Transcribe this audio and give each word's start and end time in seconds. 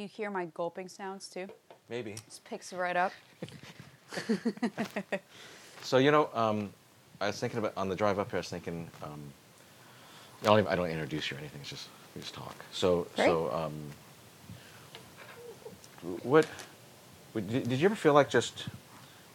Do 0.00 0.04
you 0.04 0.08
hear 0.08 0.30
my 0.30 0.46
gulping 0.54 0.88
sounds 0.88 1.28
too? 1.28 1.46
Maybe. 1.90 2.14
Just 2.24 2.42
picks 2.44 2.72
it 2.72 2.76
right 2.78 2.96
up. 2.96 3.12
So 5.82 5.98
you 5.98 6.10
know, 6.10 6.30
um, 6.32 6.70
I 7.20 7.26
was 7.26 7.38
thinking 7.38 7.58
about 7.58 7.74
on 7.76 7.90
the 7.90 7.94
drive 7.96 8.18
up 8.18 8.30
here. 8.30 8.38
I 8.38 8.40
was 8.40 8.48
thinking, 8.48 8.88
um, 9.02 9.20
I 10.42 10.46
don't, 10.46 10.58
even, 10.60 10.72
I 10.72 10.74
don't 10.76 10.88
introduce 10.88 11.30
you 11.30 11.36
or 11.36 11.40
anything. 11.40 11.60
It's 11.60 11.68
just 11.68 11.88
we 12.16 12.22
just 12.22 12.32
talk. 12.32 12.54
So 12.72 13.06
Great. 13.14 13.26
so 13.26 13.52
um, 13.52 13.72
what? 16.22 16.46
would- 17.34 17.50
Did, 17.50 17.68
did 17.68 17.78
you 17.78 17.84
ever 17.84 17.94
feel 17.94 18.14
like 18.14 18.30
just 18.30 18.68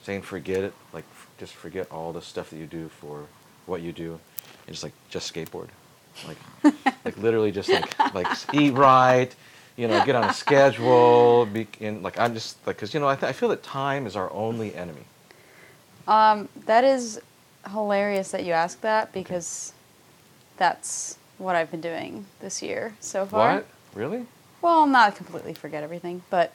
saying 0.01 0.23
forget 0.23 0.63
it, 0.63 0.73
like 0.93 1.05
f- 1.11 1.27
just 1.37 1.53
forget 1.53 1.91
all 1.91 2.11
the 2.11 2.21
stuff 2.23 2.49
that 2.49 2.57
you 2.57 2.65
do 2.65 2.89
for 2.89 3.25
what 3.67 3.81
you 3.83 3.91
do, 3.91 4.19
and 4.65 4.73
just 4.75 4.83
like 4.83 4.93
just 5.11 5.31
skateboard, 5.31 5.67
like 6.27 6.37
like 7.05 7.17
literally 7.19 7.51
just 7.51 7.69
like 7.69 7.99
like 8.15 8.25
s- 8.27 8.47
eat 8.51 8.71
right, 8.73 9.29
you 9.77 9.87
know, 9.87 10.03
get 10.05 10.15
on 10.15 10.23
a 10.25 10.33
schedule, 10.33 11.45
be 11.45 11.67
in 11.79 12.01
like 12.01 12.17
I'm 12.19 12.33
just 12.33 12.65
like 12.65 12.77
because 12.77 12.93
you 12.93 12.99
know 12.99 13.07
I, 13.07 13.15
th- 13.15 13.29
I 13.29 13.33
feel 13.33 13.49
that 13.49 13.63
time 13.63 14.05
is 14.07 14.15
our 14.15 14.31
only 14.31 14.75
enemy. 14.75 15.03
Um, 16.07 16.49
that 16.65 16.83
is 16.83 17.19
hilarious 17.71 18.31
that 18.31 18.45
you 18.45 18.53
ask 18.53 18.81
that 18.81 19.11
because 19.11 19.73
that's 20.57 21.17
what 21.37 21.55
I've 21.55 21.71
been 21.71 21.81
doing 21.81 22.25
this 22.39 22.61
year 22.61 22.95
so 22.99 23.25
far. 23.25 23.55
What? 23.55 23.67
Really? 23.93 24.25
Well, 24.61 24.85
not 24.87 25.15
completely 25.15 25.53
forget 25.53 25.83
everything, 25.83 26.23
but 26.29 26.53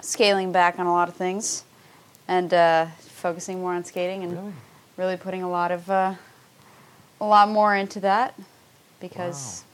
scaling 0.00 0.52
back 0.52 0.78
on 0.78 0.86
a 0.86 0.92
lot 0.92 1.08
of 1.08 1.14
things 1.14 1.64
and 2.28 2.52
uh, 2.54 2.86
focusing 3.00 3.60
more 3.60 3.74
on 3.74 3.84
skating 3.84 4.22
and 4.22 4.32
Really? 4.32 4.52
really 4.96 5.16
putting 5.16 5.42
a 5.42 5.50
lot 5.50 5.70
of 5.70 5.90
uh, 5.90 6.14
a 7.20 7.24
lot 7.24 7.48
more 7.48 7.74
into 7.74 8.00
that 8.00 8.34
because 9.00 9.64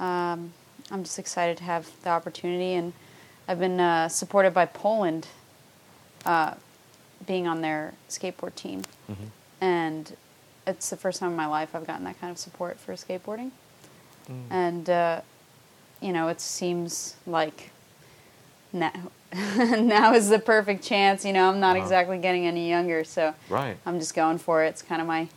um, 0.00 0.52
I'm 0.90 1.02
just 1.02 1.18
excited 1.18 1.56
to 1.58 1.64
have 1.64 1.88
the 2.02 2.10
opportunity 2.10 2.74
and 2.74 2.92
I've 3.48 3.58
been 3.58 3.80
uh, 3.80 4.08
supported 4.08 4.52
by 4.54 4.66
Poland 4.66 5.28
uh, 6.24 6.54
being 7.26 7.46
on 7.46 7.60
their 7.62 7.94
skateboard 8.08 8.54
team 8.54 8.82
Mhm. 9.10 9.30
and 9.60 10.16
it's 10.66 10.90
the 10.90 10.96
first 10.96 11.20
time 11.20 11.30
in 11.30 11.36
my 11.36 11.46
life 11.46 11.74
I've 11.74 11.86
gotten 11.86 12.04
that 12.04 12.20
kind 12.20 12.30
of 12.30 12.38
support 12.38 12.78
for 12.78 12.92
skateboarding 12.94 13.50
Mm. 14.28 14.42
and 14.50 14.90
uh, 14.90 15.20
you 16.00 16.12
know 16.12 16.26
it 16.26 16.40
seems 16.40 17.14
like 17.26 17.70
now 18.72 18.90
now 19.78 20.14
is 20.14 20.28
the 20.28 20.38
perfect 20.40 20.82
chance 20.84 21.24
you 21.24 21.32
know 21.32 21.48
i'm 21.48 21.60
not 21.60 21.76
Uh-huh. 21.76 21.84
exactly 21.84 22.18
getting 22.18 22.44
any 22.44 22.68
younger 22.68 23.04
so 23.04 23.34
Right. 23.48 23.76
i'm 23.86 24.00
just 24.00 24.14
going 24.16 24.38
for 24.38 24.64
it 24.64 24.68
it's 24.70 24.82
kind 24.82 25.00
of 25.00 25.06
my 25.06 25.28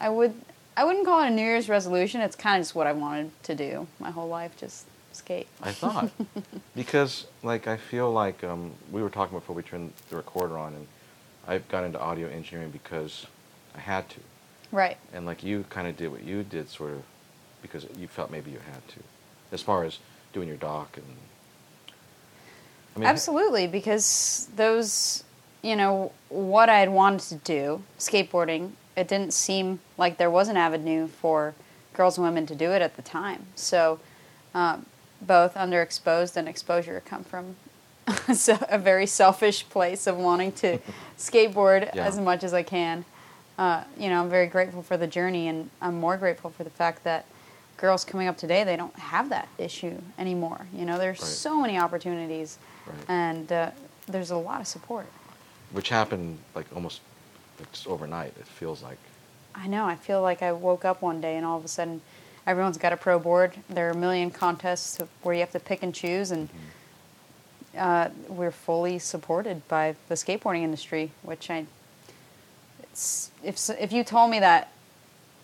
i 0.00 0.08
would 0.08 0.34
i 0.76 0.84
wouldn't 0.84 1.04
call 1.04 1.22
it 1.22 1.28
a 1.28 1.30
new 1.30 1.42
year's 1.42 1.68
resolution. 1.68 2.20
It's 2.20 2.36
kind 2.36 2.56
of 2.58 2.62
just 2.62 2.74
what 2.74 2.86
i 2.86 2.92
wanted 2.92 3.30
to 3.44 3.54
do 3.54 3.86
my 3.98 4.10
whole 4.10 4.28
life 4.28 4.56
just 4.56 4.86
skate. 5.12 5.48
I 5.62 5.72
thought. 5.72 6.10
Because 6.76 7.26
like 7.42 7.66
I 7.66 7.78
feel 7.78 8.12
like 8.12 8.44
um, 8.44 8.70
we 8.92 9.02
were 9.02 9.08
talking 9.08 9.38
before 9.38 9.56
we 9.56 9.62
turned 9.62 9.92
the 10.10 10.16
recorder 10.16 10.58
on, 10.58 10.74
and 10.74 10.86
I 11.48 11.58
got 11.58 11.84
into 11.84 11.98
audio 11.98 12.28
engineering 12.28 12.70
because 12.70 13.26
I 13.74 13.80
had 13.80 14.06
to, 14.10 14.20
right. 14.72 14.98
And 15.14 15.24
like 15.24 15.42
you 15.42 15.64
kind 15.70 15.88
of 15.88 15.96
did 15.96 16.12
what 16.12 16.22
you 16.22 16.42
did, 16.42 16.68
sort 16.68 16.92
of 16.92 17.02
because 17.62 17.86
you 17.96 18.08
felt 18.08 18.30
maybe 18.30 18.50
you 18.50 18.58
had 18.58 18.86
to, 18.88 19.00
as 19.52 19.62
far 19.62 19.84
as 19.84 19.98
doing 20.34 20.48
your 20.48 20.58
doc 20.58 20.98
and. 20.98 21.06
I 22.94 22.98
mean, 22.98 23.08
absolutely 23.08 23.66
because 23.66 24.48
those 24.56 25.24
you 25.62 25.76
know 25.76 26.12
what 26.30 26.70
i 26.70 26.78
had 26.78 26.88
wanted 26.88 27.20
to 27.28 27.34
do 27.36 27.82
skateboarding 27.98 28.70
it 28.96 29.06
didn't 29.08 29.32
seem 29.32 29.78
like 29.98 30.16
there 30.16 30.30
was 30.30 30.48
an 30.48 30.56
avenue 30.56 31.06
for 31.06 31.54
girls 31.92 32.16
and 32.18 32.26
women 32.26 32.46
to 32.46 32.54
do 32.54 32.72
it 32.72 32.82
at 32.82 32.96
the 32.96 33.02
time 33.02 33.44
so 33.54 33.98
um, 34.54 34.86
both 35.20 35.54
underexposed 35.54 36.36
and 36.36 36.48
exposure 36.48 37.02
come 37.04 37.24
from 37.24 37.56
a 38.70 38.78
very 38.78 39.06
selfish 39.06 39.68
place 39.68 40.06
of 40.06 40.16
wanting 40.16 40.52
to 40.52 40.78
skateboard 41.18 41.94
Yeah. 41.94 42.06
as 42.06 42.18
much 42.18 42.44
as 42.44 42.52
i 42.54 42.62
can 42.62 43.04
uh, 43.58 43.84
you 43.98 44.08
know 44.08 44.22
i'm 44.22 44.30
very 44.30 44.46
grateful 44.46 44.82
for 44.82 44.96
the 44.96 45.06
journey 45.06 45.48
and 45.48 45.70
i'm 45.80 45.98
more 46.00 46.16
grateful 46.16 46.50
for 46.50 46.64
the 46.64 46.70
fact 46.70 47.04
that 47.04 47.24
girls 47.76 48.04
coming 48.04 48.28
up 48.28 48.36
today 48.38 48.64
they 48.64 48.76
don't 48.76 48.94
have 48.96 49.28
that 49.30 49.48
issue 49.58 50.00
anymore 50.18 50.66
you 50.74 50.84
know 50.84 50.98
there's 50.98 51.20
Right. 51.20 51.26
so 51.28 51.60
many 51.60 51.78
opportunities 51.78 52.58
Right. 52.86 52.96
and 53.08 53.50
uh, 53.52 53.70
there's 54.06 54.30
a 54.30 54.36
lot 54.36 54.60
of 54.60 54.66
support 54.66 55.06
which 55.72 55.88
happened 55.88 56.38
like 56.54 56.66
almost 56.74 57.00
just 57.72 57.86
overnight. 57.86 58.34
It 58.38 58.46
feels 58.46 58.82
like. 58.82 58.98
i 59.54 59.66
know 59.66 59.84
i 59.86 59.94
feel 59.96 60.20
like 60.22 60.42
i 60.42 60.52
woke 60.52 60.84
up 60.84 61.00
one 61.02 61.20
day 61.20 61.36
and 61.36 61.46
all 61.46 61.56
of 61.58 61.64
a 61.64 61.68
sudden 61.68 62.00
everyone's 62.46 62.76
got 62.78 62.92
a 62.92 62.96
pro 62.96 63.18
board 63.18 63.54
there 63.70 63.88
are 63.88 63.92
a 63.92 63.96
million 63.96 64.30
contests 64.30 64.98
where 65.22 65.34
you 65.34 65.40
have 65.40 65.50
to 65.52 65.60
pick 65.60 65.82
and 65.82 65.94
choose 65.94 66.30
and 66.30 66.48
uh, 67.78 68.08
we're 68.28 68.50
fully 68.50 68.98
supported 68.98 69.66
by 69.68 69.94
the 70.08 70.14
skateboarding 70.14 70.62
industry 70.62 71.10
which 71.22 71.50
i 71.50 71.64
it's 72.82 73.30
if 73.42 73.56
if 73.80 73.92
you 73.92 74.04
told 74.04 74.30
me 74.30 74.38
that 74.40 74.70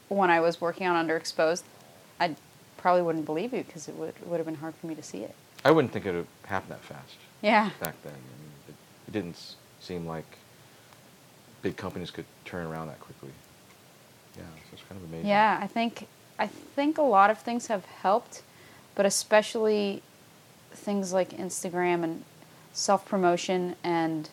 when 0.09 0.31
i 0.31 0.41
was 0.41 0.61
working 0.61 0.87
on 0.87 1.07
underexposed 1.07 1.63
i 2.21 2.35
probably 2.77 3.03
wouldn't 3.03 3.25
believe 3.27 3.53
you 3.53 3.63
because 3.63 3.89
it 3.89 3.95
would, 3.97 4.15
would 4.27 4.37
have 4.39 4.47
been 4.47 4.57
hard 4.57 4.75
for 4.75 4.87
me 4.87 4.95
to 4.95 5.03
see 5.03 5.23
it 5.23 5.35
I 5.65 5.71
wouldn't 5.71 5.93
think 5.93 6.07
it 6.07 6.13
would 6.13 6.27
happen 6.45 6.69
that 6.71 6.83
fast 6.83 7.17
yeah 7.41 7.71
back 7.81 7.95
then. 8.03 8.13
I 8.13 8.17
mean, 8.43 8.53
it, 8.69 8.75
it 9.09 9.13
didn't 9.13 9.39
seem 9.81 10.07
like 10.07 10.27
big 11.63 11.77
companies 11.77 12.11
could 12.11 12.25
turn 12.45 12.67
around 12.67 12.89
that 12.89 13.01
quickly. 13.01 13.31
Yeah, 14.37 14.43
so 14.43 14.69
it's 14.73 14.83
kind 14.89 15.01
of 15.01 15.09
amazing. 15.09 15.29
Yeah, 15.29 15.59
I 15.61 15.67
think 15.67 16.07
I 16.39 16.47
think 16.47 16.99
a 16.99 17.03
lot 17.03 17.31
of 17.31 17.39
things 17.39 17.69
have 17.69 17.85
helped, 17.85 18.43
but 18.95 19.07
especially 19.07 20.03
things 20.73 21.13
like 21.13 21.31
Instagram 21.31 22.03
and 22.03 22.25
self 22.73 23.07
promotion 23.07 23.77
and 23.85 24.29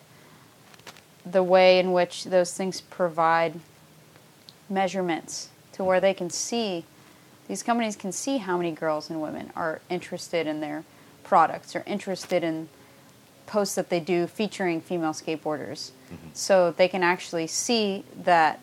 the 1.24 1.42
way 1.42 1.78
in 1.78 1.92
which 1.92 2.24
those 2.24 2.56
things 2.56 2.80
provide 2.80 3.60
measurements 4.68 5.50
to 5.72 5.84
where 5.84 6.00
they 6.00 6.14
can 6.14 6.30
see 6.30 6.84
these 7.50 7.64
companies 7.64 7.96
can 7.96 8.12
see 8.12 8.36
how 8.36 8.56
many 8.56 8.70
girls 8.70 9.10
and 9.10 9.20
women 9.20 9.50
are 9.56 9.80
interested 9.90 10.46
in 10.46 10.60
their 10.60 10.84
products 11.24 11.74
or 11.74 11.82
interested 11.84 12.44
in 12.44 12.68
posts 13.50 13.74
that 13.74 13.88
they 13.90 14.00
do 14.00 14.26
featuring 14.26 14.80
female 14.80 15.12
skateboarders. 15.12 15.90
So 16.32 16.70
they 16.70 16.88
can 16.88 17.02
actually 17.02 17.46
see 17.48 18.04
that 18.24 18.60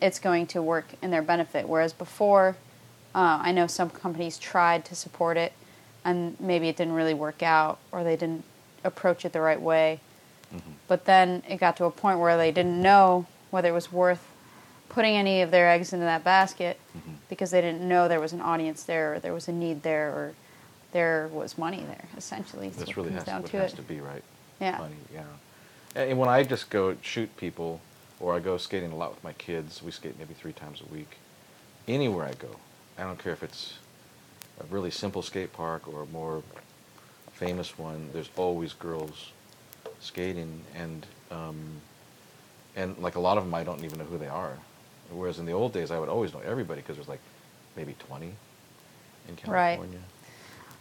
it's 0.00 0.18
going 0.18 0.46
to 0.48 0.60
work 0.60 0.86
in 1.02 1.10
their 1.10 1.22
benefit. 1.22 1.68
Whereas 1.68 1.92
before 1.92 2.56
uh, 3.14 3.38
i 3.48 3.50
know 3.50 3.66
some 3.66 3.88
companies 3.88 4.36
tried 4.38 4.84
to 4.84 4.94
support 4.94 5.36
it 5.38 5.52
and 6.04 6.38
maybe 6.38 6.68
it 6.68 6.76
didn't 6.76 6.92
really 6.94 7.14
work 7.14 7.42
out 7.42 7.78
or 7.92 8.04
they 8.04 8.16
didn't 8.16 8.44
approach 8.84 9.24
it 9.24 9.32
the 9.32 9.40
right 9.40 9.60
way. 9.60 10.00
But 10.88 11.04
then 11.04 11.42
it 11.48 11.56
got 11.58 11.76
to 11.78 11.84
a 11.86 11.90
point 11.90 12.18
where 12.20 12.36
they 12.36 12.52
didn't 12.52 12.80
know 12.80 13.26
whether 13.50 13.68
it 13.68 13.72
was 13.72 13.90
worth 13.92 14.24
putting 14.88 15.14
any 15.16 15.42
of 15.42 15.50
their 15.50 15.68
eggs 15.70 15.92
into 15.92 16.04
that 16.06 16.22
basket 16.24 16.78
Mm-hmm. 16.96 17.14
because 17.28 17.50
they 17.50 17.60
didn't 17.60 17.82
know 17.86 18.08
there 18.08 18.20
was 18.20 18.32
an 18.32 18.40
audience 18.40 18.82
there 18.84 19.14
or 19.14 19.18
there 19.20 19.34
was 19.34 19.48
a 19.48 19.52
need 19.52 19.82
there 19.82 20.08
or 20.18 20.34
there 20.96 21.28
was 21.30 21.58
money 21.58 21.84
there 21.86 22.08
essentially 22.16 22.70
That's 22.70 22.86
what 22.86 22.96
really 22.96 23.08
comes 23.10 23.20
has, 23.20 23.26
down 23.26 23.42
what 23.42 23.50
to 23.50 23.58
has 23.58 23.74
it 23.74 23.76
to 23.76 23.82
be, 23.82 24.00
right? 24.00 24.22
Yeah. 24.62 24.78
Money, 24.78 24.94
yeah. 25.12 25.24
And 25.94 26.10
and 26.10 26.18
when 26.18 26.30
I 26.30 26.42
just 26.42 26.70
go 26.70 26.96
shoot 27.02 27.30
people, 27.36 27.80
or 28.18 28.34
I 28.34 28.40
go 28.40 28.56
skating 28.56 28.92
a 28.92 28.96
lot 28.96 29.10
with 29.10 29.22
my 29.22 29.34
kids, 29.34 29.82
we 29.82 29.90
skate 29.90 30.18
maybe 30.18 30.32
three 30.32 30.54
times 30.54 30.80
a 30.80 30.90
week. 30.92 31.18
Anywhere 31.86 32.24
I 32.24 32.32
go, 32.32 32.52
I 32.98 33.02
don't 33.02 33.18
care 33.18 33.34
if 33.34 33.42
it's 33.42 33.74
a 34.58 34.64
really 34.74 34.90
simple 34.90 35.20
skate 35.20 35.52
park 35.52 35.86
or 35.86 36.02
a 36.02 36.06
more 36.06 36.42
famous 37.34 37.78
one. 37.78 38.08
There's 38.14 38.30
always 38.36 38.72
girls 38.72 39.32
skating, 40.00 40.62
and 40.74 41.06
um, 41.30 41.58
and 42.74 42.96
like 42.96 43.16
a 43.16 43.20
lot 43.20 43.36
of 43.36 43.44
them, 43.44 43.54
I 43.54 43.64
don't 43.64 43.84
even 43.84 43.98
know 43.98 44.06
who 44.06 44.16
they 44.16 44.28
are. 44.28 44.56
Whereas 45.10 45.38
in 45.38 45.44
the 45.44 45.52
old 45.52 45.74
days, 45.74 45.90
I 45.90 45.98
would 46.00 46.08
always 46.08 46.32
know 46.32 46.40
everybody 46.40 46.80
because 46.80 46.96
there's 46.96 47.12
like 47.16 47.24
maybe 47.76 47.94
20 48.08 48.32
in 49.28 49.36
California. 49.36 49.98
Right. 49.98 50.15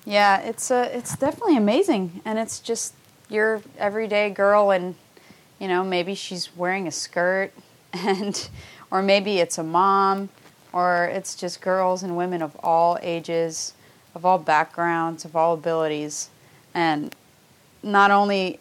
Yeah, 0.06 0.40
it's 0.42 0.69
uh, 0.69 0.90
it's 0.94 1.16
definitely 1.18 1.57
amazing, 1.57 2.22
and 2.25 2.38
it's 2.38 2.60
just 2.60 2.94
your 3.30 3.62
everyday 3.78 4.30
girl, 4.30 4.69
and 4.72 4.96
you 5.60 5.68
know 5.68 5.84
maybe 5.84 6.13
she's 6.13 6.56
wearing 6.56 6.88
a 6.88 6.92
skirt, 6.92 7.52
and 7.94 8.48
or 8.92 9.02
maybe 9.02 9.40
it's 9.40 9.57
a 9.57 9.63
mom, 9.63 10.30
or 10.72 11.06
it's 11.06 11.36
just 11.36 11.60
girls 11.60 12.04
and 12.04 12.16
women 12.16 12.42
of 12.44 12.56
all 12.63 13.00
ages, 13.02 13.74
of 14.13 14.25
all 14.25 14.38
backgrounds, 14.38 15.25
of 15.25 15.36
all 15.36 15.56
abilities, 15.56 16.30
and 16.75 17.16
not 17.81 18.12
only 18.12 18.60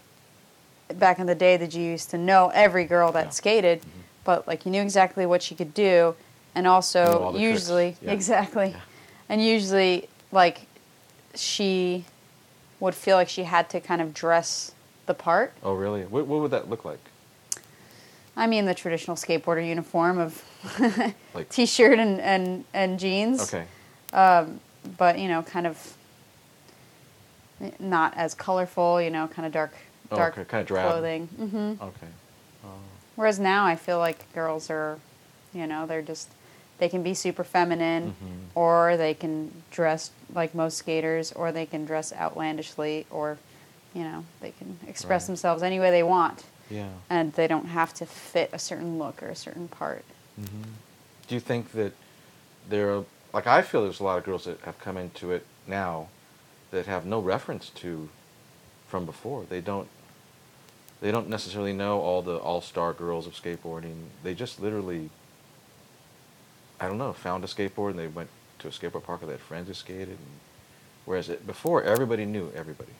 back 0.95 1.19
in 1.19 1.27
the 1.27 1.35
day 1.35 1.57
that 1.59 1.75
you 1.75 1.83
used 1.83 2.11
to 2.11 2.19
know 2.19 2.51
every 2.55 2.85
girl 2.85 3.13
that 3.13 3.27
Yeah. 3.27 3.31
skated, 3.31 3.83
but 4.25 4.47
like 4.49 4.65
you 4.65 4.71
knew 4.71 4.83
exactly 4.83 5.27
what 5.27 5.43
she 5.43 5.55
could 5.55 5.75
do, 5.75 6.15
and 6.55 6.67
also 6.67 7.33
tricks. 7.33 7.39
usually 7.43 7.97
exactly, 8.07 8.69
Yeah. 8.71 8.81
and 9.29 9.45
usually 9.45 10.09
like 10.33 10.67
she 11.39 12.05
would 12.81 12.95
feel 12.95 13.17
like 13.17 13.29
she 13.29 13.45
had 13.45 13.69
to 13.71 13.81
kind 13.81 14.01
of 14.01 14.13
dress 14.15 14.73
the 15.07 15.15
part. 15.15 15.53
Oh, 15.63 15.75
really? 15.75 16.03
What, 16.03 16.27
what 16.27 16.41
would 16.41 16.51
that 16.51 16.69
look 16.69 16.85
like? 16.85 16.99
I 18.37 18.47
mean, 18.47 18.65
the 18.65 18.75
traditional 18.75 19.17
skateboarder 19.17 19.67
uniform 19.67 20.19
of 20.19 20.43
Like- 21.35 21.49
t-shirt 21.51 21.99
and, 21.99 22.21
and, 22.21 22.65
and 22.75 22.99
jeans. 22.99 23.41
Okay. 23.55 23.65
Um, 24.13 24.61
but 24.99 25.19
you 25.19 25.29
know, 25.29 25.43
kind 25.43 25.67
of 25.67 25.95
not 27.79 28.15
as 28.17 28.35
colorful, 28.35 29.01
you 29.01 29.11
know, 29.11 29.29
kind 29.29 29.47
of 29.47 29.53
dark, 29.53 29.73
Oh, 30.11 30.17
dark 30.17 30.35
okay, 30.39 30.45
kinda 30.49 30.65
drab. 30.65 30.91
clothing. 30.91 31.27
hmm 31.29 31.75
Okay. 31.83 32.07
Oh. 32.65 32.69
Whereas 33.17 33.39
now 33.39 33.65
I 33.65 33.77
feel 33.77 33.99
like 33.99 34.31
girls 34.35 34.69
are, 34.71 34.99
you 35.55 35.67
know, 35.67 35.87
they're 35.87 36.03
just 36.03 36.29
they 36.79 36.89
can 36.89 37.03
be 37.03 37.15
super 37.15 37.45
feminine, 37.45 38.15
Mhm. 38.23 38.57
or 38.57 38.97
they 38.97 39.15
can 39.15 39.63
dress 39.71 40.11
like 40.33 40.55
most 40.55 40.77
skaters, 40.79 41.33
or 41.33 41.53
they 41.53 41.67
can 41.67 41.85
dress 41.85 42.13
outlandishly, 42.13 43.07
or 43.11 43.39
you 43.95 44.03
know, 44.03 44.25
they 44.41 44.51
can 44.51 44.79
express 44.89 45.23
Right. 45.23 45.27
themselves 45.29 45.63
any 45.63 45.79
way 45.79 45.91
they 45.93 46.03
want, 46.03 46.43
Yeah. 46.69 46.89
and 47.09 47.33
they 47.35 47.47
don't 47.47 47.67
have 47.67 47.95
to 47.95 48.07
fit 48.07 48.51
a 48.53 48.59
certain 48.59 48.99
look 48.99 49.23
or 49.23 49.29
a 49.29 49.37
certain 49.37 49.69
part. 49.69 50.05
hmm 50.37 50.63
Do 51.29 51.35
you 51.35 51.41
think 51.41 51.73
that 51.73 51.93
there 52.69 52.93
are 52.95 53.05
like 53.33 53.47
I 53.47 53.63
feel 53.63 53.83
there's 53.83 54.01
a 54.01 54.05
lot 54.05 54.19
of 54.19 54.25
girls 54.25 54.45
that 54.45 54.61
have 54.61 54.79
come 54.79 54.97
into 54.97 55.33
it 55.33 55.47
now 55.67 56.09
that 56.71 56.87
have 56.87 57.05
no 57.07 57.19
reference 57.21 57.69
to 57.71 58.09
from 58.89 59.05
before. 59.07 59.45
They 59.49 59.61
don't 59.61 59.89
they 61.01 61.11
don't 61.13 61.29
necessarily 61.29 61.73
know 61.73 62.01
all 62.01 62.23
the 62.23 62.37
all-star 62.39 62.93
girls 62.95 63.27
of 63.27 63.35
skateboarding. 63.35 64.07
They 64.23 64.35
just 64.35 64.61
literally 64.61 65.11
I 66.81 66.89
don't 66.89 66.99
know, 66.99 67.13
found 67.13 67.45
a 67.45 67.47
skateboard 67.47 67.91
and 67.91 67.99
they 67.99 68.09
went 68.09 68.29
to 68.61 68.69
a 68.69 68.71
skateboard 68.71 69.05
park 69.05 69.23
or 69.23 69.27
they 69.27 69.33
had 69.33 69.41
friends 69.41 69.69
who 69.69 69.75
skated 69.75 70.09
and 70.09 70.19
whereas 71.05 71.29
it, 71.29 71.47
before 71.47 71.83
everybody 71.83 72.25
knew 72.25 72.51
everybody. 72.55 72.93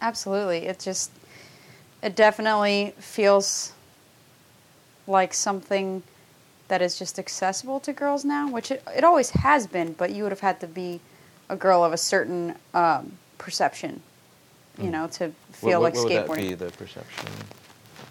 Absolutely. 0.00 0.66
It 0.66 0.78
just, 0.80 1.10
it 2.02 2.16
definitely 2.16 2.94
feels 2.98 3.72
like 5.06 5.32
something 5.32 6.02
that 6.68 6.82
is 6.82 6.98
just 6.98 7.18
accessible 7.18 7.78
to 7.80 7.92
girls 7.92 8.24
now, 8.24 8.48
which 8.50 8.70
it, 8.70 8.82
it 8.96 9.04
always 9.04 9.30
has 9.30 9.66
been, 9.66 9.92
but 9.92 10.10
you 10.10 10.24
would 10.24 10.32
have 10.32 10.40
had 10.40 10.58
to 10.60 10.66
be 10.66 11.00
a 11.48 11.54
girl 11.56 11.84
of 11.84 11.92
a 11.92 11.96
certain 11.96 12.56
um, 12.74 13.12
perception, 13.38 14.02
you 14.78 14.86
Mm. 14.88 14.90
know, 14.90 15.06
to 15.06 15.30
feel 15.52 15.80
what, 15.80 15.94
like 15.94 16.02
what 16.04 16.10
skateboarding. 16.12 16.28
would 16.28 16.28
that 16.28 16.36
be, 16.36 16.54
the 16.54 16.70
perception? 16.72 17.28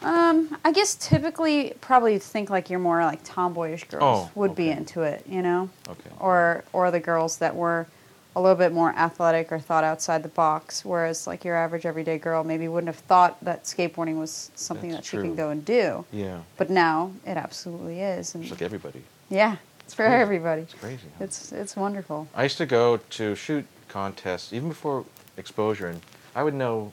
Um, 0.05 0.57
I 0.63 0.71
guess 0.71 0.93
typically 0.95 1.73
probably 1.81 2.19
think 2.19 2.49
like 2.51 2.69
you're 2.69 2.79
more 2.79 3.03
like 3.03 3.23
tomboyish 3.23 3.85
girls 3.85 4.27
Oh, 4.27 4.31
would 4.35 4.53
be 4.55 4.69
okay. 4.69 4.77
into 4.77 5.01
it, 5.01 5.25
you 5.27 5.41
know? 5.41 5.69
Okay. 5.89 6.09
Or 6.19 6.63
or 6.73 6.91
the 6.91 6.99
girls 6.99 7.37
that 7.39 7.55
were 7.55 7.87
a 8.35 8.41
little 8.41 8.55
bit 8.57 8.71
more 8.71 8.91
athletic 8.91 9.51
or 9.51 9.57
thought 9.59 9.83
outside 9.83 10.21
the 10.21 10.27
box, 10.29 10.85
whereas 10.85 11.25
like 11.25 11.43
your 11.43 11.55
average 11.55 11.85
everyday 11.85 12.17
girl 12.19 12.43
maybe 12.43 12.67
wouldn't 12.67 12.93
have 12.93 13.03
thought 13.05 13.43
that 13.43 13.63
skateboarding 13.63 14.19
was 14.19 14.51
something 14.55 14.91
That's 14.91 15.09
that 15.09 15.09
she 15.09 15.17
can 15.17 15.27
true. 15.29 15.35
go 15.35 15.49
and 15.49 15.65
do. 15.65 16.05
Yeah. 16.11 16.39
But 16.57 16.69
now 16.69 17.11
it 17.25 17.37
absolutely 17.37 18.01
is. 18.01 18.35
And 18.35 18.43
It's 18.43 18.51
like 18.51 18.61
everybody. 18.61 19.01
yeah, 19.29 19.55
it's 19.85 19.93
for 19.95 20.03
crazy. 20.05 20.21
everybody. 20.21 20.61
It's 20.63 20.73
crazy. 20.75 21.07
huh? 21.17 21.23
It's 21.23 21.51
it's 21.51 21.75
wonderful. 21.75 22.27
I 22.35 22.43
used 22.43 22.57
to 22.57 22.65
go 22.67 22.97
to 22.97 23.33
shoot 23.35 23.65
contests 23.87 24.53
even 24.53 24.69
before 24.69 25.03
exposure, 25.37 25.87
and 25.87 26.01
I 26.35 26.43
would 26.43 26.53
know 26.53 26.91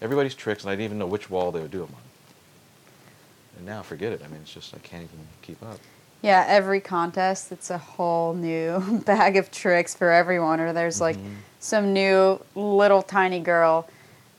everybody's 0.00 0.34
tricks, 0.36 0.62
and 0.62 0.70
I'd 0.70 0.80
even 0.80 0.98
know 0.98 1.06
which 1.06 1.28
wall 1.30 1.50
they 1.50 1.60
would 1.60 1.70
do 1.72 1.78
them 1.80 1.94
on. 1.96 2.00
And 3.56 3.66
now, 3.66 3.82
forget 3.82 4.12
it. 4.12 4.22
I 4.24 4.28
mean, 4.28 4.40
it's 4.42 4.52
just 4.52 4.74
I 4.74 4.78
can't 4.78 5.02
even 5.04 5.18
keep 5.42 5.62
up. 5.62 5.78
Yeah, 6.22 6.44
every 6.48 6.80
contest 6.80 7.52
it's 7.52 7.70
a 7.70 7.78
whole 7.78 8.32
new 8.34 9.02
bag 9.06 9.36
of 9.36 9.50
tricks 9.50 9.94
for 9.94 10.10
everyone. 10.10 10.58
Or 10.60 10.72
there's 10.72 11.00
like 11.00 11.16
Mhm. 11.16 11.34
some 11.60 11.92
new 11.92 12.40
little 12.54 13.02
tiny 13.02 13.40
girl, 13.40 13.88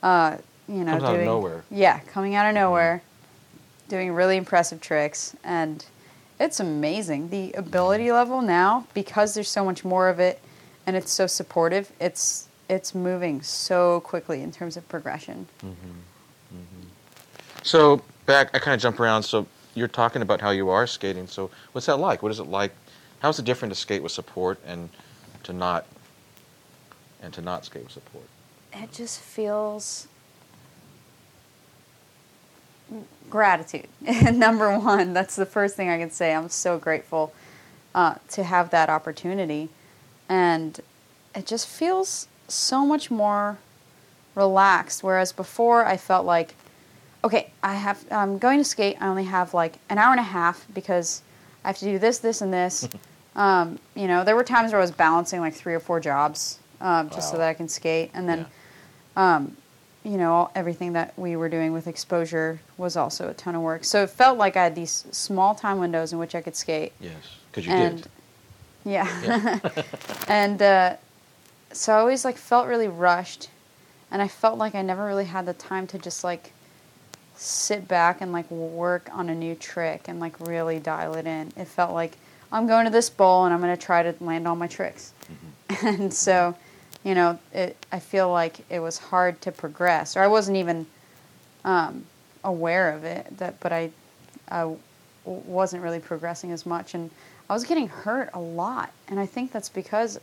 uh, 0.03 0.37
you 0.67 0.83
know, 0.83 0.93
Comes 0.93 1.03
out 1.03 1.09
of 1.09 1.15
doing 1.17 1.25
nowhere. 1.25 1.63
yeah, 1.69 1.99
coming 2.11 2.33
out 2.35 2.47
of 2.47 2.55
nowhere, 2.55 3.01
doing 3.87 4.11
really 4.13 4.35
impressive 4.37 4.81
tricks, 4.81 5.35
and 5.43 5.85
it's 6.39 6.59
amazing 6.59 7.29
the 7.29 7.53
ability 7.53 8.11
level 8.11 8.41
now 8.41 8.85
because 8.95 9.33
there's 9.35 9.49
so 9.49 9.63
much 9.63 9.85
more 9.85 10.09
of 10.09 10.19
it, 10.19 10.41
and 10.87 10.95
it's 10.95 11.11
so 11.11 11.27
supportive. 11.27 11.91
It's 11.99 12.47
it's 12.67 12.95
moving 12.95 13.43
so 13.43 13.99
quickly 14.01 14.41
in 14.41 14.51
terms 14.51 14.75
of 14.75 14.89
progression. 14.89 15.47
So 17.63 18.01
back, 18.25 18.49
I 18.53 18.59
kind 18.59 18.75
of 18.75 18.81
jump 18.81 18.99
around. 18.99 19.23
So 19.23 19.47
you're 19.73 19.87
talking 19.87 20.21
about 20.21 20.41
how 20.41 20.51
you 20.51 20.69
are 20.69 20.87
skating. 20.87 21.27
So 21.27 21.49
what's 21.71 21.87
that 21.87 21.97
like? 21.97 22.23
What 22.23 22.31
is 22.31 22.39
it 22.39 22.47
like? 22.47 22.73
How's 23.19 23.39
it 23.39 23.45
different 23.45 23.73
to 23.73 23.79
skate 23.79 24.03
with 24.03 24.11
support 24.11 24.59
and 24.65 24.89
to 25.43 25.53
not 25.53 25.85
and 27.21 27.33
to 27.33 27.41
not 27.41 27.65
skate 27.65 27.83
with 27.83 27.91
support? 27.91 28.25
it 28.75 28.91
just 28.91 29.19
feels 29.19 30.07
gratitude 33.29 33.87
number 34.33 34.77
one 34.77 35.13
that's 35.13 35.35
the 35.35 35.45
first 35.45 35.75
thing 35.75 35.89
i 35.89 35.97
can 35.97 36.11
say 36.11 36.33
i'm 36.33 36.49
so 36.49 36.77
grateful 36.77 37.33
uh, 37.95 38.15
to 38.29 38.43
have 38.43 38.69
that 38.69 38.89
opportunity 38.89 39.69
and 40.29 40.81
it 41.33 41.45
just 41.45 41.67
feels 41.67 42.27
so 42.47 42.85
much 42.85 43.09
more 43.09 43.57
relaxed 44.35 45.03
whereas 45.03 45.31
before 45.31 45.85
i 45.85 45.97
felt 45.97 46.25
like 46.25 46.53
okay 47.25 47.49
i 47.63 47.73
have 47.73 48.05
i'm 48.11 48.37
going 48.37 48.59
to 48.59 48.63
skate 48.63 48.95
i 49.01 49.07
only 49.07 49.25
have 49.25 49.53
like 49.53 49.73
an 49.89 49.97
hour 49.97 50.11
and 50.11 50.19
a 50.19 50.23
half 50.23 50.65
because 50.73 51.21
i 51.63 51.67
have 51.67 51.77
to 51.77 51.85
do 51.85 51.99
this 51.99 52.19
this 52.19 52.41
and 52.41 52.53
this 52.53 52.87
um, 53.35 53.77
you 53.95 54.07
know 54.07 54.23
there 54.23 54.35
were 54.35 54.43
times 54.43 54.71
where 54.71 54.79
i 54.79 54.81
was 54.81 54.91
balancing 54.91 55.41
like 55.41 55.53
three 55.53 55.73
or 55.73 55.79
four 55.79 55.99
jobs 55.99 56.59
um, 56.81 57.09
just 57.09 57.29
so 57.31 57.37
that 57.37 57.49
i 57.49 57.53
can 57.53 57.67
skate 57.67 58.11
and 58.13 58.29
then 58.29 58.45
Yeah. 59.17 59.35
um, 59.35 59.57
you 60.03 60.17
know, 60.17 60.51
everything 60.53 60.93
that 60.93 61.17
we 61.17 61.35
were 61.35 61.49
doing 61.49 61.73
with 61.73 61.87
exposure 61.87 62.59
was 62.77 62.95
also 62.95 63.29
a 63.29 63.33
ton 63.33 63.55
of 63.55 63.63
work. 63.63 63.83
So 63.83 64.03
it 64.03 64.11
felt 64.11 64.37
like 64.37 64.55
I 64.55 64.65
had 64.65 64.75
these 64.75 65.03
small 65.11 65.55
time 65.55 65.79
windows 65.79 66.13
in 66.13 66.19
which 66.19 66.35
I 66.35 66.41
could 66.41 66.55
skate. 66.55 66.93
Yes, 67.01 67.37
because 67.49 67.65
you 67.65 67.73
and 67.73 68.01
did. 68.03 68.09
yeah, 68.83 69.09
Yeah. 69.23 69.59
and 70.27 70.61
uh, 70.61 70.95
so 71.71 71.91
I 71.91 71.97
always 71.99 72.23
like 72.23 72.37
felt 72.37 72.67
really 72.67 72.87
rushed, 72.87 73.49
and 74.11 74.21
I 74.21 74.27
felt 74.27 74.59
like 74.59 74.75
I 74.75 74.83
never 74.83 75.03
really 75.07 75.25
had 75.25 75.47
the 75.47 75.55
time 75.55 75.87
to 75.87 75.97
just 75.97 76.23
like 76.23 76.51
sit 77.35 77.87
back 77.87 78.21
and 78.21 78.31
like 78.31 78.49
work 78.49 79.09
on 79.11 79.29
a 79.29 79.35
new 79.35 79.55
trick 79.55 80.07
and 80.07 80.19
like 80.19 80.39
really 80.39 80.79
dial 80.79 81.15
it 81.15 81.25
in. 81.25 81.51
It 81.57 81.67
felt 81.67 81.93
like 81.93 82.17
I'm 82.51 82.67
going 82.67 82.85
to 82.85 82.91
this 82.91 83.09
bowl 83.09 83.45
and 83.45 83.53
I'm 83.53 83.61
going 83.61 83.75
to 83.75 83.81
try 83.81 84.03
to 84.03 84.15
land 84.23 84.47
all 84.47 84.55
my 84.55 84.67
tricks. 84.67 85.13
Mm-hmm. 85.69 85.87
and 86.03 86.13
so, 86.13 86.55
you 87.03 87.15
know, 87.15 87.39
it, 87.53 87.77
I 87.91 87.99
feel 87.99 88.29
like 88.29 88.59
it 88.69 88.79
was 88.79 88.97
hard 88.97 89.41
to 89.41 89.51
progress, 89.51 90.15
or 90.15 90.21
I 90.21 90.27
wasn't 90.27 90.57
even 90.57 90.85
um, 91.63 92.05
aware 92.43 92.91
of 92.91 93.03
it. 93.03 93.37
That, 93.37 93.59
but 93.59 93.71
I, 93.73 93.91
I 94.47 94.59
w- 94.59 94.79
wasn't 95.25 95.83
really 95.83 95.99
progressing 95.99 96.51
as 96.51 96.65
much, 96.65 96.93
and 96.93 97.09
I 97.49 97.53
was 97.53 97.63
getting 97.63 97.87
hurt 97.87 98.29
a 98.33 98.39
lot. 98.39 98.91
And 99.07 99.19
I 99.19 99.25
think 99.25 99.51
that's 99.51 99.69
because 99.69 100.19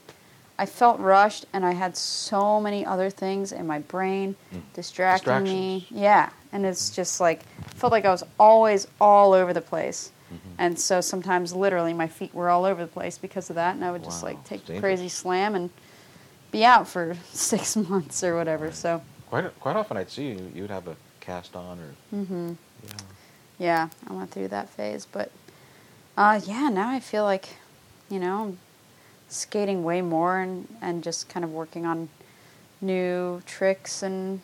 I 0.62 0.66
felt 0.66 1.00
rushed, 1.00 1.44
and 1.52 1.66
I 1.66 1.72
had 1.72 1.96
so 1.96 2.60
many 2.60 2.86
other 2.86 3.10
things 3.10 3.50
in 3.50 3.66
my 3.66 3.80
brain 3.80 4.36
Mm. 4.54 4.62
distracting 4.74 5.42
me. 5.42 5.86
Yeah, 5.90 6.30
and 6.52 6.64
it's 6.64 6.90
just 6.90 7.20
like 7.20 7.42
felt 7.74 7.90
like 7.90 8.04
I 8.04 8.10
was 8.10 8.22
always 8.38 8.86
all 9.00 9.32
over 9.32 9.52
the 9.52 9.60
place. 9.60 10.12
Mhm. 10.30 10.38
And 10.58 10.78
so 10.78 11.00
sometimes 11.00 11.52
literally 11.52 11.92
my 11.92 12.06
feet 12.06 12.32
were 12.32 12.48
all 12.48 12.64
over 12.64 12.80
the 12.80 12.92
place 12.92 13.18
because 13.18 13.50
of 13.50 13.56
that, 13.56 13.74
and 13.74 13.84
I 13.84 13.90
would 13.90 14.04
just 14.04 14.22
Wow, 14.22 14.28
like 14.28 14.44
take 14.44 14.68
a 14.68 14.78
crazy 14.78 15.08
slam 15.08 15.56
and 15.56 15.70
be 16.52 16.64
out 16.64 16.86
for 16.86 17.16
six 17.32 17.74
months 17.74 18.22
or 18.22 18.36
whatever. 18.36 18.66
Right. 18.66 18.74
So 18.74 19.02
Quite 19.26 19.58
quite 19.58 19.74
often 19.74 19.96
I'd 19.96 20.10
see 20.10 20.28
you. 20.28 20.52
You'd 20.54 20.70
have 20.70 20.86
a 20.86 20.94
cast 21.18 21.56
on 21.56 21.80
or 21.80 21.90
hmm 22.16 22.52
yeah. 22.86 23.02
yeah, 23.58 23.88
I 24.08 24.12
went 24.12 24.30
through 24.30 24.48
that 24.48 24.68
phase, 24.68 25.06
but 25.10 25.32
uh, 26.16 26.40
yeah, 26.44 26.68
now 26.68 26.88
I 26.88 27.00
feel 27.00 27.24
like 27.24 27.48
you 28.08 28.20
know 28.20 28.56
skating 29.32 29.82
way 29.84 30.02
more 30.02 30.38
and 30.40 30.68
and 30.80 31.02
just 31.02 31.28
kind 31.28 31.44
of 31.44 31.50
working 31.52 31.86
on 31.86 32.08
new 32.80 33.40
tricks 33.46 34.02
and 34.02 34.40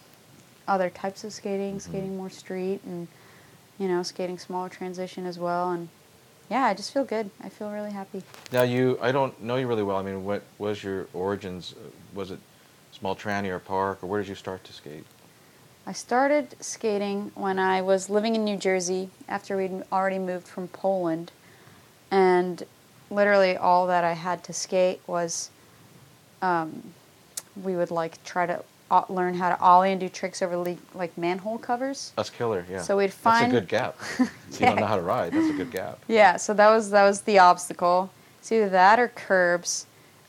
other 0.67 0.91
types 0.91 1.25
of 1.25 1.33
skating, 1.33 1.77
Mhm. 1.77 1.81
skating 1.81 2.17
more 2.17 2.31
street 2.31 2.81
and 2.85 3.09
you 3.79 3.89
know 3.89 4.03
skating 4.03 4.39
smaller 4.39 4.69
transition 4.69 5.27
as 5.27 5.39
well 5.39 5.71
and. 5.71 5.89
Yeah, 6.51 6.65
I 6.65 6.73
just 6.73 6.95
feel 6.95 7.05
good. 7.05 7.29
I 7.45 7.51
feel 7.51 7.71
really 7.71 7.91
happy. 7.91 8.23
Now 8.53 8.63
you, 8.63 8.99
I 9.03 9.13
don't 9.13 9.39
know 9.43 9.57
you 9.57 9.67
really 9.67 9.83
well. 9.83 9.99
I 9.99 10.03
mean, 10.03 10.25
what 10.25 10.43
was 10.57 10.83
your 10.83 11.07
origins? 11.13 11.75
Was 12.15 12.31
it 12.31 12.39
small 12.91 13.15
tranny 13.15 13.49
or 13.51 13.59
park, 13.59 14.03
or 14.03 14.07
where 14.07 14.19
did 14.23 14.31
you 14.31 14.35
start 14.35 14.65
to 14.65 14.73
skate? 14.73 15.05
I 15.87 15.93
started 15.93 16.57
skating 16.59 17.33
when 17.35 17.59
I 17.59 17.83
was 17.83 18.09
living 18.09 18.35
in 18.35 18.47
New 18.47 18.57
Jersey 18.57 19.11
after 19.29 19.59
we'd 19.59 19.83
already 19.93 20.19
moved 20.19 20.49
from 20.49 20.69
Poland. 20.69 21.33
And 22.11 22.63
literally 23.11 23.57
all 23.57 23.87
that 23.89 24.05
I 24.05 24.13
had 24.13 24.43
to 24.45 24.53
skate 24.53 25.01
was 25.07 25.51
um, 26.43 26.83
we 27.63 27.77
would 27.77 27.91
like 27.91 28.23
try 28.25 28.47
to 28.47 28.63
uh, 28.91 29.05
learn 29.09 29.35
how 29.35 29.51
to 29.51 29.61
ollie 29.61 29.93
and 29.93 30.01
do 30.01 30.09
tricks 30.09 30.41
over 30.43 30.57
le- 30.57 30.77
like 30.95 31.17
manhole 31.19 31.59
covers. 31.59 32.13
That's 32.17 32.31
killer, 32.31 32.65
yeah. 32.71 32.83
So 32.83 32.97
we'd 32.97 33.13
find 33.13 33.53
That's 33.53 33.59
a 33.59 33.61
good 33.61 33.69
gap. 33.69 33.97
If 34.51 34.61
you 34.61 34.67
don't 34.67 34.81
know 34.81 34.87
how 34.87 34.97
to 34.97 35.03
ride, 35.03 35.33
that's 35.33 35.51
a 35.51 35.53
good 35.53 35.71
gap. 35.71 35.99
Yeah, 36.09 36.37
so 36.37 36.55
that 36.55 36.71
was 36.71 36.91
that 36.91 37.05
was 37.05 37.23
the 37.23 37.39
obstacle. 37.39 38.11
It's 38.41 38.51
either 38.51 38.69
that 38.71 38.99
or 38.99 39.09
curbs. 39.09 39.87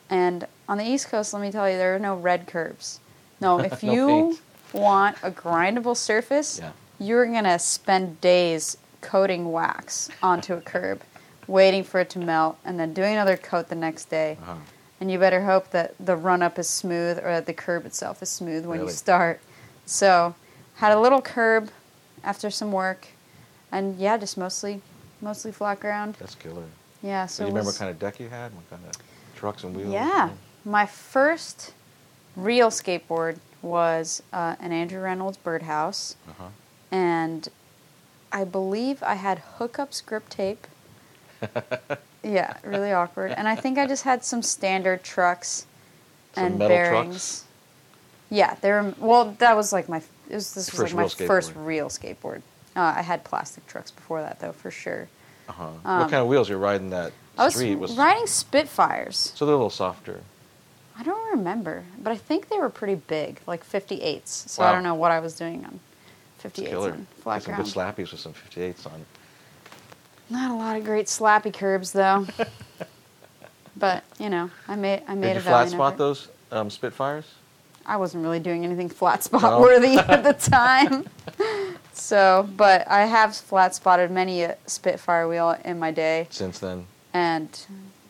And 0.09 0.45
on 0.67 0.77
the 0.77 0.83
East 0.85 1.07
Coast, 1.09 1.33
let 1.33 1.41
me 1.41 1.51
tell 1.51 1.69
you, 1.69 1.77
there 1.77 1.95
are 1.95 1.99
no 1.99 2.15
red 2.15 2.47
curbs. 2.47 2.99
No, 3.39 3.59
if 3.59 3.81
No 3.83 3.93
you 3.93 4.07
paint. 4.07 4.41
want 4.73 5.17
a 5.23 5.31
grindable 5.31 5.95
surface, 5.95 6.59
Yeah. 6.59 6.71
you're 6.99 7.25
gonna 7.31 7.59
spend 7.59 8.19
days 8.19 8.75
coating 9.01 9.51
wax 9.53 10.09
onto 10.21 10.53
a 10.55 10.61
curb, 10.61 11.01
waiting 11.49 11.83
for 11.83 11.99
it 11.99 12.09
to 12.11 12.19
melt, 12.19 12.57
and 12.63 12.79
then 12.79 12.93
doing 12.93 13.13
another 13.13 13.35
coat 13.35 13.67
the 13.69 13.75
next 13.75 14.05
day. 14.09 14.37
Uh-huh. 14.41 14.55
and 15.01 15.09
you 15.09 15.17
better 15.17 15.45
hope 15.45 15.71
that 15.71 15.95
the 15.99 16.15
run 16.15 16.41
up 16.41 16.59
is 16.59 16.67
smooth 16.69 17.17
or 17.19 17.31
that 17.31 17.45
the 17.45 17.53
curb 17.53 17.85
itself 17.85 18.21
is 18.21 18.27
smooth 18.29 18.65
when 18.65 18.79
Really? 18.79 18.91
you 18.91 18.97
start. 18.97 19.39
So, 19.85 20.35
had 20.75 20.91
a 20.91 20.99
little 20.99 21.21
curb 21.21 21.69
after 22.23 22.49
some 22.51 22.71
work, 22.73 23.07
and 23.71 23.97
yeah, 23.97 24.17
just 24.17 24.37
mostly 24.37 24.81
mostly 25.21 25.51
flat 25.53 25.79
ground. 25.79 26.15
That's 26.19 26.35
killer. 26.35 26.65
Yeah. 27.01 27.25
So 27.27 27.35
So 27.35 27.43
you 27.43 27.47
remember 27.47 27.69
what 27.71 27.77
kind 27.77 27.89
of 27.91 27.97
deck 27.99 28.19
you 28.19 28.27
had? 28.29 28.53
What 28.53 28.69
kind 28.69 28.81
of 28.85 28.91
trucks 29.35 29.63
and 29.63 29.73
wheels? 29.75 29.91
Yeah. 29.93 30.29
My 30.65 30.85
first 30.85 31.73
real 32.35 32.69
skateboard 32.69 33.37
was 33.61 34.21
uh, 34.33 34.55
an 34.59 34.71
Andrew 34.73 35.01
Reynolds 35.01 35.37
Birdhouse, 35.37 36.15
Uh 36.27 36.33
huh. 36.39 36.47
and 36.91 37.47
I 38.31 38.43
believe 38.43 39.01
I 39.01 39.15
had 39.15 39.41
hookups 39.57 40.05
grip 40.05 40.27
tape. 40.29 40.67
yeah, 42.23 42.57
really 42.63 42.91
awkward. 42.91 43.31
And 43.31 43.47
I 43.47 43.55
think 43.55 43.77
I 43.77 43.87
just 43.87 44.03
had 44.03 44.23
some 44.23 44.41
standard 44.41 45.03
trucks 45.03 45.65
Some 46.35 46.43
and 46.45 46.59
bearings. 46.59 47.09
trucks? 47.09 47.43
Yeah, 48.29 48.55
they 48.61 48.71
were. 48.71 48.93
Well, 48.99 49.35
that 49.39 49.55
was 49.55 49.73
like 49.73 49.89
my. 49.89 49.97
It 50.29 50.35
was, 50.35 50.53
this 50.53 50.71
was 50.71 50.79
First 50.79 50.93
like 50.93 50.95
my 50.95 51.01
real 51.03 51.27
first 51.27 51.53
real 51.55 51.87
skateboard. 51.89 52.41
Uh, 52.75 52.93
I 52.97 53.01
had 53.01 53.23
plastic 53.23 53.65
trucks 53.67 53.89
before 53.91 54.21
that, 54.21 54.39
though, 54.39 54.51
for 54.51 54.69
sure. 54.69 55.07
Uh 55.47 55.53
huh. 55.53 55.63
Um, 55.83 55.99
what 56.01 56.11
kind 56.11 56.21
of 56.21 56.27
wheels 56.27 56.47
you're 56.49 56.59
riding 56.59 56.91
that 56.91 57.11
I 57.37 57.45
was 57.45 57.55
street? 57.55 57.75
Was 57.75 57.95
riding 57.97 58.27
Spitfires. 58.27 59.31
so 59.35 59.45
they're 59.45 59.55
a 59.55 59.57
little 59.57 59.71
softer. 59.71 60.21
I 60.97 61.03
don't 61.03 61.31
remember, 61.31 61.85
but 61.97 62.11
I 62.11 62.17
think 62.17 62.49
they 62.49 62.57
were 62.57 62.69
pretty 62.69 62.95
big, 62.95 63.39
like 63.47 63.65
58s. 63.67 64.27
So 64.27 64.63
I 64.63 64.73
don't 64.73 64.83
know 64.83 64.95
what 64.95 65.11
I 65.11 65.21
was 65.21 65.33
doing 65.33 65.63
on 65.65 65.79
58s 66.43 66.67
killer. 66.67 66.91
on 66.91 67.07
flat 67.21 67.35
Get 67.35 67.43
some 67.45 67.53
ground. 67.55 67.65
good 67.65 67.73
slappies 67.73 68.11
with 68.11 68.19
some 68.19 68.33
58s 68.33 68.85
on. 68.85 69.05
Not 70.29 70.51
a 70.51 70.53
lot 70.55 70.75
of 70.77 70.83
great 70.83 71.07
slappy 71.07 71.53
curbs 71.53 71.91
though. 71.91 72.25
but 73.77 74.03
you 74.19 74.29
know, 74.29 74.49
I 74.67 74.75
made 74.75 75.03
I 75.07 75.15
made 75.15 75.29
Did 75.29 75.37
a 75.37 75.39
you 75.39 75.41
flat 75.41 75.69
spot 75.69 75.93
effort. 75.93 75.97
those 75.97 76.27
um, 76.51 76.69
Spitfires? 76.69 77.25
I 77.85 77.97
wasn't 77.97 78.23
really 78.23 78.39
doing 78.39 78.63
anything 78.65 78.89
flat 78.89 79.23
spot 79.23 79.41
No? 79.41 79.61
worthy 79.61 79.97
at 79.97 80.23
the 80.23 80.33
time. 80.51 81.05
so, 81.93 82.47
but 82.55 82.87
I 82.87 83.05
have 83.05 83.35
flat 83.35 83.73
spotted 83.73 84.11
many 84.11 84.43
a 84.43 84.57
Spitfire 84.67 85.27
wheel 85.27 85.57
in 85.65 85.79
my 85.79 85.89
day, 85.91 86.27
Since 86.29 86.59
then, 86.59 86.85
and 87.13 87.47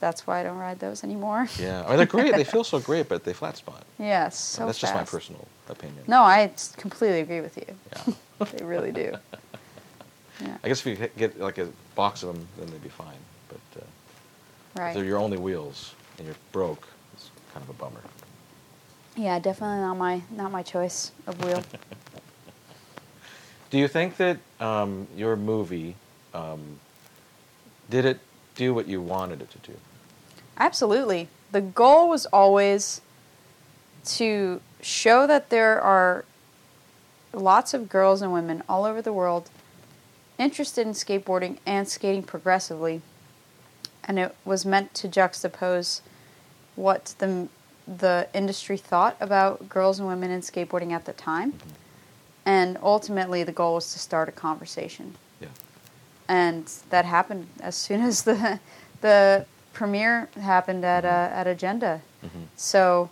that's 0.02 0.28
why 0.28 0.42
I 0.42 0.44
don't 0.44 0.58
ride 0.58 0.80
those 0.80 1.04
anymore. 1.06 1.48
yeah. 1.58 1.84
I 1.86 1.90
mean, 1.90 1.98
they're 1.98 2.06
great. 2.06 2.36
they 2.36 2.44
feel 2.44 2.64
so 2.66 2.80
great, 2.90 3.08
but 3.08 3.24
they 3.24 3.32
flat 3.34 3.56
spot. 3.58 3.84
Yes, 3.98 4.38
so 4.38 4.66
That's 4.66 4.80
just 4.80 4.94
my 4.94 5.04
personal 5.06 5.48
opinion. 5.70 6.04
No, 6.08 6.24
I 6.24 6.52
completely 6.76 7.22
agree 7.22 7.40
with 7.42 7.56
you. 7.58 7.66
Yeah. 8.08 8.46
they 8.58 8.66
really 8.66 8.92
do. 8.92 9.14
Yeah. 10.42 10.58
I 10.64 10.68
guess 10.70 10.86
if 10.86 11.00
you 11.00 11.10
get 11.18 11.40
like 11.40 11.58
a 11.58 11.68
box 12.00 12.24
of 12.24 12.34
them, 12.34 12.48
then 12.58 12.72
they'd 12.72 12.82
be 12.82 12.88
fine. 12.88 13.18
But 13.50 13.82
uh, 13.82 14.88
if 14.88 14.94
they're 14.94 15.04
your 15.04 15.18
only 15.18 15.38
wheels 15.38 15.94
and 16.18 16.26
you're 16.26 16.38
broke, 16.54 16.88
it's 17.14 17.30
kind 17.54 17.62
of 17.62 17.70
a 17.70 17.74
bummer. 17.74 18.00
Yeah, 19.18 19.38
definitely 19.40 19.82
not 19.82 19.98
my 19.98 20.22
not 20.32 20.50
my 20.50 20.64
choice 20.64 21.12
of 21.28 21.44
wheel. 21.44 21.62
Do 23.70 23.78
you 23.78 23.90
think 23.90 24.16
that 24.16 24.38
um, 24.62 25.10
your 25.18 25.36
movie 25.36 25.96
um, 26.34 26.80
did 27.90 28.06
it 28.06 28.20
do 28.56 28.74
what 28.74 28.88
you 28.88 29.02
wanted 29.02 29.42
it 29.42 29.52
to 29.52 29.58
do? 29.72 29.78
Absolutely. 30.58 31.28
The 31.52 31.62
goal 31.62 32.10
was 32.10 32.26
always 32.28 33.02
to 34.18 34.62
show 34.82 35.28
that 35.28 35.50
there 35.50 35.82
are 35.82 36.24
lots 37.34 37.74
of 37.74 37.90
girls 37.90 38.22
and 38.22 38.32
women 38.32 38.64
all 38.70 38.86
over 38.86 39.02
the 39.02 39.14
world 39.14 39.50
interested 40.44 40.88
in 40.88 40.94
skateboarding 40.94 41.58
and 41.66 41.88
skating 41.88 42.24
progressively. 42.24 43.02
And 44.06 44.18
it 44.18 44.36
was 44.46 44.66
meant 44.66 44.94
to 44.96 45.08
juxtapose 45.08 46.02
what 46.76 47.14
the 47.20 47.48
the 47.88 48.28
industry 48.36 48.78
thought 48.78 49.18
about 49.20 49.68
girls 49.68 49.98
and 50.00 50.08
women 50.08 50.30
in 50.30 50.42
skateboarding 50.42 50.92
at 50.92 51.06
the 51.06 51.14
time. 51.14 51.54
And 52.46 52.78
ultimately 52.84 53.44
the 53.44 53.52
goal 53.52 53.76
was 53.76 53.92
to 53.94 54.00
start 54.00 54.30
a 54.30 54.32
conversation 54.32 55.16
Yeah. 55.42 55.48
and 56.28 56.66
that 56.92 57.06
happened 57.06 57.48
as 57.62 57.76
soon 57.76 58.02
as 58.02 58.24
the 58.24 58.60
the 59.02 59.46
premiere 59.74 60.30
happened 60.40 60.86
at 60.86 61.04
uh, 61.06 61.30
at 61.40 61.48
Agenda. 61.48 62.02
Mhm. 62.24 62.46
So, 62.56 63.10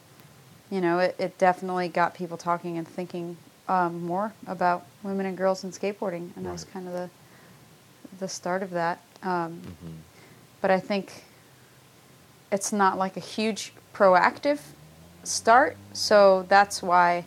you 0.69 0.81
know, 0.81 0.99
it, 0.99 1.15
it 1.19 1.37
definitely 1.37 1.87
got 1.89 2.13
people 2.13 2.37
talking 2.37 2.77
and 2.77 2.87
thinking 2.87 3.37
um, 3.69 4.03
more 4.05 4.33
about 4.47 4.85
women 5.03 5.25
and 5.25 5.37
girls 5.37 5.63
in 5.63 5.71
skateboarding, 5.71 6.29
and 6.35 6.45
that 6.45 6.51
was 6.51 6.63
kind 6.63 6.87
of 6.87 6.93
the 6.93 7.09
the 8.19 8.27
start 8.27 8.63
of 8.63 8.71
that. 8.71 8.99
Um, 9.23 9.61
Mhm. 9.61 9.93
But 10.61 10.71
I 10.71 10.79
think 10.79 11.23
it's 12.51 12.71
not 12.71 12.97
like 12.97 13.17
a 13.17 13.19
huge 13.21 13.73
proactive 13.93 14.59
start, 15.23 15.77
so 15.93 16.45
that's 16.49 16.81
why 16.81 17.25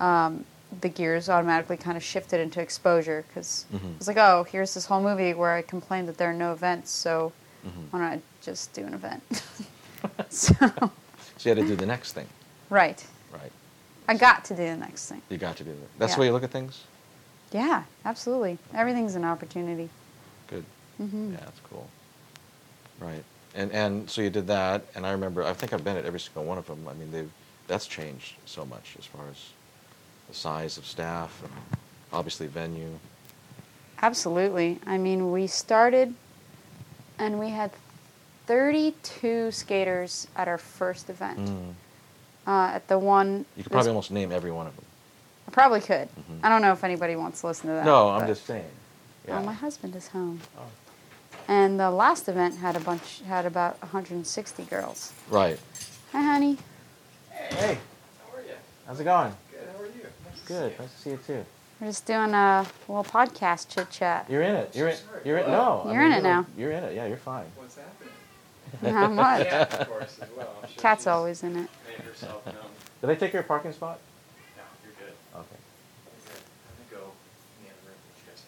um, 0.00 0.44
the 0.80 0.88
gears 0.88 1.28
automatically 1.28 1.76
kind 1.76 1.96
of 1.96 2.02
shifted 2.02 2.40
into 2.40 2.60
exposure 2.60 3.24
because 3.28 3.66
Mhm. 3.72 3.96
it's 3.96 4.06
like, 4.06 4.16
oh, 4.16 4.44
here's 4.44 4.74
this 4.74 4.86
whole 4.86 5.00
movie 5.02 5.34
where 5.34 5.52
I 5.52 5.62
complained 5.62 6.08
that 6.08 6.16
there 6.18 6.30
are 6.30 6.34
no 6.34 6.52
events, 6.52 6.90
so 6.90 7.32
Mhm. 7.66 7.90
why 7.90 7.98
don't 7.98 8.08
I 8.08 8.20
just 8.42 8.72
do 8.72 8.86
an 8.86 8.94
event? 8.94 9.22
so, 10.30 10.54
So 11.36 11.50
you 11.50 11.54
had 11.54 11.58
to 11.58 11.66
do 11.66 11.76
the 11.76 11.86
next 11.86 12.12
thing, 12.12 12.26
right. 12.70 13.04
right? 13.32 13.52
I 14.10 14.14
got 14.14 14.44
to 14.46 14.56
do 14.56 14.64
the 14.66 14.76
next 14.76 15.08
thing. 15.08 15.22
You 15.28 15.38
got 15.38 15.56
to 15.58 15.64
do 15.64 15.70
that. 15.70 15.98
That's 15.98 16.10
Yeah. 16.10 16.16
the 16.16 16.20
way 16.22 16.26
you 16.26 16.32
look 16.32 16.42
at 16.42 16.50
things. 16.50 16.82
Yeah, 17.52 17.84
absolutely. 18.04 18.58
Everything's 18.74 19.14
an 19.14 19.24
opportunity. 19.24 19.88
Good. 20.48 20.64
hmm 20.96 21.32
Yeah, 21.32 21.38
that's 21.44 21.60
cool. 21.70 21.88
Right. 22.98 23.24
And 23.54 23.70
and 23.70 24.10
so 24.10 24.20
you 24.20 24.30
did 24.30 24.48
that, 24.48 24.82
and 24.96 25.06
I 25.06 25.12
remember. 25.12 25.44
I 25.44 25.52
think 25.52 25.72
I've 25.72 25.84
been 25.84 25.96
at 25.96 26.04
every 26.04 26.18
single 26.18 26.42
one 26.44 26.58
of 26.58 26.66
them. 26.66 26.86
I 26.88 26.94
mean, 26.94 27.12
they've 27.12 27.30
that's 27.68 27.86
changed 27.86 28.34
so 28.46 28.64
much 28.64 28.96
as 28.98 29.06
far 29.06 29.22
as 29.30 29.36
the 30.28 30.34
size 30.34 30.76
of 30.76 30.84
staff 30.86 31.40
and 31.44 31.52
obviously 32.12 32.48
venue. 32.48 32.98
Absolutely. 34.02 34.80
I 34.86 34.98
mean, 34.98 35.30
we 35.30 35.46
started 35.46 36.14
and 37.18 37.38
we 37.38 37.50
had 37.50 37.70
32 38.46 39.52
skaters 39.52 40.26
at 40.34 40.48
our 40.48 40.58
first 40.58 41.10
event. 41.10 41.38
Mm. 41.38 41.74
Uh, 42.46 42.72
at 42.74 42.88
the 42.88 42.98
one. 42.98 43.44
You 43.56 43.62
could 43.62 43.72
probably 43.72 43.90
almost 43.90 44.10
name 44.10 44.32
every 44.32 44.50
one 44.50 44.66
of 44.66 44.74
them. 44.74 44.84
I 45.46 45.50
probably 45.50 45.80
could. 45.80 46.08
Mhm. 46.08 46.40
I 46.42 46.48
don't 46.48 46.62
know 46.62 46.72
if 46.72 46.82
anybody 46.84 47.16
wants 47.16 47.40
to 47.42 47.48
listen 47.48 47.68
to 47.68 47.74
that. 47.74 47.84
no, 47.84 48.10
I'm 48.10 48.26
just 48.26 48.46
saying. 48.46 48.64
Oh, 49.28 49.32
Yeah. 49.32 49.40
my 49.42 49.52
husband 49.52 49.94
is 49.96 50.08
home. 50.08 50.40
Oh. 50.58 50.62
And 51.48 51.78
the 51.78 51.90
last 51.90 52.28
event 52.28 52.58
had 52.58 52.76
a 52.76 52.80
bunch, 52.80 53.22
had 53.26 53.44
about 53.46 53.76
160 53.82 54.64
girls. 54.64 55.12
Right. 55.28 55.58
Hi, 56.12 56.22
honey. 56.22 56.58
Hey, 57.30 57.54
hey. 57.56 57.78
How 58.30 58.36
are 58.38 58.42
you? 58.42 58.54
how's 58.86 59.00
it 59.00 59.04
going? 59.04 59.34
Good. 59.50 59.68
How 59.76 59.82
are 59.82 59.86
you? 59.86 59.92
Nice 60.26 60.40
Good. 60.46 60.70
see 60.72 60.76
you. 60.76 60.80
Nice 60.80 60.94
to 60.94 61.00
see 61.02 61.10
you 61.10 61.16
too. 61.26 61.44
We're 61.80 61.86
just 61.88 62.06
doing 62.06 62.34
a 62.34 62.66
little 62.88 63.04
podcast 63.04 63.68
chit 63.68 63.90
chat. 63.90 64.26
You're 64.28 64.42
in 64.42 64.54
it. 64.54 64.74
You're 64.76 64.88
in. 64.88 64.96
Sorry. 64.96 65.20
You're 65.24 65.38
in. 65.38 65.50
No. 65.50 65.82
You're 65.86 66.02
in 66.02 66.10
mean, 66.10 66.18
it 66.18 66.22
now. 66.22 66.46
You're 66.56 66.72
in 66.72 66.84
it. 66.84 66.94
Yeah, 66.94 67.06
you're 67.06 67.16
fine. 67.16 67.46
What's 67.56 67.76
happening? 67.76 68.12
Not 68.82 69.12
much. 69.12 69.46
Yeah, 69.46 69.62
of 69.62 69.88
course, 69.88 70.18
as 70.20 70.28
well. 70.36 70.54
I'm 70.62 70.68
sure 70.68 70.80
Cat's 70.80 71.06
always 71.06 71.42
in 71.42 71.56
it. 71.56 71.68
Made 71.88 71.98
herself 72.06 72.44
known. 72.46 72.54
Did 73.00 73.06
they 73.08 73.16
take 73.16 73.32
your 73.32 73.42
parking 73.42 73.72
spot? 73.72 73.98
No, 74.56 74.62
you're 74.84 74.92
good. 75.06 75.14
Okay. 75.34 75.56
You're 76.10 76.28
good. 76.28 76.34
I'm 76.68 76.98
gonna 76.98 77.02
go 77.04 77.12
in 77.58 77.64
the 77.64 77.70
other 77.70 77.86
room 77.86 77.98
and 78.04 78.16
you 78.16 78.24
guys 78.30 78.42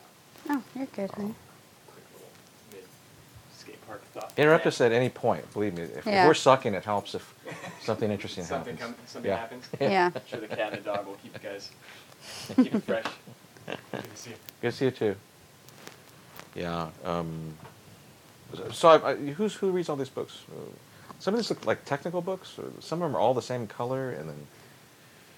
have 0.48 0.56
Oh, 0.58 0.78
you're 0.78 0.86
good, 1.08 1.10
honey. 1.16 1.30
a 1.34 1.90
quick 1.90 2.04
little 2.14 2.30
mid 2.72 2.84
skate 3.56 3.86
park 3.86 4.04
thought. 4.12 4.32
Interrupt 4.36 4.64
Yeah. 4.64 4.68
us 4.68 4.80
at 4.80 4.92
any 4.92 5.08
point. 5.08 5.50
Believe 5.52 5.74
me. 5.74 5.82
If, 5.82 5.98
if 5.98 6.06
Yeah. 6.06 6.26
we're 6.26 6.34
sucking, 6.34 6.74
it 6.74 6.84
helps 6.84 7.14
if 7.14 7.34
something 7.82 8.10
interesting 8.10 8.44
happens. 8.44 8.66
Something 8.66 8.76
happens. 8.76 8.96
come- 8.98 9.06
something 9.06 9.30
yeah. 9.30 9.36
happens. 9.38 9.64
Yeah. 9.80 10.10
I'm 10.14 10.22
sure 10.26 10.40
the 10.40 10.48
cat 10.48 10.72
and 10.74 10.84
the 10.84 10.90
dog 10.90 11.06
will 11.06 11.14
keep 11.16 11.34
you 11.42 11.48
guys 11.50 11.70
keep 12.56 12.74
it 12.74 12.82
fresh. 12.84 13.04
Good 13.66 13.78
to 14.04 14.16
see 14.16 14.30
you. 14.30 14.36
Good 14.60 14.70
to 14.70 14.76
see 14.76 14.84
you 14.86 14.90
too. 14.90 15.16
Yeah. 16.54 16.88
Um, 17.04 17.54
so, 18.72 18.88
I, 18.88 19.10
I, 19.12 19.16
who's 19.16 19.54
who 19.54 19.70
reads 19.70 19.88
all 19.88 19.96
these 19.96 20.08
books? 20.08 20.42
Uh, 20.50 20.58
Some 21.18 21.34
of 21.34 21.38
these 21.40 21.50
look 21.50 21.64
like 21.66 21.84
technical 21.84 22.20
books. 22.20 22.58
Or 22.58 22.64
some 22.80 23.02
of 23.02 23.08
them 23.08 23.16
are 23.16 23.20
all 23.20 23.34
the 23.34 23.42
same 23.42 23.66
color, 23.66 24.10
and 24.10 24.28
then 24.28 24.46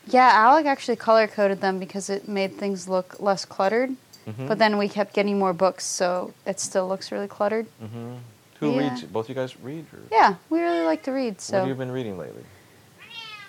Yeah, 0.07 0.31
Alec 0.33 0.67
actually 0.67 0.97
color 0.97 1.27
coded 1.27 1.61
them 1.61 1.79
because 1.79 2.09
it 2.11 2.29
made 2.29 2.57
things 2.57 2.89
look 2.89 3.21
less 3.21 3.45
cluttered. 3.45 3.97
Mhm. 4.27 4.49
But 4.49 4.59
then 4.59 4.79
we 4.79 4.89
kept 4.89 5.13
getting 5.15 5.39
more 5.39 5.53
books, 5.53 5.85
so 5.85 6.33
it 6.47 6.59
still 6.61 6.89
looks 6.89 7.13
really 7.13 7.29
cluttered. 7.29 7.67
hmm 7.81 8.17
who 8.61 8.71
Yeah. 8.73 8.79
reads? 8.91 9.03
Both 9.03 9.29
you 9.29 9.35
guys 9.35 9.61
read, 9.61 9.85
or 9.93 9.99
Yeah, 10.11 10.37
we 10.49 10.61
really 10.61 10.85
like 10.85 11.03
to 11.03 11.13
read. 11.13 11.35
what 11.35 11.41
So 11.43 11.59
have 11.59 11.67
you 11.69 11.75
been 11.75 11.91
reading 11.93 12.17
lately? 12.17 12.45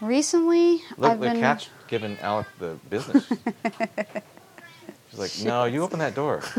recently, 0.01 0.81
Look, 0.97 1.11
I've 1.11 1.19
the 1.21 1.27
been. 1.29 1.39
cat's 1.39 1.69
giving 1.87 2.17
Alec 2.19 2.47
the 2.59 2.77
business. 2.89 3.25
She's 5.11 5.19
like, 5.19 5.31
no, 5.45 5.63
you 5.65 5.83
open 5.83 5.99
that 5.99 6.15
door. 6.15 6.41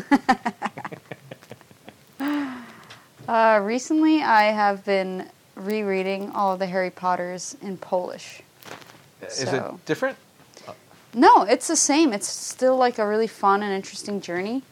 Uh, 3.28 3.60
recently, 3.62 4.22
I 4.22 4.44
have 4.44 4.84
been 4.84 5.28
rereading 5.56 6.30
all 6.30 6.52
of 6.52 6.58
the 6.58 6.66
Harry 6.66 6.90
Potters 6.90 7.56
in 7.62 7.76
Polish. 7.76 8.42
Is 9.22 9.34
So- 9.34 9.76
it 9.78 9.86
different? 9.86 10.16
No, 11.14 11.42
it's 11.44 11.66
the 11.66 11.76
same. 11.76 12.12
It's 12.12 12.28
still 12.28 12.76
like 12.76 12.98
a 12.98 13.06
really 13.06 13.26
fun 13.26 13.62
and 13.62 13.72
interesting 13.72 14.20
journey. 14.20 14.62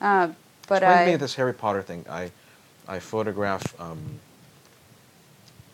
Uh, 0.00 0.28
but 0.66 0.82
Explain 0.82 0.98
I 1.08 1.10
me 1.12 1.16
this 1.16 1.36
Harry 1.36 1.54
Potter 1.54 1.82
thing. 1.82 2.04
I, 2.10 2.32
I 2.88 2.98
photograph 2.98 3.80
um, 3.80 4.18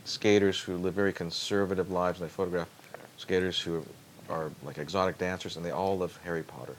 skaters 0.04 0.60
who 0.60 0.76
live 0.76 0.92
very 0.92 1.12
conservative 1.12 1.90
lives, 1.90 2.20
and 2.20 2.26
I 2.26 2.28
photograph 2.28 2.68
skaters 3.16 3.58
who 3.58 3.84
are 4.28 4.50
like 4.62 4.76
exotic 4.76 5.16
dancers, 5.16 5.56
and 5.56 5.64
they 5.64 5.70
all 5.70 5.96
love 5.96 6.18
Harry 6.24 6.42
Potter. 6.42 6.76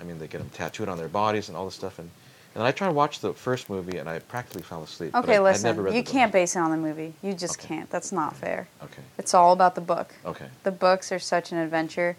I 0.00 0.02
mean, 0.02 0.18
they 0.18 0.26
get 0.26 0.38
them 0.38 0.50
tattooed 0.54 0.88
on 0.88 0.96
their 0.96 1.08
bodies 1.08 1.48
and 1.48 1.56
all 1.58 1.66
this 1.66 1.74
stuff, 1.74 1.98
and 1.98 2.10
and 2.54 2.60
then 2.60 2.66
I 2.66 2.70
tried 2.72 2.88
to 2.88 2.92
watch 2.92 3.18
the 3.20 3.32
first 3.32 3.68
movie, 3.68 3.98
and 3.98 4.08
I 4.08 4.20
practically 4.20 4.62
fell 4.62 4.82
asleep. 4.82 5.14
Okay, 5.14 5.36
I, 5.36 5.40
listen. 5.40 5.92
You 5.92 6.04
can't 6.04 6.32
base 6.32 6.54
it 6.54 6.60
on 6.60 6.70
the 6.70 6.76
movie. 6.76 7.14
You 7.20 7.34
just 7.34 7.58
Okay. 7.58 7.68
can't. 7.68 7.90
That's 7.90 8.12
not 8.12 8.36
fair. 8.36 8.68
Okay. 8.82 9.02
It's 9.18 9.34
all 9.34 9.52
about 9.52 9.74
the 9.74 9.80
book. 9.80 10.14
Okay. 10.24 10.46
The 10.62 10.70
books 10.70 11.10
are 11.10 11.18
such 11.18 11.50
an 11.50 11.58
adventure. 11.58 12.16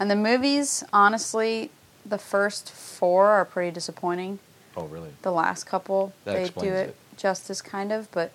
And 0.00 0.10
the 0.10 0.16
movies, 0.16 0.82
honestly, 0.92 1.70
the 2.04 2.18
first 2.18 2.70
four 2.72 3.26
are 3.28 3.44
pretty 3.44 3.70
disappointing. 3.70 4.40
Oh, 4.76 4.86
really? 4.86 5.10
The 5.22 5.32
last 5.32 5.64
couple, 5.64 6.12
That 6.24 6.34
they 6.34 6.48
do 6.60 6.72
it, 6.72 6.88
it. 6.90 6.96
justice, 7.16 7.62
kind 7.62 7.92
of. 7.92 8.10
But 8.10 8.32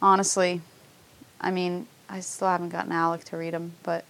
honestly, 0.00 0.60
I 1.40 1.50
mean, 1.50 1.86
I 2.08 2.20
still 2.20 2.48
haven't 2.48 2.70
gotten 2.70 2.92
Alec 2.92 3.24
to 3.24 3.36
read 3.36 3.54
them. 3.54 3.72
But 3.82 4.04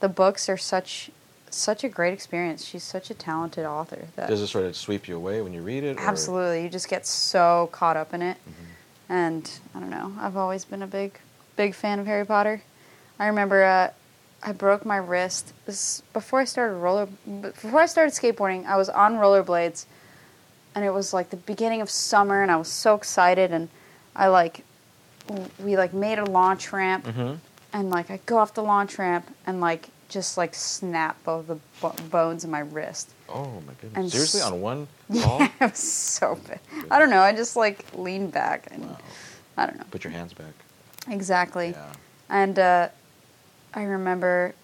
the 0.00 0.08
books 0.08 0.48
are 0.48 0.56
such 0.56 1.10
such 1.56 1.84
a 1.84 1.88
great 1.88 2.12
experience. 2.12 2.64
She's 2.64 2.82
such 2.82 3.10
a 3.10 3.14
talented 3.14 3.64
author. 3.66 4.06
That 4.16 4.28
Does 4.28 4.40
it 4.40 4.46
sort 4.48 4.64
of 4.64 4.76
sweep 4.76 5.08
you 5.08 5.16
away 5.16 5.40
when 5.42 5.52
you 5.52 5.62
read 5.62 5.84
it? 5.84 5.96
or- 5.98 6.00
Absolutely. 6.00 6.62
You 6.62 6.68
just 6.68 6.88
get 6.88 7.06
so 7.06 7.68
caught 7.72 7.96
up 7.96 8.12
in 8.14 8.22
it. 8.22 8.36
Mm-hmm. 8.38 9.12
And 9.12 9.50
I 9.74 9.80
don't 9.80 9.90
know. 9.90 10.12
I've 10.20 10.36
always 10.36 10.64
been 10.64 10.82
a 10.82 10.86
big, 10.86 11.18
big 11.56 11.74
fan 11.74 11.98
of 11.98 12.06
Harry 12.06 12.24
Potter. 12.26 12.62
I 13.18 13.26
remember 13.26 13.62
uh, 13.62 13.90
I 14.42 14.52
broke 14.52 14.84
my 14.86 14.96
wrist. 14.96 15.52
This 15.66 16.02
before 16.12 16.40
I 16.40 16.44
started 16.44 16.74
roller. 16.76 17.06
Before 17.42 17.80
I 17.80 17.86
started 17.86 18.12
skateboarding, 18.14 18.66
I 18.66 18.76
was 18.76 18.88
on 18.88 19.14
rollerblades, 19.14 19.84
and 20.74 20.84
it 20.84 20.90
was 20.90 21.12
like 21.14 21.30
the 21.30 21.36
beginning 21.36 21.80
of 21.80 21.90
summer, 21.90 22.42
and 22.42 22.50
I 22.50 22.56
was 22.56 22.68
so 22.68 22.94
excited, 22.94 23.52
and 23.52 23.68
I 24.16 24.28
like, 24.28 24.64
we 25.58 25.76
like 25.76 25.92
made 25.94 26.18
a 26.18 26.24
launch 26.24 26.72
ramp, 26.72 27.06
Mhm. 27.06 27.38
and 27.72 27.90
like 27.90 28.10
I 28.10 28.18
go 28.26 28.38
off 28.38 28.54
the 28.54 28.62
launch 28.62 28.98
ramp, 28.98 29.26
and 29.46 29.60
like 29.60 29.88
just 30.08 30.36
like 30.36 30.54
snap 30.54 31.16
both 31.24 31.46
the 31.46 31.58
bo- 31.80 31.94
bones 32.10 32.44
in 32.44 32.50
my 32.50 32.60
wrist. 32.60 33.10
Oh 33.28 33.60
my 33.66 33.72
goodness! 33.80 33.92
And 33.96 34.10
Seriously, 34.10 34.40
s- 34.40 34.46
on 34.46 34.60
one 34.60 34.88
ball? 35.10 35.38
Yeah, 35.40 35.48
it 35.60 35.70
was 35.70 35.78
so 35.78 36.38
bad. 36.46 36.60
I 36.90 36.98
don't 36.98 37.10
know. 37.10 37.20
I 37.20 37.32
just 37.32 37.56
like 37.56 37.84
leaned 37.94 38.32
back 38.32 38.68
and 38.70 38.84
Wow. 38.84 38.98
I 39.56 39.66
don't 39.66 39.78
know. 39.78 39.84
Put 39.90 40.04
your 40.04 40.12
hands 40.12 40.32
back. 40.32 40.52
Exactly. 41.08 41.70
Yeah. 41.70 41.92
And 42.28 42.58
uh, 42.58 42.88
I 43.74 43.82
remember 43.84 44.54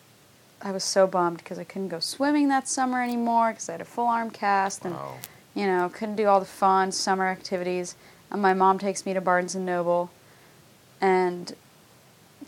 I 0.63 0.73
was 0.73 0.83
so 0.85 1.07
bummed 1.07 1.39
because 1.39 1.59
I 1.59 1.65
couldn't 1.65 1.89
go 1.89 2.01
swimming 2.01 2.49
that 2.49 2.67
summer 2.69 3.03
anymore 3.03 3.51
because 3.53 3.69
I 3.69 3.73
had 3.73 3.81
a 3.81 3.85
full 3.85 4.07
arm 4.09 4.31
cast 4.31 4.85
and 4.85 4.95
Wow. 4.95 5.15
you 5.55 5.67
know 5.67 5.89
couldn't 5.89 6.17
do 6.17 6.27
all 6.27 6.41
the 6.41 6.47
fun 6.47 6.93
summer 6.93 7.27
activities. 7.27 7.95
And 8.33 8.41
my 8.43 8.55
mom 8.55 8.79
takes 8.79 9.05
me 9.07 9.13
to 9.15 9.21
Barnes 9.21 9.55
and 9.57 9.67
Noble, 9.67 10.11
and 11.01 11.55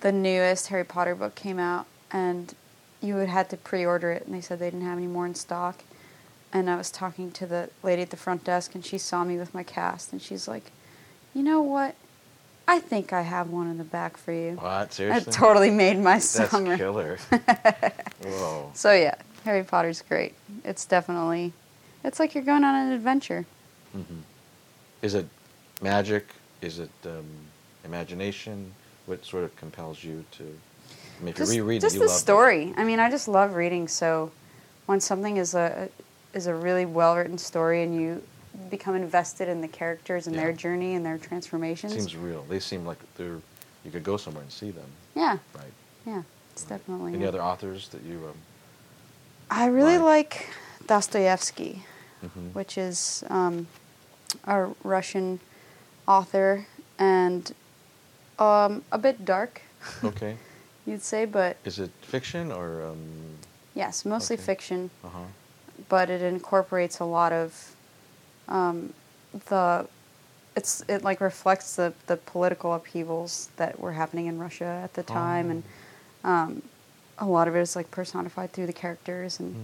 the 0.01 0.13
newest 0.13 0.69
Harry 0.69 0.85
Potter 0.85 1.15
book 1.15 1.35
came 1.35 1.59
out, 1.59 1.87
and 2.13 2.55
you 3.03 3.17
would 3.17 3.29
had 3.29 3.51
to 3.51 3.57
pre-order 3.57 4.11
it, 4.13 4.25
and 4.25 4.35
they 4.35 4.41
said 4.41 4.59
they 4.59 4.71
didn't 4.71 4.87
have 4.87 4.99
any 4.99 5.07
more 5.07 5.27
in 5.27 5.35
stock. 5.35 5.83
And 6.53 6.71
I 6.71 6.77
was 6.77 6.91
talking 6.91 7.31
to 7.33 7.47
the 7.47 7.71
lady 7.83 8.03
at 8.03 8.11
the 8.11 8.17
front 8.17 8.45
desk, 8.45 8.75
and 8.75 8.85
she 8.85 8.99
saw 8.99 9.25
me 9.25 9.37
with 9.39 9.55
my 9.55 9.63
cast, 9.63 10.13
and 10.13 10.21
she's 10.21 10.47
like, 10.47 10.71
"You 11.35 11.43
know 11.43 11.61
what? 11.63 11.95
I 12.69 12.79
think 12.79 13.13
I 13.13 13.23
have 13.23 13.51
one 13.51 13.69
in 13.69 13.79
the 13.79 13.85
back 13.85 14.17
for 14.17 14.33
you." 14.33 14.53
What? 14.53 14.93
Seriously? 14.93 15.25
That 15.25 15.33
totally 15.33 15.71
made 15.71 15.99
my 15.99 16.15
That's 16.15 16.51
killer. 16.51 17.17
Whoa. 18.23 18.71
So 18.75 18.93
yeah, 18.93 19.15
Harry 19.45 19.65
Potter's 19.65 20.03
great. 20.03 20.35
It's 20.65 20.85
definitely, 20.85 21.53
it's 22.05 22.21
like 22.21 22.35
you're 22.35 22.45
going 22.45 22.65
on 22.65 22.75
an 22.75 22.93
adventure. 22.93 23.47
hmm 23.93 24.21
Is 25.01 25.15
it 25.15 25.27
magic? 25.81 26.29
Is 26.61 26.79
it 26.79 26.91
um, 27.07 27.25
imagination? 27.85 28.73
What 29.07 29.25
sort 29.25 29.45
of 29.45 29.57
compels 29.57 30.05
you 30.05 30.25
to? 30.33 30.59
I 31.23 31.25
mean, 31.25 31.31
if 31.33 31.37
just 31.39 31.55
you 31.55 31.63
reread 31.63 31.81
just 31.81 31.95
it, 31.95 31.99
you 31.99 32.05
the 32.05 32.09
love 32.11 32.17
it. 32.17 32.21
story. 32.21 32.75
I 32.77 32.83
mean, 32.85 32.99
I 32.99 33.09
just 33.11 33.29
love 33.29 33.55
reading. 33.55 33.87
So 33.87 34.33
when 34.87 34.99
something 35.01 35.37
is 35.37 35.55
a 35.55 35.89
is 36.35 36.47
a 36.49 36.55
really 36.55 36.85
well 36.85 37.17
written 37.17 37.39
story 37.39 37.83
and 37.85 37.95
you 37.95 38.23
become 38.71 38.95
invested 38.97 39.49
in 39.49 39.61
the 39.61 39.69
characters 39.69 40.27
and 40.27 40.37
their 40.37 40.53
journey 40.53 40.95
and 40.95 41.07
their 41.07 41.19
transformations. 41.19 41.93
It 41.93 41.97
seems 42.01 42.17
real. 42.17 42.45
They 42.49 42.59
seem 42.59 42.85
like 42.85 42.99
they're. 43.17 43.39
You 43.85 43.91
could 43.91 44.05
go 44.05 44.17
somewhere 44.17 44.43
and 44.43 44.51
see 44.53 44.71
them. 44.71 44.87
yeah, 45.15 45.39
Right. 45.55 45.73
yeah, 46.07 46.23
it's 46.53 46.63
definitely. 46.65 47.15
Any 47.15 47.25
it. 47.25 47.29
other 47.29 47.43
authors 47.43 47.89
that 47.89 48.03
you? 48.03 48.17
Um, 48.27 48.35
I 49.51 49.67
really 49.67 49.99
Like? 49.99 50.49
like 50.83 50.87
Dostoevsky. 50.87 51.83
mhm. 52.25 52.53
which 52.55 52.77
is 52.79 53.23
um, 53.29 53.67
a 54.45 54.69
Russian 54.85 55.41
author 56.07 56.67
and 56.99 57.53
um, 58.39 58.85
a 58.93 58.99
bit 58.99 59.25
dark, 59.25 59.63
Okay. 60.05 60.37
You'd 60.87 61.03
say, 61.03 61.25
but 61.25 61.57
Is 61.65 61.79
it 61.79 61.91
fiction 62.03 62.51
or? 62.53 62.83
Um, 62.83 62.99
yes, 63.75 64.05
mostly 64.05 64.35
Okay. 64.35 64.43
fiction. 64.45 64.91
uh 65.05 65.09
huh. 65.09 65.19
But 65.89 66.11
it 66.11 66.23
incorporates 66.23 67.01
a 67.01 67.05
lot 67.05 67.33
of 67.33 67.75
um, 68.49 68.93
the. 69.49 69.87
It's 70.55 70.83
it 70.89 71.03
like 71.03 71.21
reflects 71.21 71.77
the 71.77 71.95
the 72.07 72.17
political 72.19 72.75
upheavals 72.75 73.49
that 73.57 73.81
were 73.81 73.93
happening 73.93 74.27
in 74.27 74.39
Russia 74.39 74.81
at 74.85 74.95
the 74.95 75.03
time, 75.03 75.51
and 75.51 75.63
Oh. 76.25 76.31
um, 76.31 76.63
a 77.19 77.27
lot 77.27 77.49
of 77.49 77.57
it 77.57 77.61
is 77.61 77.75
like 77.75 77.91
personified 77.91 78.53
through 78.53 78.67
the 78.67 78.73
characters 78.73 79.41
and. 79.41 79.55
Mm. 79.55 79.59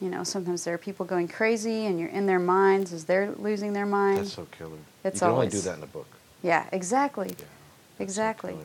You 0.00 0.10
know, 0.10 0.24
sometimes 0.24 0.64
there 0.64 0.74
are 0.74 0.78
people 0.78 1.06
going 1.06 1.28
crazy, 1.28 1.86
and 1.86 2.00
you're 2.00 2.08
in 2.08 2.26
their 2.26 2.40
minds 2.40 2.92
as 2.92 3.04
they're 3.04 3.30
losing 3.38 3.72
their 3.72 3.86
mind. 3.86 4.18
That's 4.18 4.32
so 4.32 4.48
killer. 4.50 4.78
It's 5.04 5.14
you 5.14 5.28
can 5.28 5.30
only 5.30 5.46
do 5.48 5.60
that 5.60 5.76
in 5.78 5.84
a 5.84 5.86
book. 5.86 6.08
Yeah, 6.42 6.66
exactly. 6.72 7.28
Yeah. 7.38 7.44
so 7.44 8.02
Exactly. 8.02 8.50
killer. 8.54 8.64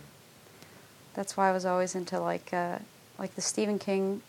That's 1.17 1.35
why 1.35 1.49
I 1.49 1.51
was 1.51 1.65
always 1.65 1.95
into 1.95 2.19
like 2.19 2.53
uh, 2.53 2.77
like 3.17 3.33
the 3.33 3.41
Stephen 3.41 3.79
King 3.79 4.21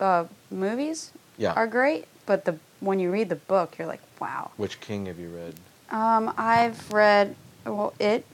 uh, 0.00 0.24
movies 0.50 1.10
Yeah. 1.36 1.52
are 1.52 1.66
great, 1.66 2.06
but 2.24 2.46
the 2.46 2.56
when 2.80 2.98
you 2.98 3.10
read 3.10 3.28
the 3.28 3.36
book, 3.36 3.76
you're 3.78 3.86
like, 3.86 4.00
wow. 4.18 4.50
Which 4.56 4.80
king 4.80 5.04
have 5.06 5.18
you 5.18 5.28
read? 5.28 5.54
Um, 5.90 6.32
I've 6.38 6.90
read 6.90 7.36
well 7.66 7.92
it, 7.98 8.24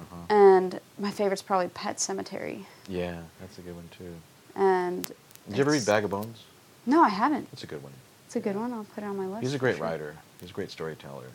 Uh-huh. 0.00 0.34
and 0.34 0.80
my 0.98 1.10
favorite's 1.10 1.42
probably 1.42 1.68
Pet 1.68 1.98
Sematary. 1.98 2.64
Yeah, 2.88 3.20
that's 3.40 3.58
a 3.58 3.60
good 3.60 3.76
one 3.76 3.90
too. 3.96 4.14
And 4.56 5.04
Did 5.48 5.56
you 5.58 5.60
ever 5.60 5.72
read 5.72 5.84
Bag 5.84 6.04
of 6.04 6.10
Bones? 6.10 6.44
No, 6.86 7.02
I 7.02 7.10
haven't. 7.10 7.46
It's 7.52 7.62
a 7.62 7.66
good 7.66 7.82
one. 7.82 7.92
It's 8.24 8.36
a 8.36 8.40
good 8.40 8.56
one. 8.56 8.72
I'll 8.72 8.84
put 8.94 9.04
it 9.04 9.06
on 9.06 9.18
my 9.18 9.26
list. 9.26 9.42
He's 9.42 9.52
a 9.54 9.58
great 9.58 9.76
sure. 9.76 9.84
writer. 9.84 10.16
He's 10.40 10.48
a 10.48 10.54
great 10.54 10.70
storyteller. 10.70 11.28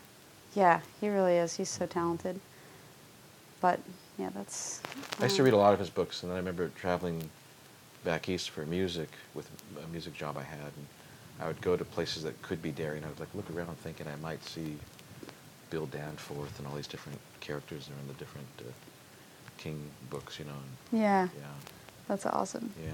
Yeah, 0.56 0.80
he 1.00 1.10
really 1.10 1.36
is. 1.38 1.56
He's 1.58 1.70
so 1.70 1.86
talented. 1.86 2.40
But 3.62 3.80
yeah, 4.18 4.30
that's. 4.36 4.82
I 5.20 5.24
used 5.24 5.36
to 5.38 5.42
um, 5.42 5.46
read 5.46 5.54
a 5.54 5.58
lot 5.58 5.74
of 5.74 5.80
his 5.80 5.90
books, 5.90 6.24
and 6.24 6.32
then 6.32 6.36
I 6.36 6.40
remember 6.40 6.70
traveling 6.76 7.30
back 8.04 8.28
east 8.30 8.50
for 8.50 8.66
music 8.66 9.10
with 9.34 9.50
a 9.84 9.88
music 9.92 10.14
job 10.14 10.38
I 10.38 10.44
had, 10.44 10.60
and 10.60 10.88
I 11.40 11.48
would 11.48 11.62
go 11.62 11.76
to 11.78 11.86
places 11.86 12.24
that 12.24 12.42
could 12.42 12.62
be 12.62 12.72
Derry, 12.72 12.98
and 12.98 13.06
I 13.06 13.10
would 13.10 13.20
like 13.20 13.34
look 13.34 13.50
around 13.52 13.78
thinking 13.80 14.08
I 14.08 14.16
might 14.22 14.44
see 14.44 14.78
Bill 15.70 15.86
Danforth 15.88 16.58
and 16.60 16.68
all 16.68 16.76
these 16.76 16.88
different 16.88 17.20
characters 17.40 17.88
that 17.88 17.94
are 17.94 18.00
in 18.02 18.08
the 18.08 18.14
different 18.16 18.48
uh, 18.60 18.64
King 19.58 19.90
books, 20.10 20.40
you 20.40 20.46
know. 20.46 20.52
And 20.92 21.02
Yeah, 21.02 21.28
yeah, 21.36 21.46
that's 22.08 22.26
awesome. 22.26 22.72
yeah. 22.84 22.92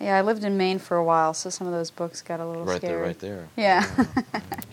Yeah, 0.00 0.18
I 0.18 0.22
lived 0.22 0.44
in 0.44 0.56
Maine 0.58 0.78
for 0.78 0.96
a 0.98 1.04
while, 1.04 1.32
so 1.32 1.48
some 1.48 1.66
of 1.66 1.72
those 1.72 1.90
books 1.90 2.20
got 2.20 2.38
a 2.38 2.46
little 2.46 2.64
Right 2.66 2.76
scary. 2.76 2.94
there, 2.94 3.02
right 3.02 3.18
there. 3.18 3.48
Yeah. 3.56 3.86
right. 3.96 4.64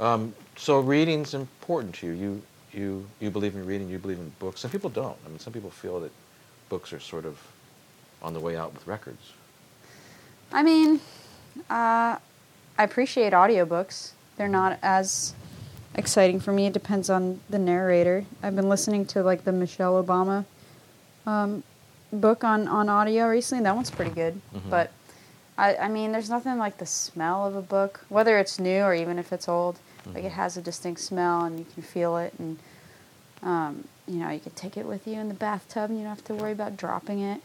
Wow. 0.00 0.14
Um, 0.14 0.34
so 0.56 0.80
reading's 0.80 1.32
important 1.32 1.94
to 1.96 2.08
you. 2.08 2.12
You 2.12 2.42
you 2.76 3.06
you 3.20 3.30
believe 3.30 3.54
in 3.56 3.66
reading. 3.66 3.88
You 3.88 3.98
believe 3.98 4.18
in 4.18 4.30
books. 4.38 4.60
Some 4.60 4.70
people 4.70 4.90
don't. 4.90 5.16
I 5.24 5.28
mean, 5.28 5.38
some 5.38 5.52
people 5.52 5.70
feel 5.70 5.98
that 6.00 6.12
books 6.68 6.92
are 6.92 7.00
sort 7.00 7.24
of 7.24 7.38
on 8.22 8.34
the 8.34 8.40
way 8.40 8.56
out 8.56 8.72
with 8.74 8.86
records. 8.86 9.32
I 10.52 10.62
mean, 10.62 11.00
uh, 11.70 12.16
I 12.78 12.82
appreciate 12.84 13.32
audiobooks. 13.32 14.12
They're 14.36 14.48
not 14.48 14.78
as 14.82 15.34
exciting 15.94 16.40
for 16.40 16.52
me. 16.52 16.66
It 16.66 16.72
depends 16.72 17.08
on 17.10 17.40
the 17.48 17.58
narrator. 17.58 18.24
I've 18.42 18.54
been 18.54 18.68
listening 18.68 19.06
to 19.06 19.22
like 19.22 19.44
the 19.44 19.52
Michelle 19.52 20.02
Obama 20.02 20.44
um, 21.26 21.62
book 22.12 22.44
on, 22.44 22.68
on 22.68 22.88
audio 22.88 23.26
recently. 23.28 23.64
That 23.64 23.74
one's 23.74 23.90
pretty 23.90 24.12
good. 24.12 24.40
Mhm. 24.54 24.70
But 24.70 24.92
I, 25.58 25.76
I 25.76 25.88
mean, 25.88 26.12
there's 26.12 26.28
nothing 26.28 26.58
like 26.58 26.76
the 26.76 26.86
smell 26.86 27.46
of 27.46 27.56
a 27.56 27.62
book, 27.62 28.04
whether 28.10 28.38
it's 28.38 28.58
new 28.58 28.82
or 28.82 28.94
even 28.94 29.18
if 29.18 29.32
it's 29.32 29.48
old. 29.48 29.78
Like 30.14 30.24
it 30.24 30.28
Mhm. 30.32 30.34
has 30.34 30.56
a 30.56 30.62
distinct 30.62 31.00
smell 31.00 31.44
and 31.44 31.58
you 31.58 31.64
can 31.74 31.82
feel 31.82 32.16
it, 32.18 32.32
and 32.38 32.58
um, 33.46 33.84
you 34.08 34.16
know 34.16 34.28
you 34.28 34.40
can 34.40 34.52
take 34.52 34.76
it 34.76 34.84
with 34.84 35.06
you 35.06 35.14
in 35.14 35.28
the 35.28 35.34
bathtub 35.34 35.88
and 35.88 35.98
you 35.98 36.04
don't 36.04 36.14
have 36.14 36.24
to 36.24 36.34
worry 36.34 36.52
about 36.52 36.76
dropping 36.76 37.20
it. 37.20 37.40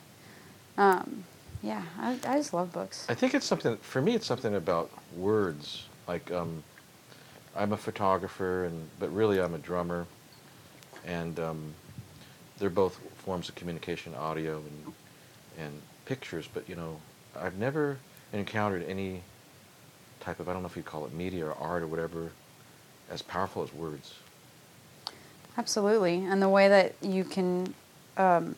Um, 0.77 1.23
yeah, 1.61 1.83
I, 1.99 2.17
I 2.25 2.37
just 2.37 2.53
love 2.53 2.73
books. 2.73 3.05
I 3.07 3.13
think 3.13 3.35
it's 3.35 3.45
something 3.45 3.77
for 3.77 4.01
me. 4.01 4.15
It's 4.15 4.25
something 4.25 4.55
about 4.55 4.89
words. 5.15 5.85
Like 6.07 6.31
um, 6.31 6.63
I'm 7.55 7.71
a 7.71 7.77
photographer, 7.77 8.65
and 8.65 8.89
but 8.99 9.13
really 9.13 9.39
I'm 9.39 9.53
a 9.53 9.59
drummer, 9.59 10.07
and 11.05 11.39
um, 11.39 11.73
they're 12.57 12.71
both 12.71 12.99
forms 13.17 13.47
of 13.47 13.55
communication, 13.55 14.15
audio 14.15 14.57
and 14.57 14.93
and 15.59 15.81
pictures. 16.05 16.49
But 16.51 16.67
you 16.67 16.75
know, 16.75 16.99
I've 17.39 17.57
never 17.59 17.97
encountered 18.33 18.83
any 18.87 19.21
type 20.19 20.39
of 20.39 20.49
I 20.49 20.53
don't 20.53 20.63
know 20.63 20.67
if 20.67 20.75
you 20.75 20.83
call 20.83 21.05
it 21.05 21.13
media 21.13 21.45
or 21.45 21.53
art 21.53 21.83
or 21.83 21.87
whatever 21.87 22.31
as 23.11 23.21
powerful 23.21 23.61
as 23.61 23.71
words. 23.71 24.15
Absolutely, 25.57 26.25
and 26.25 26.41
the 26.41 26.49
way 26.49 26.67
that 26.69 26.95
you 27.01 27.23
can, 27.23 27.73
um, 28.17 28.55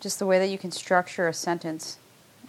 just 0.00 0.18
the 0.18 0.26
way 0.26 0.38
that 0.38 0.48
you 0.48 0.58
can 0.58 0.70
structure 0.70 1.28
a 1.28 1.34
sentence, 1.34 1.98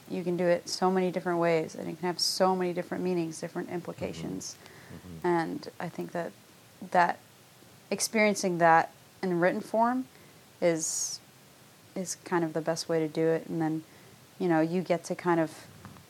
you 0.10 0.24
can 0.24 0.36
do 0.38 0.46
it 0.46 0.68
so 0.68 0.92
many 0.92 1.12
different 1.12 1.40
ways, 1.40 1.74
and 1.76 1.88
it 1.88 1.98
can 2.00 2.08
have 2.08 2.20
so 2.20 2.56
many 2.56 2.74
different 2.74 3.04
meanings, 3.04 3.40
different 3.40 3.70
implications, 3.70 4.56
Mhm. 4.92 5.24
and 5.24 5.72
I 5.80 5.90
think 5.90 6.12
that 6.12 6.32
that 6.92 7.18
experiencing 7.90 8.58
that 8.60 8.90
in 9.22 9.40
written 9.40 9.62
form 9.62 10.06
is 10.62 11.20
is 11.94 12.16
kind 12.24 12.44
of 12.46 12.54
the 12.54 12.62
best 12.62 12.88
way 12.88 13.00
to 13.00 13.08
do 13.08 13.28
it, 13.28 13.46
and 13.48 13.62
then 13.62 13.84
you 14.40 14.48
know 14.48 14.62
you 14.62 14.82
get 14.82 15.04
to 15.06 15.16
kind 15.16 15.40
of 15.40 15.52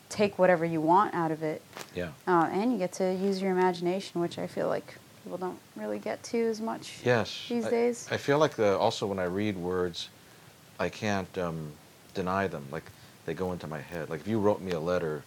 take 0.08 0.38
whatever 0.38 0.64
you 0.64 0.80
want 0.80 1.14
out 1.14 1.30
of 1.30 1.42
it, 1.42 1.62
Yeah. 1.94 2.10
uh, 2.26 2.48
and 2.52 2.70
you 2.72 2.78
get 2.78 2.92
to 2.94 3.12
use 3.14 3.40
your 3.40 3.50
imagination, 3.50 4.20
which 4.20 4.38
I 4.38 4.46
feel 4.46 4.68
like 4.68 4.94
people 5.22 5.38
don't 5.38 5.58
really 5.76 5.98
get 5.98 6.22
to 6.24 6.38
as 6.48 6.60
much 6.60 6.98
Yes. 7.04 7.46
these 7.48 7.66
I- 7.66 7.70
days. 7.70 8.08
I 8.10 8.16
feel 8.16 8.38
like 8.38 8.54
the, 8.56 8.76
also 8.78 9.06
when 9.06 9.18
I 9.18 9.24
read 9.24 9.56
words, 9.56 10.08
I 10.78 10.88
can't 10.88 11.36
um, 11.38 11.72
deny 12.14 12.48
them. 12.48 12.66
Like 12.70 12.84
they 13.26 13.34
go 13.34 13.52
into 13.52 13.66
my 13.66 13.80
head. 13.80 14.10
Like 14.10 14.20
if 14.20 14.28
you 14.28 14.38
wrote 14.40 14.60
me 14.60 14.72
a 14.72 14.80
letter, 14.80 15.22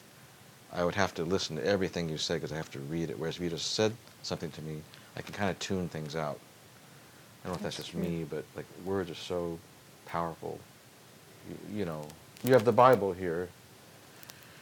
I 0.73 0.84
would 0.84 0.95
have 0.95 1.13
to 1.15 1.23
listen 1.23 1.55
to 1.55 1.65
everything 1.65 2.10
you 2.10 2.17
said 2.17 2.36
because 2.36 2.51
I 2.51 2.58
have 2.58 2.71
to 2.71 2.79
read 2.79 3.10
it. 3.10 3.17
Whereas 3.17 3.38
if 3.38 3.41
you 3.41 3.49
just 3.49 3.71
said 3.75 3.93
something 4.23 4.51
to 4.51 4.62
me, 4.62 4.81
I 5.15 5.21
can 5.21 5.34
kind 5.34 5.49
of 5.49 5.58
tune 5.60 5.88
things 5.88 6.15
out. 6.15 6.39
I 7.43 7.47
don't 7.47 7.53
know 7.53 7.55
if 7.58 7.63
that's 7.63 7.77
That's 7.77 7.89
just 7.89 7.91
true. 7.91 8.01
me, 8.01 8.25
but 8.29 8.43
like 8.55 8.65
words 8.84 9.10
are 9.10 9.15
so 9.15 9.58
powerful. 10.05 10.60
You, 11.49 11.79
you 11.79 11.86
know, 11.86 12.05
you 12.43 12.51
have 12.53 12.65
the 12.65 12.71
Bible 12.71 13.13
here, 13.13 13.47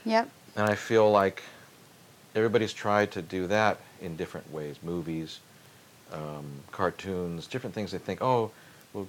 Yep. 0.05 0.29
and 0.57 0.69
I 0.69 0.75
feel 0.75 1.09
like 1.09 1.41
everybody's 2.35 2.73
tried 2.73 3.11
to 3.11 3.21
do 3.21 3.47
that 3.47 3.79
in 4.01 4.15
different 4.15 4.51
ways 4.51 4.77
movies, 4.83 5.39
um, 6.11 6.45
cartoons, 6.71 7.47
different 7.47 7.73
things. 7.73 7.91
They 7.91 7.97
think, 7.97 8.21
oh, 8.21 8.51
we'll 8.93 9.07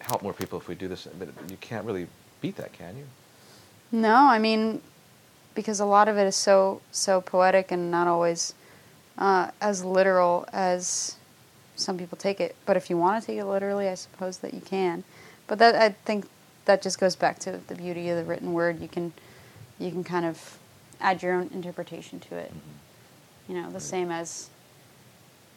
help 0.00 0.22
more 0.22 0.32
people 0.32 0.58
if 0.58 0.68
we 0.68 0.74
do 0.74 0.88
this. 0.88 1.08
But 1.18 1.28
you 1.48 1.56
can't 1.60 1.84
really 1.84 2.06
beat 2.40 2.56
that, 2.56 2.72
can 2.72 2.96
you? 2.96 3.04
No, 3.92 4.14
I 4.14 4.38
mean, 4.38 4.80
because 5.54 5.80
a 5.80 5.84
lot 5.84 6.08
of 6.08 6.16
it 6.18 6.24
is 6.24 6.36
so 6.36 6.80
so 6.90 7.20
poetic 7.20 7.70
and 7.70 7.90
not 7.90 8.08
always 8.08 8.54
uh, 9.18 9.50
as 9.60 9.84
literal 9.84 10.46
as 10.52 11.16
some 11.76 11.98
people 11.98 12.16
take 12.18 12.40
it. 12.40 12.54
But 12.66 12.76
if 12.76 12.90
you 12.90 12.96
want 12.96 13.22
to 13.22 13.26
take 13.26 13.38
it 13.38 13.44
literally, 13.44 13.88
I 13.88 13.94
suppose 13.94 14.38
that 14.38 14.54
you 14.54 14.60
can. 14.60 15.04
But 15.46 15.58
that 15.58 15.74
I 15.74 15.90
think 15.90 16.26
that 16.64 16.82
just 16.82 16.98
goes 16.98 17.14
back 17.16 17.38
to 17.40 17.60
the 17.66 17.74
beauty 17.74 18.08
of 18.08 18.16
the 18.16 18.24
written 18.24 18.52
word. 18.52 18.80
You 18.80 18.88
can 18.88 19.12
you 19.78 19.90
can 19.90 20.04
kind 20.04 20.24
of 20.24 20.58
add 21.00 21.22
your 21.22 21.34
own 21.34 21.50
interpretation 21.52 22.20
to 22.20 22.36
it. 22.36 22.52
You 23.48 23.54
know, 23.56 23.68
the 23.68 23.74
Right. 23.74 23.82
same 23.82 24.10
as 24.10 24.48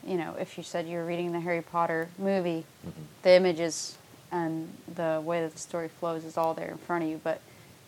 you 0.06 0.16
know, 0.16 0.36
if 0.40 0.58
you 0.58 0.64
said 0.64 0.88
you 0.88 0.98
were 0.98 1.06
reading 1.06 1.34
the 1.34 1.40
Harry 1.42 1.62
Potter 1.62 2.08
movie, 2.18 2.64
Mhm. 2.86 2.92
the 3.24 3.32
images 3.32 3.98
and 4.32 4.74
the 4.96 5.22
way 5.24 5.42
that 5.42 5.54
the 5.54 5.60
story 5.60 5.88
flows 5.90 6.24
is 6.24 6.38
all 6.38 6.54
there 6.54 6.70
in 6.70 6.78
front 6.78 7.04
of 7.04 7.10
you. 7.10 7.20
But 7.24 7.40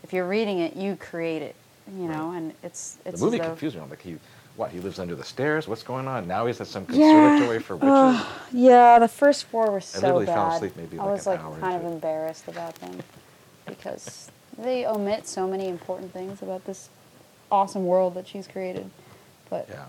if 0.04 0.12
you're 0.12 0.28
reading 0.28 0.60
it, 0.60 0.76
you 0.76 0.96
create 0.96 1.42
it. 1.42 1.56
You 1.88 2.08
know, 2.08 2.30
Right. 2.30 2.38
and 2.38 2.54
it's 2.62 2.98
it's 3.06 3.20
the 3.20 3.26
movie 3.26 3.40
confused 3.40 3.76
me. 3.76 3.82
I'm 3.82 3.90
like, 3.90 4.02
he, 4.02 4.18
what? 4.56 4.70
He 4.72 4.80
lives 4.80 5.00
under 5.00 5.16
the 5.16 5.24
stairs. 5.24 5.68
What's 5.68 5.82
going 5.82 6.08
on? 6.08 6.28
Now 6.28 6.46
he's 6.46 6.60
at 6.62 6.68
some 6.68 6.86
Yeah. 6.90 7.12
conservatory 7.12 7.60
for 7.60 7.76
witches. 7.78 7.94
Ugh, 7.98 8.26
yeah, 8.52 9.00
the 9.00 9.08
first 9.08 9.46
four 9.46 9.72
were 9.72 9.82
so 9.82 9.98
I 9.98 10.02
literally 10.02 10.26
bad. 10.28 10.34
fell 10.34 10.48
asleep 10.50 10.76
maybe 10.76 11.00
I 11.00 11.04
like 11.04 11.12
was 11.14 11.26
like 11.26 11.40
kind 11.62 11.84
of 11.84 11.92
embarrassed 11.92 12.48
about 12.48 12.76
them 12.76 13.02
because 13.66 14.30
they 14.58 14.86
omit 14.86 15.28
so 15.28 15.48
many 15.48 15.68
important 15.68 16.12
things 16.14 16.42
about 16.42 16.66
this 16.66 16.90
awesome 17.52 17.86
world 17.86 18.14
that 18.16 18.28
she's 18.28 18.48
created. 18.48 18.90
But 19.50 19.68
yeah. 19.70 19.86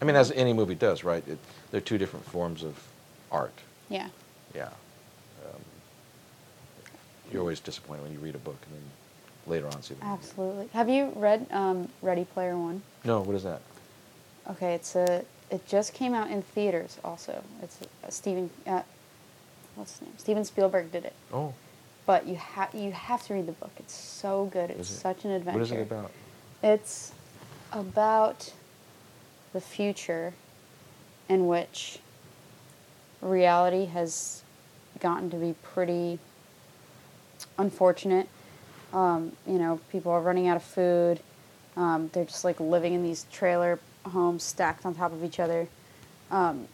I 0.00 0.04
mean, 0.04 0.14
as 0.16 0.30
any 0.32 0.52
movie 0.52 0.74
does, 0.76 1.02
right? 1.04 1.26
It, 1.26 1.38
they're 1.70 1.80
two 1.80 1.98
different 1.98 2.24
forms 2.26 2.62
of 2.62 2.80
art. 3.32 3.52
yeah, 3.88 4.08
Yeah. 4.54 4.66
Um, 5.44 5.60
you're 7.32 7.40
always 7.40 7.60
disappointed 7.60 8.02
when 8.04 8.12
you 8.12 8.18
read 8.20 8.34
a 8.34 8.38
book 8.38 8.56
and 8.66 8.74
then 8.76 8.82
later 9.46 9.66
on 9.66 9.82
see 9.82 9.94
the 9.94 10.04
movie. 10.04 10.12
absolutely. 10.14 10.68
Have 10.72 10.88
you 10.88 11.12
read 11.16 11.46
um, 11.50 11.88
Ready 12.00 12.24
Player 12.24 12.56
One? 12.56 12.82
No, 13.04 13.20
what 13.20 13.34
is 13.36 13.42
that? 13.42 13.60
Okay, 14.50 14.74
it's 14.74 14.94
a. 14.96 15.24
It 15.50 15.66
just 15.66 15.94
came 15.94 16.14
out 16.14 16.30
in 16.30 16.42
theaters. 16.42 16.98
Also, 17.04 17.42
it's 17.62 17.78
a 18.06 18.10
Steven. 18.10 18.50
Uh, 18.66 18.82
what's 19.74 19.92
his 19.92 20.02
name? 20.02 20.12
Steven 20.18 20.44
Spielberg 20.44 20.90
did 20.92 21.04
it. 21.06 21.14
Oh, 21.32 21.52
But 22.06 22.26
you 22.26 22.36
have 22.36 22.74
you 22.74 22.92
have 22.92 23.22
to 23.26 23.34
read 23.34 23.46
the 23.46 23.52
book. 23.52 23.70
It's 23.78 23.94
so 23.94 24.46
good. 24.52 24.70
It's 24.70 24.90
it- 24.90 24.94
such 24.94 25.24
an 25.24 25.32
adventure. 25.32 25.58
What 25.58 25.62
is 25.64 25.72
it 25.72 25.80
about? 25.80 26.10
It's 26.62 27.12
about 27.72 28.52
the 29.52 29.60
future 29.60 30.34
in 31.28 31.46
which 31.46 31.98
reality 33.20 33.86
has 33.86 34.42
gotten 35.00 35.30
to 35.30 35.36
be 35.36 35.54
pretty 35.62 36.18
unfortunate. 37.58 38.28
Um, 38.92 39.32
you 39.46 39.58
know, 39.58 39.80
people 39.92 40.12
are 40.12 40.20
running 40.20 40.48
out 40.48 40.56
of 40.56 40.62
food. 40.62 41.20
Um, 41.76 42.10
they're 42.12 42.24
just 42.24 42.44
like 42.44 42.58
living 42.58 42.94
in 42.94 43.02
these 43.02 43.26
trailer 43.30 43.78
homes 44.04 44.42
stacked 44.42 44.84
on 44.86 44.94
top 44.94 45.12
of 45.12 45.22
each 45.22 45.38
other. 45.38 45.68
Um, 46.30 46.66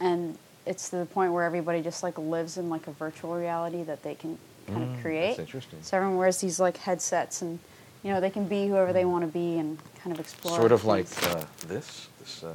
and 0.00 0.38
it's 0.66 0.90
to 0.90 0.96
the 0.96 1.06
point 1.06 1.32
where 1.32 1.44
everybody 1.44 1.80
just 1.82 2.02
like 2.02 2.18
lives 2.18 2.58
in 2.58 2.68
like 2.68 2.86
a 2.86 2.92
virtual 2.92 3.34
reality 3.34 3.82
that 3.84 4.02
they 4.02 4.14
can 4.14 4.38
kind 4.66 4.78
Mm, 4.80 4.82
of 4.82 4.88
that's 4.90 5.02
create. 5.02 5.38
interesting. 5.38 5.78
So 5.82 5.96
everyone 5.96 6.16
wears 6.16 6.38
these 6.38 6.58
like 6.60 6.76
headsets 6.76 7.40
and 7.42 7.58
you 8.06 8.12
know 8.12 8.20
they 8.20 8.30
can 8.30 8.46
be 8.46 8.68
whoever 8.68 8.92
they 8.92 9.04
want 9.04 9.22
to 9.22 9.26
be 9.26 9.58
and 9.58 9.76
kind 10.00 10.14
of 10.14 10.20
explore. 10.20 10.56
Sort 10.56 10.70
of 10.70 10.84
like 10.84 11.06
uh, 11.24 11.42
this, 11.66 12.06
this, 12.20 12.44
uh, 12.44 12.54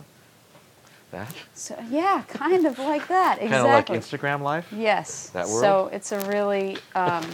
that. 1.12 1.28
So 1.54 1.78
yeah, 1.90 2.24
kind 2.30 2.66
of 2.66 2.80
like 2.80 3.10
that. 3.10 3.40
Kind 3.40 3.54
of 3.54 3.66
like 3.66 3.90
Exactly. 3.90 3.98
Instagram 4.00 4.42
life. 4.42 4.72
Yes. 4.72 5.28
That 5.32 5.50
works. 5.50 5.60
So 5.60 5.90
it's 5.92 6.14
a 6.14 6.20
really, 6.30 6.78
um, 6.96 7.26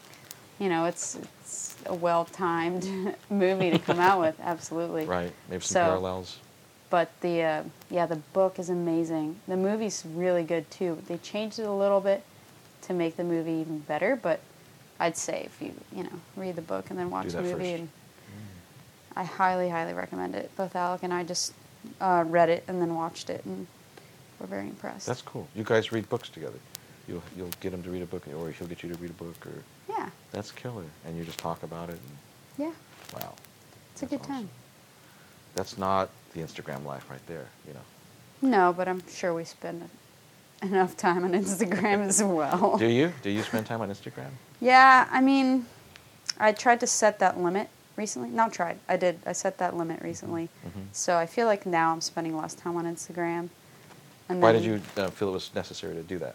you 0.58 0.68
know, 0.68 0.84
it's 0.84 1.16
it's 1.40 1.76
a 1.86 1.94
well-timed 1.94 2.86
movie 3.30 3.70
to 3.70 3.78
come 3.78 3.98
out 3.98 4.20
with. 4.20 4.38
Absolutely. 4.42 5.06
Right. 5.06 5.32
Maybe 5.48 5.62
some 5.62 5.74
So- 5.74 5.84
parallels. 5.86 6.38
But 6.90 7.10
the 7.22 7.42
uh, 7.42 7.62
yeah, 7.90 8.04
the 8.06 8.16
book 8.34 8.58
is 8.58 8.68
amazing. 8.68 9.40
The 9.48 9.56
movie's 9.56 10.04
really 10.06 10.44
good 10.44 10.70
too. 10.70 10.98
They 11.08 11.16
changed 11.16 11.58
it 11.58 11.64
a 11.66 11.72
little 11.72 12.00
bit 12.00 12.22
to 12.82 12.92
make 12.92 13.16
the 13.16 13.24
movie 13.24 13.52
even 13.54 13.78
better, 13.80 14.14
but 14.14 14.38
I'd 15.00 15.16
say 15.16 15.42
if 15.46 15.60
you 15.60 15.74
you 15.94 16.04
know 16.04 16.20
read 16.36 16.56
the 16.56 16.62
book 16.62 16.86
and 16.90 16.98
then 16.98 17.10
watch 17.10 17.32
the 17.32 17.42
movie, 17.42 17.52
first. 17.52 17.80
and 17.80 17.88
I 19.16 19.24
highly 19.24 19.68
highly 19.68 19.92
recommend 19.92 20.34
it. 20.34 20.50
Both 20.56 20.76
Alec 20.76 21.02
and 21.02 21.12
I 21.12 21.24
just 21.24 21.52
uh, 22.00 22.24
read 22.26 22.48
it 22.48 22.64
and 22.68 22.80
then 22.80 22.94
watched 22.94 23.30
it, 23.30 23.44
and 23.44 23.66
we're 24.38 24.46
very 24.46 24.66
impressed. 24.68 25.06
That's 25.06 25.22
cool. 25.22 25.48
You 25.54 25.64
guys 25.64 25.92
read 25.92 26.08
books 26.08 26.28
together. 26.28 26.58
You'll 27.08 27.22
you'll 27.36 27.50
get 27.60 27.72
him 27.72 27.82
to 27.82 27.90
read 27.90 28.02
a 28.02 28.06
book, 28.06 28.26
or 28.28 28.50
he'll 28.50 28.68
get 28.68 28.82
you 28.82 28.88
to 28.90 28.98
read 28.98 29.10
a 29.10 29.14
book, 29.14 29.46
or 29.46 29.62
yeah, 29.88 30.10
that's 30.30 30.50
killer. 30.50 30.84
And 31.04 31.16
you 31.16 31.24
just 31.24 31.38
talk 31.38 31.62
about 31.62 31.90
it. 31.90 31.98
And, 31.98 32.66
yeah, 32.66 32.72
wow. 33.20 33.34
it's 33.92 34.02
a 34.02 34.06
good 34.06 34.20
awesome. 34.20 34.32
time. 34.32 34.48
That's 35.54 35.76
not 35.78 36.10
the 36.32 36.40
Instagram 36.40 36.84
life 36.84 37.08
right 37.10 37.24
there. 37.26 37.46
You 37.66 37.74
know. 37.74 37.80
No, 38.42 38.72
but 38.72 38.88
I'm 38.88 39.02
sure 39.08 39.34
we 39.34 39.44
spend 39.44 39.88
enough 40.62 40.96
time 40.96 41.24
on 41.24 41.32
Instagram 41.32 42.06
as 42.06 42.22
well. 42.22 42.76
Do 42.78 42.86
you? 42.86 43.12
Do 43.22 43.30
you 43.30 43.42
spend 43.50 43.66
time 43.66 43.80
on 43.80 43.90
Instagram? 43.90 44.30
Yeah, 44.60 45.08
I 45.10 45.20
mean, 45.20 45.66
I 46.38 46.52
tried 46.52 46.80
to 46.80 46.86
set 46.86 47.18
that 47.18 47.38
limit 47.38 47.68
recently. 47.96 48.28
Not 48.30 48.52
tried. 48.52 48.78
I 48.88 48.96
did. 48.96 49.20
I 49.26 49.32
set 49.32 49.58
that 49.58 49.76
limit 49.76 50.00
recently. 50.02 50.48
Mhm. 50.66 50.86
So 50.92 51.16
I 51.16 51.26
feel 51.26 51.46
like 51.46 51.66
now 51.66 51.92
I'm 51.92 52.00
spending 52.00 52.36
less 52.36 52.54
time 52.54 52.76
on 52.76 52.84
Instagram. 52.86 53.50
And 54.28 54.40
Why 54.40 54.52
did 54.52 54.64
you 54.64 54.80
uh, 54.96 55.08
feel 55.10 55.28
it 55.28 55.32
was 55.32 55.50
necessary 55.54 55.94
to 55.94 56.02
do 56.02 56.18
that? 56.18 56.34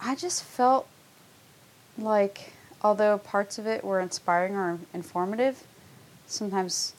I 0.00 0.14
just 0.16 0.42
felt 0.42 0.86
like, 1.96 2.52
although 2.82 3.18
parts 3.18 3.58
of 3.58 3.66
it 3.66 3.84
were 3.84 4.00
inspiring 4.00 4.54
or 4.56 4.78
informative, 4.92 5.62
sometimes 6.26 6.92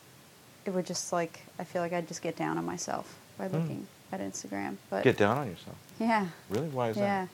it 0.66 0.72
would 0.74 0.86
just 0.86 1.12
like 1.14 1.42
I 1.60 1.64
feel 1.64 1.82
like 1.82 1.94
I'd 1.94 2.08
just 2.08 2.22
get 2.22 2.36
down 2.36 2.58
on 2.58 2.66
myself 2.66 3.16
by 3.38 3.48
Hmm. 3.48 3.56
looking 3.58 3.88
at 4.12 4.20
Instagram. 4.22 4.78
But 4.90 5.04
Get 5.04 5.18
down 5.18 5.38
on 5.38 5.48
yourself. 5.50 5.76
yeah, 6.00 6.28
Really? 6.50 6.70
Why 6.70 6.90
is 6.90 6.98
yeah, 6.98 7.04
that? 7.04 7.10
Yeah, 7.22 7.28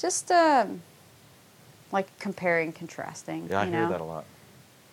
just 0.00 0.30
um, 0.30 0.82
like 1.92 2.06
comparing, 2.18 2.72
contrasting. 2.72 3.48
Yeah, 3.50 3.60
I 3.60 3.64
you 3.64 3.70
hear 3.70 3.82
know? 3.82 3.88
that 3.90 4.00
a 4.00 4.04
lot. 4.04 4.24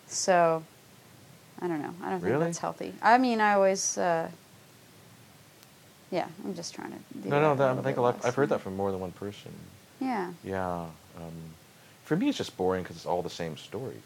So, 0.06 0.62
I 1.60 1.66
don't 1.66 1.82
know. 1.82 1.94
I 2.02 2.10
don't 2.10 2.20
think 2.20 2.38
that's 2.38 2.58
healthy. 2.58 2.94
I 3.02 3.18
mean, 3.18 3.40
I 3.40 3.54
always, 3.54 3.98
uh, 3.98 4.28
yeah, 6.10 6.26
I'm 6.44 6.54
just 6.54 6.74
trying 6.74 6.92
to. 6.92 6.98
Do 7.20 7.28
No, 7.28 7.40
no, 7.40 7.54
that 7.54 7.74
that, 7.74 7.78
I 7.78 7.82
think 7.82 7.96
a 7.96 8.00
lot. 8.00 8.24
I've 8.24 8.34
heard 8.34 8.48
that 8.50 8.60
from 8.60 8.76
more 8.76 8.90
than 8.90 9.00
one 9.00 9.12
person. 9.12 9.52
Yeah. 10.00 10.32
Yeah. 10.44 10.86
Um, 11.16 11.32
for 12.04 12.16
me, 12.16 12.28
it's 12.28 12.38
just 12.38 12.56
boring 12.56 12.82
because 12.82 12.96
it's 12.96 13.06
all 13.06 13.22
the 13.22 13.30
same 13.30 13.56
story. 13.56 13.96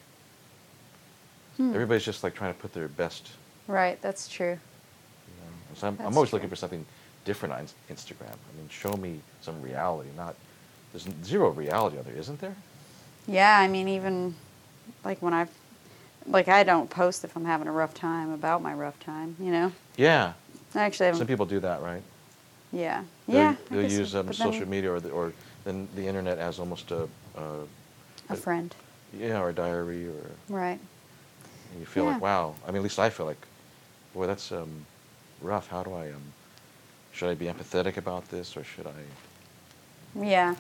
Hmm. 1.57 1.74
Everybody's 1.74 2.05
just 2.05 2.24
like 2.24 2.35
trying 2.35 2.55
to 2.55 2.59
put 2.59 2.72
their 2.72 2.88
best. 2.88 3.31
Right. 3.66 4.00
That's 4.00 4.29
true. 4.29 4.53
You 4.53 5.35
know? 5.44 5.74
So 5.74 5.88
I'm, 5.88 5.98
I'm 6.00 6.14
always 6.14 6.31
true. 6.31 6.37
looking 6.37 6.48
for 6.48 6.57
something 6.57 6.87
different 7.24 7.55
on 7.55 7.66
Instagram. 7.90 8.33
I 8.33 8.57
mean, 8.57 8.68
show 8.70 8.92
me 8.94 9.20
some 9.42 9.61
reality. 9.61 10.09
Not 10.16 10.35
there's 10.92 11.07
zero 11.24 11.50
reality 11.50 11.98
on 11.98 12.05
there, 12.05 12.16
isn't 12.16 12.40
there? 12.40 12.57
Yeah. 13.31 13.59
I 13.59 13.69
mean, 13.69 13.88
even 13.88 14.35
like 15.05 15.21
when 15.23 15.33
I've, 15.33 15.51
like, 16.27 16.49
I 16.49 16.62
don't 16.64 16.90
post 16.90 17.25
if 17.25 17.37
I'm 17.37 17.45
having 17.45 17.69
a 17.69 17.73
rough 17.73 17.95
time 17.95 18.33
about 18.33 18.62
my 18.62 18.75
rough 18.75 18.99
time. 19.01 19.37
You 19.40 19.51
know. 19.53 19.73
Yeah. 19.97 20.33
I 20.75 20.81
actually 20.81 21.07
haven't. 21.07 21.19
Some 21.19 21.27
people 21.27 21.47
do 21.47 21.61
that, 21.61 21.83
right? 21.83 22.03
Yeah. 22.73 23.03
They'll, 23.27 23.37
yeah. 23.37 23.55
They'll 23.71 23.90
use 23.90 24.14
um, 24.14 24.27
But 24.27 24.37
then 24.37 24.53
social 24.53 24.69
media 24.69 24.93
or 24.93 25.01
the, 25.01 25.11
or 25.11 25.33
then 25.64 25.88
the 25.97 26.07
internet 26.07 26.38
as 26.38 26.59
almost 26.59 26.90
a, 26.90 27.09
a 27.37 27.66
A 28.31 28.37
friend. 28.37 28.75
yeah, 29.19 29.40
or 29.40 29.49
a 29.49 29.53
diary, 29.53 30.07
or 30.07 30.31
Right. 30.49 30.79
and 31.73 31.81
you 31.81 31.87
feel 31.87 32.05
Yeah. 32.05 32.12
like, 32.12 32.23
wow. 32.23 32.55
I 32.64 32.69
mean, 32.69 32.77
at 32.77 32.83
least 32.85 32.99
I 32.99 33.11
feel 33.11 33.27
like, 33.27 33.45
boy, 34.14 34.27
that's 34.29 34.53
um, 34.53 34.71
rough. 35.43 35.66
How 35.69 35.83
do 35.83 35.93
I 35.95 36.09
um, 36.11 36.23
should 37.12 37.29
I 37.31 37.35
be 37.35 37.47
empathetic 37.47 37.97
about 37.97 38.29
this, 38.31 38.57
or 38.57 38.62
should 38.62 38.87
I? 38.87 40.21
Yeah. 40.25 40.55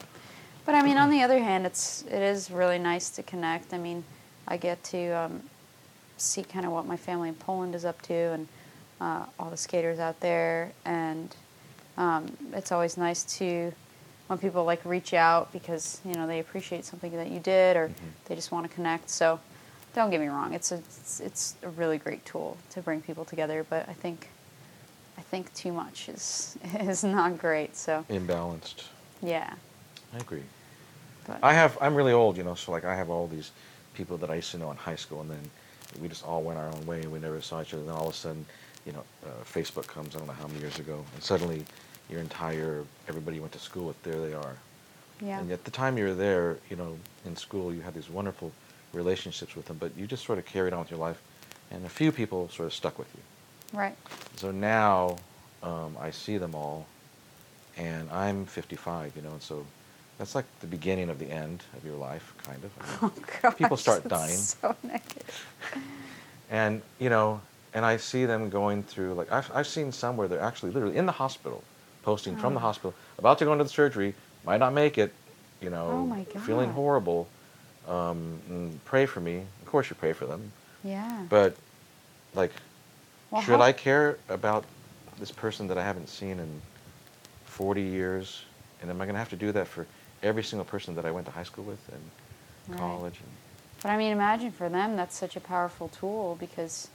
But 0.66 0.74
I 0.74 0.82
mean, 0.82 0.98
on 0.98 1.10
the 1.10 1.22
other 1.22 1.38
hand, 1.38 1.66
it's 1.66 2.02
it 2.02 2.22
is 2.22 2.50
really 2.50 2.78
nice 2.78 3.10
to 3.10 3.22
connect. 3.22 3.72
I 3.74 3.78
mean, 3.78 4.04
I 4.46 4.56
get 4.56 4.82
to 4.84 5.08
um, 5.10 5.42
see 6.16 6.42
kind 6.42 6.64
of 6.66 6.72
what 6.72 6.86
my 6.86 6.96
family 6.96 7.28
in 7.28 7.34
Poland 7.34 7.74
is 7.74 7.84
up 7.84 8.00
to, 8.02 8.14
and 8.14 8.48
uh, 9.00 9.24
all 9.38 9.50
the 9.50 9.56
skaters 9.56 9.98
out 9.98 10.20
there, 10.20 10.72
and 10.84 11.34
um, 11.96 12.36
it's 12.52 12.72
always 12.72 12.96
nice 12.96 13.24
to 13.38 13.72
when 14.28 14.38
people 14.38 14.64
like 14.64 14.84
reach 14.84 15.12
out 15.14 15.52
because 15.52 16.00
you 16.04 16.14
know 16.14 16.26
they 16.26 16.38
appreciate 16.40 16.84
something 16.84 17.12
that 17.16 17.30
you 17.30 17.40
did, 17.40 17.76
or 17.76 17.88
Mhm. 17.88 17.94
they 18.26 18.34
just 18.34 18.52
want 18.52 18.68
to 18.68 18.72
connect. 18.74 19.10
So, 19.10 19.40
don't 19.94 20.10
get 20.10 20.20
me 20.20 20.28
wrong, 20.28 20.52
it's 20.54 20.70
a 20.72 20.76
it's, 20.76 21.20
it's 21.20 21.54
a 21.62 21.68
really 21.70 21.98
great 21.98 22.24
tool 22.24 22.56
to 22.70 22.80
bring 22.82 23.00
people 23.00 23.24
together. 23.24 23.64
But 23.68 23.88
I 23.88 23.92
think 23.94 24.28
I 25.18 25.22
think 25.22 25.52
too 25.54 25.72
much 25.72 26.08
is 26.08 26.56
is 26.78 27.02
not 27.02 27.38
great. 27.38 27.76
So 27.76 28.04
Imbalanced. 28.08 28.84
yeah. 29.22 29.54
I 30.14 30.18
agree. 30.18 30.42
But 31.26 31.38
I 31.42 31.52
have. 31.54 31.76
I'm 31.80 31.94
really 31.94 32.12
old, 32.12 32.36
you 32.36 32.44
know. 32.44 32.54
So 32.54 32.72
like, 32.72 32.84
I 32.84 32.94
have 32.94 33.10
all 33.10 33.26
these 33.26 33.50
people 33.94 34.16
that 34.18 34.30
I 34.30 34.36
used 34.36 34.50
to 34.52 34.58
know 34.58 34.70
in 34.70 34.76
high 34.76 34.96
school, 34.96 35.20
and 35.20 35.30
then 35.30 35.50
we 36.00 36.08
just 36.08 36.24
all 36.24 36.42
went 36.42 36.58
our 36.58 36.68
own 36.68 36.86
way, 36.86 37.00
and 37.02 37.12
we 37.12 37.18
never 37.18 37.40
saw 37.40 37.60
each 37.62 37.74
other. 37.74 37.84
Then 37.84 37.94
all 37.94 38.08
of 38.08 38.14
a 38.14 38.16
sudden, 38.16 38.44
you 38.86 38.92
know, 38.92 39.04
uh, 39.24 39.28
Facebook 39.44 39.86
comes. 39.86 40.14
I 40.14 40.18
don't 40.18 40.26
know 40.26 40.34
how 40.34 40.46
many 40.46 40.60
years 40.60 40.78
ago, 40.78 41.04
and 41.14 41.22
suddenly, 41.22 41.64
your 42.08 42.20
entire 42.20 42.84
everybody 43.08 43.36
you 43.36 43.42
went 43.42 43.52
to 43.52 43.58
school 43.58 43.86
with, 43.86 44.02
there 44.02 44.20
they 44.20 44.34
are. 44.34 44.56
yeah. 45.20 45.38
And 45.40 45.50
at 45.52 45.64
the 45.64 45.70
time 45.70 45.96
you 45.98 46.04
were 46.04 46.14
there, 46.14 46.56
you 46.68 46.76
know, 46.76 46.96
in 47.24 47.36
school, 47.36 47.72
you 47.72 47.80
had 47.82 47.94
these 47.94 48.10
wonderful 48.10 48.50
relationships 48.92 49.54
with 49.54 49.66
them, 49.66 49.76
but 49.78 49.92
you 49.96 50.06
just 50.06 50.24
sort 50.24 50.38
of 50.38 50.44
carried 50.46 50.72
on 50.72 50.80
with 50.80 50.90
your 50.90 50.98
life, 50.98 51.20
and 51.70 51.84
a 51.86 51.88
few 51.88 52.10
people 52.10 52.48
sort 52.48 52.66
of 52.66 52.74
stuck 52.74 52.98
with 52.98 53.08
you. 53.14 53.78
Right. 53.78 53.96
So 54.36 54.50
now 54.50 55.16
um, 55.62 55.96
I 56.00 56.10
see 56.10 56.38
them 56.38 56.54
all, 56.56 56.86
and 57.76 58.10
I'm 58.10 58.46
55, 58.46 59.14
you 59.14 59.22
know, 59.22 59.30
and 59.30 59.42
so 59.42 59.64
that's 60.20 60.34
like 60.34 60.44
the 60.60 60.66
beginning 60.66 61.08
of 61.08 61.18
the 61.18 61.30
end 61.30 61.62
of 61.78 61.82
your 61.84 61.96
life, 61.96 62.34
kind 62.44 62.62
of. 62.62 62.70
Oh 63.02 63.12
gosh, 63.40 63.56
People 63.56 63.78
start 63.78 64.06
dying. 64.06 64.36
So 64.36 64.76
negative. 64.82 65.24
and 66.50 66.82
you 66.98 67.08
know, 67.08 67.40
and 67.72 67.84
I 67.86 67.96
see 67.96 68.26
them 68.26 68.50
going 68.50 68.82
through 68.82 69.14
like 69.14 69.32
I've 69.32 69.50
I've 69.54 69.66
seen 69.66 69.92
some 69.92 70.18
where 70.18 70.28
they're 70.28 70.40
actually 70.42 70.72
literally 70.72 70.96
in 70.98 71.06
the 71.06 71.12
hospital, 71.12 71.64
posting 72.02 72.36
from 72.36 72.52
the 72.52 72.60
Oh. 72.60 72.64
hospital, 72.64 72.94
about 73.18 73.38
to 73.38 73.46
go 73.46 73.52
into 73.52 73.64
the 73.64 73.70
surgery, 73.70 74.14
might 74.44 74.58
not 74.60 74.74
make 74.74 74.98
it, 74.98 75.12
you 75.62 75.70
know, 75.70 75.88
Oh 75.90 76.06
my 76.06 76.24
feeling 76.24 76.70
horrible. 76.70 77.26
Um, 77.88 78.78
pray 78.84 79.06
for 79.06 79.20
me. 79.20 79.38
Of 79.62 79.66
course, 79.66 79.88
you 79.88 79.96
pray 79.96 80.12
for 80.12 80.26
them, 80.26 80.52
Yeah. 80.84 81.24
but 81.30 81.56
like, 82.34 82.52
Well, 83.30 83.40
should 83.40 83.56
how- 83.56 83.62
I 83.62 83.72
care 83.72 84.18
about 84.28 84.64
this 85.18 85.32
person 85.32 85.66
that 85.68 85.78
I 85.78 85.82
haven't 85.82 86.08
seen 86.10 86.38
in 86.38 86.60
40 87.46 87.80
years? 87.80 88.44
And 88.82 88.90
am 88.90 89.00
I 89.00 89.04
going 89.06 89.14
to 89.14 89.18
have 89.18 89.30
to 89.30 89.36
do 89.36 89.50
that 89.52 89.66
for 89.66 89.86
every 90.22 90.42
single 90.42 90.64
person 90.64 90.94
that 90.96 91.04
I 91.06 91.10
went 91.10 91.26
to 91.26 91.32
high 91.32 91.44
school 91.44 91.64
with 91.64 91.80
and 91.92 92.00
Right. 92.68 92.78
college? 92.78 93.18
And, 93.20 93.30
But 93.82 93.90
I 93.90 93.96
mean, 93.96 94.12
imagine 94.12 94.52
for 94.52 94.68
them 94.68 94.96
that's 94.96 95.16
such 95.16 95.36
a 95.36 95.40
powerful 95.40 95.88
tool 95.88 96.36
because, 96.38 96.88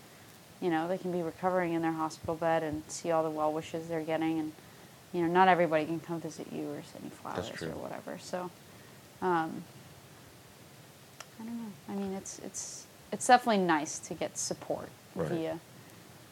you 0.62 0.70
know, 0.70 0.88
they 0.88 0.98
can 0.98 1.12
be 1.12 1.22
recovering 1.22 1.74
in 1.74 1.82
their 1.82 1.92
hospital 1.94 2.36
bed 2.36 2.64
and 2.64 2.84
see 2.88 3.12
all 3.12 3.24
the 3.24 3.30
well 3.30 3.52
wishes 3.52 3.88
they're 3.88 4.02
getting, 4.02 4.40
and 4.40 4.52
you 5.14 5.22
know, 5.22 5.28
not 5.28 5.48
everybody 5.48 5.86
can 5.86 6.00
come 6.00 6.20
visit 6.22 6.48
you 6.52 6.70
or 6.70 6.84
send 6.84 7.04
you 7.06 7.10
flowers 7.10 7.62
or 7.64 7.70
whatever. 7.82 8.18
So, 8.20 8.52
um, 9.22 9.64
I 11.40 11.44
don't 11.44 11.58
know. 11.58 11.72
I 11.90 11.94
mean, 11.94 12.14
it's 12.14 12.40
it's 12.40 12.86
it's 13.12 13.28
definitely 13.28 13.64
nice 13.64 14.00
to 14.00 14.14
get 14.14 14.38
support 14.38 14.90
Right. 15.16 15.30
via 15.30 15.60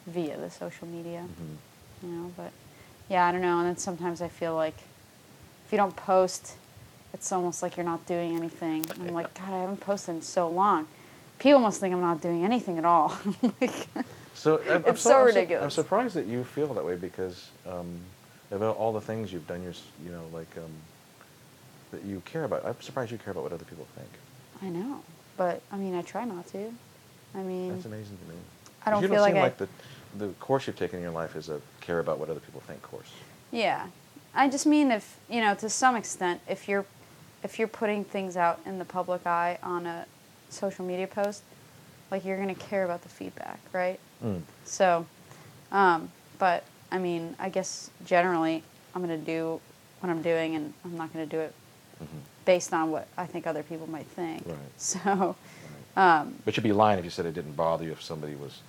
via 0.07 0.37
the 0.37 0.49
social 0.49 0.87
media. 0.87 1.25
Mhm. 1.39 1.57
you 2.03 2.09
know 2.09 2.31
but 2.35 2.51
yeah 3.09 3.25
i 3.25 3.31
don't 3.31 3.39
know 3.41 3.59
and 3.59 3.67
then 3.67 3.77
sometimes 3.77 4.21
i 4.21 4.27
feel 4.27 4.53
like 4.53 4.75
if 5.65 5.71
you 5.71 5.77
don't 5.77 5.95
post 5.95 6.55
it's 7.13 7.31
almost 7.31 7.61
like 7.61 7.77
you're 7.77 7.85
not 7.85 8.05
doing 8.05 8.35
anything 8.35 8.85
i'm 8.99 9.13
like 9.13 9.33
god 9.35 9.53
i 9.53 9.59
haven't 9.61 9.79
posted 9.79 10.15
in 10.15 10.21
so 10.21 10.47
long 10.49 10.87
people 11.39 11.59
must 11.59 11.79
think 11.79 11.93
i'm 11.93 12.01
not 12.01 12.21
doing 12.21 12.43
anything 12.43 12.77
at 12.77 12.85
all 12.85 13.15
like, 13.61 13.87
So 14.35 14.59
I'm, 14.69 14.83
It's 14.87 15.01
so, 15.01 15.09
so 15.11 15.23
ridiculous. 15.25 15.63
I'm 15.63 15.69
surprised 15.69 16.15
that 16.15 16.25
you 16.25 16.43
feel 16.43 16.73
that 16.73 16.83
way 16.83 16.95
because 16.95 17.49
um, 17.67 17.99
of 18.51 18.61
all 18.63 18.91
the 18.91 18.99
things 19.01 19.31
you've 19.31 19.47
done, 19.47 19.61
you're, 19.63 19.73
you 20.03 20.11
know, 20.11 20.23
like 20.33 20.49
um, 20.57 20.71
that 21.91 22.03
you 22.03 22.21
care 22.25 22.43
about. 22.43 22.65
I'm 22.65 22.79
surprised 22.81 23.11
you 23.11 23.17
care 23.19 23.31
about 23.31 23.43
what 23.43 23.53
other 23.53 23.65
people 23.65 23.87
think. 23.95 24.09
i 24.61 24.69
know 24.69 25.01
but 25.37 25.61
i 25.71 25.77
mean 25.77 25.95
i 25.95 26.01
try 26.01 26.25
not 26.25 26.45
to 26.47 26.71
i 27.35 27.39
mean 27.39 27.73
That's 27.73 27.85
amazing 27.85 28.17
to 28.17 28.25
me. 28.33 28.35
I 28.85 28.89
don't 28.91 29.01
you 29.01 29.07
feel 29.07 29.15
don't 29.17 29.21
like 29.23 29.33
seem 29.33 29.37
I- 29.37 29.43
like 29.43 29.57
the 29.57 29.67
the 30.17 30.27
course 30.39 30.67
you've 30.67 30.77
taken 30.77 30.97
in 30.99 31.03
your 31.03 31.11
life 31.11 31.35
is 31.35 31.49
a 31.49 31.59
care 31.81 31.99
about 31.99 32.19
what 32.19 32.29
other 32.29 32.39
people 32.39 32.61
think 32.67 32.81
course. 32.83 33.11
yeah 33.51 33.87
i 34.35 34.47
just 34.49 34.65
mean 34.65 34.91
if 34.91 35.17
you 35.29 35.41
know 35.41 35.53
to 35.55 35.69
some 35.69 35.95
extent 35.95 36.41
if 36.47 36.67
you're 36.67 36.85
if 37.43 37.59
you're 37.59 37.67
putting 37.67 38.03
things 38.03 38.37
out 38.37 38.59
in 38.65 38.79
the 38.79 38.85
public 38.85 39.25
eye 39.27 39.57
on 39.63 39.85
a 39.85 40.05
social 40.49 40.85
media 40.85 41.07
post 41.07 41.43
like 42.11 42.23
you're 42.25 42.37
going 42.37 42.53
to 42.53 42.61
care 42.61 42.83
about 42.85 43.01
the 43.01 43.09
feedback 43.09 43.59
right 43.73 43.99
Mm. 44.23 44.41
So, 44.63 45.05
um, 45.73 46.09
but 46.39 46.63
I 46.89 46.97
mean, 46.97 47.35
I 47.39 47.49
guess 47.49 47.89
generally 48.05 48.63
I'm 48.95 49.05
going 49.05 49.19
to 49.19 49.25
do 49.25 49.59
what 49.99 50.09
I'm 50.09 50.21
doing 50.21 50.55
and 50.55 50.73
I'm 50.85 50.95
not 50.95 51.11
going 51.11 51.27
to 51.27 51.35
do 51.35 51.41
it 51.41 51.53
Mhm. 52.01 52.21
based 52.45 52.73
on 52.73 52.89
what 52.89 53.07
I 53.17 53.25
think 53.25 53.45
other 53.47 53.63
people 53.63 53.87
might 53.89 54.07
think. 54.07 54.45
Right. 54.45 54.57
So, 54.77 55.35
Right. 55.95 56.19
um, 56.21 56.35
But 56.45 56.55
you'd 56.55 56.63
be 56.63 56.71
lying 56.71 56.99
if 56.99 57.03
you 57.05 57.11
said 57.11 57.25
it 57.25 57.33
didn't 57.33 57.57
bother 57.57 57.83
you 57.83 57.91
if 57.91 58.01
somebody 58.01 58.35
was 58.35 58.61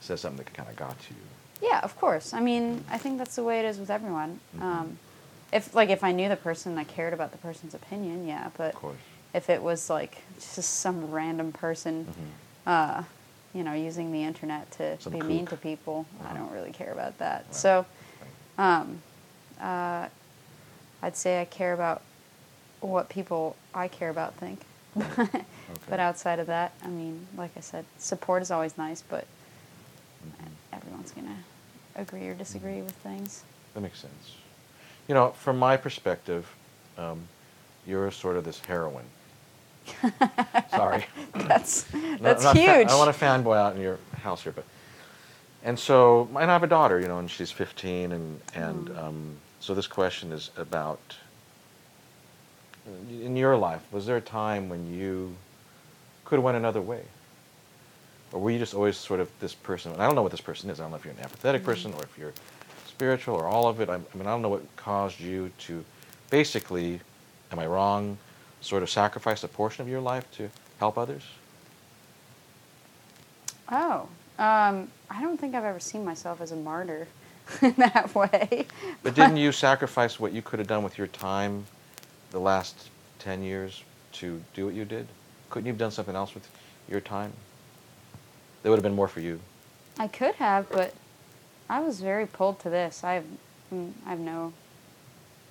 said 0.00 0.18
something 0.18 0.44
that 0.44 0.52
kind 0.52 0.68
of 0.68 0.76
got 0.76 0.98
to 1.00 1.14
you. 1.14 1.68
yeah, 1.70 1.80
of 1.82 1.96
course. 1.98 2.34
I 2.34 2.40
mean, 2.40 2.84
I 2.90 2.98
think 2.98 3.16
that's 3.16 3.36
the 3.36 3.42
way 3.44 3.58
it 3.60 3.64
is 3.64 3.78
with 3.78 3.88
everyone. 3.90 4.40
Mhm. 4.58 4.62
Um, 4.62 4.98
if 5.52 5.74
like 5.74 5.90
if 5.90 6.02
I 6.04 6.12
knew 6.12 6.28
the 6.28 6.36
person, 6.36 6.78
I 6.78 6.84
cared 6.84 7.12
about 7.12 7.32
the 7.32 7.38
person's 7.38 7.74
opinion, 7.74 8.26
yeah. 8.26 8.50
But 8.56 8.74
Of 8.74 8.80
course. 8.80 8.96
if 9.34 9.50
it 9.50 9.62
was 9.62 9.90
like 9.90 10.22
just 10.38 10.80
some 10.80 11.10
random 11.10 11.52
person, 11.52 12.06
Mhm. 12.06 12.70
uh, 12.70 13.02
you 13.54 13.62
know, 13.64 13.72
using 13.72 14.12
the 14.12 14.22
internet 14.22 14.70
to 14.72 15.00
Some 15.00 15.12
be 15.12 15.22
mean 15.22 15.46
to 15.48 15.56
people, 15.56 16.06
I 16.20 16.24
Uh-huh. 16.24 16.34
don't 16.38 16.52
really 16.52 16.72
care 16.72 16.92
about 16.92 17.18
that. 17.18 17.44
Right. 17.46 17.54
So, 17.54 17.86
um, 18.58 19.02
uh, 19.60 20.08
I'd 21.02 21.16
say 21.16 21.40
I 21.40 21.44
care 21.46 21.72
about 21.72 22.02
what 22.80 23.08
people 23.08 23.56
I 23.74 23.88
care 23.88 24.10
about 24.10 24.34
think. 24.34 24.60
But 25.88 25.98
outside 25.98 26.38
of 26.38 26.46
that, 26.46 26.72
I 26.84 26.88
mean, 26.88 27.26
like 27.36 27.50
I 27.56 27.60
said, 27.60 27.84
support 27.98 28.42
is 28.42 28.50
always 28.52 28.78
nice, 28.78 29.02
but 29.02 29.24
Mhm. 30.24 30.50
everyone's 30.72 31.10
gonna 31.10 31.42
agree 31.96 32.28
or 32.28 32.34
disagree 32.34 32.80
with 32.82 32.94
things. 32.96 33.42
That 33.74 33.80
makes 33.80 33.98
sense. 33.98 34.36
You 35.10 35.14
know, 35.14 35.30
from 35.30 35.58
my 35.58 35.76
perspective, 35.76 36.46
um, 36.96 37.20
you're 37.84 38.12
sort 38.12 38.36
of 38.36 38.44
this 38.44 38.60
heroine. 38.60 39.02
Sorry. 40.70 41.04
That's 41.34 41.92
No, 41.94 42.16
that's 42.20 42.44
fa- 42.44 42.52
huge. 42.52 42.86
I 42.86 42.90
don't 42.90 42.98
want 43.00 43.12
to 43.12 43.20
fanboy 43.24 43.56
out 43.56 43.74
in 43.74 43.82
your 43.82 43.98
house 44.22 44.44
here, 44.44 44.52
but 44.52 44.62
and 45.64 45.76
so 45.76 46.28
and 46.36 46.48
I 46.48 46.52
have 46.52 46.62
a 46.62 46.68
daughter, 46.68 47.00
you 47.00 47.08
know, 47.08 47.18
and 47.18 47.28
she's 47.28 47.50
15, 47.50 48.12
and 48.12 48.40
and 48.54 48.86
Mm. 48.86 48.98
um, 49.02 49.36
so 49.58 49.74
this 49.74 49.88
question 49.88 50.30
is 50.30 50.52
about 50.56 51.00
in 53.10 53.36
your 53.36 53.56
life. 53.56 53.82
Was 53.90 54.06
there 54.06 54.16
a 54.16 54.20
time 54.20 54.68
when 54.68 54.94
you 54.94 55.34
could 56.24 56.36
have 56.36 56.44
went 56.44 56.56
another 56.56 56.80
way, 56.80 57.02
or 58.30 58.40
were 58.40 58.52
you 58.52 58.60
just 58.60 58.74
always 58.74 58.96
sort 58.96 59.18
of 59.18 59.28
this 59.40 59.54
person? 59.56 59.90
And 59.90 60.00
I 60.00 60.06
don't 60.06 60.14
know 60.14 60.22
what 60.22 60.30
this 60.30 60.40
person 60.40 60.70
is. 60.70 60.78
I 60.78 60.84
don't 60.84 60.92
know 60.92 60.98
if 60.98 61.04
you're 61.04 61.14
an 61.14 61.24
empathetic 61.28 61.64
person 61.64 61.92
or 61.94 62.04
if 62.04 62.16
you're 62.16 62.32
spiritual 63.00 63.34
or 63.34 63.46
all 63.46 63.66
of 63.66 63.80
it. 63.80 63.88
I, 63.88 63.94
I 63.94 63.96
mean, 64.14 64.26
I 64.26 64.30
don't 64.30 64.42
know 64.42 64.50
what 64.50 64.76
caused 64.76 65.20
you 65.20 65.50
to 65.60 65.82
basically, 66.28 67.00
am 67.50 67.58
I 67.58 67.64
wrong? 67.64 68.18
Sort 68.60 68.82
of 68.82 68.90
sacrifice 68.90 69.42
a 69.42 69.48
portion 69.48 69.80
of 69.80 69.88
your 69.88 70.02
life 70.02 70.30
to 70.32 70.50
help 70.78 70.98
others. 70.98 71.22
Oh, 73.72 74.06
um, 74.38 74.90
I 75.08 75.22
don't 75.22 75.40
think 75.40 75.54
I've 75.54 75.64
ever 75.64 75.80
seen 75.80 76.04
myself 76.04 76.42
as 76.42 76.52
a 76.52 76.56
martyr 76.56 77.08
in 77.62 77.72
that 77.78 78.14
way. 78.14 78.66
But 79.02 79.14
didn't 79.14 79.38
you 79.38 79.50
sacrifice 79.50 80.20
what 80.20 80.32
you 80.32 80.42
could 80.42 80.58
have 80.58 80.68
done 80.68 80.84
with 80.84 80.98
your 80.98 81.06
time 81.06 81.64
the 82.32 82.38
last 82.38 82.90
10 83.20 83.42
years 83.42 83.82
to 84.12 84.42
do 84.52 84.66
what 84.66 84.74
you 84.74 84.84
did? 84.84 85.06
Couldn't 85.48 85.64
you 85.64 85.72
have 85.72 85.78
done 85.78 85.90
something 85.90 86.14
else 86.14 86.34
with 86.34 86.46
your 86.86 87.00
time? 87.00 87.32
That 88.62 88.68
would 88.68 88.76
have 88.76 88.82
been 88.82 88.94
more 88.94 89.08
for 89.08 89.20
you. 89.20 89.40
I 89.98 90.06
could 90.06 90.34
have, 90.34 90.68
but 90.68 90.92
I 91.70 91.78
was 91.78 92.00
very 92.00 92.26
pulled 92.26 92.58
to 92.60 92.68
this. 92.70 93.04
I 93.04 93.14
have, 93.14 93.24
mm, 93.72 93.92
I 94.04 94.10
have 94.10 94.18
no, 94.18 94.52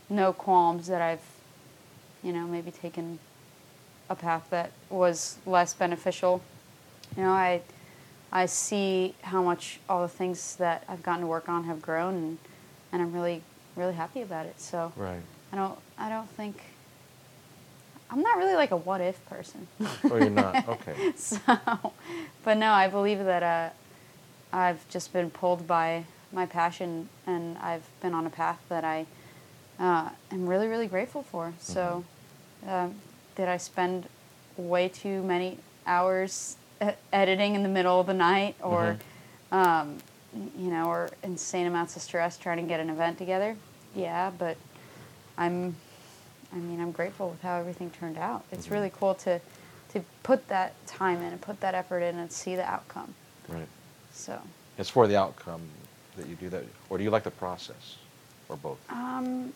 no 0.09 0.33
qualms 0.33 0.87
that 0.87 1.01
I've, 1.01 1.23
you 2.21 2.33
know, 2.33 2.45
maybe 2.45 2.71
taken 2.71 3.19
a 4.09 4.15
path 4.15 4.47
that 4.49 4.71
was 4.89 5.37
less 5.45 5.73
beneficial. 5.73 6.41
You 7.15 7.23
know, 7.23 7.31
I, 7.31 7.61
I 8.33 8.47
see 8.47 9.15
how 9.21 9.41
much 9.41 9.79
all 9.87 10.01
the 10.01 10.09
things 10.09 10.57
that 10.57 10.83
I've 10.89 11.01
gotten 11.03 11.21
to 11.21 11.27
work 11.27 11.47
on 11.47 11.63
have 11.63 11.81
grown, 11.81 12.15
and, 12.15 12.37
and 12.91 13.01
I'm 13.01 13.13
really, 13.13 13.41
really 13.77 13.93
happy 13.93 14.21
about 14.21 14.45
it. 14.45 14.59
So 14.59 14.91
Right. 14.97 15.21
I 15.53 15.55
don't 15.55 15.79
I 15.97 16.09
don't 16.09 16.29
think 16.29 16.61
I'm 18.11 18.21
not 18.21 18.37
really 18.37 18.55
like 18.55 18.71
a 18.71 18.77
what 18.77 18.99
if 19.01 19.23
person. 19.27 19.67
Oh, 20.11 20.17
you're 20.17 20.29
not. 20.29 20.63
Okay. 20.67 21.13
so, 21.15 21.39
but 22.43 22.57
no, 22.57 22.71
I 22.71 22.87
believe 22.87 23.23
that 23.23 23.41
uh, 23.41 23.69
I've 24.51 24.87
just 24.89 25.13
been 25.13 25.29
pulled 25.29 25.67
by 25.67 26.05
my 26.31 26.45
passion, 26.45 27.09
and 27.27 27.57
I've 27.59 27.87
been 28.01 28.13
on 28.13 28.25
a 28.25 28.29
path 28.29 28.59
that 28.69 28.83
I 28.83 29.05
uh, 29.79 30.09
am 30.31 30.47
really, 30.47 30.67
really 30.67 30.87
grateful 30.87 31.23
for. 31.23 31.53
So, 31.59 32.03
um, 32.67 32.95
did 33.35 33.47
I 33.47 33.57
spend 33.57 34.07
way 34.57 34.89
too 34.89 35.21
many 35.23 35.57
hours 35.87 36.57
e- 36.83 36.89
editing 37.13 37.55
in 37.55 37.63
the 37.63 37.69
middle 37.69 37.99
of 37.99 38.07
the 38.07 38.13
night, 38.13 38.55
or 38.61 38.97
um, 39.51 39.97
you 40.57 40.69
know, 40.69 40.87
or 40.87 41.09
insane 41.23 41.65
amounts 41.65 41.95
of 41.95 42.01
stress 42.01 42.37
trying 42.37 42.57
to 42.57 42.63
get 42.63 42.79
an 42.79 42.89
event 42.89 43.17
together? 43.17 43.55
Yeah, 43.95 44.31
but 44.37 44.57
I'm 45.37 45.75
I 46.51 46.55
mean, 46.57 46.81
I'm 46.81 46.91
grateful 46.91 47.29
with 47.29 47.41
how 47.41 47.59
everything 47.59 47.91
turned 47.91 48.17
out. 48.17 48.43
It's 48.51 48.67
Mhm. 48.67 48.71
really 48.71 48.89
cool 48.99 49.15
to 49.15 49.39
to 49.93 50.03
put 50.21 50.47
that 50.49 50.73
time 50.85 51.17
in 51.21 51.31
and 51.33 51.41
put 51.41 51.61
that 51.61 51.73
effort 51.73 52.01
in 52.01 52.17
and 52.19 52.31
see 52.31 52.55
the 52.55 52.63
outcome. 52.65 53.15
Right. 53.47 53.67
So, 54.19 54.37
It's 54.77 54.89
for 54.89 55.07
the 55.07 55.15
outcome 55.17 55.61
that 56.17 56.27
you 56.27 56.35
do 56.35 56.49
that, 56.49 56.63
or 56.89 56.97
do 56.97 57.03
you 57.05 57.09
like 57.09 57.23
the 57.23 57.31
process, 57.31 57.95
or 58.49 58.57
both? 58.57 58.77
um, 58.89 59.53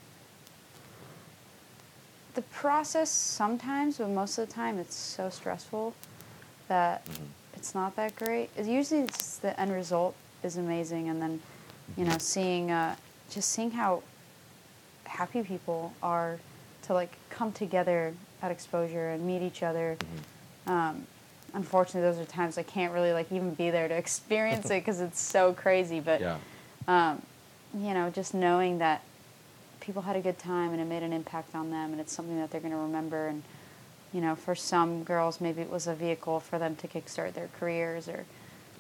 the 2.35 2.41
process 2.43 3.11
sometimes, 3.11 3.97
but 3.97 4.09
most 4.09 4.37
of 4.37 4.47
the 4.47 4.53
time, 4.53 4.79
it's 4.79 4.95
so 4.95 5.29
stressful 5.29 5.93
that 6.69 7.05
Mhm. 7.05 7.27
it's 7.55 7.75
not 7.75 7.95
that 7.97 8.15
great. 8.15 8.49
It's 8.55 8.67
usually 8.67 9.01
it's 9.01 9.17
just 9.17 9.41
the 9.41 9.59
end 9.59 9.71
result 9.73 10.15
is 10.43 10.55
amazing, 10.57 11.09
and 11.09 11.21
then 11.21 11.41
you 11.97 12.05
know, 12.05 12.17
seeing 12.17 12.71
uh, 12.71 12.95
just 13.29 13.49
seeing 13.49 13.71
how 13.71 14.01
happy 15.03 15.43
people 15.43 15.93
are 16.01 16.39
to 16.83 16.93
like 16.93 17.11
come 17.29 17.51
together 17.51 18.15
at 18.41 18.49
exposure 18.51 19.09
and 19.09 19.25
meet 19.27 19.41
each 19.41 19.61
other. 19.61 19.97
Mhm. 20.65 20.71
Um, 20.71 21.07
unfortunately, 21.53 22.01
those 22.09 22.19
are 22.19 22.29
times 22.29 22.57
I 22.57 22.63
can't 22.63 22.93
really 22.93 23.13
like 23.13 23.31
even 23.31 23.53
be 23.53 23.69
there 23.69 23.87
to 23.87 23.93
experience 23.95 24.65
it 24.67 24.79
because 24.81 24.99
it's 25.01 25.19
so 25.19 25.53
crazy. 25.53 25.99
But 25.99 26.21
Yeah. 26.21 26.37
um, 26.87 27.21
you 27.75 27.93
know, 27.93 28.09
just 28.09 28.33
knowing 28.33 28.77
that 28.79 29.01
people 29.79 30.03
had 30.03 30.15
a 30.15 30.21
good 30.21 30.37
time 30.39 30.71
and 30.71 30.79
it 30.81 30.85
made 30.85 31.03
an 31.03 31.11
impact 31.13 31.55
on 31.55 31.71
them, 31.71 31.91
and 31.91 31.99
it's 31.99 32.13
something 32.13 32.37
that 32.39 32.51
they're 32.51 32.61
going 32.61 32.71
to 32.73 32.77
remember. 32.79 33.27
And 33.27 33.43
you 34.13 34.21
know, 34.21 34.35
for 34.35 34.53
some 34.55 35.03
girls, 35.03 35.41
maybe 35.41 35.61
it 35.61 35.69
was 35.71 35.87
a 35.87 35.95
vehicle 35.95 36.39
for 36.39 36.59
them 36.59 36.75
to 36.77 36.87
kickstart 36.87 37.33
their 37.33 37.49
careers, 37.59 38.07
or 38.07 38.25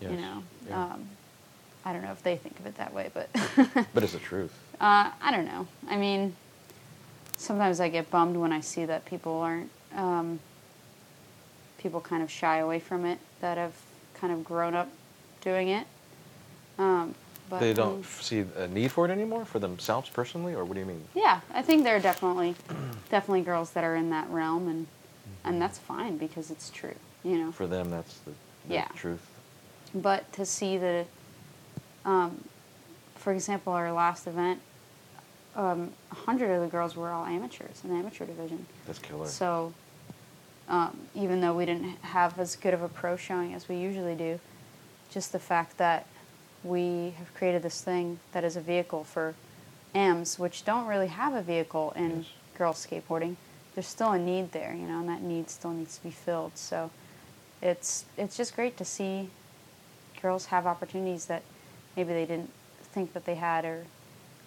you 0.01 0.09
know, 0.09 0.43
yeah. 0.67 0.83
um, 0.83 1.07
I 1.85 1.93
don't 1.93 2.03
know 2.03 2.11
if 2.11 2.21
they 2.23 2.35
think 2.37 2.59
of 2.59 2.65
it 2.65 2.75
that 2.75 2.93
way, 2.93 3.09
but 3.13 3.29
But 3.93 4.03
it's 4.03 4.13
the 4.13 4.19
truth. 4.19 4.53
uh, 4.79 5.09
I 5.21 5.31
don't 5.31 5.45
know. 5.45 5.67
I 5.89 5.97
mean, 5.97 6.35
sometimes 7.37 7.79
I 7.79 7.89
get 7.89 8.09
bummed 8.11 8.37
when 8.37 8.51
I 8.53 8.59
see 8.61 8.85
that 8.85 9.05
people 9.05 9.39
aren't, 9.39 9.69
um, 9.95 10.39
people 11.83 12.01
kind 12.01 12.23
of 12.23 12.31
shy 12.31 12.57
away 12.57 12.79
from 12.79 13.05
it 13.05 13.19
that 13.41 13.57
have 13.57 13.73
kind 14.15 14.33
of 14.33 14.43
grown 14.43 14.73
up 14.73 14.89
doing 15.41 15.67
it. 15.67 15.85
Um, 16.79 17.13
but 17.49 17.59
they 17.59 17.73
don't 17.73 17.97
um, 17.97 18.03
see 18.03 18.45
a 18.57 18.67
need 18.69 18.91
for 18.91 19.05
it 19.05 19.11
anymore 19.11 19.45
for 19.45 19.59
themselves 19.59 20.09
personally, 20.09 20.55
or 20.55 20.63
what 20.63 20.73
do 20.73 20.79
you 20.79 20.85
mean? 20.85 21.03
yeah, 21.13 21.41
I 21.53 21.61
think 21.61 21.83
there 21.83 21.95
are 21.95 21.99
definitely, 21.99 22.55
definitely 23.11 23.41
girls 23.41 23.71
that 23.71 23.83
are 23.83 23.95
in 23.95 24.09
that 24.09 24.29
realm, 24.29 24.67
and 24.67 24.87
and 25.45 25.61
that's 25.61 25.77
fine 25.77 26.17
because 26.17 26.49
it's 26.49 26.69
true, 26.69 26.95
you 27.23 27.37
know. 27.37 27.51
For 27.51 27.67
them, 27.67 27.91
that's 27.91 28.17
the, 28.19 28.31
the 28.67 28.73
Yeah. 28.75 28.87
truth. 28.95 29.27
But 29.93 30.31
to 30.33 30.45
see 30.45 30.77
the, 30.77 31.05
um, 32.05 32.43
for 33.15 33.33
example, 33.33 33.73
our 33.73 33.91
last 33.91 34.25
event, 34.25 34.61
um, 35.55 35.91
a 36.11 36.15
hundred 36.15 36.49
of 36.51 36.61
the 36.61 36.67
girls 36.67 36.95
were 36.95 37.09
all 37.09 37.25
amateurs 37.25 37.81
in 37.83 37.89
the 37.89 37.95
amateur 37.97 38.25
division. 38.25 38.65
That's 38.87 38.99
killer. 38.99 39.27
So, 39.27 39.73
um, 40.69 40.97
even 41.15 41.41
though 41.41 41.53
we 41.53 41.65
didn't 41.65 41.97
have 42.01 42.39
as 42.39 42.55
good 42.55 42.73
of 42.73 42.81
a 42.81 42.87
pro 42.89 43.15
showing 43.15 43.53
as 43.53 43.67
we 43.67 43.75
usually 43.75 44.15
do, 44.15 44.39
just 45.11 45.31
the 45.31 45.39
fact 45.39 45.77
that 45.77 46.05
we 46.63 47.13
have 47.17 47.33
created 47.33 47.61
this 47.61 47.81
thing 47.81 48.19
that 48.31 48.43
is 48.43 48.55
a 48.55 48.61
vehicle 48.61 49.03
for 49.03 49.35
AMs, 49.93 50.39
which 50.39 50.63
don't 50.65 50.87
really 50.87 51.07
have 51.07 51.33
a 51.33 51.41
vehicle 51.41 51.91
in 51.95 52.17
Yes. 52.19 52.25
girls 52.57 52.85
skateboarding, 52.87 53.35
there's 53.75 53.87
still 53.87 54.11
a 54.11 54.19
need 54.19 54.51
there, 54.51 54.73
you 54.73 54.87
know, 54.87 54.99
and 54.99 55.09
that 55.09 55.21
need 55.21 55.49
still 55.49 55.71
needs 55.71 55.97
to 55.97 56.03
be 56.03 56.11
filled. 56.11 56.57
So, 56.57 56.89
it's 57.61 58.05
it's 58.17 58.35
just 58.37 58.55
great 58.55 58.77
to 58.77 58.85
see 58.85 59.29
girls 60.21 60.47
have 60.47 60.65
opportunities 60.65 61.25
that 61.25 61.43
maybe 61.95 62.13
they 62.13 62.25
didn't 62.25 62.51
think 62.93 63.13
that 63.13 63.25
they 63.25 63.35
had, 63.35 63.65
or 63.65 63.85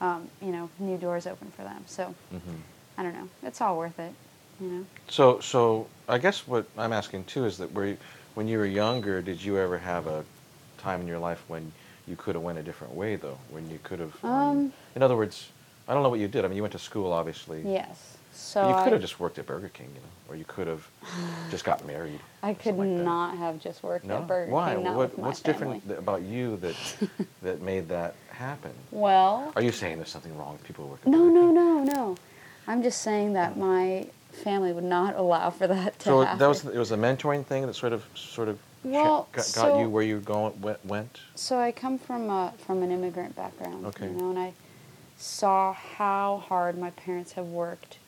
um, 0.01 0.29
you 0.41 0.53
know, 0.53 0.71
new 0.79 0.97
doors 0.97 1.27
open 1.27 1.51
for 1.57 1.63
them. 1.63 1.85
So. 1.87 2.15
hmm 2.31 2.57
I 2.99 3.03
don't 3.03 3.13
know. 3.13 3.29
It's 3.43 3.61
all 3.61 3.77
worth 3.77 3.99
it, 3.99 4.13
you 4.61 4.67
know. 4.69 4.85
So, 5.09 5.41
so 5.41 5.87
I 6.09 6.19
guess 6.19 6.47
what 6.47 6.67
I'm 6.79 6.93
asking 6.93 7.25
too 7.25 7.45
is 7.45 7.59
that 7.59 7.73
were 7.73 7.87
you, 7.87 7.97
when 8.35 8.49
you 8.49 8.59
were 8.59 8.67
younger, 8.67 9.23
did 9.23 9.43
you 9.43 9.59
ever 9.59 9.79
have 9.79 10.07
a 10.07 10.25
time 10.79 11.01
in 11.01 11.07
your 11.07 11.19
life 11.19 11.43
when 11.49 11.73
you 12.07 12.17
could 12.17 12.35
have 12.35 12.45
went 12.45 12.59
a 12.59 12.63
different 12.63 12.95
way 12.95 13.17
though? 13.17 13.39
When 13.51 13.69
you 13.71 13.79
could 13.83 13.99
have, 14.01 14.15
Um, 14.25 14.73
in 14.95 15.03
other 15.03 15.17
words, 15.17 15.51
I 15.89 15.95
don't 15.95 16.03
know 16.03 16.09
what 16.09 16.21
you 16.21 16.29
did. 16.29 16.45
I 16.45 16.49
mean, 16.49 16.57
you 16.57 16.63
went 16.63 16.73
to 16.73 16.79
school, 16.79 17.13
obviously. 17.13 17.63
Yes. 17.65 18.17
So 18.33 18.69
you 18.69 18.85
could 18.85 18.93
have 18.93 19.01
just 19.01 19.19
worked 19.19 19.39
at 19.39 19.47
Burger 19.47 19.71
King, 19.71 19.89
you 19.95 20.01
know, 20.01 20.09
or 20.29 20.37
you 20.37 20.45
could 20.45 20.67
have 20.67 20.87
just 21.51 21.65
got 21.65 21.87
married. 21.87 22.21
I 22.43 22.53
could 22.53 22.77
like 22.77 22.87
not 22.89 23.39
have 23.39 23.59
just 23.61 23.83
worked 23.83 24.05
No. 24.05 24.19
at 24.19 24.27
Burger 24.27 24.53
Why? 24.53 24.75
King. 24.75 24.85
Why? 24.85 24.91
what, 24.95 25.19
what's 25.19 25.41
family. 25.41 25.81
different 25.81 25.99
about 25.99 26.23
you 26.23 26.57
that 26.59 26.77
that 27.43 27.63
made 27.63 27.89
that 27.89 28.15
happen? 28.31 28.73
Well, 28.91 29.53
Are 29.57 29.63
you 29.63 29.73
saying 29.73 29.97
there's 29.97 30.11
something 30.11 30.37
wrong 30.37 30.53
with 30.53 30.65
people 30.65 30.85
who 30.85 30.91
work 30.91 31.01
at 31.03 31.09
no, 31.09 31.29
no, 31.29 31.51
no, 31.51 31.83
no. 31.83 32.17
I'm 32.69 32.83
just 32.83 33.01
saying 33.01 33.33
that 33.35 33.57
my 33.57 34.07
family 34.37 34.73
would 34.73 34.85
not 34.85 35.17
allow 35.17 35.51
for 35.51 35.67
that 35.67 35.99
to 36.01 36.05
So 36.05 36.21
happen. 36.23 36.39
that 36.39 36.47
was 36.49 36.65
it 36.65 36.79
was 36.79 36.93
a 36.93 36.97
mentoring 36.97 37.45
thing 37.45 37.67
that 37.67 37.75
sort 37.75 37.93
of 37.93 38.05
sort 38.15 38.49
of 38.49 38.59
Well, 38.85 39.29
got, 39.33 39.37
got 39.37 39.45
so- 39.45 39.81
you 39.81 39.89
where 39.91 40.03
you 40.03 40.21
going 40.21 40.53
went. 40.85 41.21
So 41.35 41.59
I 41.59 41.73
come 41.73 41.99
from 41.99 42.31
a, 42.31 42.53
from 42.59 42.83
an 42.83 42.91
immigrant 42.91 43.35
background, 43.35 43.87
Okay. 43.87 44.07
you 44.07 44.13
know, 44.13 44.31
and 44.31 44.39
I 44.39 44.53
saw 45.19 45.73
how 45.73 46.43
hard 46.47 46.79
my 46.79 46.91
parents 46.91 47.33
have 47.33 47.47
worked 47.47 47.99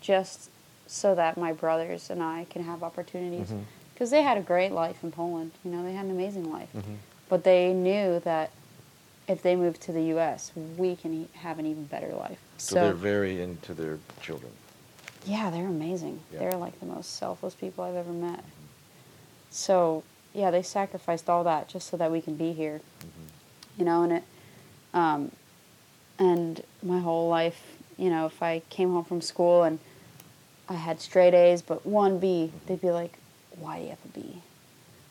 just 0.00 0.50
so 0.86 1.14
that 1.14 1.36
my 1.36 1.52
brothers 1.52 2.08
and 2.10 2.22
I 2.22 2.46
can 2.50 2.62
have 2.64 2.82
opportunities. 2.82 3.52
Because 3.92 4.10
they 4.10 4.22
had 4.22 4.38
a 4.38 4.42
great 4.42 4.70
life 4.72 5.02
in 5.02 5.10
Poland, 5.12 5.50
you 5.64 5.70
know, 5.70 5.82
they 5.82 5.92
had 5.92 6.04
an 6.06 6.12
amazing 6.12 6.50
life. 6.52 6.68
Mhm. 6.74 6.96
But 7.28 7.44
they 7.44 7.72
knew 7.74 8.20
that 8.20 8.50
if 9.26 9.42
they 9.42 9.56
moved 9.56 9.82
to 9.82 9.92
the 9.92 10.02
U.S., 10.04 10.52
we 10.78 10.96
can 10.96 11.28
have 11.34 11.58
an 11.58 11.66
even 11.66 11.84
better 11.84 12.08
life. 12.14 12.38
So, 12.56 12.76
they're 12.76 12.92
very 12.94 13.42
into 13.42 13.74
their 13.74 13.98
children. 14.22 14.52
Yeah, 15.26 15.50
they're 15.50 15.66
amazing. 15.66 16.20
Yeah. 16.32 16.40
They're 16.40 16.56
like 16.56 16.78
the 16.80 16.86
most 16.86 17.16
selfless 17.16 17.54
people 17.54 17.84
I've 17.84 17.94
ever 17.94 18.12
met. 18.12 18.38
Mm-hmm. 18.38 18.64
So 19.50 20.02
yeah, 20.34 20.50
they 20.50 20.62
sacrificed 20.62 21.28
all 21.28 21.44
that 21.44 21.68
just 21.68 21.88
so 21.88 21.96
that 21.96 22.10
we 22.10 22.20
can 22.20 22.36
be 22.36 22.52
here. 22.52 22.80
Mm-hmm. 23.00 23.80
You 23.80 23.84
know, 23.84 24.02
and 24.02 24.12
it, 24.12 24.22
um, 24.94 25.32
and 26.18 26.62
my 26.82 27.00
whole 27.00 27.28
life, 27.28 27.60
you 27.96 28.10
know, 28.10 28.26
if 28.26 28.42
I 28.42 28.62
came 28.70 28.92
home 28.92 29.04
from 29.04 29.20
school 29.20 29.62
and 29.62 29.78
I 30.68 30.74
had 30.74 31.00
straight 31.00 31.34
A's 31.34 31.62
but 31.62 31.86
one 31.86 32.18
B, 32.18 32.50
mm-hmm. 32.52 32.66
they'd 32.66 32.80
be 32.80 32.90
like, 32.90 33.18
"Why 33.58 33.78
do 33.78 33.84
you 33.84 33.90
have 33.90 33.98
a 34.04 34.08
B?" 34.08 34.42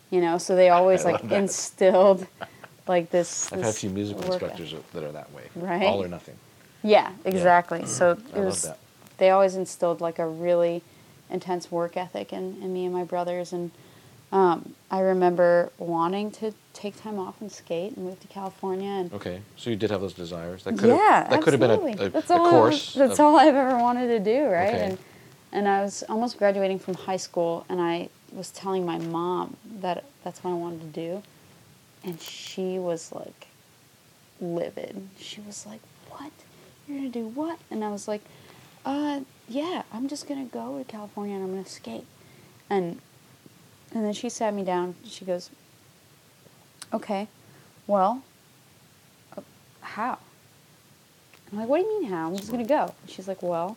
You 0.10 0.22
know, 0.22 0.38
so 0.38 0.56
they 0.56 0.70
always 0.78 1.06
like 1.06 1.22
that. 1.22 1.32
instilled 1.38 2.28
like 2.88 3.10
this. 3.10 3.52
I've 3.54 3.62
had 3.62 3.70
a 3.70 3.74
few 3.74 3.89
musical 3.89 4.24
instructors 4.26 4.74
that 4.93 5.04
are 5.04 5.12
that 5.12 5.32
way. 5.34 5.43
Right. 5.56 5.84
All 5.84 6.04
or 6.04 6.08
nothing. 6.08 6.36
yeah, 6.84 7.12
exactly. 7.26 7.86
So 7.86 8.12
it 8.12 8.20
I 8.34 8.38
love 8.38 8.46
was. 8.46 8.70
They 9.17 9.30
always 9.30 9.56
instilled 9.56 10.01
like 10.01 10.19
a 10.19 10.27
really 10.27 10.84
intense 11.30 11.71
work 11.71 11.97
ethic 11.97 12.32
in, 12.32 12.62
in 12.62 12.73
me 12.73 12.86
and 12.86 12.93
my 12.93 13.03
brothers, 13.03 13.51
and 13.53 13.71
um, 14.32 14.74
I 14.91 14.99
remember 14.99 15.72
wanting 15.78 16.32
to 16.32 16.53
take 16.74 17.01
time 17.01 17.18
off 17.18 17.39
and 17.41 17.51
skate 17.51 17.95
and 17.95 18.05
move 18.05 18.20
to 18.20 18.28
California. 18.28 18.89
And 18.89 19.13
Okay, 19.13 19.41
so 19.55 19.70
you 19.70 19.76
did 19.76 19.89
have 19.89 20.01
those 20.01 20.13
desires. 20.13 20.63
That 20.63 20.78
could 20.78 20.89
yeah, 20.89 21.22
have, 21.22 21.30
that 21.30 21.41
could 21.41 21.53
have 21.53 21.59
been 21.59 21.72
a, 21.72 22.05
a, 22.05 22.09
that's 22.09 22.30
a 22.30 22.34
all 22.36 22.49
course. 22.49 22.95
I, 22.95 23.07
that's 23.07 23.20
of- 23.20 23.26
all 23.26 23.38
I've 23.39 23.55
ever 23.55 23.78
wanted 23.78 24.07
to 24.07 24.20
do, 24.20 24.45
right? 24.47 24.74
Okay. 24.74 24.84
And 24.84 24.97
and 25.53 25.68
I 25.68 25.82
was 25.82 26.03
almost 26.09 26.38
graduating 26.38 26.80
from 26.80 26.93
high 26.95 27.18
school, 27.18 27.65
and 27.70 27.82
I 27.82 28.09
was 28.34 28.51
telling 28.51 28.86
my 28.86 28.97
mom 28.99 29.55
that 29.80 30.03
that's 30.24 30.43
what 30.43 30.51
I 30.51 30.55
wanted 30.55 30.82
to 30.82 30.88
do, 31.01 31.24
and 32.03 32.20
she 32.20 32.78
was 32.80 33.11
like 33.13 33.47
livid. 34.41 35.07
She 35.20 35.39
was 35.41 35.65
like, 35.65 35.80
"What? 36.09 36.32
You're 36.88 36.97
gonna 36.97 37.09
do 37.09 37.28
what?" 37.30 37.59
And 37.72 37.84
I 37.84 37.89
was 37.89 38.07
like, 38.09 38.22
"Uh, 38.88 39.19
yeah, 39.49 39.83
I'm 39.91 40.07
just 40.07 40.27
gonna 40.27 40.45
go 40.45 40.77
to 40.77 40.83
California 40.85 41.35
and 41.35 41.43
I'm 41.43 41.51
gonna 41.51 41.65
skate." 41.65 42.05
And 42.69 43.01
and 43.93 44.05
then 44.05 44.13
she 44.13 44.29
sat 44.29 44.53
me 44.53 44.63
down. 44.63 44.95
She 45.05 45.25
goes, 45.25 45.49
"Okay, 46.93 47.27
well, 47.85 48.23
uh, 49.35 49.41
how?" 49.81 50.19
I'm 51.51 51.57
like, 51.59 51.67
"What 51.67 51.79
do 51.79 51.83
you 51.83 52.01
mean 52.01 52.09
how? 52.09 52.27
I'm 52.27 52.38
just 52.38 52.49
gonna 52.51 52.63
go." 52.65 52.93
And 53.01 53.09
she's 53.11 53.27
like, 53.27 53.41
"Well, 53.43 53.75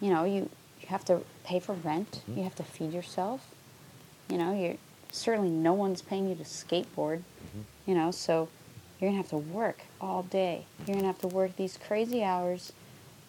you 0.00 0.10
know, 0.10 0.24
you 0.24 0.50
you 0.80 0.88
have 0.88 1.04
to 1.06 1.22
pay 1.44 1.60
for 1.60 1.74
rent. 1.74 2.22
Mhm. 2.28 2.36
You 2.38 2.42
have 2.42 2.56
to 2.56 2.64
feed 2.64 2.92
yourself. 2.92 3.40
You 4.28 4.38
know, 4.38 4.52
you 4.52 4.78
certainly 5.12 5.50
no 5.50 5.72
one's 5.72 6.02
paying 6.02 6.28
you 6.28 6.34
to 6.34 6.44
skateboard. 6.44 7.18
Mhm. 7.18 7.64
You 7.86 7.94
know, 7.94 8.10
so 8.10 8.48
you're 8.98 9.10
gonna 9.10 9.22
have 9.22 9.30
to 9.30 9.38
work 9.38 9.82
all 10.00 10.22
day. 10.24 10.66
You're 10.86 10.96
gonna 10.96 11.06
have 11.06 11.20
to 11.20 11.28
work 11.28 11.56
these 11.56 11.76
crazy 11.76 12.24
hours 12.24 12.72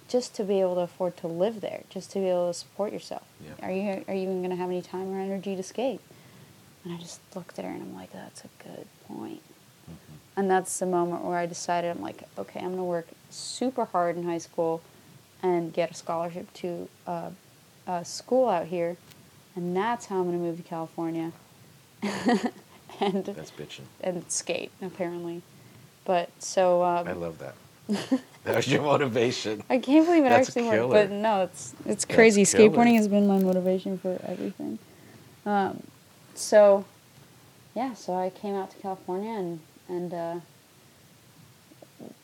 just 0.08 0.36
to 0.36 0.44
be 0.44 0.62
able 0.62 0.76
to 0.76 0.82
afford 0.82 1.18
to 1.18 1.28
live 1.28 1.62
there, 1.62 1.84
just 1.90 2.12
to 2.12 2.20
be 2.20 2.28
able 2.28 2.48
to 2.48 2.54
support 2.54 2.94
yourself. 2.94 3.24
Yeah. 3.44 3.66
Are 3.66 3.72
you 3.72 4.06
are 4.08 4.14
you 4.14 4.24
even 4.24 4.42
gonna 4.42 4.56
have 4.56 4.70
any 4.70 4.82
time 4.82 5.14
or 5.14 5.20
energy 5.20 5.56
to 5.56 5.64
skate? 5.64 6.02
And 6.84 6.94
I 6.94 6.98
just 6.98 7.20
looked 7.36 7.60
at 7.60 7.66
her 7.66 7.72
and 7.72 7.82
I'm 7.82 7.96
like, 7.96 8.14
that's 8.14 8.44
a 8.44 8.64
good 8.64 8.88
point. 9.08 9.42
Mm-hmm. 9.90 10.14
And 10.38 10.50
that's 10.50 10.80
the 10.80 10.86
moment 10.86 11.24
where 11.24 11.38
I 11.38 11.46
decided 11.46 11.92
I'm 11.92 12.02
like, 12.02 12.24
okay, 12.38 12.60
I'm 12.60 12.72
gonna 12.72 12.84
work 12.84 13.08
super 13.30 13.86
hard 13.86 14.16
in 14.16 14.24
high 14.24 14.38
school 14.38 14.82
and 15.44 15.74
get 15.74 15.92
a 15.92 15.94
scholarship 15.94 16.52
to 16.56 16.88
uh, 17.06 17.30
a 17.86 18.04
school 18.06 18.50
out 18.50 18.68
here, 18.68 18.98
and 19.56 19.76
that's 19.76 20.08
how 20.08 20.20
I'm 20.20 20.26
gonna 20.26 20.38
move 20.38 20.58
to 20.58 20.64
California. 20.64 21.32
and 23.00 23.26
That's 23.26 23.52
bitching. 23.52 23.86
and 24.02 24.30
skate 24.32 24.72
apparently. 24.82 25.42
But 26.06 26.30
so 26.40 26.84
um, 26.84 27.08
I 27.08 27.14
love 27.14 27.40
that. 27.40 27.56
that 28.48 28.56
was 28.56 28.68
your 28.68 28.82
motivation. 28.82 29.62
I 29.70 29.78
can't 29.80 30.06
believe 30.06 30.26
it 30.26 30.30
That's 30.30 30.50
actually 30.50 30.70
killer. 30.70 30.88
worked. 30.88 31.10
But 31.10 31.16
no, 31.16 31.42
it's 31.44 31.74
it's 31.80 31.86
That's 31.86 32.06
crazy. 32.06 32.46
killer. 32.46 32.70
Skateboarding 32.70 32.96
has 32.96 33.08
been 33.08 33.28
my 33.28 33.40
motivation 33.40 33.98
for 33.98 34.20
everything. 34.26 34.80
Um, 35.46 35.84
so 36.34 36.86
yeah, 37.76 37.94
so 37.94 38.16
I 38.16 38.30
came 38.30 38.56
out 38.56 38.72
to 38.72 38.78
California 38.78 39.32
and 39.32 39.60
and 39.90 40.14
uh, 40.14 40.40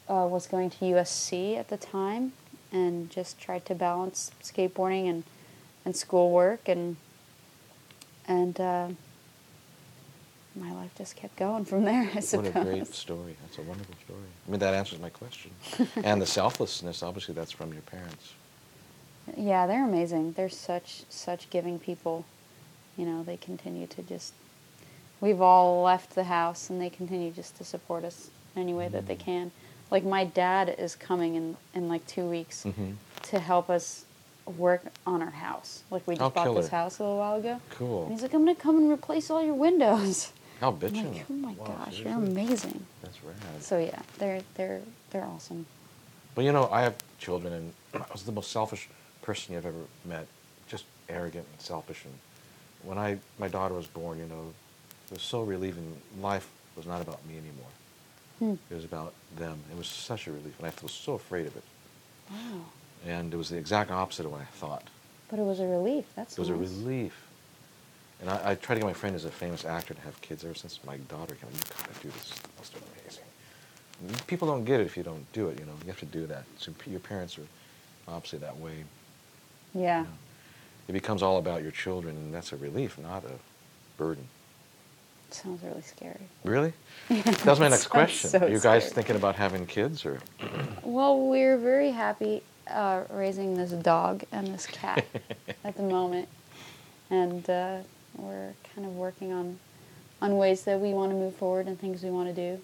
uh, 0.09 0.27
was 0.27 0.47
going 0.47 0.69
to 0.69 0.77
USC 0.85 1.57
at 1.57 1.67
the 1.67 1.77
time, 1.77 2.33
and 2.71 3.09
just 3.09 3.39
tried 3.39 3.65
to 3.65 3.75
balance 3.75 4.31
skateboarding 4.41 5.09
and 5.09 5.23
and 5.85 5.95
schoolwork 5.95 6.69
and 6.69 6.95
and 8.27 8.59
uh, 8.61 8.87
my 10.55 10.71
life 10.73 10.91
just 10.97 11.15
kept 11.15 11.35
going 11.35 11.65
from 11.65 11.83
there. 11.83 12.09
I 12.15 12.19
suppose. 12.19 12.53
What 12.53 12.61
a 12.61 12.65
great 12.65 12.87
story. 12.87 13.35
That's 13.41 13.57
a 13.57 13.61
wonderful 13.63 13.95
story. 14.05 14.19
I 14.47 14.51
mean, 14.51 14.59
that 14.59 14.73
answers 14.73 14.99
my 14.99 15.09
question. 15.09 15.51
and 16.03 16.21
the 16.21 16.25
selflessness, 16.25 17.01
obviously, 17.03 17.33
that's 17.33 17.51
from 17.51 17.73
your 17.73 17.81
parents. 17.83 18.33
Yeah, 19.37 19.67
they're 19.67 19.85
amazing. 19.85 20.33
They're 20.33 20.49
such 20.49 21.03
such 21.09 21.49
giving 21.49 21.79
people. 21.79 22.25
You 22.97 23.05
know, 23.05 23.23
they 23.23 23.37
continue 23.37 23.87
to 23.87 24.03
just. 24.03 24.33
We've 25.21 25.41
all 25.41 25.81
left 25.83 26.15
the 26.15 26.25
house, 26.25 26.69
and 26.69 26.81
they 26.81 26.89
continue 26.89 27.31
just 27.31 27.55
to 27.57 27.63
support 27.63 28.03
us 28.03 28.29
in 28.55 28.61
any 28.63 28.73
way 28.73 28.89
that 28.89 29.07
they 29.07 29.15
Mm. 29.15 29.19
can. 29.19 29.51
Like 29.89 30.03
my 30.03 30.25
dad 30.25 30.75
is 30.77 30.95
coming 30.95 31.35
in 31.35 31.57
in 31.73 31.87
like 31.87 32.05
two 32.07 32.25
weeks 32.29 32.63
Mhm. 32.65 32.95
to 33.23 33.39
help 33.39 33.69
us 33.69 34.05
work 34.57 34.81
on 35.07 35.21
our 35.21 35.29
house. 35.29 35.83
Like 35.89 36.05
we 36.05 36.15
just 36.15 36.25
Oh, 36.25 36.29
bought 36.29 36.53
this 36.55 36.67
house 36.67 36.99
a 36.99 37.03
little 37.03 37.17
while 37.19 37.35
ago. 37.35 37.61
Cool. 37.69 38.03
And 38.03 38.11
he's 38.11 38.21
like, 38.21 38.33
I'm 38.33 38.41
gonna 38.43 38.55
come 38.55 38.77
and 38.77 38.91
replace 38.91 39.29
all 39.31 39.41
your 39.41 39.53
windows. 39.55 40.33
How 40.63 40.69
I'm 40.69 40.77
bitching. 40.77 41.13
like, 41.13 41.25
oh 41.29 41.33
my 41.33 41.53
Wow, 41.55 41.65
gosh, 41.65 41.99
you're 41.99 42.13
amazing. 42.13 42.85
That's 43.01 43.21
rad. 43.21 43.35
So 43.59 43.79
yeah, 43.79 43.99
they're 44.17 44.39
they're 44.55 44.79
they're 45.09 45.25
awesome. 45.25 45.65
Well, 46.37 46.45
you 46.45 46.53
know, 46.53 46.69
I 46.71 46.83
have 46.83 46.95
children, 47.19 47.51
and 47.53 47.73
I 48.01 48.05
was 48.13 48.23
the 48.23 48.31
most 48.31 48.49
selfish 48.49 48.87
person 49.21 49.55
you've 49.55 49.65
ever 49.65 49.83
met. 50.05 50.25
Just 50.69 50.85
arrogant 51.09 51.45
and 51.51 51.59
selfish. 51.59 52.05
And 52.05 52.13
when 52.81 52.97
I 52.97 53.19
my 53.39 53.49
daughter 53.49 53.73
was 53.73 53.87
born, 53.87 54.19
you 54.19 54.25
know, 54.25 54.53
it 55.07 55.15
was 55.15 55.21
so 55.21 55.41
relieving. 55.41 55.97
Life 56.21 56.47
was 56.77 56.85
not 56.85 57.01
about 57.01 57.19
me 57.27 57.33
anymore. 57.33 57.73
Hmm. 58.39 58.73
It 58.73 58.75
was 58.75 58.85
about 58.85 59.13
them. 59.35 59.59
It 59.69 59.77
was 59.77 59.87
such 59.87 60.27
a 60.27 60.31
relief, 60.31 60.57
and 60.59 60.67
I 60.67 60.71
was 60.81 60.93
so 60.93 61.15
afraid 61.15 61.45
of 61.45 61.57
it. 61.57 61.63
Wow. 62.31 62.61
And 63.05 63.33
it 63.33 63.37
was 63.37 63.49
the 63.49 63.57
exact 63.57 63.91
opposite 63.91 64.25
of 64.25 64.31
what 64.31 64.39
I 64.39 64.45
thought. 64.45 64.87
But 65.29 65.39
it 65.39 65.43
was 65.43 65.59
a 65.59 65.67
relief. 65.67 66.05
That's 66.15 66.37
It 66.37 66.39
was 66.39 66.47
a 66.47 66.55
relief. 66.55 67.27
And 68.23 68.31
I, 68.31 68.51
I 68.51 68.55
tried 68.55 68.75
to 68.75 68.79
get 68.81 68.87
my 68.87 68.93
friend 68.93 69.13
who's 69.13 69.25
a 69.25 69.29
famous 69.31 69.65
actor 69.65 69.93
to 69.93 69.99
have 69.99 70.19
kids 70.21 70.45
ever 70.45 70.53
since 70.53 70.79
my 70.87 70.95
daughter 71.09 71.35
came. 71.35 71.49
You 71.53 71.59
gotta 71.77 71.99
do 72.01 72.07
this. 72.07 72.31
It's 72.31 72.41
most 72.57 72.73
amazing. 73.01 74.17
People 74.27 74.47
don't 74.47 74.63
get 74.63 74.79
it 74.79 74.85
if 74.85 74.95
you 74.95 75.03
don't 75.03 75.29
do 75.33 75.49
it. 75.49 75.59
You 75.59 75.65
know, 75.65 75.73
you 75.81 75.87
have 75.87 75.99
to 75.99 76.05
do 76.05 76.25
that. 76.27 76.45
So 76.57 76.71
your 76.85 77.01
parents 77.01 77.37
are 77.37 77.45
obviously 78.07 78.39
that 78.39 78.57
way. 78.57 78.85
Yeah. 79.73 79.99
you 79.99 80.03
know. 80.05 80.09
It 80.87 80.93
becomes 80.93 81.21
all 81.21 81.37
about 81.37 81.63
your 81.63 81.71
children, 81.71 82.15
and 82.15 82.33
that's 82.33 82.53
a 82.53 82.55
relief, 82.55 82.97
not 82.97 83.25
a 83.25 83.33
burden. 83.97 84.25
Sounds 85.29 85.61
really 85.61 85.81
scary. 85.81 86.21
Really? 86.45 86.71
That 87.09 87.45
was 87.45 87.59
my 87.59 87.67
next 87.67 87.87
question. 87.87 88.29
so 88.29 88.39
Are 88.39 88.47
you 88.49 88.59
guys 88.59 88.83
scary. 88.83 88.95
thinking 88.95 89.15
about 89.17 89.35
having 89.35 89.65
kids, 89.65 90.05
or 90.05 90.19
Well, 90.81 91.27
we're 91.27 91.57
very 91.57 91.91
happy 91.91 92.41
uh, 92.69 93.03
raising 93.09 93.57
this 93.57 93.71
dog 93.71 94.23
and 94.31 94.47
this 94.47 94.65
cat 94.65 95.05
at 95.65 95.75
the 95.75 95.83
moment, 95.83 96.29
and 97.09 97.49
uh, 97.49 97.77
we're 98.17 98.53
kind 98.75 98.85
of 98.87 98.95
working 98.95 99.31
on 99.33 99.57
on 100.21 100.37
ways 100.37 100.63
that 100.63 100.79
we 100.79 100.93
want 100.93 101.11
to 101.11 101.17
move 101.17 101.35
forward 101.35 101.67
and 101.67 101.77
things 101.79 102.01
we 102.01 102.09
want 102.09 102.33
to 102.33 102.33
do. 102.33 102.61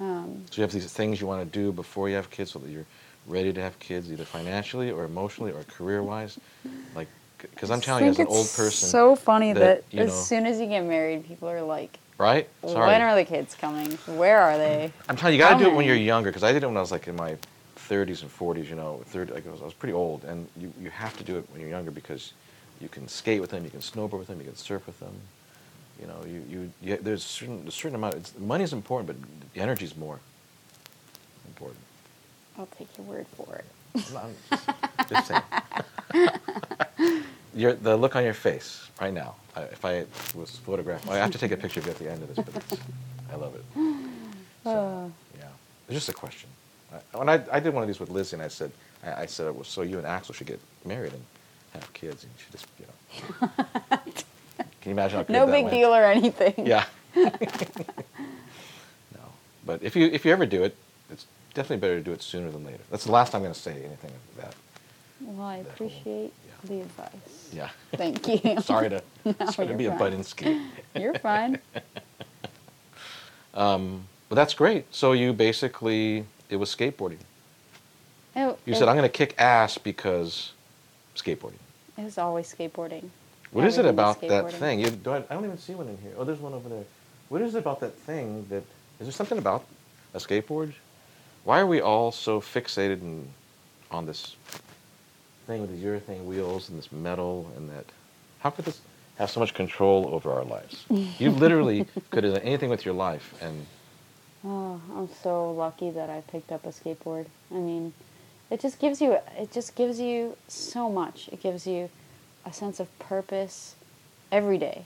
Um, 0.00 0.42
so 0.50 0.56
you 0.56 0.62
have 0.62 0.72
these 0.72 0.92
things 0.92 1.20
you 1.20 1.26
want 1.28 1.40
to 1.40 1.58
do 1.58 1.70
before 1.70 2.08
you 2.08 2.16
have 2.16 2.28
kids, 2.30 2.50
so 2.50 2.58
that 2.58 2.68
you're 2.68 2.84
ready 3.28 3.52
to 3.52 3.60
have 3.60 3.78
kids, 3.78 4.10
either 4.10 4.24
financially 4.24 4.90
or 4.90 5.04
emotionally 5.04 5.52
or 5.52 5.62
career-wise? 5.64 6.38
Like, 6.94 7.08
because 7.38 7.70
I'm 7.70 7.80
telling 7.80 8.04
you, 8.04 8.10
as 8.10 8.18
an 8.20 8.26
old 8.28 8.46
it's 8.46 8.56
person, 8.56 8.88
so 8.88 9.16
funny 9.16 9.52
that, 9.52 9.84
that, 9.90 9.98
as 10.00 10.06
know- 10.08 10.12
soon 10.14 10.46
as 10.46 10.60
you 10.60 10.66
get 10.66 10.84
married, 10.84 11.26
people 11.26 11.48
are 11.48 11.60
like, 11.62 11.98
right? 12.18 12.48
Sorry. 12.66 12.86
"When 12.86 13.02
are 13.02 13.14
the 13.16 13.24
kids 13.24 13.54
coming? 13.54 13.90
Where 14.06 14.40
are 14.40 14.56
they?" 14.56 14.92
I'm 15.08 15.16
telling 15.16 15.34
you, 15.34 15.38
you 15.40 15.44
got 15.44 15.58
to 15.58 15.64
do 15.64 15.70
it 15.70 15.74
when 15.74 15.84
you're 15.86 15.96
younger. 15.96 16.30
Because 16.30 16.44
I 16.44 16.52
did 16.52 16.62
it 16.62 16.66
when 16.66 16.76
I 16.76 16.80
was 16.80 16.92
like 16.92 17.08
in 17.08 17.16
my 17.16 17.36
30s 17.76 18.22
and 18.22 18.30
40s. 18.30 18.68
You 18.68 18.76
know, 18.76 19.02
30, 19.06 19.32
like 19.34 19.46
I 19.46 19.50
was, 19.50 19.60
I 19.60 19.64
was 19.64 19.74
pretty 19.74 19.92
old, 19.92 20.24
and 20.24 20.48
you, 20.56 20.72
you 20.80 20.90
have 20.90 21.16
to 21.18 21.24
do 21.24 21.36
it 21.36 21.44
when 21.50 21.60
you're 21.60 21.70
younger 21.70 21.90
because 21.90 22.32
you 22.84 22.88
can 22.90 23.08
skate 23.08 23.40
with 23.40 23.50
them, 23.50 23.64
you 23.64 23.70
can 23.70 23.80
snowboard 23.80 24.18
with 24.18 24.28
them, 24.28 24.38
you 24.38 24.44
can 24.44 24.56
surf 24.56 24.86
with 24.86 25.00
them. 25.00 25.14
You 26.00 26.06
know, 26.06 26.16
you, 26.26 26.44
you, 26.48 26.72
you 26.82 26.98
there's 27.00 27.24
a 27.24 27.28
certain, 27.28 27.64
a 27.66 27.70
certain 27.70 27.96
amount. 27.96 28.14
It's, 28.14 28.38
money 28.38 28.62
is 28.62 28.72
important, 28.72 29.06
but 29.08 29.16
the 29.54 29.60
energy 29.60 29.86
is 29.86 29.96
more 29.96 30.20
important. 31.48 31.80
I'll 32.58 32.66
take 32.78 32.88
your 32.98 33.06
word 33.06 33.26
for 33.36 33.56
it. 33.56 33.64
I'm 34.16 34.34
just, 34.50 34.68
just 35.08 35.28
saying. 35.28 35.42
Your, 37.56 37.74
the 37.74 37.96
look 37.96 38.16
on 38.16 38.24
your 38.24 38.34
face 38.34 38.88
right 39.00 39.14
now. 39.14 39.36
I, 39.54 39.62
if 39.62 39.84
I 39.84 40.04
was 40.34 40.50
photographed, 40.50 41.08
I 41.08 41.18
have 41.18 41.30
to 41.30 41.38
take 41.38 41.52
a 41.52 41.56
picture 41.56 41.78
of 41.78 41.86
you 41.86 41.92
at 41.92 41.98
the 41.98 42.10
end 42.10 42.22
of 42.24 42.34
this, 42.34 42.44
but 42.44 42.56
it's, 42.56 42.82
I 43.32 43.36
love 43.36 43.54
it. 43.54 43.64
So, 44.64 44.70
Uh. 44.70 45.08
yeah, 45.38 45.44
it's 45.86 45.94
just 45.94 46.08
a 46.08 46.12
question. 46.12 46.48
I, 46.92 47.16
when 47.16 47.28
I, 47.28 47.40
I 47.52 47.60
did 47.60 47.72
one 47.72 47.84
of 47.84 47.86
these 47.88 48.00
with 48.00 48.10
Lizzie, 48.10 48.34
and 48.34 48.42
I 48.42 48.48
said, 48.48 48.72
I, 49.04 49.22
I 49.22 49.26
said, 49.26 49.54
well, 49.54 49.62
so 49.62 49.82
you 49.82 49.98
and 49.98 50.06
Axel 50.06 50.34
should 50.34 50.48
get 50.48 50.58
married 50.84 51.12
and 51.12 51.22
have 51.74 51.92
kids, 51.92 52.24
and 52.24 52.32
she 52.38 52.50
just, 52.52 52.66
you 52.78 52.86
know. 52.86 53.48
Can 54.80 54.90
you 54.90 54.92
imagine 54.92 55.16
how 55.18 55.22
good 55.24 55.32
No 55.32 55.46
big 55.46 55.70
deal 55.70 55.94
or 55.94 56.04
anything. 56.04 56.66
Yeah. 56.66 56.84
no, 57.16 57.30
but 59.64 59.82
if 59.82 59.94
you 59.96 60.06
if 60.06 60.24
you 60.24 60.32
ever 60.32 60.46
do 60.46 60.62
it, 60.64 60.76
it's 61.10 61.26
definitely 61.54 61.78
better 61.78 61.96
to 61.98 62.02
do 62.04 62.12
it 62.12 62.22
sooner 62.22 62.50
than 62.50 62.64
later. 62.64 62.80
That's 62.90 63.04
the 63.04 63.12
last 63.12 63.32
time 63.32 63.38
I'm 63.40 63.44
going 63.44 63.54
to 63.54 63.60
say 63.60 63.72
anything 63.84 64.10
about 64.36 64.50
that. 64.50 64.54
Well, 65.20 65.46
I 65.46 65.56
That 65.58 65.62
whole- 65.64 65.72
appreciate 65.72 66.32
yeah. 66.46 66.68
the 66.68 66.80
advice. 66.82 67.48
Yeah. 67.52 67.68
Thank 67.96 68.26
you. 68.44 68.60
sorry 68.60 68.90
to 68.90 69.02
No, 69.24 69.46
sorry 69.50 69.68
to 69.68 69.74
be 69.74 69.86
a 69.86 69.92
butt 69.92 70.12
in 70.12 70.22
ski. 70.24 70.60
You're 70.96 71.14
fine. 71.20 71.58
Um, 73.54 74.06
but 74.28 74.34
that's 74.34 74.54
great. 74.54 74.92
So 74.94 75.12
you 75.12 75.32
basically 75.32 76.24
it 76.50 76.56
was 76.56 76.74
skateboarding. 76.74 77.18
It, 78.36 78.58
You 78.66 78.72
it, 78.74 78.76
said 78.76 78.88
I'm 78.88 78.96
going 78.96 79.08
to 79.08 79.16
kick 79.16 79.34
ass 79.38 79.78
because 79.78 80.52
skateboarding. 81.14 81.58
It 81.96 82.04
was 82.04 82.18
always 82.18 82.52
skateboarding. 82.52 83.08
What 83.52 83.66
is 83.66 83.78
it 83.78 83.86
about 83.86 84.20
that 84.20 84.52
thing? 84.52 84.80
You 84.80 84.90
don't, 84.90 85.24
I 85.30 85.34
don't 85.34 85.44
even 85.44 85.58
see 85.58 85.74
one 85.74 85.88
in 85.88 85.96
here. 85.98 86.12
Oh, 86.18 86.24
there's 86.24 86.40
one 86.40 86.54
over 86.54 86.68
there. 86.68 86.84
What 87.28 87.40
is 87.40 87.54
it 87.54 87.58
about 87.58 87.80
that 87.80 87.94
thing 88.00 88.46
that 88.50 88.64
is 89.00 89.06
there 89.06 89.12
something 89.12 89.38
about 89.38 89.64
a 90.12 90.18
skateboard? 90.18 90.72
Why 91.44 91.60
are 91.60 91.66
we 91.66 91.80
all 91.80 92.10
so 92.10 92.40
fixated 92.40 93.00
in, 93.00 93.28
on 93.90 94.06
this 94.06 94.34
thing 95.46 95.60
with 95.60 95.70
these 95.70 95.84
urethane 95.84 96.24
wheels 96.24 96.68
and 96.68 96.78
this 96.78 96.90
metal 96.90 97.50
and 97.56 97.70
that? 97.70 97.84
How 98.40 98.50
could 98.50 98.64
this 98.64 98.80
have 99.18 99.30
so 99.30 99.40
much 99.40 99.54
control 99.54 100.08
over 100.12 100.32
our 100.32 100.44
lives? 100.44 100.84
you 100.88 101.30
literally 101.44 101.86
could 102.10 102.24
have 102.24 102.34
done 102.34 102.42
anything 102.42 102.70
with 102.70 102.84
your 102.84 102.94
life, 102.94 103.34
and 103.40 103.66
Oh, 104.46 104.78
I'm 104.94 105.08
so 105.22 105.52
lucky 105.52 105.90
that 105.90 106.10
I 106.10 106.20
picked 106.30 106.52
up 106.52 106.66
a 106.66 106.68
skateboard. 106.68 107.26
I 107.50 107.54
mean, 107.54 107.94
it 108.54 108.60
just 108.60 108.78
gives 108.78 109.00
you 109.00 109.18
it 109.36 109.50
just 109.52 109.74
gives 109.74 110.00
you 110.00 110.36
so 110.48 110.88
much. 110.88 111.28
It 111.32 111.42
gives 111.42 111.66
you 111.66 111.90
a 112.46 112.52
sense 112.52 112.78
of 112.80 112.96
purpose 112.98 113.74
every 114.30 114.58
day. 114.58 114.84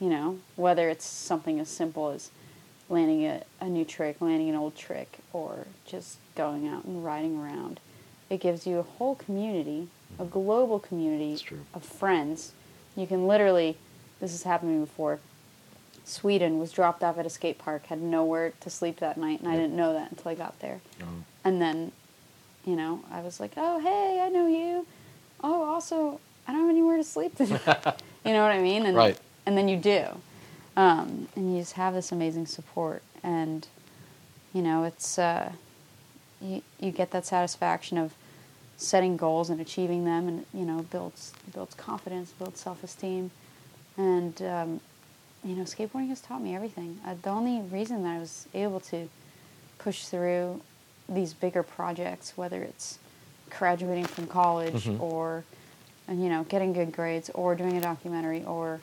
You 0.00 0.10
know, 0.10 0.38
whether 0.56 0.88
it's 0.88 1.06
something 1.06 1.60
as 1.60 1.68
simple 1.68 2.10
as 2.10 2.30
landing 2.90 3.24
a, 3.24 3.42
a 3.60 3.66
new 3.66 3.84
trick, 3.84 4.20
landing 4.20 4.50
an 4.50 4.56
old 4.56 4.76
trick, 4.76 5.18
or 5.32 5.66
just 5.86 6.18
going 6.34 6.66
out 6.68 6.84
and 6.84 7.04
riding 7.04 7.40
around. 7.40 7.78
It 8.28 8.40
gives 8.40 8.66
you 8.66 8.78
a 8.78 8.82
whole 8.82 9.14
community, 9.14 9.86
a 10.18 10.24
global 10.24 10.80
community 10.80 11.40
of 11.72 11.84
friends. 11.84 12.52
You 12.96 13.06
can 13.06 13.26
literally, 13.28 13.76
this 14.20 14.32
has 14.32 14.42
happened 14.42 14.70
to 14.72 14.74
me 14.74 14.80
before. 14.84 15.20
Sweden 16.04 16.58
was 16.58 16.72
dropped 16.72 17.02
off 17.04 17.16
at 17.16 17.24
a 17.24 17.30
skate 17.30 17.58
park, 17.58 17.86
had 17.86 18.02
nowhere 18.02 18.52
to 18.60 18.68
sleep 18.70 18.98
that 18.98 19.16
night, 19.16 19.40
and 19.40 19.48
I 19.48 19.54
didn't 19.56 19.76
know 19.76 19.92
that 19.94 20.10
until 20.10 20.32
I 20.32 20.34
got 20.34 20.58
there. 20.60 20.80
um, 21.00 21.24
And 21.44 21.62
then, 21.62 21.92
you 22.66 22.76
know, 22.76 23.00
I 23.10 23.20
was 23.20 23.40
like, 23.40 23.52
oh, 23.56 23.78
hey, 23.80 24.20
I 24.22 24.28
know 24.28 24.46
you. 24.46 24.86
Oh, 25.42 25.64
also, 25.64 26.20
I 26.46 26.52
don't 26.52 26.62
have 26.62 26.70
anywhere 26.70 26.96
to 26.96 27.04
sleep 27.04 27.36
tonight. 27.36 27.60
you 28.24 28.32
know 28.32 28.42
what 28.42 28.52
I 28.52 28.60
mean? 28.60 28.86
And, 28.86 28.96
Right. 28.96 29.18
And 29.46 29.56
then 29.58 29.68
you 29.68 29.76
do. 29.76 30.06
Um, 30.76 31.28
and 31.36 31.54
you 31.54 31.60
just 31.60 31.74
have 31.74 31.94
this 31.94 32.10
amazing 32.12 32.46
support. 32.46 33.02
And 33.22 33.66
you 34.52 34.62
know, 34.62 34.84
it's 34.84 35.18
uh, 35.18 35.52
you 36.40 36.62
you 36.80 36.90
get 36.90 37.10
that 37.10 37.26
satisfaction 37.26 37.98
of 37.98 38.14
setting 38.76 39.16
goals 39.16 39.50
and 39.50 39.60
achieving 39.60 40.04
them, 40.04 40.28
and 40.28 40.46
you 40.54 40.64
know, 40.64 40.82
builds 40.90 41.32
builds 41.52 41.74
confidence, 41.74 42.32
builds 42.32 42.60
self 42.60 42.82
esteem, 42.82 43.30
and 43.96 44.40
um, 44.42 44.80
you 45.44 45.54
know, 45.54 45.64
skateboarding 45.64 46.08
has 46.08 46.20
taught 46.20 46.40
me 46.42 46.54
everything. 46.54 46.98
Uh, 47.06 47.14
the 47.20 47.30
only 47.30 47.60
reason 47.62 48.02
that 48.04 48.16
I 48.16 48.18
was 48.18 48.48
able 48.54 48.80
to 48.80 49.08
push 49.78 50.06
through 50.06 50.60
these 51.08 51.34
bigger 51.34 51.62
projects, 51.62 52.32
whether 52.36 52.62
it's 52.62 52.98
graduating 53.50 54.06
from 54.06 54.26
college 54.26 54.84
Mhm. 54.86 55.00
or 55.00 55.44
and 56.08 56.22
you 56.22 56.28
know 56.28 56.44
getting 56.44 56.72
good 56.72 56.92
grades 56.92 57.30
or 57.34 57.54
doing 57.54 57.76
a 57.76 57.80
documentary 57.80 58.44
or 58.44 58.80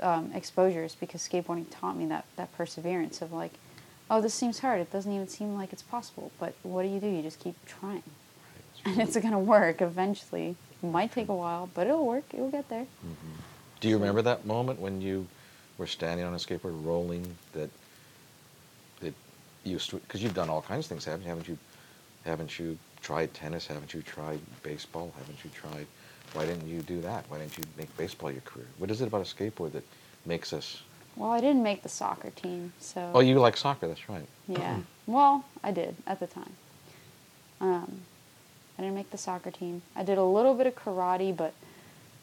um, 0.00 0.30
exposures 0.34 0.94
because 0.94 1.26
skateboarding 1.26 1.64
taught 1.70 1.96
me 1.96 2.06
that 2.06 2.24
that 2.36 2.52
perseverance 2.56 3.22
of 3.22 3.32
like 3.32 3.52
oh 4.10 4.20
this 4.20 4.34
seems 4.34 4.58
hard. 4.60 4.80
It 4.80 4.92
doesn't 4.92 5.10
even 5.12 5.28
seem 5.28 5.54
like 5.56 5.72
it's 5.72 5.82
possible. 5.82 6.30
But 6.38 6.54
what 6.62 6.82
do 6.82 6.88
you 6.88 7.00
do? 7.00 7.06
You 7.08 7.22
just 7.22 7.40
keep 7.40 7.54
trying. 7.66 8.02
And 8.84 9.00
it's 9.00 9.16
going 9.16 9.32
to 9.32 9.38
work 9.38 9.80
eventually. 9.82 10.54
It 10.82 10.86
might 10.86 11.10
take 11.12 11.28
a 11.28 11.34
while 11.34 11.68
but 11.74 11.86
it'll 11.86 12.06
work. 12.06 12.24
It'll 12.32 12.50
get 12.50 12.68
there. 12.68 12.86
Do 13.80 13.88
you 13.88 13.96
remember 13.98 14.22
that 14.22 14.44
moment 14.46 14.80
when 14.80 15.00
you 15.00 15.26
were 15.78 15.86
standing 15.86 16.24
on 16.26 16.32
a 16.34 16.36
skateboard 16.38 16.84
rolling 16.84 17.36
that 17.52 17.60
that 17.62 17.70
you 19.66 19.78
because 19.92 20.22
you've 20.22 20.34
done 20.34 20.48
all 20.48 20.62
kinds 20.62 20.86
of 20.86 20.88
things 20.90 21.04
haven't 21.04 21.22
you? 21.22 21.28
Haven't 21.28 21.48
you 21.48 21.58
haven't 22.24 22.58
you 22.58 22.78
tried 23.02 23.32
tennis? 23.34 23.66
Haven't 23.66 23.92
you 23.94 24.02
tried 24.02 24.40
baseball? 24.62 25.12
Haven't 25.18 25.38
you 25.44 25.50
tried 25.50 25.86
why 26.32 26.44
didn't 26.44 26.66
you 26.66 26.82
do 26.82 27.00
that? 27.02 27.24
Why 27.28 27.38
didn't 27.38 27.56
you 27.56 27.64
make 27.78 27.94
baseball 27.96 28.30
your 28.30 28.42
career? 28.42 28.66
What 28.78 28.90
is 28.90 29.00
it 29.00 29.06
about 29.06 29.20
a 29.22 29.34
skateboard 29.34 29.72
that 29.72 29.84
makes 30.26 30.52
us 30.52 30.82
well 31.14 31.30
i 31.30 31.40
didn't 31.40 31.62
make 31.62 31.82
the 31.82 31.88
soccer 31.88 32.30
team 32.30 32.72
so 32.78 33.12
oh 33.14 33.20
you 33.20 33.38
like 33.38 33.56
soccer 33.56 33.88
that's 33.88 34.08
right. 34.08 34.26
Yeah. 34.48 34.78
Well, 35.06 35.44
I 35.62 35.70
did 35.70 35.96
at 36.06 36.20
the 36.20 36.26
time. 36.26 36.52
Um, 37.60 38.00
I 38.78 38.82
didn't 38.82 38.96
make 38.96 39.10
the 39.10 39.18
soccer 39.18 39.50
team. 39.50 39.82
I 39.94 40.02
did 40.02 40.18
a 40.18 40.24
little 40.24 40.54
bit 40.54 40.66
of 40.66 40.74
karate, 40.76 41.34
but 41.36 41.54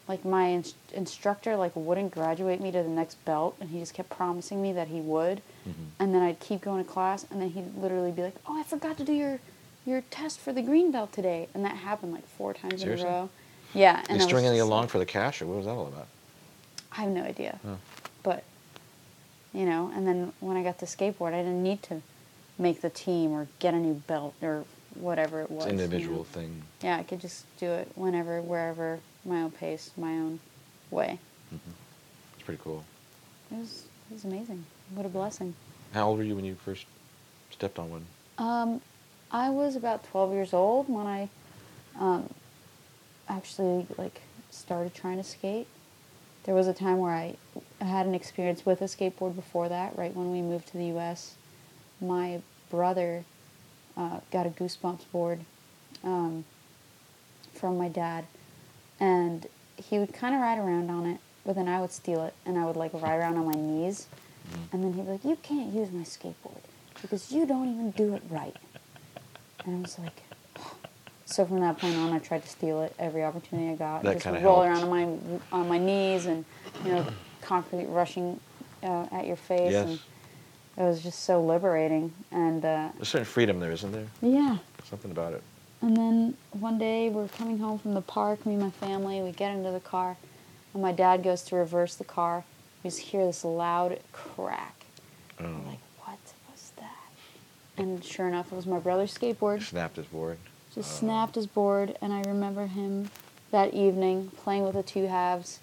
like 0.06 0.24
my 0.24 0.50
ins- 0.52 0.74
instructor 0.92 1.56
like 1.56 1.72
wouldn't 1.74 2.12
graduate 2.12 2.60
me 2.60 2.70
to 2.70 2.82
the 2.82 2.88
next 2.88 3.22
belt, 3.24 3.56
and 3.60 3.70
he 3.70 3.80
just 3.80 3.94
kept 3.94 4.10
promising 4.10 4.60
me 4.62 4.72
that 4.72 4.88
he 4.88 5.00
would. 5.00 5.40
Mhm. 5.66 5.72
And 5.98 6.14
then 6.14 6.22
I'd 6.22 6.40
keep 6.40 6.60
going 6.60 6.84
to 6.84 6.90
class, 6.90 7.24
and 7.30 7.40
then 7.40 7.50
he'd 7.50 7.76
literally 7.76 8.10
be 8.12 8.22
like, 8.22 8.34
"Oh, 8.46 8.58
I 8.58 8.62
forgot 8.64 8.96
to 8.98 9.04
do 9.04 9.12
your 9.12 9.40
your 9.86 10.00
test 10.10 10.40
for 10.40 10.52
the 10.52 10.62
green 10.62 10.90
belt 10.90 11.12
today," 11.12 11.48
and 11.54 11.64
that 11.64 11.76
happened 11.76 12.12
like 12.12 12.26
four 12.26 12.52
times 12.54 12.80
Seriously? 12.82 13.06
in 13.06 13.12
a 13.12 13.16
row. 13.16 13.28
Yeah. 13.74 13.98
And 14.00 14.08
you 14.10 14.14
was 14.16 14.24
stringing 14.24 14.52
just 14.52 14.62
along 14.62 14.82
like- 14.82 14.90
for 14.90 14.98
the 14.98 15.06
cash 15.06 15.40
or 15.42 15.46
what 15.46 15.56
was 15.56 15.66
that 15.66 15.72
all 15.72 15.86
about 15.88 16.06
I 16.92 17.00
have 17.02 17.10
no 17.10 17.22
idea. 17.24 17.58
Oh. 17.66 17.78
But, 18.22 18.44
you 19.52 19.64
know, 19.66 19.90
and 19.94 20.06
then 20.06 20.32
when 20.40 20.56
I 20.56 20.62
got 20.62 20.78
the 20.78 20.86
skateboard, 20.86 21.34
I 21.34 21.38
didn't 21.38 21.62
need 21.62 21.82
to 21.84 22.02
make 22.56 22.82
the 22.82 22.90
team 22.90 23.32
or 23.32 23.48
get 23.58 23.74
a 23.74 23.78
new 23.78 23.94
belt 23.94 24.34
or 24.42 24.64
whatever 24.94 25.40
it 25.42 25.50
was. 25.50 25.64
it's 25.64 25.72
an 25.72 25.78
you 25.78 25.84
individual 25.84 26.18
know. 26.18 26.24
thing 26.24 26.62
Yeah, 26.82 26.96
I 26.98 27.02
could 27.02 27.20
just 27.20 27.44
do 27.58 27.66
it 27.72 27.88
whenever, 27.96 28.40
wherever, 28.40 29.00
my 29.24 29.42
own 29.42 29.50
pace, 29.50 29.90
my 29.96 30.12
own 30.12 30.38
way. 30.90 31.18
it's 31.52 32.44
pretty 32.44 32.60
cool 32.62 32.84
It 33.50 33.58
was, 33.58 33.84
it 34.10 34.14
was 34.14 34.24
amazing. 34.24 34.64
What 34.94 35.06
a 35.06 35.08
blessing. 35.08 35.54
how 35.92 36.08
old 36.08 36.18
were 36.18 36.24
you 36.24 36.36
when 36.36 36.44
you 36.44 36.56
first 36.64 36.86
stepped 37.50 37.78
on 37.78 37.90
one 37.90 38.06
Um, 38.38 38.80
I 39.30 39.50
was 39.50 39.76
about 39.76 40.04
12 40.04 40.32
years 40.32 40.52
old 40.52 40.88
when 40.88 41.06
I 41.06 41.28
um, 41.98 42.28
actually 43.28 43.86
like 43.98 44.20
started 44.50 44.94
trying 44.94 45.16
to 45.16 45.24
skate. 45.24 45.66
There 46.44 46.54
was 46.54 46.66
a 46.68 46.74
time 46.74 46.98
where 46.98 47.12
I 47.14 47.36
had 47.80 48.06
an 48.06 48.14
experience 48.14 48.66
with 48.66 48.82
a 48.82 48.84
skateboard 48.84 49.34
before 49.34 49.68
that, 49.68 49.96
right 49.96 50.14
when 50.14 50.30
we 50.30 50.42
moved 50.42 50.68
to 50.68 50.76
the 50.76 50.86
U.S. 50.86 51.34
My 52.00 52.40
brother 52.70 53.24
uh, 53.96 54.20
got 54.30 54.46
a 54.46 54.50
Goosebumps 54.50 55.04
board 55.10 55.40
um, 56.02 56.44
from 57.54 57.78
my 57.78 57.88
dad, 57.88 58.26
and 59.00 59.46
he 59.76 59.98
would 59.98 60.12
kind 60.12 60.34
of 60.34 60.40
ride 60.40 60.58
around 60.58 60.90
on 60.90 61.06
it, 61.06 61.18
but 61.44 61.54
then 61.56 61.68
I 61.68 61.80
would 61.80 61.92
steal 61.92 62.24
it 62.24 62.34
and 62.46 62.58
I 62.58 62.64
would 62.66 62.76
like 62.76 62.92
ride 62.94 63.16
around 63.18 63.36
on 63.36 63.46
my 63.46 63.52
knees, 63.52 64.06
and 64.72 64.82
then 64.84 64.92
he'd 64.92 65.04
be 65.06 65.12
like, 65.12 65.24
"You 65.24 65.36
can't 65.42 65.72
use 65.72 65.90
my 65.92 66.02
skateboard 66.02 66.62
because 67.02 67.30
you 67.32 67.46
don't 67.46 67.68
even 67.72 67.90
do 67.92 68.14
it 68.14 68.22
right." 68.30 68.56
And 69.64 69.76
I 69.76 69.80
was 69.80 69.98
like, 69.98 70.22
so 71.26 71.44
from 71.46 71.60
that 71.60 71.78
point 71.78 71.96
on, 71.96 72.12
I 72.12 72.18
tried 72.18 72.42
to 72.42 72.48
steal 72.48 72.82
it 72.82 72.94
every 72.98 73.24
opportunity 73.24 73.70
I 73.70 73.74
got. 73.76 74.02
That 74.02 74.14
just 74.14 74.26
roll 74.26 74.62
helped. 74.62 74.66
around 74.68 74.82
on 74.84 74.90
my 74.90 75.40
on 75.52 75.68
my 75.68 75.78
knees 75.78 76.26
and 76.26 76.44
you 76.84 76.92
know, 76.92 77.06
concrete 77.42 77.86
rushing 77.86 78.38
uh, 78.82 79.06
at 79.10 79.26
your 79.26 79.36
face, 79.36 79.72
Yes. 79.72 79.86
and 79.86 79.98
it 80.76 80.82
was 80.82 81.02
just 81.02 81.24
so 81.24 81.40
liberating. 81.42 82.12
And 82.30 82.64
uh, 82.64 82.88
there's 82.94 83.02
a 83.02 83.04
certain 83.06 83.24
freedom 83.26 83.60
there 83.60 83.72
isn't 83.72 83.92
there 83.92 84.06
yeah, 84.22 84.58
something 84.84 85.10
about 85.10 85.32
it 85.32 85.42
and 85.84 85.94
then 85.98 86.34
one 86.52 86.78
day 86.78 87.10
we're 87.10 87.28
coming 87.28 87.58
home 87.58 87.78
from 87.78 87.92
the 87.92 88.00
park, 88.00 88.46
me 88.46 88.54
and 88.54 88.62
my 88.62 88.70
family, 88.70 89.20
we 89.20 89.32
get 89.32 89.54
into 89.54 89.70
the 89.70 89.80
car, 89.80 90.16
and 90.72 90.82
my 90.82 90.92
dad 90.92 91.22
goes 91.22 91.42
to 91.42 91.56
reverse 91.56 91.94
the 91.94 92.04
car. 92.04 92.42
We 92.82 92.88
just 92.88 93.00
hear 93.00 93.26
this 93.26 93.44
loud 93.44 94.00
crack. 94.10 94.86
oh 95.38 95.44
I'm 95.44 95.66
like, 95.66 95.78
what 95.98 96.18
was 96.50 96.72
that? 96.78 97.10
And 97.76 98.02
sure 98.02 98.26
enough, 98.26 98.50
it 98.50 98.56
was 98.56 98.66
my 98.66 98.78
brother's 98.78 99.12
skateboard. 99.16 99.58
He 99.58 99.64
snapped 99.64 99.96
his 99.96 100.06
board 100.06 100.38
Just 100.74 100.90
Oh. 100.90 101.00
snapped 101.00 101.34
his 101.34 101.46
board, 101.46 101.98
and 102.00 102.14
I 102.14 102.22
remember 102.22 102.66
him 102.66 103.10
that 103.50 103.74
evening 103.74 104.30
playing 104.38 104.64
with 104.64 104.76
the 104.76 104.82
two 104.82 105.06
halves 105.06 105.58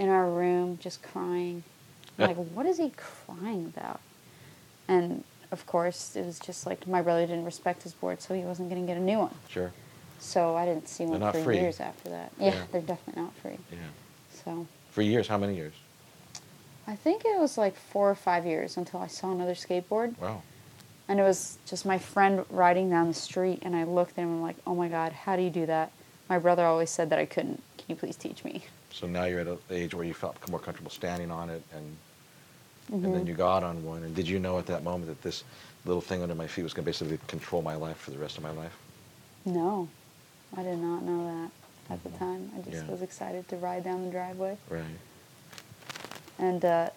in 0.00 0.08
our 0.08 0.28
room, 0.28 0.78
just 0.82 1.00
crying. 1.00 1.62
I'm 2.18 2.26
like, 2.26 2.36
what 2.54 2.66
is 2.66 2.78
he 2.78 2.90
crying 2.96 3.72
about? 3.72 4.00
And 4.88 5.22
of 5.52 5.66
course, 5.66 6.16
it 6.16 6.24
was 6.24 6.38
just 6.38 6.66
like 6.66 6.86
my 6.86 7.02
brother 7.02 7.26
didn't 7.26 7.44
respect 7.44 7.82
his 7.82 7.92
board, 7.92 8.20
so 8.22 8.34
he 8.34 8.42
wasn't 8.42 8.68
going 8.70 8.80
to 8.82 8.86
get 8.86 8.96
a 8.96 9.04
new 9.04 9.18
one. 9.18 9.34
sure 9.48 9.72
So 10.18 10.56
I 10.56 10.64
didn't 10.64 10.88
see 10.88 11.04
one 11.06 11.20
for 11.32 11.42
free. 11.42 11.58
years 11.58 11.80
after 11.80 12.08
that. 12.10 12.32
Yeah, 12.38 12.54
Yeah. 12.54 12.62
they're 12.72 12.80
definitely 12.82 13.22
not 13.22 13.34
free. 13.36 13.58
yeah 13.72 13.78
So 14.44 14.66
for 14.90 15.02
years 15.02 15.26
how 15.28 15.38
many 15.38 15.54
years 15.56 15.74
I 16.86 16.96
think 16.96 17.24
it 17.24 17.38
was 17.38 17.56
like 17.56 17.76
four 17.76 18.10
or 18.10 18.14
five 18.14 18.44
years 18.46 18.76
until 18.76 19.00
I 19.00 19.06
saw 19.06 19.30
another 19.32 19.54
skateboard. 19.54 20.18
wow 20.18 20.42
And 21.08 21.20
it 21.20 21.22
was 21.24 21.58
just 21.66 21.84
my 21.86 21.98
friend 21.98 22.44
riding 22.50 22.88
down 22.90 23.08
the 23.08 23.14
street, 23.14 23.58
and 23.62 23.74
I 23.76 23.84
looked 23.84 24.12
at 24.12 24.22
him 24.22 24.28
and 24.28 24.36
I'm 24.38 24.42
like, 24.42 24.56
oh 24.66 24.74
my 24.74 24.88
God, 24.88 25.12
how 25.12 25.36
do 25.36 25.42
you 25.42 25.50
do 25.50 25.66
that? 25.66 25.90
My 26.28 26.38
brother 26.38 26.64
always 26.64 26.90
said 26.90 27.10
that 27.10 27.18
I 27.18 27.26
couldn't. 27.26 27.60
Can 27.78 27.86
you 27.88 27.96
please 27.96 28.14
teach 28.16 28.44
me? 28.44 28.64
So 28.92 29.06
now 29.08 29.24
you're 29.24 29.40
at 29.40 29.46
an 29.48 29.58
age 29.70 29.94
where 29.94 30.04
you 30.04 30.14
felt 30.14 30.36
more 30.48 30.60
comfortable 30.60 30.90
standing 30.90 31.30
on 31.32 31.50
it, 31.50 31.62
and 31.74 31.96
and 32.92 33.02
Mm-hmm. 33.02 33.12
then 33.12 33.26
you 33.26 33.34
got 33.34 33.62
on 33.62 33.84
one. 33.84 34.02
And 34.02 34.14
did 34.14 34.26
you 34.28 34.38
know 34.38 34.58
at 34.58 34.66
that 34.66 34.82
moment 34.82 35.06
that 35.06 35.22
this 35.22 35.44
little 35.84 36.00
thing 36.00 36.22
under 36.22 36.34
my 36.34 36.46
feet 36.46 36.62
was 36.64 36.72
going 36.74 36.84
to 36.84 36.88
basically 36.88 37.18
control 37.28 37.62
my 37.62 37.74
life 37.76 37.96
for 37.98 38.10
the 38.10 38.18
rest 38.18 38.36
of 38.36 38.42
my 38.42 38.50
life? 38.50 38.76
No, 39.44 39.88
I 40.56 40.62
did 40.62 40.78
not 40.78 41.02
know 41.02 41.24
that 41.88 41.94
at 41.94 42.02
the 42.02 42.10
Mhm. 42.10 42.18
time. 42.18 42.52
I 42.56 42.60
just 42.70 42.84
Yeah. 42.84 42.90
was 42.90 43.02
excited 43.02 43.48
to 43.48 43.56
ride 43.56 43.84
down 43.84 44.04
the 44.04 44.10
driveway 44.10 44.56
Right. 44.68 44.82
and 46.38 46.64
uh, 46.64 46.90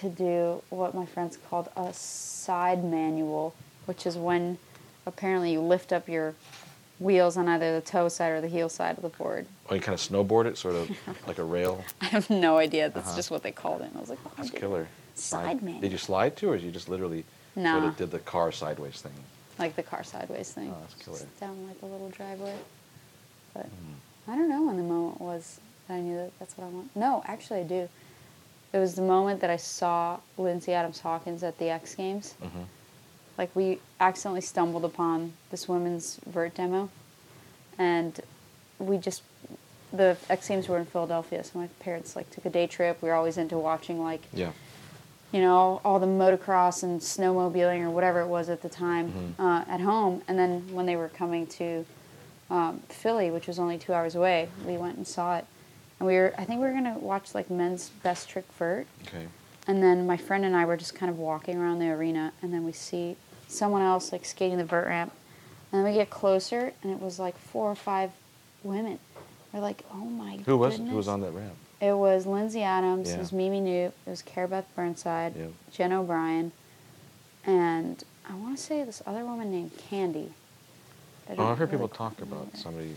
to 0.00 0.08
do 0.08 0.62
what 0.70 0.94
my 0.94 1.06
friends 1.06 1.36
called 1.48 1.68
a 1.76 1.92
side 1.92 2.84
manual, 2.84 3.54
which 3.86 4.06
is 4.06 4.16
when 4.16 4.58
apparently 5.06 5.52
you 5.52 5.60
lift 5.60 5.92
up 5.92 6.08
your 6.08 6.34
wheels 6.98 7.36
on 7.36 7.48
either 7.48 7.74
the 7.78 7.84
toe 7.84 8.08
side 8.08 8.30
or 8.30 8.40
the 8.40 8.48
heel 8.48 8.68
side 8.68 8.96
of 8.96 9.02
the 9.02 9.08
board. 9.08 9.46
Oh, 9.68 9.74
you 9.74 9.80
kind 9.80 9.94
of 9.94 10.00
snowboard 10.00 10.46
it, 10.46 10.56
sort 10.56 10.74
of 10.76 10.90
like 11.26 11.38
a 11.38 11.44
rail. 11.44 11.84
I 12.00 12.06
have 12.06 12.30
no 12.30 12.56
idea. 12.58 12.88
That's 12.88 13.08
Uh-huh. 13.08 13.16
just 13.16 13.30
what 13.30 13.42
they 13.42 13.52
called 13.52 13.82
it. 13.82 13.86
And 13.88 13.96
I 13.96 14.00
was 14.00 14.10
like, 14.10 14.18
oh, 14.26 14.30
That's 14.36 14.50
killer. 14.50 14.88
Side 15.14 15.80
Did 15.80 15.92
you 15.92 15.98
slide 15.98 16.36
to, 16.38 16.50
or 16.50 16.56
did 16.56 16.64
you 16.64 16.70
just 16.72 16.88
literally 16.88 17.24
sort 17.54 17.84
of 17.84 17.96
did 17.96 18.10
the 18.10 18.18
car 18.18 18.50
sideways 18.52 19.00
thing? 19.00 19.12
like 19.58 19.76
the 19.76 19.82
car 19.84 20.02
sideways 20.02 20.50
thing. 20.52 20.74
Oh, 20.74 20.80
that's 20.80 20.94
killer. 21.04 21.16
Just 21.18 21.38
down 21.40 21.68
like 21.68 21.80
a 21.82 21.86
little 21.86 22.08
driveway. 22.10 22.56
But 23.52 23.66
Mhm. 23.66 23.94
I 24.26 24.34
don't 24.36 24.48
know 24.48 24.62
when 24.64 24.76
the 24.76 24.82
moment 24.82 25.20
was 25.20 25.60
that 25.86 25.94
I 25.94 26.00
knew 26.00 26.16
that 26.16 26.36
that's 26.40 26.58
what 26.58 26.64
I 26.66 26.70
want. 26.70 26.96
No, 26.96 27.22
actually, 27.26 27.60
I 27.60 27.62
do. 27.62 27.88
It 28.72 28.78
was 28.78 28.96
the 28.96 29.02
moment 29.02 29.40
that 29.42 29.50
I 29.50 29.56
saw 29.56 30.18
Lyn-Z 30.36 30.72
Adams 30.72 30.98
Hawkins 30.98 31.44
at 31.44 31.58
the 31.58 31.70
X 31.70 31.94
Games. 31.94 32.34
Mhm. 32.42 32.64
Like 33.38 33.54
we 33.54 33.78
accidentally 34.00 34.40
stumbled 34.40 34.84
upon 34.84 35.34
this 35.50 35.68
women's 35.68 36.18
vert 36.26 36.54
demo, 36.56 36.88
and 37.78 38.20
we 38.80 38.98
just 38.98 39.22
the 39.92 40.16
X 40.28 40.48
Games 40.48 40.66
were 40.68 40.78
in 40.78 40.86
Philadelphia, 40.86 41.44
so 41.44 41.56
my 41.60 41.68
parents 41.78 42.16
like 42.16 42.28
took 42.30 42.44
a 42.44 42.50
day 42.50 42.66
trip. 42.66 43.00
We 43.00 43.08
were 43.08 43.14
always 43.14 43.38
into 43.38 43.56
watching 43.56 44.02
like 44.02 44.22
Yeah. 44.32 44.50
You 45.34 45.40
know, 45.40 45.80
all 45.84 45.98
the 45.98 46.06
motocross 46.06 46.84
and 46.84 47.00
snowmobiling 47.00 47.80
or 47.82 47.90
whatever 47.90 48.20
it 48.20 48.28
was 48.28 48.48
at 48.48 48.62
the 48.62 48.68
time 48.68 49.34
Mhm. 49.36 49.44
uh, 49.44 49.64
at 49.68 49.80
home. 49.80 50.22
And 50.28 50.38
then 50.38 50.72
when 50.72 50.86
they 50.86 50.94
were 50.94 51.08
coming 51.08 51.44
to 51.58 51.84
um, 52.50 52.80
Philly, 52.88 53.32
which 53.32 53.48
was 53.48 53.58
only 53.58 53.76
two 53.76 53.92
hours 53.92 54.14
away, 54.14 54.48
we 54.64 54.76
went 54.76 54.96
and 54.96 55.04
saw 55.08 55.36
it. 55.38 55.44
And 55.98 56.06
we 56.06 56.14
were, 56.14 56.32
I 56.38 56.44
think 56.44 56.60
we 56.60 56.66
were 56.68 56.72
gonna 56.72 56.96
watch 56.98 57.34
like 57.34 57.50
men's 57.50 57.88
best 58.04 58.28
trick 58.28 58.44
vert. 58.58 58.86
Okay. 59.08 59.26
And 59.66 59.82
then 59.82 60.06
my 60.06 60.16
friend 60.16 60.44
and 60.44 60.54
I 60.54 60.64
were 60.66 60.76
just 60.76 60.94
kind 60.94 61.10
of 61.10 61.18
walking 61.18 61.56
around 61.58 61.80
the 61.80 61.88
arena, 61.90 62.32
and 62.42 62.52
then 62.54 62.64
we 62.64 62.70
see 62.72 63.16
someone 63.48 63.82
else 63.82 64.12
like 64.12 64.24
skating 64.24 64.58
the 64.58 64.64
vert 64.64 64.86
ramp. 64.86 65.12
And 65.72 65.80
then 65.84 65.90
we 65.90 65.98
get 65.98 66.10
closer, 66.10 66.72
and 66.82 66.92
it 66.92 67.00
was 67.00 67.18
like 67.18 67.36
four 67.38 67.68
or 67.72 67.74
five 67.74 68.12
women. 68.62 69.00
We're 69.52 69.60
like, 69.60 69.82
oh 69.90 70.04
my 70.04 70.36
Who 70.46 70.56
was 70.58 70.74
goodness. 70.74 70.90
who 70.90 70.96
was 70.96 71.08
on 71.08 71.22
that 71.22 71.32
ramp? 71.32 71.54
It 71.84 71.92
was 71.92 72.24
Lyn-Z 72.24 72.62
Adams, 72.62 73.10
Yeah. 73.10 73.16
it 73.16 73.18
was 73.18 73.30
Mimi 73.30 73.60
Knoop, 73.60 73.92
it 74.06 74.10
was 74.10 74.22
Cara 74.22 74.48
Beth 74.48 74.66
Burnside, 74.74 75.36
Yeah. 75.36 75.46
Jen 75.70 75.92
O'Brien, 75.92 76.52
and 77.44 78.02
I 78.26 78.34
want 78.34 78.56
to 78.56 78.62
say 78.62 78.82
this 78.84 79.02
other 79.06 79.22
woman 79.22 79.50
named 79.50 79.72
Candy. 79.76 80.32
I, 81.28 81.34
oh, 81.36 81.44
I 81.44 81.48
heard 81.50 81.58
really 81.60 81.72
people 81.72 81.88
talk 81.88 82.22
about 82.22 82.56
somebody. 82.56 82.96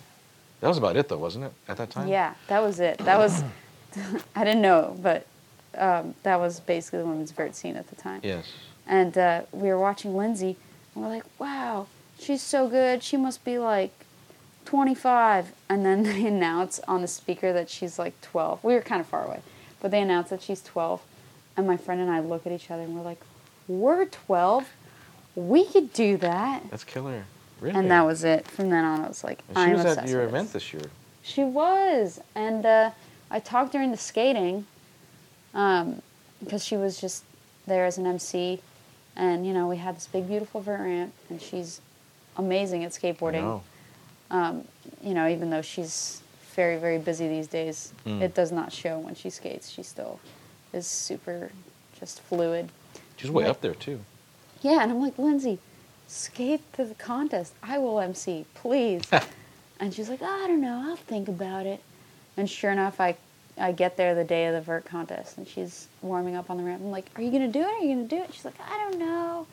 That 0.61 0.69
was 0.69 0.77
about 0.77 0.95
it, 0.95 1.09
though, 1.09 1.17
wasn't 1.17 1.45
it? 1.45 1.53
At 1.67 1.75
that 1.77 1.89
time. 1.89 2.07
Yeah, 2.07 2.35
that 2.47 2.59
was 2.61 2.79
it. 2.79 2.97
That 2.99 3.17
was. 3.17 3.43
I 4.35 4.45
didn't 4.45 4.61
know, 4.61 4.97
but 5.01 5.27
um, 5.77 6.13
that 6.23 6.39
was 6.39 6.61
basically 6.61 6.99
the 6.99 7.05
women's 7.05 7.31
vert 7.31 7.55
scene 7.55 7.75
at 7.75 7.87
the 7.89 7.95
time. 7.95 8.21
Yes. 8.23 8.45
And 8.85 9.17
uh, 9.17 9.41
we 9.51 9.67
were 9.67 9.79
watching 9.79 10.15
Lyn-Z, 10.15 10.55
and 10.95 11.03
we're 11.03 11.09
like, 11.09 11.25
"Wow, 11.39 11.87
she's 12.19 12.41
so 12.41 12.69
good. 12.69 13.03
She 13.03 13.17
must 13.17 13.43
be 13.43 13.59
like 13.59 13.91
25." 14.67 15.51
And 15.69 15.85
then 15.85 16.03
they 16.09 16.25
announce 16.25 16.79
on 16.87 17.01
the 17.01 17.07
speaker 17.07 17.51
that 17.53 17.69
she's 17.69 17.97
like 17.97 18.19
12. 18.21 18.63
We 18.63 18.73
were 18.73 18.81
kind 18.81 19.01
of 19.01 19.07
far 19.07 19.25
away, 19.25 19.41
but 19.81 19.91
they 19.91 20.01
announce 20.01 20.29
that 20.29 20.41
she's 20.41 20.61
12, 20.61 21.01
and 21.55 21.65
my 21.65 21.77
friend 21.77 21.99
and 22.01 22.11
I 22.11 22.19
look 22.19 22.45
at 22.45 22.51
each 22.51 22.69
other 22.69 22.83
and 22.83 22.95
we're 22.95 23.01
like, 23.01 23.21
"We're 23.67 24.05
12. 24.05 24.69
We 25.35 25.65
could 25.65 25.93
do 25.93 26.17
that." 26.17 26.69
That's 26.69 26.83
killer. 26.83 27.25
Really. 27.59 27.75
And 27.79 27.89
that 27.89 28.01
was 28.05 28.23
it. 28.23 28.45
From 28.47 28.69
then 28.69 28.85
on, 28.85 29.01
I 29.03 29.07
was 29.07 29.23
like, 29.23 29.39
And 29.49 29.57
she 29.57 29.63
"I'm 29.63 29.71
was 29.71 29.81
obsessed 29.81 29.99
at 29.99 30.09
your 30.09 30.21
with 30.21 30.29
event 30.29 30.53
this." 30.53 30.71
year. 30.73 30.83
She 31.23 31.43
was, 31.43 32.21
and 32.35 32.65
uh, 32.65 32.91
I 33.31 33.39
talked 33.39 33.71
during 33.71 33.91
the 33.91 33.97
skating, 33.97 34.65
um, 35.53 36.01
because 36.43 36.63
she 36.63 36.77
was 36.77 37.01
just 37.01 37.23
there 37.65 37.85
as 37.85 37.97
an 37.97 38.05
MC, 38.05 38.61
and 39.15 39.45
you 39.45 39.53
know 39.53 39.67
we 39.67 39.77
had 39.77 39.95
this 39.95 40.07
big 40.07 40.27
beautiful 40.27 40.61
vert 40.61 40.79
ramp, 40.81 41.13
and 41.29 41.41
she's 41.41 41.81
amazing 42.37 42.83
at 42.83 42.91
skateboarding. 42.91 43.41
Um, 44.31 44.65
you 45.01 45.13
know, 45.13 45.27
even 45.27 45.49
though 45.49 45.61
she's 45.61 46.21
very 46.55 46.77
very 46.77 46.97
busy 46.97 47.27
these 47.27 47.47
days, 47.47 47.93
Mm. 48.05 48.21
it 48.21 48.33
does 48.33 48.51
not 48.51 48.71
show 48.71 48.99
when 48.99 49.15
she 49.15 49.29
skates. 49.29 49.69
She 49.69 49.83
still 49.83 50.19
is 50.73 50.87
super 50.87 51.51
just 51.99 52.21
fluid. 52.21 52.69
She's 53.17 53.31
way 53.31 53.43
Like- 53.43 53.51
up 53.51 53.61
there 53.61 53.73
too. 53.75 53.99
Yeah, 54.61 54.81
and 54.81 54.91
I'm 54.91 54.99
like, 55.01 55.17
Lyn-Z, 55.19 55.59
skate 56.07 56.61
to 56.73 56.83
the 56.85 56.95
contest. 56.95 57.53
I 57.61 57.77
will 57.77 57.99
MC, 57.99 58.45
please. 58.55 59.03
and 59.79 59.93
she's 59.93 60.09
like, 60.09 60.21
I 60.21 60.47
don't 60.47 60.61
know, 60.61 60.83
I'll 60.89 60.95
think 60.95 61.27
about 61.27 61.65
it. 61.65 61.79
And 62.35 62.49
sure 62.49 62.71
enough, 62.71 62.99
I, 62.99 63.15
I 63.57 63.71
get 63.71 63.97
there 63.97 64.13
the 64.15 64.23
day 64.23 64.45
of 64.47 64.53
the 64.55 64.61
vert 64.61 64.85
contest, 64.85 65.37
and 65.37 65.47
she's 65.47 65.87
warming 66.01 66.35
up 66.35 66.49
on 66.49 66.57
the 66.57 66.63
ramp. 66.63 66.81
I'm 66.83 66.91
like, 66.91 67.09
Are 67.15 67.21
you 67.21 67.31
gonna 67.31 67.47
do 67.47 67.59
it? 67.61 67.65
Are 67.65 67.79
you 67.83 67.95
gonna 67.95 68.07
do 68.07 68.17
it? 68.17 68.33
She's 68.33 68.45
like, 68.45 68.59
I 68.59 68.77
don't 68.77 68.99
know. 68.99 69.45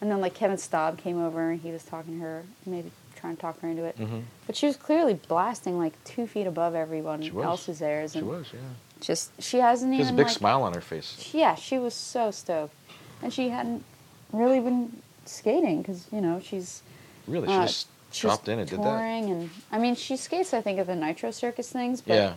And 0.00 0.10
then 0.10 0.20
like 0.20 0.34
Kevin 0.34 0.56
Staab 0.56 0.98
came 0.98 1.20
over, 1.20 1.50
and 1.50 1.60
he 1.60 1.70
was 1.72 1.82
talking 1.84 2.14
to 2.18 2.20
her, 2.20 2.42
maybe 2.66 2.90
trying 3.18 3.36
to 3.36 3.42
talk 3.42 3.60
her 3.60 3.68
into 3.68 3.84
it. 3.84 3.98
Mhm. 3.98 4.22
But 4.46 4.56
she 4.56 4.66
was 4.66 4.76
clearly 4.76 5.14
blasting 5.14 5.78
like 5.78 5.92
two 6.04 6.26
feet 6.26 6.46
above 6.46 6.74
everyone 6.74 7.22
else's 7.42 7.82
airs, 7.82 8.12
She 8.12 8.20
and 8.20 8.28
was, 8.28 8.46
yeah. 8.52 8.60
just 9.00 9.30
she 9.42 9.58
hasn't 9.58 9.94
She 9.94 9.98
has 10.00 10.10
a 10.10 10.12
big 10.12 10.26
like, 10.26 10.34
smile 10.36 10.62
on 10.62 10.72
her 10.74 10.80
face. 10.80 11.30
yeah, 11.34 11.54
she 11.54 11.78
was 11.78 11.94
so 11.94 12.30
stoked, 12.30 12.74
and 13.22 13.32
she 13.32 13.48
hadn't 13.50 13.84
really 14.32 14.60
been 14.60 15.02
skating 15.26 15.82
because 15.82 16.06
you 16.12 16.20
know 16.20 16.40
she's 16.40 16.82
Really, 17.26 17.48
she 17.48 17.54
uh, 17.54 17.66
just 17.66 17.88
dropped 18.12 18.48
in 18.48 18.58
and 18.58 18.68
did 18.68 18.78
that. 18.78 18.84
touring, 18.84 19.30
and 19.30 19.50
I 19.72 19.78
mean 19.78 19.94
she 19.96 20.16
skates 20.16 20.54
I 20.54 20.60
think 20.62 20.78
at 20.78 20.86
the 20.86 20.96
Nitro 20.96 21.30
Circus 21.30 21.70
things, 21.70 22.00
but 22.00 22.14
Yeah. 22.14 22.34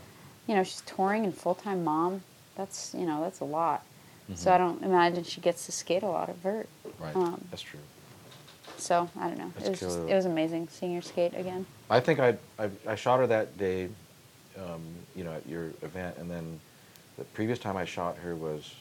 you 0.48 0.56
know 0.56 0.64
she's 0.64 0.82
touring 0.86 1.24
and 1.26 1.36
full 1.36 1.56
time 1.56 1.84
mom. 1.84 2.24
That's 2.56 2.94
you 2.94 3.06
know 3.06 3.22
that's 3.22 3.40
a 3.40 3.46
lot. 3.46 3.84
So 4.36 4.50
Mhm. 4.50 4.54
I 4.54 4.58
don't 4.58 4.84
imagine 4.84 5.24
she 5.26 5.42
gets 5.42 5.66
to 5.66 5.72
skate 5.74 6.04
a 6.04 6.08
lot 6.08 6.30
at 6.30 6.38
Vert. 6.38 6.70
Right. 7.00 7.14
Um, 7.16 7.44
That's 7.50 7.62
true. 7.64 7.80
So 8.82 9.08
I 9.20 9.28
don't 9.28 9.38
know. 9.38 9.52
That's 9.56 9.68
it 9.68 9.70
was 9.70 9.80
just, 9.80 10.00
it 10.10 10.16
was 10.16 10.26
amazing 10.26 10.68
seeing 10.70 10.96
her 10.96 11.02
skate 11.02 11.34
again. 11.36 11.66
I 11.90 12.00
think 12.00 12.20
I, 12.20 12.36
I 12.58 12.70
I 12.88 12.96
shot 12.96 13.20
her 13.20 13.28
that 13.28 13.58
day, 13.58 13.90
um, 14.58 14.82
you 15.16 15.24
know, 15.24 15.34
at 15.34 15.48
your 15.48 15.66
event, 15.84 16.18
and 16.18 16.30
then 16.30 16.60
the 17.18 17.24
previous 17.26 17.60
time 17.60 17.78
I 17.78 17.86
shot 17.86 18.18
her 18.18 18.36
was 18.36 18.74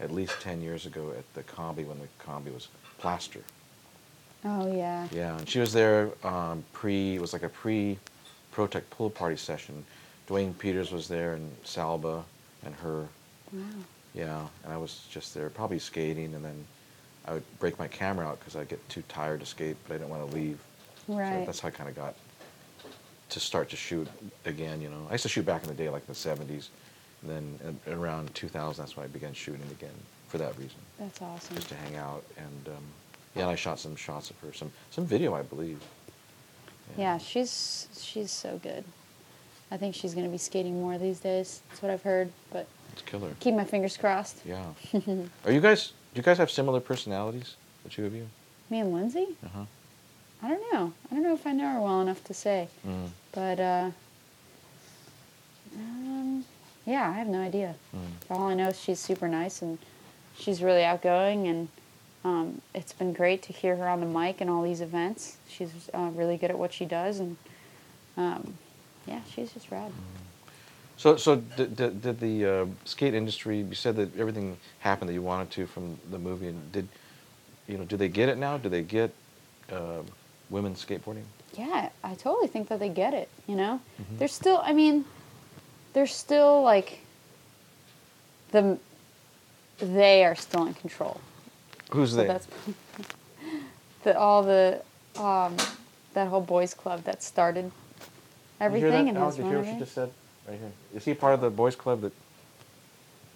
at 0.00 0.10
least 0.10 0.40
ten 0.40 0.60
years 0.60 0.86
ago 0.86 1.12
at 1.16 1.24
the 1.34 1.42
combi 1.44 1.86
when 1.86 1.98
the 2.00 2.08
combi 2.24 2.52
was 2.52 2.68
plaster. 2.98 3.40
Oh 4.44 4.72
yeah. 4.72 5.06
Yeah, 5.12 5.38
and 5.38 5.48
she 5.48 5.60
was 5.60 5.72
there 5.72 6.10
um, 6.24 6.64
pre. 6.72 7.14
It 7.14 7.20
was 7.20 7.32
like 7.32 7.44
a 7.44 7.48
pre 7.48 7.98
Pro-Tec 8.50 8.90
pool 8.90 9.10
party 9.10 9.36
session. 9.36 9.84
Duane 10.26 10.52
Peters 10.54 10.90
was 10.90 11.06
there 11.06 11.34
and 11.34 11.48
Salba 11.64 12.24
and 12.64 12.74
her. 12.76 13.06
Wow. 13.52 13.62
Yeah, 14.14 14.46
and 14.64 14.72
I 14.72 14.76
was 14.76 15.06
just 15.10 15.32
there, 15.32 15.48
probably 15.48 15.78
skating, 15.78 16.34
and 16.34 16.44
then 16.44 16.64
I 17.28 17.32
would 17.34 17.58
break 17.58 17.78
my 17.78 17.88
camera 17.88 18.26
out 18.26 18.38
because 18.38 18.56
I'd 18.56 18.68
get 18.68 18.86
too 18.88 19.02
tired 19.08 19.40
to 19.40 19.46
skate, 19.46 19.76
but 19.86 19.94
I 19.94 19.98
didn't 19.98 20.10
want 20.10 20.28
to 20.28 20.34
leave. 20.34 20.58
So 21.06 21.14
Right. 21.14 21.44
that's 21.44 21.60
how 21.60 21.68
I 21.68 21.70
kind 21.70 21.88
of 21.88 21.94
got 21.94 22.14
to 23.30 23.40
start 23.40 23.68
to 23.70 23.76
shoot 23.76 24.08
again. 24.46 24.80
You 24.80 24.88
know, 24.88 25.06
I 25.08 25.12
used 25.12 25.22
to 25.24 25.28
shoot 25.28 25.44
back 25.44 25.62
in 25.62 25.68
the 25.68 25.74
day, 25.74 25.90
like 25.90 26.02
in 26.02 26.08
the 26.08 26.14
'70s. 26.14 26.68
And 27.22 27.58
then 27.58 27.80
around 27.98 28.32
2000, 28.34 28.82
that's 28.82 28.96
when 28.96 29.04
I 29.04 29.08
began 29.08 29.34
shooting 29.34 29.66
again 29.72 29.90
for 30.28 30.38
that 30.38 30.56
reason, 30.56 30.78
That's 31.00 31.20
awesome. 31.20 31.56
just 31.56 31.68
to 31.70 31.74
hang 31.74 31.96
out. 31.96 32.22
And 32.36 32.68
um, 32.68 32.82
yeah, 33.34 33.42
and 33.42 33.50
I 33.50 33.56
shot 33.56 33.80
some 33.80 33.96
shots 33.96 34.30
of 34.30 34.38
her, 34.40 34.52
some 34.52 34.70
some 34.90 35.04
video, 35.04 35.34
I 35.34 35.42
believe. 35.42 35.80
Yeah, 36.96 37.18
she's 37.18 37.88
she's 37.98 38.30
so 38.30 38.58
good. 38.62 38.84
I 39.70 39.76
think 39.76 39.94
she's 39.94 40.14
gonna 40.14 40.28
be 40.28 40.38
skating 40.38 40.80
more 40.80 40.96
these 40.96 41.20
days. 41.20 41.60
That's 41.68 41.82
what 41.82 41.90
I've 41.90 42.02
heard. 42.02 42.30
But 42.50 42.66
it's 42.92 43.02
killer. 43.02 43.30
keep 43.40 43.54
my 43.54 43.64
fingers 43.64 43.96
crossed. 43.96 44.38
Yeah. 44.46 44.64
Are 45.44 45.52
you 45.52 45.60
guys? 45.60 45.92
Do 46.18 46.20
you 46.20 46.24
guys 46.24 46.38
have 46.38 46.50
similar 46.50 46.80
personalities, 46.80 47.54
the 47.84 47.90
two 47.90 48.04
of 48.04 48.12
you? 48.12 48.26
Me 48.70 48.80
and 48.80 48.92
Lyn-Z? 48.92 49.36
Uh 49.40 49.48
huh. 49.54 49.64
I 50.42 50.48
don't 50.48 50.72
know. 50.72 50.92
I 51.08 51.14
don't 51.14 51.22
know 51.22 51.32
if 51.32 51.46
I 51.46 51.52
know 51.52 51.74
her 51.74 51.80
well 51.80 52.00
enough 52.00 52.24
to 52.24 52.34
say. 52.34 52.66
Mm. 52.84 53.10
But 53.30 53.60
uh, 53.60 53.90
um, 55.76 56.44
yeah, 56.86 57.08
I 57.08 57.12
have 57.12 57.28
no 57.28 57.40
idea. 57.40 57.76
Mm. 57.94 58.00
All 58.30 58.48
I 58.48 58.54
know 58.54 58.66
is 58.66 58.80
she's 58.80 58.98
super 58.98 59.28
nice 59.28 59.62
and 59.62 59.78
she's 60.36 60.60
really 60.60 60.82
outgoing, 60.82 61.46
and 61.46 61.68
um, 62.24 62.62
it's 62.74 62.92
been 62.92 63.12
great 63.12 63.44
to 63.44 63.52
hear 63.52 63.76
her 63.76 63.86
on 63.86 64.00
the 64.00 64.06
mic 64.06 64.40
and 64.40 64.50
all 64.50 64.64
these 64.64 64.80
events. 64.80 65.36
She's 65.48 65.70
uh, 65.94 66.10
really 66.14 66.36
good 66.36 66.50
at 66.50 66.58
what 66.58 66.72
she 66.72 66.84
does, 66.84 67.20
and 67.20 67.36
um, 68.16 68.54
yeah, 69.06 69.20
she's 69.32 69.52
just 69.52 69.70
rad. 69.70 69.92
So, 70.98 71.16
so 71.16 71.36
did, 71.36 71.76
did, 71.76 72.02
did 72.02 72.18
the 72.20 72.44
uh, 72.44 72.66
skate 72.84 73.14
industry? 73.14 73.60
You 73.60 73.74
said 73.74 73.94
that 73.96 74.18
everything 74.18 74.56
happened 74.80 75.08
that 75.08 75.14
you 75.14 75.22
wanted 75.22 75.50
to 75.52 75.66
from 75.66 75.96
the 76.10 76.18
movie, 76.18 76.48
and 76.48 76.72
did 76.72 76.88
you 77.68 77.78
know? 77.78 77.84
Do 77.84 77.96
they 77.96 78.08
get 78.08 78.28
it 78.28 78.36
now? 78.36 78.58
Do 78.58 78.68
they 78.68 78.82
get 78.82 79.12
uh, 79.72 80.02
women 80.50 80.74
skateboarding? 80.74 81.22
Yeah, 81.56 81.90
I 82.02 82.14
totally 82.16 82.48
think 82.48 82.68
that 82.68 82.80
they 82.80 82.88
get 82.88 83.14
it. 83.14 83.28
You 83.46 83.54
know, 83.54 83.80
Mhm. 84.00 84.18
there's 84.18 84.32
still. 84.32 84.60
I 84.64 84.72
mean, 84.72 85.04
there's 85.92 86.12
still 86.12 86.62
like 86.62 86.98
the 88.50 88.78
they 89.78 90.24
are 90.24 90.34
still 90.34 90.66
in 90.66 90.74
control. 90.74 91.20
Who's 91.92 92.10
So 92.10 92.16
they? 92.16 92.26
that's 92.26 92.48
the 94.02 94.18
all 94.18 94.42
the 94.42 94.82
um, 95.16 95.56
that 96.14 96.26
whole 96.26 96.40
boys 96.40 96.74
club 96.74 97.04
that 97.04 97.22
started 97.22 97.70
everything 98.60 99.08
and 99.08 99.16
has 99.16 99.36
Did 99.36 99.44
you 99.44 99.50
hear 99.50 99.58
what 99.60 99.68
she 99.68 99.78
just 99.78 99.94
said? 99.94 100.10
Right 100.48 100.58
here. 100.58 100.72
Is 100.96 101.04
he 101.04 101.12
part 101.12 101.34
of 101.34 101.40
the 101.42 101.50
boys 101.50 101.76
club 101.76 102.00
that? 102.00 102.12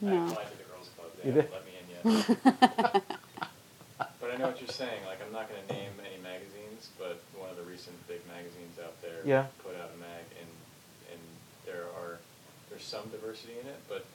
I 0.02 0.10
No. 0.10 0.26
applied 0.26 0.48
to 0.50 0.56
the 0.56 0.64
girls' 0.64 0.88
club. 0.96 1.10
They 1.20 1.28
You 1.28 1.34
haven't 1.36 1.52
did? 1.52 1.52
let 1.52 1.64
me 1.68 1.72
in 1.76 1.86
yet. 1.92 3.04
but 4.20 4.30
I 4.32 4.36
know 4.38 4.46
what 4.48 4.60
you're 4.60 4.72
saying. 4.72 5.04
Like, 5.04 5.20
I'm 5.20 5.32
not 5.32 5.48
going 5.52 5.60
to 5.60 5.74
name 5.74 5.92
any 6.00 6.16
magazines, 6.22 6.88
but 6.98 7.20
one 7.36 7.50
of 7.50 7.56
the 7.56 7.68
recent 7.68 7.94
big 8.08 8.24
magazines 8.26 8.78
out 8.82 8.96
there 9.02 9.20
Yeah. 9.26 9.46
put 9.62 9.76
out 9.76 9.90
a 9.94 9.98
mag, 10.00 10.24
and 10.40 10.48
and 11.12 11.20
there 11.68 11.84
are 12.00 12.16
there's 12.70 12.82
some 12.84 13.04
diversity 13.12 13.60
in 13.60 13.66
it, 13.68 13.76
but 13.88 14.06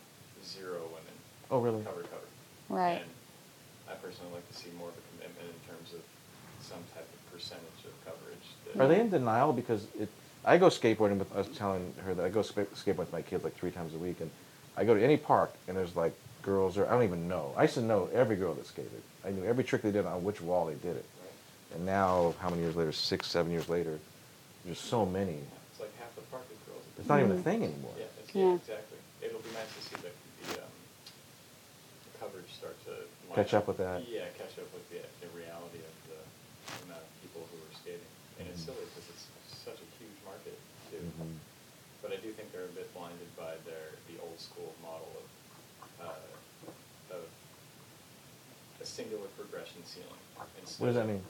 zero 0.44 0.82
women. 0.90 1.16
Oh, 1.52 1.60
really? 1.60 1.84
Cover 1.84 2.02
to 2.02 2.08
cover. 2.10 2.26
Right. 2.70 2.98
And 3.06 3.10
I 3.88 3.94
personally 4.02 4.34
like 4.34 4.48
to 4.50 4.56
see 4.58 4.70
more 4.80 4.90
of 4.90 4.98
a 4.98 5.04
commitment 5.14 5.54
in 5.54 5.60
terms 5.70 5.94
of 5.94 6.02
some 6.66 6.82
type 6.98 7.06
of 7.06 7.20
percentage 7.32 7.86
of 7.86 7.94
coverage. 8.04 8.42
That 8.66 8.82
Are 8.82 8.88
they 8.90 9.00
in 9.00 9.10
denial 9.14 9.54
because 9.54 9.86
it? 10.00 10.10
I 10.46 10.58
go 10.58 10.68
skateboarding 10.68 11.18
with. 11.20 11.34
I 11.36 11.40
was 11.40 11.48
telling 11.50 11.94
her 12.06 12.14
that 12.14 12.26
I 12.26 12.30
go 12.30 12.42
spa- 12.42 12.72
skateboard 12.76 12.98
with 12.98 13.14
my 13.14 13.22
kids 13.22 13.44
like 13.44 13.56
three 13.56 13.72
times 13.72 13.94
a 13.94 13.98
week, 13.98 14.22
and 14.22 14.30
I 14.78 14.84
go 14.86 14.94
to 14.94 15.04
any 15.04 15.18
park 15.18 15.52
and 15.68 15.76
there's 15.76 15.96
like 15.96 16.14
girls 16.44 16.78
or 16.78 16.88
I 16.88 16.92
don't 16.92 17.04
even 17.04 17.28
know. 17.28 17.54
I 17.58 17.64
used 17.64 17.74
to 17.76 17.82
know 17.82 18.10
every 18.14 18.36
girl 18.38 18.54
that 18.54 18.66
skated. 18.66 19.02
I 19.26 19.32
knew 19.32 19.44
every 19.44 19.64
trick 19.64 19.82
they 19.82 19.92
did 19.92 20.06
on 20.06 20.24
which 20.24 20.40
wall 20.40 20.66
they 20.68 20.76
did 20.76 20.96
it. 20.96 21.06
And 21.76 21.86
now, 21.86 22.34
how 22.40 22.48
many 22.50 22.62
years 22.62 22.78
later? 22.78 22.94
Six, 22.94 23.28
seven 23.28 23.52
years 23.52 23.68
later, 23.68 24.00
there's 24.64 24.80
so 24.80 25.06
many. 25.06 25.36
It's 25.44 25.82
like 25.84 25.92
half 26.00 26.16
the 26.16 26.22
park 26.32 26.48
is 26.48 26.56
girls. 26.64 26.80
at 26.80 26.88
It's 26.96 26.98
this 27.04 27.10
not 27.12 27.20
even 27.20 27.32
a 27.36 27.36
Mhm. 27.36 27.44
thing 27.44 27.60
anymore. 27.68 27.92
Yeah, 28.00 28.06
it's, 28.24 28.32
Yeah. 28.34 28.46
yeah. 28.48 28.56
exactly. 28.56 28.98
It'll 29.22 29.44
be 29.44 29.52
nice 29.52 29.68
to 29.76 29.82
see 29.84 29.98
the, 30.00 30.12
the, 30.56 30.64
um, 30.64 30.72
the 32.08 32.20
coverage 32.24 32.48
start 32.56 32.80
to 32.88 32.96
Catch 33.36 33.54
up 33.54 33.68
with 33.68 33.78
that. 33.78 34.08
Yeah, 34.08 34.26
catch 34.40 34.56
up 34.58 34.72
with 34.74 34.88
the, 34.90 35.04
the 35.22 35.30
reality 35.36 35.84
of 35.84 35.94
the 36.10 36.18
amount 36.88 37.04
of 37.04 37.12
people 37.22 37.44
who 37.52 37.58
are 37.62 37.74
skating. 37.78 38.08
And 38.40 38.48
it's 38.48 38.64
Mhm. 38.64 38.72
silly 38.74 38.88
because 38.96 39.06
it's 39.14 39.26
such 39.52 39.78
a 39.78 39.88
huge 40.00 40.18
market 40.26 40.56
too. 40.98 41.06
Mhm. 41.24 41.38
But 42.02 42.12
I 42.14 42.18
do 42.18 42.32
think 42.32 42.52
they're 42.52 42.66
a 42.66 42.78
bit 42.78 42.94
blinded 42.94 43.30
by 43.36 43.56
their 43.66 43.98
the 44.08 44.22
old 44.22 44.40
school 44.40 44.74
model 44.82 45.10
of 45.22 45.28
uh, 46.08 47.16
of 47.16 47.24
a 48.82 48.86
singular 48.86 49.28
progression 49.38 49.84
ceiling. 49.86 50.22
instead 50.60 50.80
What 50.82 50.88
does 50.88 50.96
that 50.96 51.08
mean? 51.08 51.24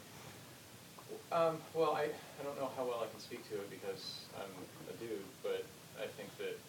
um, 1.32 1.62
well, 1.74 1.96
I, 1.96 2.12
I 2.12 2.42
don't 2.44 2.60
know 2.60 2.70
how 2.76 2.84
well 2.84 3.00
I 3.04 3.08
can 3.08 3.20
speak 3.20 3.48
to 3.50 3.56
it 3.56 3.70
because 3.70 4.26
I'm 4.36 4.52
a 4.92 4.96
dude, 5.00 5.24
but 5.44 5.64
I 6.00 6.08
think 6.20 6.36
that 6.38 6.60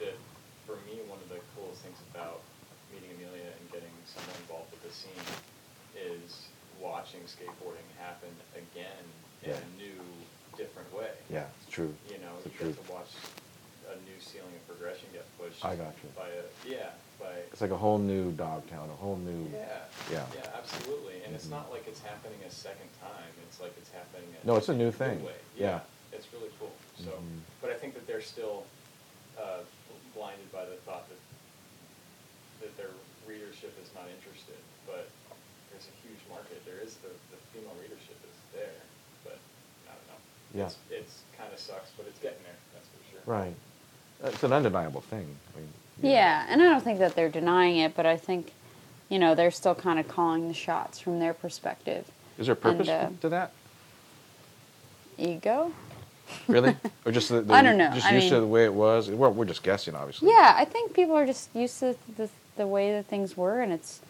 that 0.00 0.16
for 0.66 0.76
me 0.88 1.00
one 1.08 1.18
of 1.20 1.28
the 1.28 1.40
coolest 1.56 1.82
things 1.82 1.98
about 2.14 2.40
meeting 2.92 3.10
Amelia 3.16 3.52
and 3.52 3.64
getting 3.72 3.92
someone 4.08 4.36
involved 4.40 4.72
with 4.72 4.82
the 4.88 4.92
scene 4.92 5.28
is 5.96 6.48
watching 6.80 7.20
skateboarding 7.28 7.84
happen 8.00 8.32
again 8.56 9.04
in 9.42 9.50
Yeah. 9.50 9.56
a 9.60 9.68
new, 9.76 10.00
different 10.58 10.90
way. 10.92 11.08
Yeah, 11.30 11.46
it's 11.62 11.70
true. 11.70 11.94
You 12.10 12.18
know, 12.18 12.34
It's 12.44 12.52
you 12.60 12.66
get 12.74 12.84
to 12.86 12.92
watch 12.92 13.08
a 13.88 13.96
new 14.04 14.18
ceiling 14.20 14.52
of 14.52 14.66
progression 14.68 15.06
get 15.14 15.24
pushed. 15.38 15.64
I 15.64 15.76
got 15.78 15.94
you. 16.02 16.10
By 16.18 16.28
a, 16.28 16.44
yeah, 16.68 16.90
by. 17.18 17.32
It's 17.52 17.62
like 17.62 17.70
a 17.70 17.76
whole 17.78 17.96
new 17.98 18.32
Dogtown, 18.32 18.90
a 18.90 18.98
whole 19.00 19.16
new. 19.16 19.48
Yeah. 19.54 19.86
Yeah. 20.12 20.26
Yeah, 20.34 20.50
absolutely. 20.58 21.22
And 21.24 21.34
it's 21.34 21.46
Mhm. 21.46 21.56
not 21.56 21.70
like 21.70 21.86
it's 21.86 22.02
happening 22.02 22.42
a 22.44 22.50
second 22.50 22.90
time. 23.00 23.30
It's 23.48 23.60
like 23.62 23.72
it's 23.78 23.88
happening. 23.90 24.28
a- 24.42 24.46
No, 24.46 24.56
it's 24.56 24.68
a 24.68 24.74
new 24.74 24.90
thing. 24.92 25.24
way. 25.24 25.38
Yeah. 25.56 25.80
It's 26.12 26.26
really 26.34 26.50
cool. 26.58 26.72
So, 26.98 27.12
Mhm. 27.12 27.40
but 27.62 27.70
I 27.70 27.74
think 27.78 27.94
that 27.94 28.06
they're 28.06 28.20
still 28.22 28.66
uh, 29.38 29.62
blinded 30.14 30.50
by 30.50 30.64
the 30.66 30.74
thought 30.82 31.08
that 31.08 31.18
that 32.60 32.76
their 32.76 32.90
readership 33.24 33.70
is 33.80 33.88
not 33.94 34.08
interested. 34.10 34.58
But 34.84 35.06
there's 35.70 35.86
a 35.86 35.94
huge 36.02 36.18
market. 36.28 36.58
There 36.66 36.80
is 36.82 36.96
the, 37.06 37.08
the 37.30 37.38
female 37.54 37.76
readership 37.80 38.18
is 38.26 38.36
there, 38.52 38.82
but 39.22 39.38
I 39.86 39.94
don't 39.94 40.08
know. 40.10 40.20
Yeah. 40.54 40.66
It's, 40.66 40.76
it's 40.90 41.22
kind 41.36 41.52
of 41.52 41.58
sucks, 41.58 41.90
but 41.96 42.06
it's 42.06 42.18
getting 42.18 42.38
there. 42.44 42.54
That's 42.74 42.88
for 42.88 43.10
sure. 43.12 43.20
Right. 43.26 43.54
It's 44.24 44.42
an 44.42 44.52
undeniable 44.52 45.00
thing. 45.02 45.26
I 45.54 45.58
mean, 45.58 45.68
you 46.02 46.08
know. 46.08 46.14
Yeah, 46.14 46.46
and 46.48 46.62
I 46.62 46.66
don't 46.66 46.82
think 46.82 46.98
that 46.98 47.14
they're 47.14 47.28
denying 47.28 47.78
it, 47.78 47.94
but 47.94 48.06
I 48.06 48.16
think, 48.16 48.52
you 49.08 49.18
know, 49.18 49.34
they're 49.34 49.50
still 49.50 49.74
kind 49.74 49.98
of 49.98 50.08
calling 50.08 50.48
the 50.48 50.54
shots 50.54 50.98
from 50.98 51.20
their 51.20 51.34
perspective. 51.34 52.10
Is 52.38 52.46
there 52.46 52.54
a 52.54 52.56
purpose 52.56 52.88
uh, 52.88 53.10
to 53.20 53.28
that? 53.28 53.52
Ego? 55.18 55.72
Really? 56.46 56.76
or 57.04 57.12
just 57.12 57.28
the, 57.28 57.42
the 57.42 57.54
I 57.54 57.62
don't 57.62 57.78
know. 57.78 57.90
Just 57.94 58.06
I 58.06 58.14
used 58.14 58.28
to 58.28 58.40
the 58.40 58.46
way 58.46 58.64
it 58.64 58.72
was. 58.72 59.10
Well, 59.10 59.32
we're 59.32 59.44
just 59.44 59.62
guessing, 59.62 59.94
obviously. 59.94 60.30
Yeah, 60.30 60.54
I 60.56 60.64
think 60.64 60.94
people 60.94 61.16
are 61.16 61.26
just 61.26 61.54
used 61.54 61.80
to 61.80 61.96
the, 62.16 62.28
the 62.56 62.66
way 62.66 62.92
that 62.92 63.06
things 63.06 63.36
were, 63.36 63.60
and 63.60 63.72
it's 63.72 64.00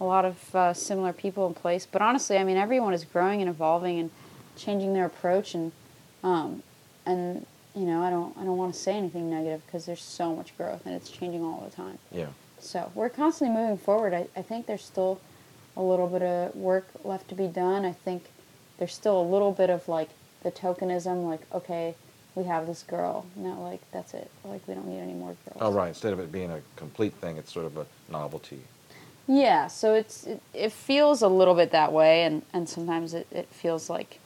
a 0.00 0.04
lot 0.04 0.24
of 0.24 0.54
uh, 0.54 0.72
similar 0.74 1.12
people 1.12 1.46
in 1.46 1.54
place. 1.54 1.86
But 1.90 2.02
honestly, 2.02 2.38
I 2.38 2.44
mean, 2.44 2.56
everyone 2.56 2.94
is 2.94 3.04
growing 3.04 3.40
and 3.40 3.48
evolving 3.48 3.98
and 3.98 4.10
changing 4.56 4.94
their 4.94 5.06
approach, 5.06 5.54
and 5.54 5.72
um, 6.26 6.62
and 7.04 7.46
you 7.74 7.86
know, 7.90 8.02
I 8.02 8.10
don't 8.10 8.36
I 8.36 8.42
don't 8.44 8.56
want 8.56 8.74
to 8.74 8.80
say 8.86 8.94
anything 9.02 9.30
negative 9.30 9.62
because 9.66 9.86
there's 9.86 10.02
so 10.02 10.34
much 10.34 10.56
growth 10.56 10.82
and 10.86 10.94
it's 10.94 11.10
changing 11.18 11.42
all 11.44 11.60
the 11.68 11.74
time. 11.74 11.98
Yeah. 12.10 12.30
So 12.58 12.90
we're 12.94 13.10
constantly 13.22 13.56
moving 13.56 13.78
forward. 13.78 14.12
I, 14.14 14.26
I 14.40 14.42
think 14.42 14.66
there's 14.66 14.84
still 14.84 15.20
a 15.76 15.82
little 15.82 16.08
bit 16.08 16.22
of 16.22 16.56
work 16.56 16.88
left 17.04 17.28
to 17.28 17.34
be 17.34 17.46
done. 17.46 17.84
I 17.84 17.92
think 17.92 18.24
there's 18.78 18.94
still 18.94 19.20
a 19.20 19.26
little 19.34 19.52
bit 19.52 19.70
of 19.70 19.88
like 19.88 20.10
the 20.42 20.50
tokenism, 20.50 21.24
like, 21.32 21.42
okay, 21.52 21.94
we 22.34 22.44
have 22.44 22.66
this 22.66 22.82
girl. 22.82 23.26
Now, 23.34 23.58
like, 23.60 23.80
that's 23.90 24.14
it. 24.14 24.30
Like, 24.44 24.66
we 24.68 24.74
don't 24.74 24.86
need 24.86 25.00
any 25.00 25.14
more 25.14 25.34
girls. 25.44 25.58
Oh, 25.60 25.72
right. 25.72 25.88
Instead 25.88 26.12
of 26.12 26.20
it 26.20 26.30
being 26.30 26.50
a 26.50 26.60
complete 26.76 27.14
thing, 27.14 27.36
it's 27.36 27.52
sort 27.52 27.66
of 27.66 27.76
a 27.76 27.86
novelty. 28.10 28.60
Yeah, 29.26 29.66
so 29.66 29.94
it's 29.94 30.24
it, 30.24 30.40
it 30.54 30.72
feels 30.72 31.22
a 31.22 31.28
little 31.28 31.54
bit 31.54 31.72
that 31.72 31.92
way, 31.92 32.22
and, 32.22 32.42
and 32.52 32.68
sometimes 32.68 33.12
it, 33.12 33.26
it 33.32 33.48
feels 33.48 33.90
like, 33.90 34.20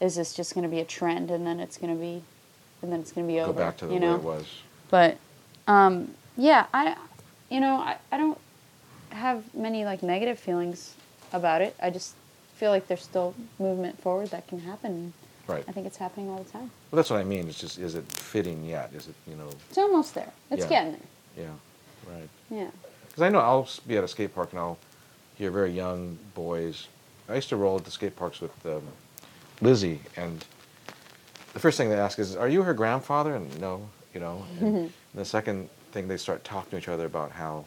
is 0.00 0.16
this 0.16 0.34
just 0.34 0.54
going 0.54 0.64
to 0.64 0.70
be 0.70 0.80
a 0.80 0.84
trend, 0.84 1.30
and 1.30 1.46
then 1.46 1.60
it's 1.60 1.76
going 1.76 1.94
to 1.94 2.00
be, 2.00 2.22
and 2.82 2.92
then 2.92 3.00
it's 3.00 3.12
going 3.12 3.26
to 3.26 3.32
be 3.32 3.40
over. 3.40 3.52
Go 3.52 3.58
back 3.58 3.76
to 3.78 3.86
the 3.86 3.94
you 3.94 4.00
way 4.00 4.06
know? 4.06 4.14
it 4.16 4.22
was. 4.22 4.46
But 4.90 5.18
um, 5.68 6.14
yeah, 6.36 6.66
I, 6.72 6.96
you 7.50 7.60
know, 7.60 7.76
I, 7.76 7.96
I 8.10 8.16
don't 8.18 8.38
have 9.10 9.54
many 9.54 9.84
like 9.84 10.02
negative 10.02 10.38
feelings 10.38 10.94
about 11.32 11.62
it. 11.62 11.76
I 11.82 11.90
just 11.90 12.14
feel 12.56 12.70
like 12.70 12.86
there's 12.88 13.02
still 13.02 13.34
movement 13.58 14.00
forward 14.00 14.28
that 14.30 14.46
can 14.48 14.60
happen. 14.60 15.12
Right. 15.46 15.64
I 15.66 15.72
think 15.72 15.86
it's 15.86 15.96
happening 15.96 16.28
all 16.30 16.42
the 16.42 16.50
time. 16.50 16.70
Well, 16.90 16.96
that's 16.96 17.10
what 17.10 17.18
I 17.20 17.24
mean. 17.24 17.48
It's 17.48 17.58
just, 17.58 17.78
is 17.78 17.94
it 17.96 18.04
fitting 18.06 18.64
yet? 18.64 18.92
Is 18.94 19.08
it, 19.08 19.14
you 19.26 19.34
know, 19.34 19.48
It's 19.68 19.78
almost 19.78 20.14
there. 20.14 20.30
It's 20.50 20.62
Yeah. 20.62 20.68
getting 20.68 20.92
there. 20.92 21.46
yeah, 21.46 22.12
right. 22.14 22.28
Yeah. 22.50 22.70
Because 23.08 23.22
I 23.22 23.28
know 23.30 23.40
I'll 23.40 23.68
be 23.86 23.96
at 23.96 24.04
a 24.04 24.08
skate 24.08 24.32
park 24.34 24.50
and 24.52 24.60
I'll 24.60 24.78
hear 25.36 25.50
very 25.50 25.72
young 25.72 26.18
boys. 26.34 26.86
I 27.28 27.34
used 27.34 27.48
to 27.48 27.56
roll 27.56 27.76
at 27.78 27.84
the 27.84 27.90
skate 27.90 28.14
parks 28.14 28.40
with 28.40 28.52
um, 28.64 28.82
Lizzie, 29.60 30.00
and 30.16 30.44
the 31.52 31.58
first 31.60 31.76
thing 31.76 31.88
they 31.90 31.96
ask 31.98 32.18
is, 32.18 32.36
"Are 32.36 32.48
you 32.48 32.62
her 32.62 32.74
grandfather?" 32.74 33.34
And 33.34 33.60
no, 33.60 33.88
you 34.14 34.20
know. 34.20 34.44
And 34.60 34.92
the 35.14 35.24
second 35.24 35.68
thing 35.92 36.08
they 36.08 36.16
start 36.16 36.44
talking 36.44 36.70
to 36.70 36.78
each 36.78 36.88
other 36.88 37.06
about 37.06 37.32
how 37.32 37.64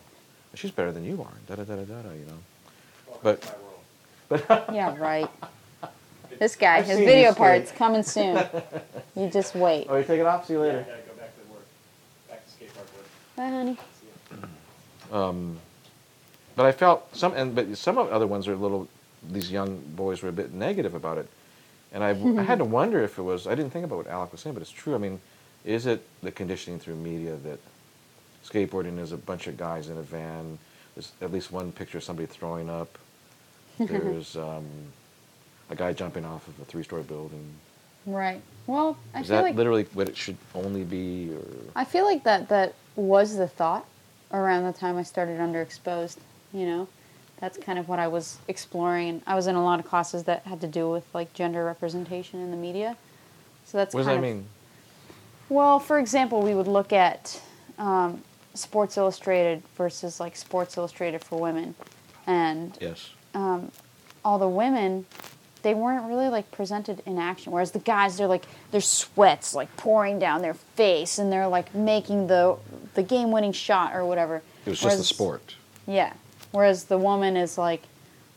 she's 0.56 0.72
better 0.72 0.92
than 0.92 1.04
you 1.04 1.22
are, 1.22 1.34
da 1.48 1.56
da 1.56 1.64
da 1.64 1.76
da 1.76 1.84
da, 1.84 2.02
da, 2.02 2.10
you 2.12 2.26
know. 2.26 2.40
Welcome 3.08 3.22
But- 3.24 3.42
to 3.42 3.48
my 3.48 3.54
world. 4.50 4.66
Yeah. 4.74 4.98
Right. 4.98 5.30
This 6.40 6.56
guy, 6.56 6.78
I've 6.78 6.86
his 6.88 6.98
seen 6.98 7.06
video 7.06 7.30
these 7.30 7.38
parts 7.38 7.66
things. 7.70 7.78
coming 7.78 8.04
soon. 8.04 8.44
you 9.16 9.30
just 9.30 9.54
wait. 9.54 9.86
Oh, 9.88 9.98
you 9.98 10.04
take 10.04 10.20
it 10.20 10.26
off. 10.26 10.48
See 10.48 10.54
you 10.54 10.64
Yeah, 10.64 10.66
I 10.66 10.72
later. 10.78 10.86
gotta 10.90 11.02
go 11.04 11.14
back 11.14 11.36
to 11.36 11.52
work. 11.54 11.66
Back 12.28 12.46
to 12.46 12.52
skate 12.52 12.74
park 12.74 12.88
work. 12.96 13.06
Bye, 13.36 13.50
honey. 13.50 13.78
See 14.02 14.38
ya. 15.12 15.30
Um, 15.30 15.60
but 16.56 16.66
I 16.66 16.72
felt 16.72 17.16
some, 17.16 17.34
and 17.34 17.54
but 17.54 17.78
some 17.78 17.98
of 18.00 18.08
the 18.10 18.14
other 18.16 18.26
ones 18.28 18.48
are 18.48 18.54
a 18.54 18.58
little. 18.58 18.88
These 19.32 19.52
young 19.52 19.78
boys 19.96 20.24
were 20.24 20.30
a 20.30 20.34
bit 20.34 20.54
negative 20.54 20.96
about 20.96 21.18
it, 21.20 21.28
and 21.94 22.04
I, 22.04 22.10
I 22.10 22.44
had 22.44 22.58
to 22.58 22.66
wonder 22.66 23.04
if 23.04 23.18
it 23.18 23.22
was. 23.22 23.46
I 23.46 23.56
didn't 23.56 23.72
think 23.72 23.86
about 23.86 23.98
what 24.00 24.08
Alec 24.08 24.32
was 24.32 24.42
saying, 24.42 24.56
but 24.56 24.62
it's 24.62 24.72
true. 24.72 24.96
I 24.96 24.98
mean, 24.98 25.22
is 25.64 25.86
it 25.86 26.06
the 26.22 26.32
conditioning 26.32 26.80
through 26.80 26.96
media 26.96 27.36
that 27.38 27.60
skateboarding 28.44 29.00
is 29.00 29.12
a 29.12 29.18
bunch 29.18 29.48
of 29.48 29.58
guys 29.58 29.90
in 29.90 29.98
a 29.98 30.02
van? 30.02 30.58
There's 30.96 31.12
at 31.22 31.32
least 31.32 31.52
one 31.52 31.72
picture 31.72 32.00
of 32.00 32.04
somebody 32.04 32.26
throwing 32.26 32.70
up. 32.70 32.98
There's 33.80 34.36
um, 34.36 34.66
a 35.70 35.76
guy 35.76 35.94
jumping 35.94 36.26
off 36.26 36.48
of 36.48 36.60
a 36.60 36.66
three-story 36.66 37.04
building. 37.04 37.48
Right. 38.06 38.42
Well, 38.68 38.98
I 39.14 39.22
Is 39.22 39.28
feel 39.28 39.38
that 39.38 39.44
like 39.44 39.56
literally 39.56 39.86
what 39.94 40.10
it 40.10 40.18
should 40.18 40.38
only 40.54 40.84
be? 40.84 41.32
Or 41.34 41.44
I 41.76 41.86
feel 41.86 42.06
like 42.06 42.24
that 42.24 42.50
that 42.50 42.74
was 42.96 43.38
the 43.38 43.48
thought 43.48 43.86
around 44.32 44.66
the 44.66 44.74
time 44.74 44.98
I 44.98 45.04
started 45.04 45.40
underexposed. 45.40 46.18
You 46.54 46.66
know, 46.66 46.88
that's 47.40 47.58
kind 47.58 47.78
of 47.78 47.90
what 47.90 48.00
I 48.00 48.08
was 48.08 48.38
exploring, 48.48 49.22
I 49.28 49.36
was 49.36 49.48
in 49.48 49.56
a 49.56 49.64
lot 49.64 49.80
of 49.80 49.86
classes 49.86 50.24
that 50.24 50.44
had 50.46 50.62
to 50.62 50.68
do 50.68 50.90
with 50.90 51.06
like 51.14 51.34
gender 51.34 51.66
representation 51.66 52.40
in 52.40 52.52
the 52.52 52.58
media. 52.58 52.96
So 53.66 53.78
that's 53.78 53.94
what 53.94 54.02
does 54.02 54.08
that 54.08 54.16
of, 54.18 54.22
mean? 54.22 54.46
Well, 55.50 55.80
for 55.80 56.00
example, 56.00 56.42
we 56.42 56.54
would 56.56 56.68
look 56.68 56.94
at 56.94 57.42
um, 57.78 58.22
Sports 58.54 58.98
Illustrated 58.98 59.62
versus 59.76 60.20
like 60.20 60.36
Sports 60.36 60.78
Illustrated 60.78 61.24
for 61.24 61.40
women, 61.40 61.76
and 62.28 62.78
Yes. 62.80 63.10
um, 63.34 63.72
all 64.24 64.38
the 64.40 64.48
women 64.48 65.06
they 65.64 65.74
weren't 65.74 66.06
really 66.10 66.28
like 66.28 66.52
presented 66.52 67.02
in 67.06 67.18
action 67.18 67.54
whereas 67.54 67.72
the 67.72 67.80
guys 67.80 68.18
they're 68.18 68.28
like 68.28 68.44
their 68.72 68.82
sweats 68.82 69.54
like 69.56 69.74
pouring 69.78 70.20
down 70.20 70.42
their 70.42 70.54
face 70.54 71.18
and 71.18 71.32
they're 71.32 71.48
like 71.48 71.74
making 71.74 72.28
the 72.28 72.58
the 72.96 73.02
game 73.04 73.32
winning 73.32 73.54
shot 73.54 73.96
or 73.96 74.04
whatever 74.06 74.42
It 74.66 74.72
was 74.72 74.82
just 74.82 74.98
the 74.98 75.04
sport. 75.06 75.56
yeah 75.88 76.12
whereas 76.54 76.86
the 76.86 76.98
woman 76.98 77.36
is 77.36 77.58
like 77.58 77.84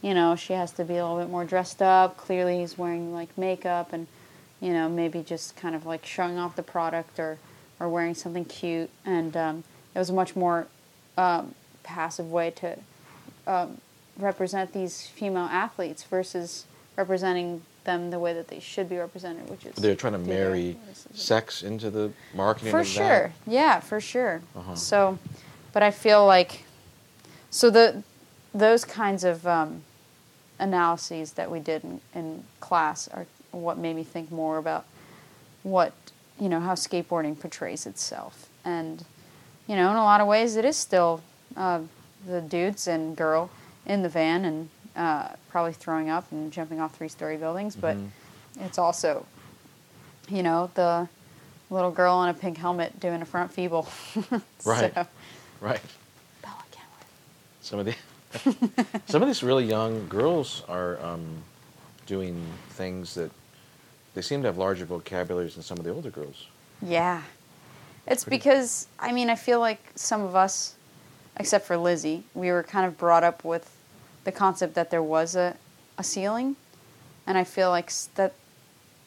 you 0.02 0.12
know 0.12 0.34
she 0.34 0.52
has 0.52 0.72
to 0.72 0.84
be 0.84 0.96
a 0.96 1.06
little 1.06 1.18
bit 1.18 1.30
more 1.30 1.44
dressed 1.44 1.80
up 1.80 2.16
clearly 2.16 2.58
he's 2.58 2.76
wearing 2.76 3.14
like 3.14 3.36
makeup 3.38 3.92
and 3.92 4.08
you 4.60 4.72
know 4.72 4.88
maybe 4.88 5.22
just 5.22 5.54
kind 5.54 5.76
of 5.76 5.86
like 5.86 6.04
showing 6.04 6.36
off 6.36 6.56
the 6.56 6.62
product 6.62 7.20
or 7.20 7.38
or 7.78 7.88
wearing 7.88 8.14
something 8.14 8.44
cute 8.44 8.90
and 9.04 9.36
um, 9.36 9.62
it 9.94 9.98
was 9.98 10.10
a 10.10 10.12
much 10.12 10.34
more 10.34 10.66
um, 11.16 11.54
passive 11.82 12.30
way 12.30 12.50
to 12.50 12.76
um, 13.46 13.78
represent 14.18 14.72
these 14.72 15.06
female 15.06 15.48
athletes 15.50 16.02
versus 16.02 16.66
representing 16.96 17.62
them 17.84 18.10
the 18.10 18.18
way 18.18 18.32
that 18.32 18.48
they 18.48 18.60
should 18.60 18.88
be 18.88 18.96
represented, 18.96 19.48
which 19.48 19.64
is 19.64 19.74
They're 19.76 19.94
trying 19.94 20.14
to 20.14 20.18
marry 20.18 20.76
sex 21.14 21.62
into 21.62 21.88
the 21.88 22.10
marketing. 22.34 22.72
For 22.72 22.84
sure, 22.84 23.32
That. 23.46 23.52
yeah, 23.52 23.80
for 23.80 24.00
sure. 24.00 24.42
Uh-huh. 24.56 24.74
So, 24.74 25.18
but 25.72 25.82
I 25.82 25.90
feel 25.90 26.26
like 26.26 26.64
so 27.50 27.70
the 27.70 28.02
those 28.54 28.84
kinds 28.84 29.24
of 29.24 29.46
um, 29.46 29.82
analyses 30.58 31.32
that 31.32 31.50
we 31.50 31.60
did 31.60 31.84
in, 31.84 32.00
in 32.14 32.44
class 32.60 33.08
are 33.08 33.26
what 33.52 33.78
made 33.78 33.94
me 33.96 34.04
think 34.04 34.30
more 34.30 34.58
about 34.58 34.84
what 35.62 35.92
you 36.40 36.48
know 36.48 36.60
how 36.60 36.74
skateboarding 36.74 37.38
portrays 37.38 37.86
itself, 37.86 38.48
and 38.64 39.04
you 39.66 39.76
know 39.76 39.90
in 39.90 39.96
a 39.96 40.04
lot 40.04 40.20
of 40.20 40.26
ways 40.26 40.56
it 40.56 40.64
is 40.64 40.76
still 40.76 41.22
uh, 41.56 41.80
the 42.26 42.40
dudes 42.40 42.86
and 42.86 43.16
girl 43.16 43.50
in 43.86 44.02
the 44.02 44.08
van 44.08 44.44
and 44.44 44.68
uh, 44.96 45.28
probably 45.50 45.72
throwing 45.72 46.08
up 46.08 46.30
and 46.32 46.52
jumping 46.52 46.80
off 46.80 46.94
three-story 46.96 47.36
buildings, 47.36 47.76
but 47.76 47.96
Mhm. 47.96 48.08
it's 48.60 48.78
also 48.78 49.26
you 50.28 50.42
know 50.42 50.70
the 50.74 51.08
little 51.70 51.90
girl 51.90 52.22
in 52.22 52.28
a 52.28 52.34
pink 52.34 52.58
helmet 52.58 52.98
doing 53.00 53.20
a 53.22 53.26
front 53.26 53.52
feeble. 53.52 53.86
Right. 54.64 54.92
So, 54.94 55.06
Right. 55.60 55.80
Some 57.66 57.80
of 57.80 57.86
the 57.86 57.94
some 59.06 59.22
of 59.22 59.28
these 59.28 59.42
really 59.42 59.64
young 59.64 60.06
girls 60.08 60.62
are 60.68 61.02
um, 61.04 61.26
doing 62.06 62.40
things 62.70 63.14
that 63.16 63.32
they 64.14 64.22
seem 64.22 64.40
to 64.42 64.48
have 64.48 64.56
larger 64.56 64.84
vocabularies 64.84 65.54
than 65.54 65.64
some 65.64 65.76
of 65.76 65.82
the 65.84 65.90
older 65.90 66.10
girls. 66.10 66.46
Yeah. 66.80 67.22
It's 68.06 68.22
Pretty- 68.22 68.36
because, 68.36 68.86
I 69.00 69.10
mean, 69.12 69.30
I 69.30 69.34
feel 69.34 69.58
like 69.58 69.80
some 69.96 70.22
of 70.22 70.36
us, 70.36 70.76
except 71.40 71.66
for 71.66 71.76
Lizzie, 71.76 72.22
we 72.34 72.52
were 72.52 72.62
kind 72.62 72.86
of 72.86 72.96
brought 72.96 73.24
up 73.24 73.44
with 73.44 73.68
the 74.22 74.30
concept 74.30 74.74
that 74.74 74.92
there 74.92 75.02
was 75.02 75.34
a, 75.34 75.56
a 75.98 76.04
ceiling. 76.04 76.54
And 77.26 77.36
I 77.36 77.42
feel 77.42 77.70
like 77.70 77.90
that 78.14 78.34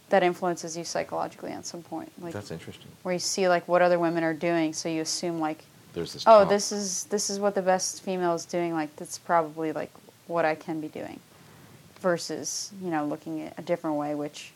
that 0.10 0.22
influences 0.22 0.76
you 0.76 0.84
psychologically 0.84 1.52
at 1.52 1.66
some 1.66 1.82
point. 1.84 2.12
Like 2.20 2.34
That's 2.34 2.52
interesting. 2.52 2.88
where 3.04 3.14
you 3.14 3.20
see 3.20 3.48
like 3.48 3.68
what 3.70 3.82
other 3.82 4.00
women 4.00 4.24
are 4.26 4.34
doing, 4.34 4.74
so 4.74 4.90
you 4.90 5.02
assume 5.02 5.40
like, 5.40 5.64
There's 5.94 6.14
this. 6.14 6.24
oh, 6.28 6.42
top. 6.42 6.50
this 6.50 6.72
is 6.72 7.06
this 7.06 7.30
is 7.30 7.40
what 7.40 7.56
the 7.56 7.62
best 7.62 8.04
female 8.04 8.36
is 8.36 8.46
doing. 8.46 8.74
Like 8.74 8.96
that's 8.98 9.18
probably 9.20 9.72
like 9.74 9.92
what 10.28 10.46
I 10.46 10.56
can 10.56 10.82
be 10.82 10.88
doing. 10.90 11.20
versus 12.02 12.72
you 12.82 12.90
know 12.92 13.06
looking 13.06 13.42
at 13.44 13.54
a 13.60 13.62
different 13.62 13.98
way, 13.98 14.16
which 14.16 14.52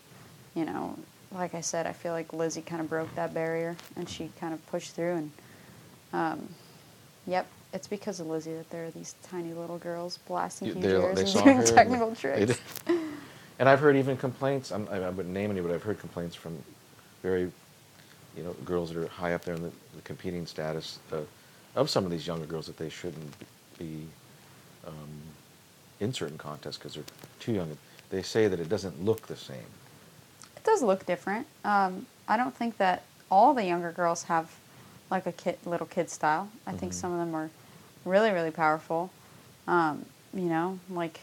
you 0.56 0.66
know, 0.66 0.98
like 1.32 1.56
I 1.56 1.62
said, 1.62 1.88
I 1.88 1.94
feel 1.94 2.14
like 2.14 2.34
Lizzie 2.34 2.62
kind 2.62 2.82
of 2.82 2.90
broke 2.90 3.14
that 3.16 3.34
barrier 3.34 3.76
and 3.96 4.10
she 4.10 4.32
kind 4.40 4.54
of 4.54 4.66
pushed 4.68 4.96
through 4.96 5.16
and. 5.16 5.32
Um, 6.14 6.50
Yep, 7.28 7.48
it's 7.74 7.88
because 7.88 8.20
of 8.20 8.28
Lizzie 8.28 8.54
that 8.56 8.70
there 8.70 8.86
are 8.86 8.92
these 8.92 9.16
tiny 9.24 9.54
little 9.54 9.78
girls 9.78 10.18
blasting 10.28 10.70
huge 10.70 10.82
they 10.82 10.96
and 10.96 11.16
doing 11.16 11.64
technical 11.66 12.16
tricks. 12.16 12.60
And 13.60 13.70
I've 13.70 13.80
heard 13.80 13.96
even 13.96 14.18
complaints. 14.18 14.72
I'm, 14.72 14.88
I 14.90 14.98
I 14.98 15.10
wouldn't 15.10 15.34
name 15.34 15.52
any, 15.52 15.62
but 15.62 15.72
I've 15.72 15.84
heard 15.84 16.00
complaints 16.00 16.36
from 16.36 16.58
very, 17.22 17.52
you 18.38 18.44
know, 18.44 18.54
girls 18.66 18.94
that 18.94 19.02
are 19.04 19.08
high 19.08 19.34
up 19.34 19.44
there 19.46 19.56
in 19.56 19.62
the, 19.64 19.72
the 19.96 20.02
competing 20.04 20.46
status 20.46 21.00
uh, 21.12 21.18
of 21.76 21.90
some 21.90 22.06
of 22.06 22.12
these 22.12 22.26
younger 22.28 22.46
girls 22.46 22.66
that 22.68 22.78
they 22.78 22.90
shouldn't 22.90 23.34
be 23.78 24.06
um, 24.88 24.94
in 26.00 26.14
certain 26.14 26.38
contests 26.38 26.78
because 26.78 26.96
they're 26.96 27.04
too 27.40 27.54
young. 27.54 27.78
They 28.10 28.22
say 28.22 28.48
that 28.48 28.60
it 28.60 28.70
doesn't 28.70 29.04
look 29.04 29.28
the 29.28 29.36
same. 29.36 29.58
It 30.56 30.64
does 30.64 30.82
look 30.82 31.06
different. 31.06 31.48
Um, 31.64 32.06
I 32.28 32.38
don't 32.38 32.56
think 32.56 32.78
that 32.78 33.04
all 33.30 33.54
the 33.54 33.66
younger 33.66 33.92
girls 33.92 34.24
have 34.24 34.52
like 35.10 35.26
a 35.26 35.32
kid, 35.32 35.58
little 35.66 35.88
kid 35.88 36.10
style. 36.10 36.50
I 36.66 36.74
think 36.74 36.92
Mhm. 36.92 36.96
some 36.96 37.12
of 37.12 37.20
them 37.20 37.36
are 37.36 37.50
really, 38.06 38.32
really 38.32 38.52
powerful. 38.52 39.10
Um, 39.68 40.06
you 40.34 40.44
know, 40.46 40.80
like 40.90 41.20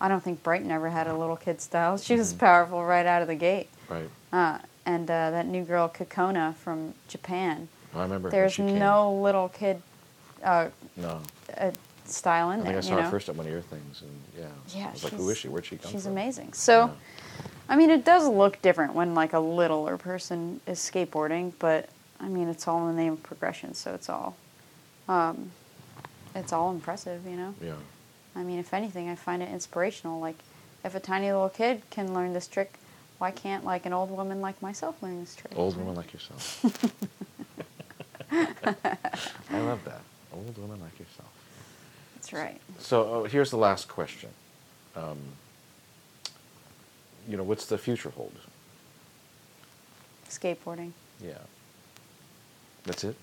I 0.00 0.08
don't 0.08 0.22
think 0.22 0.42
Brighton 0.42 0.70
ever 0.70 0.90
had 0.90 1.06
a 1.06 1.14
little 1.14 1.36
kid 1.36 1.60
style. 1.60 1.96
She 1.96 2.16
was 2.16 2.34
Mhm. 2.34 2.38
powerful 2.38 2.84
right 2.84 3.06
out 3.06 3.22
of 3.22 3.28
the 3.28 3.36
gate. 3.36 3.68
Right. 3.88 4.08
Uh, 4.32 4.58
and 4.86 5.10
uh, 5.10 5.30
that 5.30 5.46
new 5.46 5.64
girl 5.64 5.88
Kokona 5.88 6.54
from 6.54 6.94
Japan. 7.08 7.68
I 7.94 8.02
remember. 8.02 8.30
There's 8.30 8.58
no 8.58 9.14
little 9.14 9.48
kid 9.48 9.82
uh, 10.42 10.68
No. 10.96 11.20
uh, 11.56 11.70
style 12.04 12.50
in 12.50 12.60
I 12.60 12.64
there. 12.64 12.78
I 12.78 12.80
saw 12.80 12.96
her 12.96 13.02
know? 13.02 13.10
first 13.10 13.28
at 13.28 13.36
one 13.36 13.46
of 13.46 13.52
your 13.52 13.60
things, 13.62 14.02
and 14.02 14.10
yeah. 14.38 14.46
Yeah, 14.74 14.88
I 14.88 14.92
was 14.92 15.04
like, 15.04 15.12
who 15.12 15.28
is 15.30 15.38
she? 15.38 15.48
Where'd 15.48 15.64
she 15.66 15.76
come 15.76 15.84
She's 15.90 15.90
from? 15.90 15.98
She's 16.00 16.06
amazing. 16.06 16.52
So, 16.52 16.86
Yeah. 16.86 16.92
I 17.68 17.76
mean, 17.76 17.90
it 17.90 18.04
does 18.04 18.26
look 18.28 18.60
different 18.60 18.94
when 18.94 19.14
like 19.14 19.32
a 19.32 19.38
littler 19.38 19.96
person 19.96 20.60
is 20.66 20.78
skateboarding, 20.78 21.52
but 21.58 21.88
I 22.20 22.28
mean, 22.28 22.48
it's 22.48 22.66
all 22.66 22.88
in 22.88 22.96
the 22.96 23.02
name 23.02 23.12
of 23.14 23.22
progression, 23.22 23.74
so 23.74 23.94
it's 23.94 24.08
all, 24.08 24.36
um, 25.08 25.50
it's 26.34 26.52
all 26.52 26.70
impressive, 26.70 27.24
you 27.26 27.36
know. 27.36 27.54
Yeah. 27.62 27.74
I 28.34 28.42
mean, 28.42 28.58
if 28.58 28.72
anything, 28.74 29.08
I 29.08 29.14
find 29.14 29.42
it 29.42 29.50
inspirational. 29.50 30.20
Like, 30.20 30.38
if 30.84 30.94
a 30.94 31.00
tiny 31.00 31.26
little 31.26 31.48
kid 31.50 31.82
can 31.90 32.14
learn 32.14 32.32
this 32.32 32.46
trick, 32.48 32.74
why 33.22 33.30
can't 33.30 33.64
like 33.64 33.86
an 33.86 33.92
old 33.92 34.10
woman 34.10 34.40
like 34.40 34.60
myself 34.60 35.00
learn 35.00 35.20
this 35.20 35.36
trick? 35.36 35.56
Old 35.56 35.76
woman 35.76 35.94
like 35.94 36.12
yourself. 36.12 36.58
I 38.32 39.60
love 39.60 39.78
that. 39.84 40.00
Old 40.32 40.58
woman 40.58 40.80
like 40.80 40.98
yourself. 40.98 41.30
That's 42.16 42.32
right. 42.32 42.60
So 42.80 43.22
uh, 43.22 43.28
here's 43.28 43.52
the 43.52 43.58
last 43.58 43.86
question. 43.86 44.30
Um, 44.96 45.18
you 47.28 47.36
know, 47.36 47.44
what's 47.44 47.66
the 47.66 47.78
future 47.78 48.10
hold? 48.10 48.32
Skateboarding, 50.28 50.90
Yeah. 51.24 51.34
That's 52.82 53.04
it. 53.04 53.14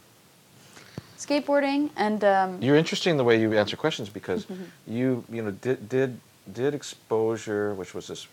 skateboarding, 1.18 1.90
and 1.98 2.24
um, 2.24 2.62
You're 2.62 2.78
interesting 2.78 3.18
the 3.18 3.26
way 3.26 3.42
you 3.42 3.52
answer 3.58 3.76
questions 3.76 4.08
because 4.08 4.48
you, 4.88 5.26
you 5.30 5.42
know, 5.42 5.52
did 5.52 5.90
did 5.90 6.22
did 6.54 6.74
exposure, 6.74 7.74
which 7.74 7.94
was 7.94 8.08
this. 8.08 8.28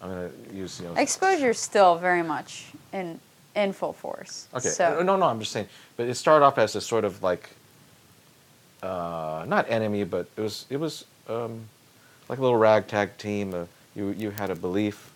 I'm 0.00 0.08
gonna 0.10 0.30
use 0.52 0.80
you 0.80 0.88
know. 0.88 0.94
exposure 0.94 1.50
is 1.50 1.58
still 1.58 1.96
very 1.96 2.22
much 2.22 2.66
in 2.92 3.18
in 3.54 3.72
full 3.72 3.92
force. 3.92 4.48
Okay. 4.54 4.68
So, 4.68 5.02
No, 5.02 5.16
no, 5.16 5.26
I'm 5.26 5.38
just 5.38 5.52
saying. 5.52 5.68
But 5.96 6.08
it 6.08 6.14
started 6.14 6.44
off 6.44 6.58
as 6.58 6.74
a 6.74 6.80
sort 6.80 7.04
of 7.04 7.22
like, 7.22 7.50
uh, 8.82 9.44
not 9.46 9.70
enemy, 9.70 10.04
but 10.04 10.26
it 10.36 10.40
was 10.40 10.66
it 10.70 10.78
was 10.78 11.04
um, 11.28 11.66
like 12.28 12.38
a 12.38 12.42
little 12.42 12.58
ragtag 12.58 13.16
team. 13.16 13.54
Uh, 13.54 13.64
you 13.94 14.10
you 14.10 14.30
had 14.30 14.50
a 14.50 14.56
belief 14.56 15.12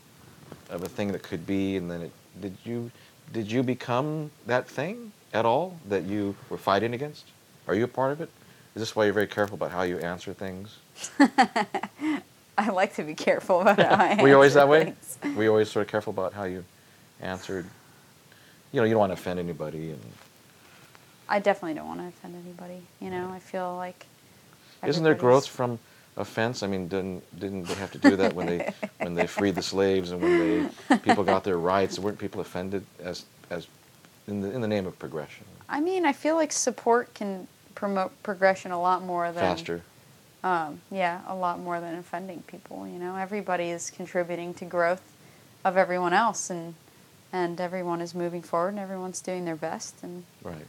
of 0.70 0.82
a 0.82 0.88
thing 0.88 1.12
that 1.12 1.22
could 1.22 1.46
be, 1.46 1.76
and 1.76 1.90
then 1.90 2.02
it 2.02 2.12
did 2.40 2.56
you 2.64 2.90
did 3.32 3.50
you 3.50 3.62
become 3.62 4.30
that 4.46 4.68
thing 4.68 5.12
at 5.34 5.44
all 5.44 5.76
that 5.88 6.04
you 6.04 6.34
were 6.48 6.58
fighting 6.58 6.94
against? 6.94 7.24
Are 7.66 7.74
you 7.74 7.84
a 7.84 7.88
part 7.88 8.12
of 8.12 8.20
it? 8.20 8.30
Is 8.74 8.80
this 8.80 8.96
why 8.96 9.04
you're 9.04 9.12
very 9.12 9.26
careful 9.26 9.56
about 9.56 9.70
how 9.70 9.82
you 9.82 9.98
answer 9.98 10.32
things? 10.32 10.76
I 12.66 12.70
like 12.70 12.96
to 12.96 13.04
be 13.04 13.14
careful 13.14 13.60
about 13.60 13.78
how 13.78 13.94
I 13.94 14.20
Were 14.20 14.28
you 14.28 14.34
always 14.34 14.54
that 14.54 14.68
way? 14.68 14.94
things. 15.20 15.36
Were 15.36 15.44
you 15.44 15.50
always 15.50 15.70
sort 15.70 15.86
of 15.86 15.90
careful 15.90 16.12
about 16.12 16.32
how 16.32 16.42
you 16.42 16.64
answered? 17.20 17.66
You 18.72 18.80
know, 18.80 18.84
you 18.84 18.90
don't 18.90 18.98
want 19.00 19.10
to 19.10 19.14
offend 19.14 19.38
anybody, 19.38 19.90
and 19.90 20.00
I 21.28 21.38
definitely 21.38 21.74
don't 21.74 21.86
want 21.86 22.00
to 22.00 22.08
offend 22.08 22.34
anybody. 22.44 22.82
You 23.00 23.10
know, 23.10 23.30
I 23.30 23.38
feel 23.38 23.76
like. 23.76 24.06
Isn't 24.84 25.04
there 25.04 25.14
growth 25.14 25.46
from 25.46 25.78
offense? 26.16 26.64
I 26.64 26.66
mean, 26.66 26.88
didn't 26.88 27.22
didn't 27.38 27.62
they 27.64 27.74
have 27.74 27.92
to 27.92 27.98
do 27.98 28.16
that 28.16 28.34
when 28.34 28.46
they 28.46 28.72
when 28.98 29.14
they 29.14 29.28
freed 29.28 29.54
the 29.54 29.62
slaves 29.62 30.10
and 30.10 30.20
when 30.20 30.70
they 30.88 30.98
people 30.98 31.22
got 31.22 31.44
their 31.44 31.58
rights? 31.58 31.98
Weren't 31.98 32.18
people 32.18 32.40
offended 32.40 32.84
as 32.98 33.24
as 33.50 33.68
in 34.26 34.40
the 34.40 34.50
in 34.50 34.60
the 34.60 34.68
name 34.68 34.86
of 34.86 34.98
progression? 34.98 35.44
I 35.68 35.80
mean, 35.80 36.04
I 36.04 36.12
feel 36.12 36.34
like 36.34 36.50
support 36.50 37.14
can 37.14 37.46
promote 37.76 38.20
progression 38.24 38.72
a 38.72 38.80
lot 38.80 39.02
more 39.02 39.30
than 39.30 39.40
Faster. 39.40 39.82
Um, 40.44 40.80
yeah, 40.90 41.22
a 41.26 41.34
lot 41.34 41.58
more 41.58 41.80
than 41.80 41.96
offending 41.96 42.42
people. 42.46 42.86
You 42.86 42.98
know, 42.98 43.16
everybody 43.16 43.70
is 43.70 43.90
contributing 43.90 44.54
to 44.54 44.64
growth 44.64 45.02
of 45.64 45.76
everyone 45.76 46.12
else, 46.12 46.48
and 46.50 46.74
and 47.32 47.60
everyone 47.60 48.00
is 48.00 48.14
moving 48.14 48.42
forward, 48.42 48.70
and 48.70 48.78
everyone's 48.78 49.20
doing 49.20 49.44
their 49.44 49.56
best, 49.56 49.96
and 50.02 50.24
Right. 50.42 50.66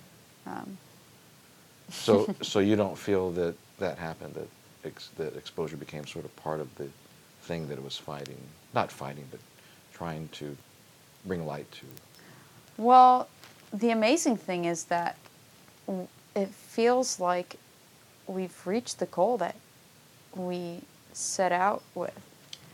um, 0.48 0.78
So 1.90 2.34
so 2.42 2.60
you 2.60 2.76
don't 2.76 2.98
feel 2.98 3.32
that 3.32 3.56
that 3.78 3.98
happened 3.98 4.34
that 4.36 4.50
ex, 4.84 5.10
that 5.18 5.36
exposure 5.36 5.78
became 5.78 6.06
sort 6.08 6.26
of 6.26 6.36
part 6.38 6.60
of 6.60 6.74
the 6.76 6.88
thing 7.44 7.68
that 7.70 7.78
it 7.78 7.84
was 7.84 7.98
fighting, 7.98 8.38
not 8.74 8.92
fighting, 8.92 9.26
but 9.32 9.40
trying 9.94 10.28
to 10.30 10.58
bring 11.26 11.46
light 11.46 11.72
to. 11.74 11.86
Well, 12.78 13.28
the 13.72 13.92
amazing 13.92 14.38
thing 14.38 14.66
is 14.66 14.86
that 14.86 15.16
it 16.36 16.50
feels 16.50 17.20
like 17.20 17.58
we've 18.30 18.68
reached 18.68 19.00
the 19.00 19.06
goal 19.08 19.38
that 19.38 19.56
we 20.36 20.82
set 21.14 21.52
out 21.52 21.82
with. 21.96 22.14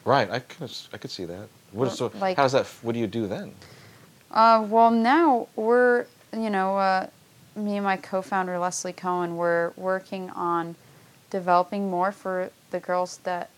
Right. 0.03 0.29
I 0.29 0.39
could 0.39 0.71
I 0.93 0.97
could 0.97 1.11
see 1.11 1.25
that. 1.25 1.47
What, 1.71 1.91
so 1.91 2.11
like- 2.19 2.37
how 2.37 2.43
does 2.43 2.51
that? 2.51 2.67
What 2.81 2.93
do 2.93 2.99
you 2.99 3.07
do 3.07 3.27
then? 3.27 3.53
Uh, 4.31 4.65
well, 4.69 4.91
now 4.91 5.47
we're, 5.55 6.05
you 6.33 6.49
know, 6.49 6.77
uh, 6.77 7.07
me 7.55 7.77
and 7.77 7.83
my 7.83 7.97
co 7.97 8.21
founder, 8.21 8.59
Leslie 8.59 8.93
Cohen, 8.93 9.37
we're 9.37 9.71
working 9.77 10.29
on 10.31 10.75
developing 11.29 11.89
more 11.89 12.11
for 12.11 12.51
the 12.71 12.79
girls 12.79 13.17
that 13.19 13.49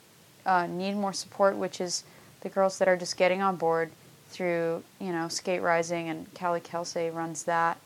uh, 0.45 0.67
need 0.67 0.95
more 0.95 1.13
support, 1.13 1.55
which 1.55 1.81
is 1.81 2.03
the 2.41 2.49
girls 2.49 2.77
that 2.77 2.87
are 2.87 2.95
just 2.95 3.17
getting 3.17 3.41
on 3.41 3.55
board 3.55 3.91
through, 4.29 4.83
you 4.99 5.11
know, 5.11 5.27
Skate 5.27 5.61
Rising, 5.61 6.09
and 6.09 6.27
Callie 6.35 6.59
Kelsey 6.59 7.09
runs 7.09 7.43
that. 7.43 7.77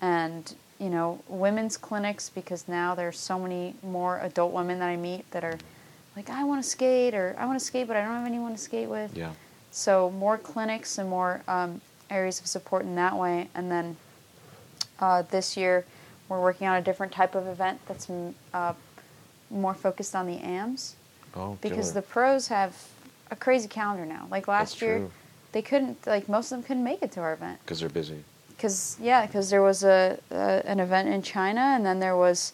And, 0.00 0.54
you 0.78 0.88
know, 0.90 1.22
women's 1.28 1.76
clinics, 1.76 2.28
because 2.28 2.68
now 2.68 2.94
there's 2.94 3.18
so 3.18 3.38
many 3.38 3.74
more 3.82 4.18
adult 4.20 4.52
women 4.52 4.78
that 4.80 4.88
I 4.88 4.96
meet 4.96 5.30
that 5.30 5.44
are 5.44 5.58
like, 6.16 6.30
I 6.30 6.44
want 6.44 6.62
to 6.62 6.68
skate, 6.68 7.14
or 7.14 7.34
I 7.38 7.46
want 7.46 7.58
to 7.58 7.64
skate, 7.64 7.86
but 7.86 7.96
I 7.96 8.00
don't 8.02 8.14
have 8.14 8.26
anyone 8.26 8.52
to 8.52 8.58
skate 8.58 8.88
with. 8.88 9.16
Yeah. 9.16 9.32
So 9.70 10.10
more 10.10 10.38
clinics 10.38 10.98
and 10.98 11.08
more 11.10 11.42
um, 11.48 11.80
areas 12.10 12.40
of 12.40 12.46
support 12.46 12.82
in 12.84 12.94
that 12.96 13.16
way. 13.16 13.48
And 13.54 13.70
then 13.70 13.96
uh, 15.00 15.22
this 15.22 15.56
year, 15.56 15.84
we're 16.28 16.40
working 16.40 16.66
on 16.66 16.76
a 16.76 16.82
different 16.82 17.12
type 17.12 17.34
of 17.34 17.46
event 17.46 17.80
that's 17.86 18.06
mm, 18.06 18.32
uh, 18.54 18.72
more 19.50 19.74
focused 19.74 20.14
on 20.16 20.26
the 20.26 20.38
AMs 20.38 20.96
Oh, 21.34 21.58
because 21.60 21.90
killer. 21.90 22.00
the 22.00 22.02
pros 22.02 22.48
have 22.48 22.88
a 23.30 23.36
crazy 23.36 23.68
calendar 23.68 24.06
now. 24.06 24.26
Like 24.30 24.48
last 24.48 24.70
That's 24.72 24.82
year, 24.82 24.98
true. 24.98 25.10
they 25.52 25.60
couldn't. 25.62 26.06
Like 26.06 26.28
most 26.28 26.50
of 26.50 26.58
them 26.58 26.62
couldn't 26.62 26.84
make 26.84 27.02
it 27.02 27.12
to 27.12 27.20
our 27.20 27.34
event 27.34 27.60
because 27.62 27.80
they're 27.80 27.88
busy. 27.90 28.24
Because 28.56 28.96
yeah, 29.00 29.26
because 29.26 29.50
there 29.50 29.62
was 29.62 29.84
a, 29.84 30.18
a 30.30 30.62
an 30.64 30.80
event 30.80 31.08
in 31.08 31.22
China, 31.22 31.60
and 31.60 31.84
then 31.84 32.00
there 32.00 32.16
was, 32.16 32.52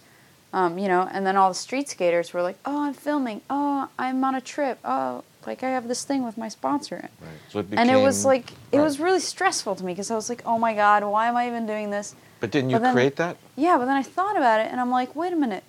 um, 0.53 0.79
you 0.79 0.89
know, 0.89 1.09
and 1.13 1.27
then 1.27 1.37
all 1.37 1.49
the 1.49 1.55
street 1.55 1.89
skaters 1.89 2.33
were 2.33 2.43
like, 2.43 2.59
"Oh, 2.65 2.83
I'm 2.85 2.95
filming. 2.95 3.41
Oh, 3.49 3.89
I'm 3.99 4.23
on 4.25 4.35
a 4.35 4.41
trip. 4.41 4.79
Oh, 4.85 5.23
like 5.47 5.63
I 5.63 5.71
have 5.71 5.89
this 5.89 6.05
thing 6.05 6.25
with 6.25 6.37
my 6.37 6.49
sponsor." 6.49 7.09
Right. 7.21 7.31
So 7.51 7.61
it 7.61 7.67
and 7.73 7.91
it 7.91 7.97
was 7.97 8.19
became- 8.19 8.29
like 8.29 8.53
it 8.73 8.79
right. 8.79 8.85
was 8.85 8.99
really 9.01 9.21
stressful 9.21 9.77
to 9.77 9.85
me 9.85 9.93
because 9.93 10.11
I 10.11 10.15
was 10.15 10.29
like, 10.29 10.43
"Oh 10.45 10.59
my 10.59 10.75
God, 10.75 11.05
why 11.05 11.29
am 11.29 11.37
I 11.37 11.47
even 11.47 11.67
doing 11.67 11.91
this?" 11.91 12.15
But 12.41 12.51
didn't 12.51 12.71
you 12.71 12.77
but 12.77 12.83
then- 12.83 12.95
create 12.95 13.17
that? 13.17 13.37
Yeah, 13.57 13.77
but 13.79 13.85
then 13.87 13.97
I 13.97 14.03
thought 14.03 14.37
about 14.37 14.61
it, 14.61 14.69
and 14.71 14.81
I'm 14.81 14.91
like, 14.91 15.15
"Wait 15.15 15.33
a 15.33 15.37
minute, 15.37 15.65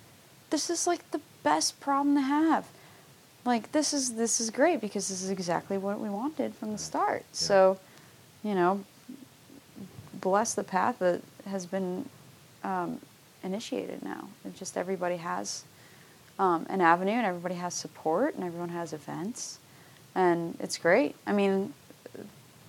this 0.50 0.68
is 0.70 0.86
like 0.86 1.08
the 1.12 1.20
best 1.42 1.78
problem 1.80 2.14
to 2.16 2.22
have. 2.22 2.66
Like 3.44 3.70
this 3.72 3.92
is 3.92 4.14
this 4.14 4.40
is 4.40 4.50
great 4.50 4.80
because 4.80 5.08
this 5.08 5.22
is 5.22 5.30
exactly 5.30 5.78
what 5.78 6.00
we 6.00 6.08
wanted 6.08 6.54
from 6.54 6.72
the 6.72 6.78
start. 6.78 7.24
So, 7.32 7.78
you 8.42 8.54
know, 8.54 8.84
bless 10.24 10.54
the 10.54 10.64
path 10.64 10.98
that 11.00 11.20
has 11.46 11.66
been 11.66 12.08
um, 12.64 12.98
initiated 13.44 14.02
now. 14.02 14.26
It 14.44 14.56
just 14.56 14.76
everybody 14.76 15.18
has 15.18 15.64
um, 16.38 16.66
an 16.70 16.80
avenue, 16.80 17.12
and 17.12 17.26
everybody 17.26 17.54
has 17.56 17.74
support, 17.74 18.34
and 18.34 18.42
everyone 18.42 18.70
has 18.70 18.92
events, 18.92 19.58
and 20.14 20.56
it's 20.58 20.78
great. 20.78 21.14
I 21.26 21.32
mean, 21.32 21.74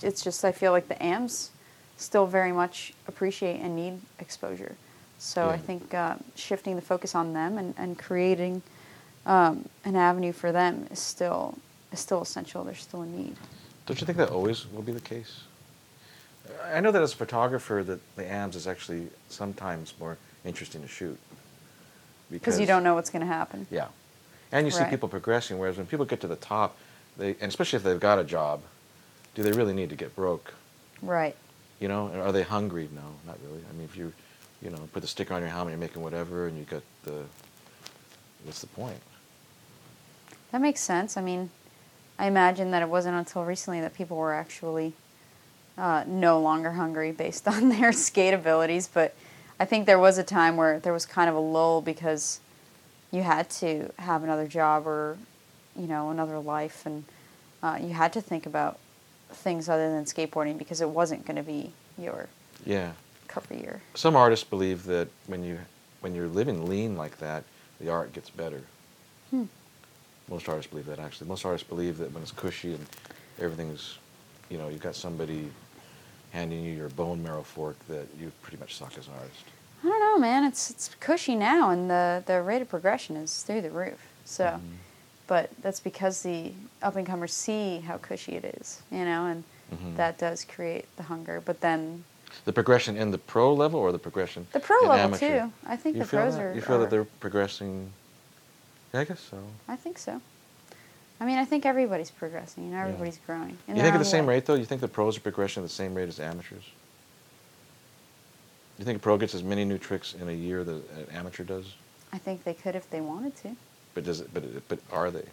it's 0.04 0.22
just 0.22 0.44
I 0.44 0.52
feel 0.52 0.74
like 0.74 0.90
the 0.90 1.02
AMs 1.02 1.52
still 1.98 2.28
very 2.28 2.52
much 2.52 2.94
appreciate 3.08 3.62
and 3.62 3.74
need 3.74 4.02
exposure. 4.20 4.76
So 5.18 5.50
I 5.50 5.58
think 5.58 5.94
uh, 5.94 6.18
shifting 6.36 6.76
the 6.76 6.82
focus 6.82 7.16
on 7.16 7.32
them 7.32 7.58
and, 7.58 7.74
and 7.78 7.98
creating 7.98 8.62
um, 9.26 9.68
an 9.86 9.96
avenue 9.96 10.34
for 10.34 10.52
them 10.52 10.88
is 10.92 11.00
still 11.00 11.58
is 11.94 12.02
still 12.02 12.22
essential. 12.22 12.66
There's 12.66 12.82
still 12.82 13.04
a 13.04 13.06
need. 13.06 13.38
Don't 13.86 14.02
you 14.02 14.06
think 14.06 14.18
that 14.18 14.30
always 14.30 14.70
will 14.74 14.82
be 14.82 14.92
the 14.92 15.00
case? 15.00 15.44
I 16.74 16.80
know 16.80 16.92
that 16.92 17.02
as 17.02 17.14
a 17.14 17.18
photographer, 17.18 17.84
that 17.84 18.00
the 18.16 18.30
AMS 18.30 18.56
is 18.56 18.68
actually 18.68 19.08
sometimes 19.30 19.94
more 20.00 20.18
interesting 20.44 20.82
to 20.82 20.88
shoot. 20.88 21.18
Because 22.30 22.60
you 22.60 22.66
don't 22.66 22.84
know 22.84 22.96
what's 22.96 23.10
going 23.10 23.22
to 23.22 23.28
happen. 23.28 23.68
Yeah, 23.70 23.88
and 24.52 24.66
you 24.66 24.72
see 24.72 24.80
Right. 24.82 24.90
people 24.90 25.08
progressing. 25.10 25.60
Whereas 25.60 25.78
when 25.78 25.86
people 25.86 26.06
get 26.06 26.22
to 26.22 26.28
the 26.28 26.36
top, 26.36 26.78
they 27.18 27.32
and 27.40 27.44
especially 27.44 27.78
if 27.78 27.84
they've 27.84 28.00
got 28.00 28.20
a 28.20 28.24
job, 28.24 28.62
do 29.36 29.44
they 29.44 29.52
really 29.52 29.74
need 29.74 29.90
to 29.90 29.96
get 29.96 30.16
broke? 30.16 30.54
Right. 31.02 31.36
You 31.80 31.88
know, 31.88 32.08
are 32.22 32.32
they 32.32 32.44
hungry? 32.44 32.90
No, 32.94 33.02
not 33.28 33.38
really. 33.46 33.64
I 33.70 33.74
mean, 33.74 33.86
if 33.86 33.96
you, 33.96 34.12
you 34.62 34.70
know, 34.70 34.78
put 34.92 35.02
the 35.02 35.08
sticker 35.08 35.34
on 35.34 35.42
your 35.42 35.50
helmet, 35.52 35.72
you're 35.74 35.80
making 35.80 36.02
whatever, 36.02 36.48
and 36.48 36.58
you 36.58 36.64
got 36.66 36.84
the. 37.04 37.24
What's 38.44 38.62
the 38.62 38.68
point? 38.68 39.02
That 40.52 40.62
makes 40.62 40.80
sense. 40.82 41.18
I 41.18 41.22
mean, 41.22 41.50
I 42.18 42.28
imagine 42.28 42.72
that 42.72 42.82
it 42.82 42.90
wasn't 42.90 43.16
until 43.16 43.44
recently 43.44 43.82
that 43.82 43.94
people 43.94 44.18
were 44.18 44.34
actually 44.34 44.94
uh, 45.78 46.04
no 46.08 46.40
longer 46.40 46.72
hungry 46.72 47.12
based 47.12 47.48
on 47.56 47.70
their 47.70 47.92
skate 47.92 48.34
abilities. 48.34 48.88
But 48.88 49.16
I 49.60 49.66
think 49.66 49.86
there 49.86 50.00
was 50.00 50.18
a 50.18 50.24
time 50.24 50.58
where 50.58 50.80
there 50.80 50.94
was 50.94 51.06
kind 51.06 51.30
of 51.30 51.36
a 51.36 51.40
lull 51.40 51.82
because 51.82 52.40
you 53.12 53.22
had 53.24 53.50
to 53.50 53.92
have 54.00 54.24
another 54.24 54.48
job 54.48 54.86
or, 54.88 55.18
you 55.76 55.88
know, 55.88 56.10
another 56.10 56.40
life, 56.40 56.86
and 56.86 57.06
uh, 57.64 57.78
you 57.82 57.90
had 57.94 58.12
to 58.14 58.22
think 58.22 58.46
about 58.46 58.78
things 59.32 59.70
other 59.70 59.90
than 59.90 60.04
skateboarding 60.06 60.58
because 60.58 60.82
it 60.82 60.90
wasn't 60.90 61.26
going 61.26 61.36
to 61.38 61.44
be 61.44 61.72
your 61.98 62.28
Yeah. 62.66 62.92
cover 63.28 63.54
year. 63.54 63.82
Some 63.96 64.16
artists 64.16 64.44
believe 64.46 64.84
that 64.86 65.08
when 65.28 65.44
you 65.44 65.60
when 66.02 66.14
you're 66.14 66.28
living 66.28 66.68
lean 66.68 66.96
like 66.98 67.18
that, 67.18 67.44
the 67.80 67.90
art 67.90 68.14
gets 68.14 68.30
better. 68.30 68.62
Hmm. 69.32 69.46
Most 70.30 70.48
artists 70.48 70.70
believe 70.70 70.86
that 70.86 71.00
actually. 71.00 71.28
Most 71.28 71.46
artists 71.46 71.68
believe 71.68 71.98
that 71.98 72.12
when 72.14 72.22
it's 72.22 72.32
cushy 72.32 72.74
and 72.76 72.86
everything's, 73.40 73.98
you 74.50 74.58
know, 74.60 74.68
you've 74.68 74.82
got 74.82 74.96
somebody 74.96 75.50
handing 76.36 76.64
you 76.64 76.74
your 76.74 76.90
bone 76.90 77.24
marrow 77.24 77.42
fork 77.42 77.78
that 77.88 78.08
you 78.20 78.32
pretty 78.44 78.58
much 78.58 78.76
suck 78.76 78.98
as 78.98 79.08
an 79.08 79.14
artist. 79.20 79.46
I 79.84 79.88
don't 79.88 80.00
know, 80.00 80.18
man. 80.20 80.44
It's 80.44 80.70
it's 80.70 80.90
cushy 81.00 81.36
now, 81.36 81.70
and 81.70 81.90
the 81.90 82.24
the 82.26 82.42
rate 82.42 82.62
of 82.62 82.70
progression 82.70 83.16
is 83.16 83.42
through 83.44 83.62
the 83.62 83.70
roof. 83.72 84.00
So, 84.26 84.44
Mhm. 84.46 84.60
but 85.28 85.50
that's 85.62 85.80
because 85.80 86.22
the 86.24 86.52
up 86.82 86.96
and 86.98 87.08
comers 87.08 87.34
see 87.34 87.80
how 87.80 87.98
cushy 87.98 88.34
it 88.36 88.46
is, 88.60 88.82
you 88.92 89.06
know, 89.06 89.26
and 89.28 89.44
Mhm. 89.74 89.96
that 89.96 90.18
does 90.18 90.44
create 90.44 90.88
the 90.98 91.04
hunger. 91.04 91.42
But 91.44 91.62
then 91.62 92.04
The 92.44 92.52
progression 92.54 92.98
in 92.98 93.12
the 93.12 93.18
pro 93.18 93.54
level 93.54 93.80
or 93.80 93.92
the 93.94 94.00
progression 94.00 94.48
the 94.52 94.60
pro 94.60 94.78
level 94.82 94.96
amateur? 94.96 95.42
too. 95.44 95.54
I 95.66 95.78
think 95.78 95.96
you 95.96 96.04
the 96.04 96.10
pros 96.10 96.36
that? 96.36 96.42
are. 96.44 96.54
You 96.54 96.62
feel 96.62 96.76
are- 96.76 96.80
that 96.80 96.90
they're 96.90 97.06
progressing? 97.26 97.92
I 98.94 99.04
guess 99.06 99.22
so. 99.32 99.38
I 99.70 99.76
think 99.78 99.98
so. 99.98 100.22
I 101.20 101.26
mean, 101.26 101.38
I 101.38 101.46
think 101.46 101.66
everybody's 101.66 102.12
progressing. 102.12 102.66
You 102.66 102.72
know, 102.72 102.78
Yeah. 102.78 102.84
everybody's 102.88 103.20
growing. 103.26 103.58
you 103.68 103.76
think 103.76 103.96
at 103.96 103.98
the 103.98 104.06
same 104.06 104.26
way. 104.26 104.36
rate 104.36 104.46
though? 104.46 104.56
You 104.56 104.66
think 104.66 104.82
the 104.82 104.88
pros 104.88 105.18
are 105.18 105.22
progressing 105.22 105.64
at 105.64 105.70
the 105.70 105.74
same 105.74 105.96
rate 105.96 106.10
as 106.10 106.20
amateurs? 106.20 106.64
You 108.78 108.84
think 108.84 108.98
a 108.98 109.00
pro 109.00 109.18
gets 109.18 109.34
as 109.34 109.44
many 109.44 109.64
new 109.64 109.78
tricks 109.78 110.14
in 110.14 110.28
a 110.28 110.34
year 110.34 110.64
that 110.64 110.74
an 110.74 111.08
amateur 111.14 111.44
does? 111.44 111.74
I 112.12 112.18
think 112.18 112.44
they 112.44 112.54
could 112.54 112.76
if 112.76 112.90
they 112.90 113.00
wanted 113.02 113.36
to. 113.38 113.56
But 113.94 114.04
does 114.04 114.20
it? 114.20 114.34
But 114.34 114.44
but 114.68 114.80
are 114.92 115.12
they? 115.12 115.24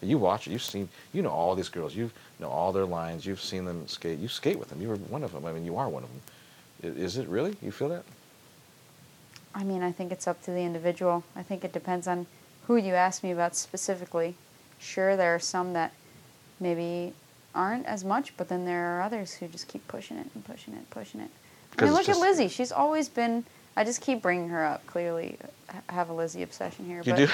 You 0.00 0.16
watch 0.16 0.46
it. 0.46 0.52
You've 0.52 0.62
seen. 0.62 0.88
You 1.12 1.22
know 1.22 1.30
all 1.30 1.54
these 1.54 1.68
girls. 1.68 1.94
You 1.94 2.10
know 2.40 2.48
all 2.48 2.72
their 2.72 2.86
lines. 2.86 3.26
You've 3.26 3.40
seen 3.42 3.64
them 3.64 3.86
skate. 3.88 4.18
You 4.18 4.28
skate 4.28 4.58
with 4.58 4.68
them. 4.70 4.80
You 4.80 4.88
were 4.88 4.96
one 4.96 5.22
of 5.22 5.32
them. 5.32 5.44
I 5.44 5.52
mean, 5.52 5.66
you 5.66 5.76
are 5.76 5.88
one 5.88 6.04
of 6.04 6.08
them. 6.10 6.96
Is 7.02 7.16
it 7.18 7.28
really? 7.28 7.56
You 7.60 7.72
feel 7.72 7.88
that? 7.90 8.04
I 9.54 9.64
mean, 9.64 9.82
I 9.82 9.90
think 9.92 10.12
it's 10.12 10.28
up 10.28 10.40
to 10.44 10.50
the 10.50 10.60
individual. 10.60 11.24
I 11.34 11.42
think 11.42 11.64
it 11.64 11.72
depends 11.72 12.06
on 12.06 12.26
who 12.66 12.76
you 12.76 12.94
ask 12.94 13.22
me 13.22 13.32
about 13.32 13.56
specifically. 13.56 14.36
Sure, 14.78 15.16
there 15.16 15.34
are 15.34 15.38
some 15.40 15.72
that 15.72 15.92
maybe 16.60 17.12
aren't 17.54 17.86
as 17.86 18.04
much, 18.04 18.36
but 18.36 18.48
then 18.48 18.64
there 18.64 18.96
are 18.96 19.02
others 19.02 19.34
who 19.34 19.48
just 19.48 19.68
keep 19.68 19.86
pushing 19.88 20.16
it 20.16 20.26
and 20.34 20.44
pushing 20.44 20.74
it 20.74 20.78
and 20.78 20.90
pushing 20.90 21.20
it. 21.20 21.30
I 21.78 21.84
mean, 21.84 21.92
look 21.92 22.08
at 22.08 22.18
Lizzie. 22.18 22.48
She's 22.48 22.72
always 22.72 23.08
been. 23.08 23.44
I 23.76 23.84
just 23.84 24.00
keep 24.00 24.22
bringing 24.22 24.48
her 24.48 24.64
up. 24.64 24.84
Clearly, 24.86 25.38
I 25.88 25.92
have 25.92 26.08
a 26.10 26.12
Lizzie 26.12 26.42
obsession 26.42 26.86
here. 26.86 27.02
You 27.04 27.12
but, 27.12 27.16
do. 27.16 27.26
do 27.26 27.32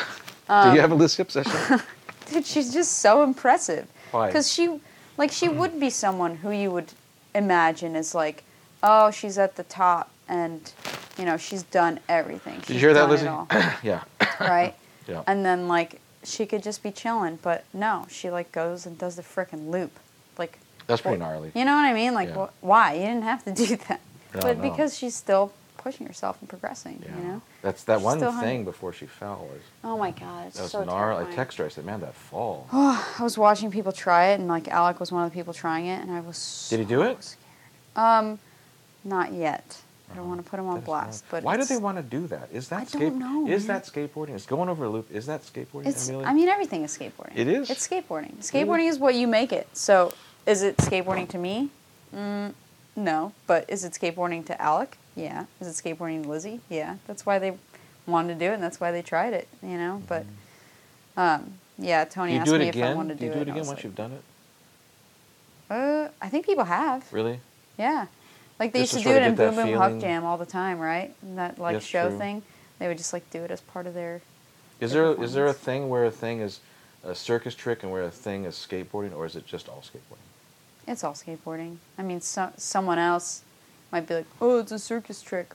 um, 0.49 0.75
you 0.75 0.81
have 0.81 0.93
a 0.93 0.95
Lizzie 0.95 1.23
obsession? 1.23 1.81
Dude, 2.31 2.47
she's 2.47 2.73
just 2.73 2.99
so 2.99 3.23
impressive. 3.23 3.87
Why? 4.11 4.27
Because 4.27 4.53
she, 4.53 4.81
like, 5.17 5.31
she 5.31 5.49
would 5.49 5.79
be 5.79 5.91
someone 5.91 6.37
who 6.37 6.51
you 6.51 6.71
would 6.71 6.93
imagine 7.35 7.97
is 7.97 8.15
like, 8.15 8.45
oh, 8.83 9.11
she's 9.11 9.39
at 9.39 9.57
the 9.57 9.65
top, 9.65 10.11
and 10.29 10.73
you 11.19 11.25
know, 11.25 11.37
she's 11.37 11.63
done 11.65 12.01
everything. 12.09 12.61
Did 12.61 12.71
you 12.75 12.81
hear 12.81 12.95
that, 12.95 13.09
Lizzie? 13.09 13.27
yeah. 13.83 14.05
right? 14.41 14.75
Yeah. 15.07 15.23
And 15.27 15.45
then 15.45 15.69
like 15.69 16.01
she 16.25 16.47
could 16.47 16.63
just 16.63 16.83
be 16.83 16.91
chilling, 16.91 17.39
but 17.43 17.65
no, 17.73 18.07
she 18.11 18.31
like 18.31 18.51
goes 18.53 18.87
and 18.87 18.97
does 18.99 19.17
the 19.17 19.23
frickin' 19.23 19.71
loop, 19.71 19.93
like. 20.39 20.59
That's 20.87 21.01
pretty 21.01 21.17
wh- 21.17 21.21
gnarly. 21.21 21.53
You 21.55 21.65
know 21.65 21.75
what 21.75 21.85
I 21.85 21.95
mean? 21.95 22.13
Like, 22.15 22.29
Yeah. 22.29 22.47
wh- 22.47 22.65
why? 22.65 22.93
You 22.95 23.01
didn't 23.07 23.23
have 23.23 23.45
to 23.45 23.53
do 23.53 23.77
that, 23.89 24.01
No, 24.35 24.41
but 24.41 24.59
no. 24.59 24.71
because 24.71 24.97
she's 24.99 25.15
still 25.15 25.53
pushing 25.79 26.07
herself 26.07 26.37
and 26.41 26.49
progressing. 26.49 27.03
Yeah. 27.05 27.17
You 27.17 27.25
know? 27.29 27.43
That's 27.63 27.85
that 27.85 27.97
She's 27.99 28.05
one 28.05 28.19
thing 28.19 28.31
hungry. 28.33 28.63
before 28.65 28.93
she 28.93 29.07
fell 29.07 29.49
was 29.51 29.63
Oh 29.83 29.97
my 29.97 30.11
god, 30.11 30.49
it's 30.49 30.57
that 30.57 30.63
was 30.65 30.73
so 30.73 30.85
gnarly. 30.85 31.13
I 31.13 31.15
terrifying. 31.25 31.37
text 31.37 31.59
her. 31.59 31.65
I 31.65 31.69
said, 31.69 31.85
"Man, 31.87 32.01
that 32.01 32.15
fall." 32.15 32.67
Oh, 32.73 33.15
I 33.19 33.23
was 33.23 33.39
watching 33.39 33.71
people 33.71 33.93
try 33.93 34.27
it, 34.29 34.41
and 34.41 34.49
like 34.49 34.69
Alec 34.69 35.01
was 35.01 35.11
one 35.13 35.25
of 35.25 35.31
the 35.31 35.35
people 35.35 35.53
trying 35.55 35.87
it, 35.87 36.03
and 36.03 36.11
I 36.11 36.21
was. 36.21 36.37
So 36.37 36.77
Did 36.77 36.83
he 36.87 36.89
do 36.89 37.03
it? 37.03 37.23
Scared. 37.25 37.39
Um, 37.97 38.39
not 39.05 39.33
yet. 39.33 39.79
I 40.13 40.17
don't 40.17 40.29
want 40.29 40.45
to 40.45 40.49
put 40.49 40.59
them 40.59 40.67
on 40.67 40.77
That 40.77 40.85
blast, 40.85 41.25
but 41.31 41.43
why 41.43 41.57
do 41.57 41.65
they 41.65 41.77
want 41.77 41.97
to 41.97 42.03
do 42.03 42.27
that? 42.29 42.49
Is 42.53 42.69
that 42.69 42.83
I 42.83 42.85
skate? 42.85 43.01
don't 43.01 43.19
know, 43.19 43.49
Is 43.49 43.67
man. 43.67 43.77
that 43.77 43.85
skateboarding? 43.87 44.35
Is 44.35 44.47
going 44.47 44.69
over 44.69 44.85
a 44.85 44.89
loop? 44.89 45.11
Is 45.11 45.27
that 45.27 45.43
skateboarding? 45.43 45.87
It's. 45.87 46.09
Amelia? 46.09 46.27
I 46.27 46.35
mean, 46.35 46.49
everything 46.49 46.83
is 46.85 46.97
skateboarding. 46.97 47.33
It 47.37 47.49
is? 47.49 47.71
It's 47.71 47.89
skateboarding. 47.89 48.37
Skateboarding 48.37 48.89
is 48.89 48.99
what 48.99 49.15
you 49.15 49.27
make 49.27 49.53
it. 49.53 49.67
So, 49.77 50.13
is 50.47 50.63
it 50.63 50.77
skateboarding 50.77 51.29
to 51.31 51.39
me? 51.39 51.71
Mm, 52.15 52.53
no. 52.97 53.33
But 53.47 53.69
is 53.69 53.85
it 53.85 53.93
skateboarding 53.93 54.45
to 54.47 54.61
Alec? 54.61 54.99
Yeah. 55.17 55.47
Is 55.61 55.67
it 55.69 55.83
skateboarding 55.83 56.23
to 56.25 56.29
Lizzie? 56.29 56.61
Yeah. 56.69 56.97
That's 57.07 57.25
why 57.25 57.39
they 57.39 57.57
wanted 58.07 58.35
to 58.35 58.39
do 58.39 58.51
it, 58.51 58.55
and 58.55 58.63
that's 58.63 58.79
why 58.81 58.93
they 58.93 59.03
tried 59.03 59.33
it. 59.33 59.49
You 59.63 59.79
know. 59.79 60.03
But, 60.07 60.27
um, 61.17 61.55
yeah. 61.79 62.05
Tony 62.05 62.33
do 62.33 62.35
you 62.35 62.41
asked 62.43 62.51
do 62.51 62.55
it 62.57 62.59
me 62.59 62.69
if 62.69 62.77
I 62.77 62.95
wanted 62.95 63.15
to 63.15 63.21
do 63.21 63.25
you 63.27 63.31
do, 63.33 63.35
do 63.37 63.41
it. 63.41 63.43
it 63.43 63.49
and 63.49 63.51
I 63.51 63.53
again 63.55 63.59
was 63.61 63.69
once 63.69 63.79
like, 63.79 63.85
you've 63.85 63.95
done 63.97 64.13
it? 64.13 64.23
Uh, 65.71 66.09
I 66.21 66.29
think 66.29 66.47
people 66.47 66.65
have. 66.65 67.11
Really? 67.13 67.41
Yeah. 67.79 68.07
Like 68.59 68.73
they 68.73 68.81
Just 68.81 68.95
used 68.95 69.05
to 69.05 69.13
to 69.13 69.19
do 69.19 69.25
it 69.25 69.27
in 69.29 69.35
Boom 69.35 69.55
Boom 69.57 69.67
feeling. 69.67 70.01
Jam 70.01 70.25
all 70.25 70.39
the 70.39 70.47
time, 70.47 70.79
right? 70.79 71.15
And 71.23 71.39
that 71.39 71.59
like 71.59 71.75
That's 71.75 71.87
show 71.87 72.09
true. 72.09 72.19
thing. 72.19 72.43
They 72.79 72.89
would 72.89 72.99
just 72.99 73.13
like 73.13 73.29
do 73.31 73.43
it 73.43 73.51
as 73.51 73.61
part 73.61 73.87
of 73.87 73.95
their. 73.95 74.23
Is 74.81 74.93
their 74.93 75.15
there 75.15 75.25
is 75.25 75.35
there 75.35 75.47
a 75.47 75.53
thing 75.53 75.89
where 75.89 76.05
a 76.05 76.11
thing 76.11 76.41
is 76.41 76.61
a 77.05 77.15
circus 77.15 77.55
trick 77.55 77.83
and 77.83 77.93
where 77.93 78.03
a 78.03 78.11
thing 78.11 78.45
is 78.45 78.55
skateboarding, 78.55 79.15
or 79.15 79.27
is 79.27 79.37
it 79.37 79.47
just 79.47 79.69
all 79.69 79.83
skateboarding? 79.83 80.19
It's 80.87 81.03
all 81.03 81.15
skateboarding. 81.15 81.79
I 81.99 82.03
mean, 82.03 82.21
so, 82.21 82.53
someone 82.57 82.99
else 82.99 83.43
might 83.91 84.07
be 84.07 84.15
like, 84.15 84.27
"Oh, 84.41 84.59
it's 84.59 84.73
a 84.73 84.79
circus 84.79 85.23
trick," 85.23 85.55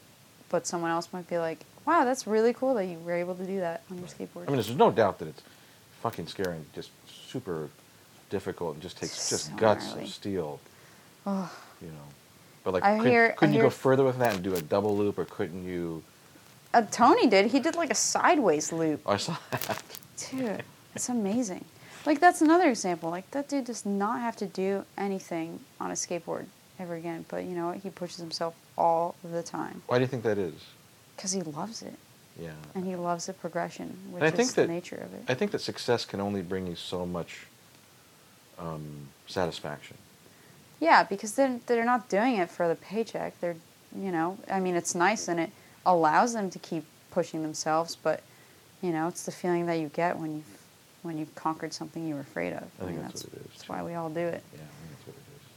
but 0.50 0.68
someone 0.68 0.92
else 0.92 1.10
might 1.14 1.28
be 1.28 1.38
like, 1.38 1.66
"Wow, 1.86 2.04
that's 2.04 2.28
really 2.28 2.54
cool 2.54 2.74
that 2.76 2.86
you 2.86 2.98
were 3.00 3.14
able 3.14 3.36
to 3.36 3.46
do 3.46 3.60
that 3.60 3.84
on 3.90 3.98
your 3.98 4.08
skateboard." 4.08 4.44
I 4.44 4.48
mean, 4.48 4.56
there's 4.56 4.76
no 4.76 4.92
doubt 4.92 5.20
that 5.20 5.28
it's 5.28 5.42
fucking 6.02 6.28
scary 6.28 6.56
and 6.56 6.74
just 6.74 6.92
super 7.08 7.70
difficult 8.30 8.76
and 8.76 8.82
just 8.82 8.98
takes 8.98 9.30
just 9.30 9.56
guts 9.58 9.94
of 9.94 10.08
steel, 10.08 10.60
oh, 11.26 11.52
you 11.82 11.88
know. 11.88 12.08
But 12.70 12.84
like, 12.84 12.84
I 12.84 12.98
couldn't, 12.98 13.12
hear- 13.12 13.30
couldn't 13.32 13.54
you 13.56 13.62
hear- 13.62 13.70
go 13.70 13.72
further 13.72 14.04
with 14.04 14.20
that 14.20 14.36
and 14.36 14.44
do 14.44 14.54
a 14.54 14.62
double 14.62 14.96
loop, 14.96 15.18
or 15.18 15.26
couldn't 15.26 15.64
you? 15.66 16.04
uh, 16.76 16.84
Tony 16.92 17.26
did. 17.26 17.48
He 17.48 17.60
did 17.60 17.76
like 17.76 17.90
a 17.90 17.96
sideways 17.96 18.72
loop. 18.72 19.02
I 19.08 19.18
saw 19.18 19.36
that. 19.50 19.82
Dude, 20.30 20.62
it's 20.94 21.10
amazing. 21.10 21.66
Like 22.06 22.20
that's 22.20 22.42
another 22.42 22.70
example. 22.70 23.10
Like 23.10 23.30
that 23.32 23.50
dude 23.50 23.66
does 23.66 23.88
not 23.88 24.20
have 24.22 24.36
to 24.38 24.46
do 24.46 24.86
anything 25.00 25.62
on 25.80 25.90
a 25.90 25.96
skateboard 25.96 26.46
ever 26.80 26.94
again. 26.94 27.26
But 27.28 27.46
you 27.46 27.56
know 27.56 27.70
what? 27.70 27.78
He 27.78 27.90
pushes 27.90 28.18
himself 28.18 28.54
all 28.78 29.16
the 29.24 29.42
time 29.42 29.82
Why 29.88 29.98
do 29.98 30.04
you 30.04 30.08
think 30.08 30.22
that 30.24 30.38
is? 30.38 30.54
because 31.16 31.32
he 31.32 31.42
loves 31.42 31.82
it, 31.82 31.96
Yeah. 32.40 32.52
and 32.76 32.86
he 32.86 32.96
loves 32.96 33.26
the 33.26 33.34
progression, 33.34 33.98
which 34.12 34.22
I 34.24 34.30
think 34.30 34.50
is 34.50 34.54
the 34.54 34.62
that- 34.62 34.70
nature 34.70 34.96
of 34.98 35.12
it. 35.16 35.24
I 35.28 35.34
think 35.34 35.50
that 35.52 35.60
success 35.62 36.06
can 36.06 36.22
only 36.22 36.42
bring 36.44 36.68
you 36.68 36.76
so 36.76 37.06
much 37.08 37.48
um, 38.60 39.08
satisfaction. 39.28 39.98
Yeah, 40.80 41.04
because 41.04 41.34
then 41.34 41.62
they're 41.66 41.86
not 41.86 42.10
doing 42.10 42.38
it 42.38 42.50
for 42.50 42.68
the 42.68 42.76
paycheck. 42.76 43.40
They're, 43.42 43.56
you 43.96 44.12
know, 44.12 44.38
I 44.50 44.60
mean, 44.60 44.76
it's 44.76 44.96
nice 44.96 45.28
and 45.28 45.40
it 45.40 45.52
allows 45.86 46.34
them 46.34 46.50
to 46.52 46.60
keep 46.60 46.86
pushing 47.12 47.42
themselves, 47.42 47.96
but 47.96 48.22
you 48.82 48.92
know, 48.92 49.08
it's 49.08 49.24
the 49.26 49.32
feeling 49.32 49.66
that 49.66 49.76
you 49.80 49.90
get 49.90 50.18
when 50.18 50.36
you've 50.38 50.58
when 51.02 51.18
you've 51.18 51.34
conquered 51.36 51.74
something 51.74 52.08
you 52.08 52.14
were 52.16 52.22
afraid 52.22 52.52
of. 52.54 52.64
I 52.64 52.84
think 52.86 52.92
mean, 52.92 53.02
that's 53.02 53.24
what 53.24 53.34
it 53.34 53.40
is, 53.40 53.46
That's 53.52 53.64
too. 53.64 53.74
why 53.74 53.84
we 53.84 53.94
all 53.94 54.10
do 54.10 54.20
it. 54.20 54.44
Yeah, 54.54 54.60
I 54.60 54.76
think 54.80 54.92
that's 54.92 55.08
what 55.08 55.16
it 55.16 55.36
is. 55.36 55.48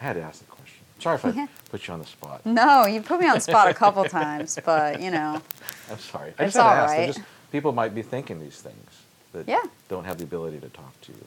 I 0.00 0.04
had 0.04 0.12
to 0.14 0.22
ask 0.22 0.38
the 0.40 0.44
question. 0.46 0.78
Sorry 1.00 1.14
if 1.16 1.24
I 1.24 1.48
put 1.70 1.86
you 1.88 1.94
on 1.94 2.00
the 2.00 2.06
spot. 2.06 2.46
No, 2.46 2.86
you 2.86 3.00
put 3.02 3.20
me 3.20 3.26
on 3.28 3.34
the 3.34 3.40
spot 3.40 3.68
a 3.68 3.74
couple 3.74 4.04
times, 4.04 4.58
but 4.64 5.00
you 5.00 5.10
know, 5.10 5.40
I'm 5.90 5.98
sorry. 5.98 6.32
I 6.38 6.44
It's 6.44 6.54
just 6.54 6.56
had 6.56 6.62
to 6.74 6.80
ask. 6.80 6.92
Right. 6.96 7.06
Just, 7.08 7.20
people 7.50 7.72
might 7.72 7.94
be 7.94 8.02
thinking 8.02 8.40
these 8.40 8.60
things 8.60 9.02
that 9.32 9.46
Yeah. 9.48 9.62
don't 9.88 10.04
have 10.04 10.18
the 10.18 10.24
ability 10.24 10.60
to 10.60 10.68
talk 10.68 10.98
to 11.02 11.12
you. 11.12 11.26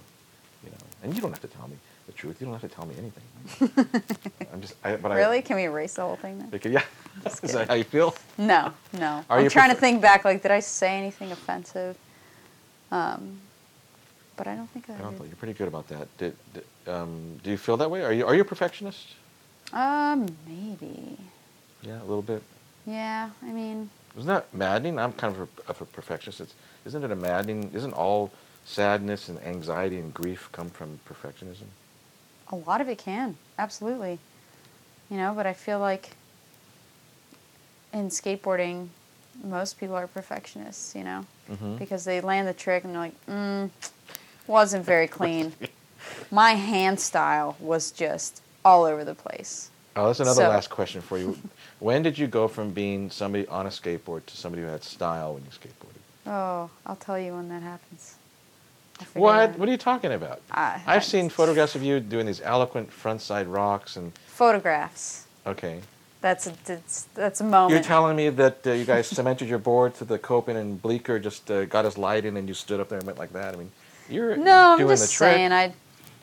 You 0.63 0.71
know, 0.71 0.77
and 1.03 1.13
you 1.15 1.21
don't 1.21 1.31
have 1.31 1.41
to 1.41 1.47
tell 1.47 1.67
me 1.67 1.75
the 2.05 2.13
truth. 2.13 2.39
You 2.39 2.47
don't 2.47 2.59
have 2.59 2.69
to 2.69 2.75
tell 2.75 2.85
me 2.85 2.95
anything. 2.97 3.87
I'm 4.53 4.61
just. 4.61 4.75
I, 4.83 4.95
but 4.95 5.11
really, 5.11 5.39
I, 5.39 5.41
can 5.41 5.55
we 5.55 5.63
erase 5.63 5.95
the 5.95 6.01
whole 6.03 6.15
thing 6.15 6.39
then? 6.39 6.49
Because, 6.49 6.71
yeah. 6.71 6.83
Is 7.43 7.53
that 7.53 7.67
how 7.67 7.73
you 7.75 7.83
feel? 7.83 8.15
No, 8.37 8.71
no. 8.93 9.23
Are 9.29 9.37
I'm 9.37 9.43
you 9.43 9.49
trying 9.49 9.69
to 9.69 9.75
think 9.75 10.01
back. 10.01 10.25
Like, 10.25 10.41
did 10.41 10.51
I 10.51 10.59
say 10.59 10.97
anything 10.97 11.31
offensive? 11.31 11.97
Um, 12.91 13.39
but 14.37 14.47
I 14.47 14.55
don't 14.55 14.69
think 14.69 14.89
I, 14.89 14.95
I 14.95 14.97
don't 14.97 15.11
did. 15.11 15.19
think 15.19 15.29
you're 15.29 15.37
pretty 15.37 15.53
good 15.53 15.67
about 15.67 15.87
that. 15.87 16.17
Did, 16.17 16.35
did, 16.53 16.63
um, 16.87 17.39
do 17.43 17.49
you 17.51 17.57
feel 17.57 17.77
that 17.77 17.89
way? 17.89 18.03
Are 18.03 18.13
you 18.13 18.25
are 18.25 18.35
you 18.35 18.41
a 18.41 18.45
perfectionist? 18.45 19.07
Um, 19.73 20.27
maybe. 20.47 21.17
Yeah, 21.81 21.99
a 22.01 22.05
little 22.05 22.21
bit. 22.21 22.41
Yeah, 22.85 23.29
I 23.41 23.51
mean, 23.51 23.89
Isn't 24.15 24.27
that 24.27 24.53
maddening? 24.53 24.99
I'm 24.99 25.13
kind 25.13 25.35
of 25.35 25.41
a, 25.41 25.69
of 25.69 25.81
a 25.81 25.85
perfectionist. 25.85 26.41
It's, 26.41 26.53
isn't 26.85 27.03
it 27.03 27.11
a 27.11 27.15
maddening? 27.15 27.71
Isn't 27.73 27.93
all 27.93 28.31
sadness 28.65 29.29
and 29.29 29.39
anxiety 29.43 29.97
and 29.97 30.13
grief 30.13 30.49
come 30.51 30.69
from 30.69 30.99
perfectionism? 31.07 31.65
A 32.51 32.55
lot 32.55 32.81
of 32.81 32.89
it 32.89 32.97
can, 32.97 33.37
absolutely. 33.57 34.19
You 35.09 35.17
know, 35.17 35.33
but 35.35 35.45
I 35.45 35.53
feel 35.53 35.79
like 35.79 36.11
in 37.93 38.09
skateboarding, 38.09 38.89
most 39.43 39.79
people 39.79 39.95
are 39.95 40.07
perfectionists, 40.07 40.95
you 40.95 41.03
know, 41.03 41.25
Mhm. 41.49 41.77
because 41.77 42.03
they 42.05 42.21
land 42.21 42.47
the 42.47 42.53
trick 42.53 42.83
and 42.83 42.93
they're 42.93 43.01
like, 43.01 43.25
mm, 43.27 43.69
wasn't 44.47 44.85
very 44.85 45.07
clean. 45.19 45.53
My 46.31 46.51
hand 46.53 46.99
style 46.99 47.55
was 47.59 47.91
just 47.91 48.41
all 48.63 48.83
over 48.83 49.03
the 49.03 49.15
place. 49.15 49.69
Oh, 49.95 50.07
that's 50.07 50.19
another 50.19 50.43
So- 50.43 50.49
last 50.49 50.69
question 50.69 51.01
for 51.01 51.17
you. 51.17 51.37
when 51.79 52.03
did 52.03 52.17
you 52.17 52.27
go 52.27 52.47
from 52.47 52.71
being 52.71 53.09
somebody 53.11 53.47
on 53.47 53.65
a 53.65 53.69
skateboard 53.69 54.25
to 54.27 54.37
somebody 54.37 54.61
who 54.63 54.67
had 54.69 54.83
style 54.83 55.33
when 55.35 55.43
you 55.43 55.49
skateboarded? 55.51 56.01
Oh, 56.27 56.69
I'll 56.85 56.95
tell 56.95 57.19
you 57.19 57.33
when 57.35 57.49
that 57.49 57.61
happens. 57.61 58.15
I'll 58.99 59.05
figure 59.05 59.19
it 59.19 59.21
What? 59.21 59.59
What 59.59 59.67
are 59.69 59.71
you 59.71 59.77
talking 59.77 60.11
about? 60.13 60.41
I- 60.51 60.81
I've 60.85 61.03
seen 61.03 61.29
photographs 61.29 61.75
of 61.75 61.83
you 61.83 61.99
doing 61.99 62.25
these 62.25 62.41
eloquent 62.41 62.89
frontside 62.91 63.45
rocks 63.53 63.95
and 63.95 64.13
Photographs. 64.27 65.25
okay. 65.45 65.81
That's 66.21 66.47
a, 66.47 66.53
that's, 66.65 67.03
that's 67.13 67.39
a 67.41 67.43
moment. 67.43 67.73
You're 67.73 67.83
telling 67.83 68.15
me 68.15 68.29
that 68.29 68.65
uh, 68.65 68.71
you 68.71 68.83
guys 68.83 69.05
cemented 69.19 69.47
your 69.47 69.59
board 69.59 69.93
to 69.95 70.05
the 70.05 70.17
coping 70.17 70.57
and 70.57 70.81
Bleecker 70.81 71.19
just 71.19 71.51
uh, 71.51 71.65
got 71.65 71.85
his 71.85 71.99
light 71.99 72.25
in 72.25 72.35
and 72.35 72.47
you 72.47 72.55
stood 72.55 72.79
up 72.79 72.89
there 72.89 72.97
and 72.97 73.05
went 73.05 73.19
like 73.19 73.31
that. 73.33 73.53
I 73.53 73.57
mean, 73.57 73.71
you're 74.09 74.35
no, 74.35 74.71
I'm 74.71 74.77
doing 74.79 74.89
just 74.89 75.11
the 75.11 75.17
trick. 75.17 75.35
saying. 75.35 75.51
I, 75.51 75.73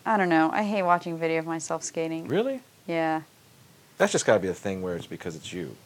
I 0.05 0.16
don't 0.16 0.29
know. 0.29 0.51
I 0.53 0.64
hate 0.64 0.83
watching 0.83 1.16
video 1.18 1.39
of 1.39 1.47
myself 1.47 1.85
skating. 1.85 2.27
Really? 2.27 2.61
Yeah, 2.89 3.23
That's 3.99 4.11
just 4.11 4.27
got 4.27 4.35
to 4.35 4.41
be 4.41 4.49
a 4.49 4.55
thing 4.55 4.83
where 4.83 4.97
it's 4.97 5.07
because 5.07 5.37
it's 5.37 5.53
you. 5.53 5.77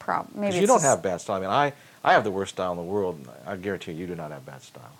Probably. 0.00 0.32
maybe. 0.34 0.46
Because 0.48 0.60
you 0.60 0.66
don't 0.66 0.82
have 0.82 1.00
bad 1.00 1.20
style. 1.20 1.36
I 1.36 1.40
mean, 1.40 1.50
I, 1.50 1.72
I 2.02 2.12
have 2.12 2.24
the 2.24 2.32
worst 2.32 2.54
style 2.54 2.72
in 2.72 2.76
the 2.76 2.82
world. 2.82 3.24
I 3.46 3.54
guarantee 3.54 3.92
you, 3.92 3.98
you 3.98 4.06
do 4.08 4.16
not 4.16 4.32
have 4.32 4.44
bad 4.44 4.62
style. 4.62 4.90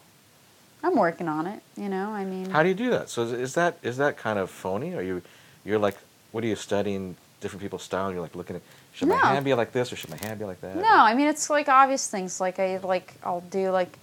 I'm 0.84 0.96
working 0.96 1.28
on 1.28 1.46
it. 1.46 1.62
You 1.76 1.88
know, 1.88 2.10
I 2.10 2.24
mean. 2.24 2.50
How 2.50 2.62
do 2.62 2.68
you 2.68 2.74
do 2.74 2.90
that? 2.90 3.08
So 3.08 3.22
is, 3.22 3.32
is 3.32 3.54
that 3.54 3.78
is 3.82 3.96
that 3.96 4.18
kind 4.18 4.38
of 4.38 4.50
phony? 4.50 4.94
Are 4.94 5.02
you 5.02 5.22
you're 5.64 5.78
like 5.78 5.96
what 6.32 6.44
are 6.44 6.46
you 6.46 6.56
studying 6.56 7.16
different 7.40 7.62
people's 7.62 7.82
style? 7.82 8.12
You're 8.12 8.20
like 8.20 8.36
looking 8.36 8.56
at 8.56 8.62
should 8.92 9.08
my 9.08 9.16
hand 9.16 9.44
be 9.44 9.54
like 9.54 9.72
this 9.72 9.92
or 9.92 9.96
should 9.96 10.10
my 10.10 10.18
hand 10.18 10.38
be 10.38 10.44
like 10.44 10.60
that? 10.60 10.76
No, 10.76 10.94
I 10.94 11.14
mean 11.14 11.26
it's 11.26 11.48
like 11.48 11.68
obvious 11.68 12.06
things. 12.06 12.38
Like 12.38 12.58
I 12.58 12.76
like 12.78 13.14
I'll 13.24 13.40
do 13.40 13.70
like 13.70 13.98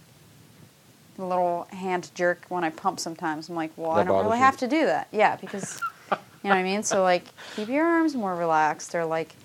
a 1.20 1.26
little 1.26 1.68
hand 1.72 2.10
jerk 2.16 2.46
when 2.50 2.64
I 2.64 2.72
pump 2.72 3.00
sometimes. 3.00 3.48
I'm 3.48 3.56
like, 3.56 3.72
well, 3.78 3.92
I 3.92 4.04
don't 4.04 4.24
really 4.24 4.38
you? 4.38 4.44
have 4.44 4.58
to 4.58 4.68
do 4.68 4.86
that. 4.86 5.08
Yeah, 5.12 5.36
because 5.36 5.80
you 6.12 6.18
know 6.50 6.50
what 6.50 6.56
I 6.56 6.64
mean. 6.64 6.82
So 6.82 7.04
like, 7.04 7.26
keep 7.56 7.70
your 7.70 7.86
arms 7.86 8.16
more 8.16 8.36
relaxed, 8.36 8.96
or 8.96 9.06
like 9.06 9.36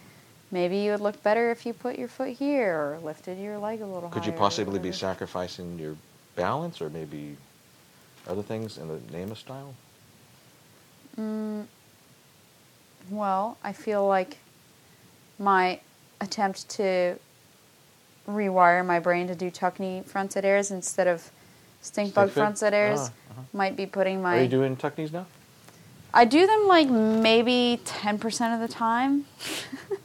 maybe 0.51 0.79
you 0.79 0.93
would 0.93 1.01
look 1.01 1.23
better 1.23 1.51
if 1.51 1.67
you 1.67 1.75
put 1.75 1.99
your 1.99 2.09
foot 2.09 2.31
here 2.31 2.75
or 2.75 2.99
lifted 3.03 3.39
your 3.39 3.59
leg 3.59 3.83
a 3.83 3.87
little 3.87 4.09
Could 4.09 4.25
you 4.25 4.33
possibly 4.33 4.79
be 4.79 4.93
sacrificing 4.93 5.79
your 5.79 5.97
balance 6.37 6.81
or 6.81 6.89
maybe 6.91 7.37
other 8.29 8.43
things 8.43 8.79
in 8.79 8.89
the 8.89 9.01
name 9.13 9.31
of 9.33 9.39
style? 9.39 9.75
Mm, 11.19 11.67
well, 13.11 13.57
I 13.65 13.73
feel 13.73 14.07
like 14.07 14.39
my 15.39 15.81
attempt 16.21 16.69
to 16.71 17.17
rewire 18.29 18.85
my 18.85 18.99
brain 18.99 19.29
to 19.29 19.35
do 19.35 19.51
tuck 19.51 19.79
knee 19.79 20.03
frontside 20.07 20.45
airs 20.45 20.71
instead 20.71 21.07
of 21.07 21.31
stink 21.81 22.13
bug 22.15 22.31
frontside 22.31 22.73
airs 22.73 22.99
Ah, 23.01 23.13
uh-huh. 23.31 23.43
might 23.53 23.77
be 23.77 23.87
putting 23.87 24.21
my. 24.23 24.39
Are 24.39 24.43
you 24.43 24.49
doing 24.49 24.77
tuck 24.77 24.99
knees 24.99 25.13
now? 25.13 25.27
I 26.13 26.25
do 26.25 26.47
them 26.47 26.67
like 26.67 26.89
maybe 26.89 27.81
10% 27.85 28.55
of 28.55 28.61
the 28.61 28.73
time. 28.73 29.27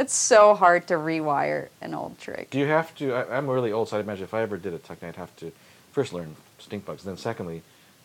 it's 0.00 0.14
so 0.14 0.54
hard 0.54 0.86
to 0.88 0.94
rewire 0.94 1.68
an 1.82 1.94
old 1.94 2.18
trick. 2.18 2.50
Do 2.50 2.58
you 2.58 2.66
have 2.66 2.94
to? 2.96 3.12
I, 3.12 3.36
I'm 3.36 3.46
really 3.48 3.70
old, 3.70 3.90
so 3.90 3.98
I 3.98 4.00
imagine 4.00 4.24
if 4.24 4.32
I 4.34 4.40
ever 4.40 4.56
did 4.56 4.72
a 4.72 4.78
tuck 4.78 5.02
knee, 5.02 5.08
I'd 5.08 5.16
have 5.16 5.34
to 5.36 5.52
first 5.92 6.12
learn 6.12 6.34
stink 6.58 6.86
bugs, 6.86 7.04
then 7.04 7.16
secondly, 7.18 7.62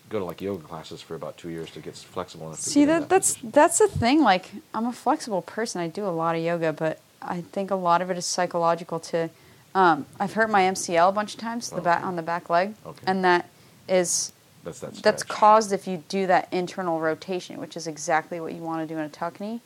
go 0.09 0.19
to 0.19 0.25
like 0.25 0.41
yoga 0.41 0.63
classes 0.63 1.01
for 1.01 1.15
about 1.15 1.37
two 1.37 1.49
years 1.49 1.71
to 1.71 1.79
get 1.79 1.95
flexible 1.95 2.47
enough. 2.47 2.59
See 2.59 2.81
in 2.83 2.89
that 2.89 3.07
that's 3.09 3.35
position. 3.35 3.51
that's 3.51 3.79
the 3.79 3.87
thing. 3.87 4.21
Like 4.21 4.51
I'm 4.73 4.85
a 4.85 4.91
flexible 4.93 5.41
person. 5.41 5.79
I 5.81 5.87
do 5.87 6.05
a 6.05 6.09
lot 6.11 6.35
of 6.35 6.41
yoga, 6.43 6.73
but 6.73 6.99
I 7.21 7.41
think 7.41 7.71
a 7.71 7.75
lot 7.75 8.01
of 8.01 8.11
it 8.11 8.17
is 8.17 8.25
psychological. 8.25 8.99
To 8.99 9.29
um, 9.73 10.05
I've 10.19 10.33
hurt 10.33 10.49
my 10.49 10.61
MCL 10.63 11.09
a 11.09 11.11
bunch 11.13 11.33
of 11.35 11.39
times, 11.39 11.69
the 11.69 11.81
back 11.81 11.99
Okay. 11.99 12.07
on 12.07 12.15
the 12.17 12.21
back 12.21 12.49
leg, 12.49 12.75
Okay. 12.85 13.03
and 13.07 13.23
that 13.23 13.49
is 13.87 14.33
that's 14.65 14.79
that. 14.81 14.95
that's 14.95 15.23
caused 15.23 15.71
if 15.71 15.87
you 15.87 16.03
do 16.09 16.27
that 16.27 16.49
internal 16.51 16.99
rotation, 16.99 17.57
which 17.61 17.77
is 17.77 17.87
exactly 17.87 18.41
what 18.41 18.51
you 18.53 18.61
want 18.61 18.85
to 18.85 18.93
do 18.93 18.99
in 18.99 19.05
a 19.05 19.09
tuck 19.09 19.39
knee. 19.39 19.61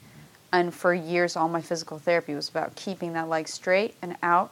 And 0.52 0.74
for 0.74 0.94
years, 0.94 1.36
all 1.36 1.48
my 1.50 1.62
physical 1.62 2.00
therapy 2.00 2.34
was 2.34 2.50
about 2.50 2.76
keeping 2.76 3.14
that 3.14 3.30
leg 3.30 3.48
straight 3.48 3.96
and 4.02 4.16
out, 4.24 4.52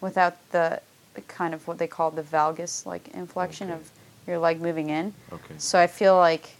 without 0.00 0.34
the 0.50 0.80
the 1.14 1.20
kind 1.22 1.54
of 1.54 1.66
what 1.66 1.78
they 1.78 1.86
call 1.86 2.10
the 2.10 2.22
valgus 2.22 2.84
like 2.84 3.08
inflection 3.14 3.70
Okay. 3.70 3.80
of 3.80 3.90
your 4.26 4.38
leg 4.38 4.60
moving 4.60 4.90
in. 4.90 5.14
Okay. 5.32 5.54
So 5.56 5.78
I 5.78 5.86
feel 5.86 6.14
like 6.16 6.50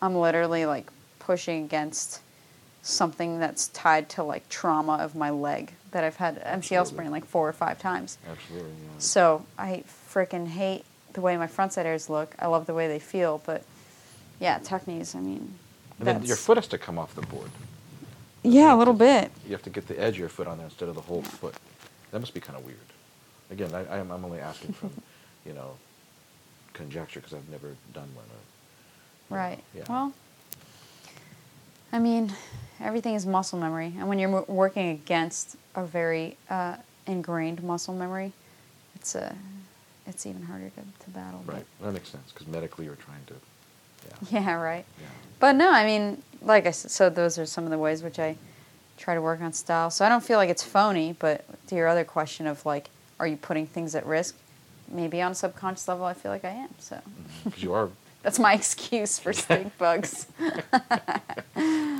I'm 0.00 0.14
literally 0.14 0.64
like 0.64 0.88
pushing 1.18 1.64
against 1.64 2.20
something 2.82 3.40
that's 3.40 3.66
tied 3.68 4.08
to 4.10 4.22
like 4.22 4.48
trauma 4.48 4.92
of 4.98 5.16
my 5.16 5.30
leg 5.30 5.72
that 5.90 6.04
I've 6.04 6.14
had 6.16 6.36
MCL 6.36 6.52
Absolutely. 6.52 6.84
sprain 6.92 7.10
like 7.10 7.24
four 7.24 7.48
or 7.48 7.52
five 7.52 7.80
times. 7.80 8.18
Absolutely. 8.30 8.70
Yeah. 8.70 8.98
So 8.98 9.44
I 9.58 9.82
freaking 10.12 10.46
hate 10.46 10.84
the 11.14 11.20
way 11.20 11.36
my 11.36 11.48
frontside 11.48 11.84
airs 11.86 12.08
look. 12.08 12.34
I 12.38 12.46
love 12.46 12.66
the 12.66 12.74
way 12.74 12.86
they 12.86 13.00
feel, 13.00 13.42
but 13.44 13.64
yeah, 14.38 14.58
tuck 14.62 14.86
knees. 14.86 15.16
I 15.16 15.18
mean, 15.20 15.58
and 15.98 16.06
then 16.06 16.22
your 16.24 16.36
foot 16.36 16.58
has 16.58 16.68
to 16.68 16.78
come 16.78 16.96
off 16.96 17.14
the 17.16 17.22
board. 17.22 17.50
Yeah, 18.46 18.74
a 18.74 18.76
little 18.76 18.94
bit. 18.94 19.30
You 19.44 19.52
have 19.52 19.62
to 19.62 19.70
get 19.70 19.86
the 19.88 19.98
edge 20.00 20.14
of 20.14 20.18
your 20.20 20.28
foot 20.28 20.46
on 20.46 20.58
there 20.58 20.66
instead 20.66 20.88
of 20.88 20.94
the 20.94 21.00
whole 21.00 21.22
foot. 21.22 21.54
That 22.10 22.20
must 22.20 22.34
be 22.34 22.40
kind 22.40 22.58
of 22.58 22.64
weird. 22.64 22.78
Again, 23.50 23.74
I, 23.74 23.98
I'm, 23.98 24.10
I'm 24.10 24.24
only 24.24 24.40
asking 24.40 24.72
from, 24.74 24.90
you 25.46 25.52
know, 25.52 25.76
conjecture 26.72 27.20
because 27.20 27.34
I've 27.34 27.48
never 27.48 27.68
done 27.92 28.08
one. 28.14 28.24
Or, 29.30 29.36
Right. 29.36 29.58
Yeah. 29.74 29.82
Well, 29.88 30.12
I 31.92 31.98
mean, 31.98 32.32
everything 32.80 33.14
is 33.14 33.26
muscle 33.26 33.58
memory, 33.58 33.92
and 33.98 34.08
when 34.08 34.18
you're 34.18 34.42
working 34.42 34.90
against 34.90 35.56
a 35.74 35.84
very 35.84 36.36
uh, 36.48 36.76
ingrained 37.06 37.62
muscle 37.62 37.94
memory, 37.94 38.32
it's 38.94 39.14
a 39.14 39.34
it's 40.06 40.24
even 40.26 40.42
harder 40.42 40.70
to, 40.70 41.04
to 41.04 41.10
battle. 41.10 41.42
right. 41.46 41.64
That 41.82 41.92
makes 41.92 42.08
sense 42.10 42.30
because 42.32 42.46
medically 42.46 42.84
you're 42.84 42.94
trying 42.94 43.24
to. 43.26 43.34
Yeah. 44.30 44.40
Yeah, 44.40 44.54
right. 44.54 44.84
Yeah. 45.00 45.06
But 45.38 45.52
no, 45.56 45.70
I 45.70 45.84
mean, 45.84 46.22
like 46.42 46.66
I 46.66 46.70
said, 46.70 46.90
so 46.90 47.10
those 47.10 47.38
are 47.38 47.46
some 47.46 47.64
of 47.64 47.70
the 47.70 47.78
ways 47.78 48.02
which 48.02 48.18
I 48.18 48.36
try 48.96 49.14
to 49.14 49.20
work 49.20 49.40
on 49.40 49.52
style. 49.52 49.90
So 49.90 50.04
I 50.04 50.08
don't 50.08 50.24
feel 50.24 50.38
like 50.38 50.50
it's 50.50 50.62
phony, 50.62 51.14
but 51.18 51.44
to 51.68 51.74
your 51.74 51.88
other 51.88 52.04
question 52.04 52.46
of 52.46 52.64
like, 52.64 52.90
are 53.18 53.26
you 53.26 53.36
putting 53.36 53.66
things 53.66 53.94
at 53.94 54.06
risk? 54.06 54.36
Maybe 54.88 55.20
on 55.20 55.32
a 55.32 55.34
subconscious 55.34 55.88
level, 55.88 56.04
I 56.04 56.14
feel 56.14 56.30
like 56.30 56.44
I 56.44 56.50
am. 56.50 56.70
So 56.78 56.96
mm-hmm. 56.96 57.50
you 57.56 57.72
are 57.72 57.90
that's 58.22 58.38
my 58.38 58.54
excuse 58.54 59.18
for 59.18 59.32
stink 59.32 59.76
bugs. 59.78 60.26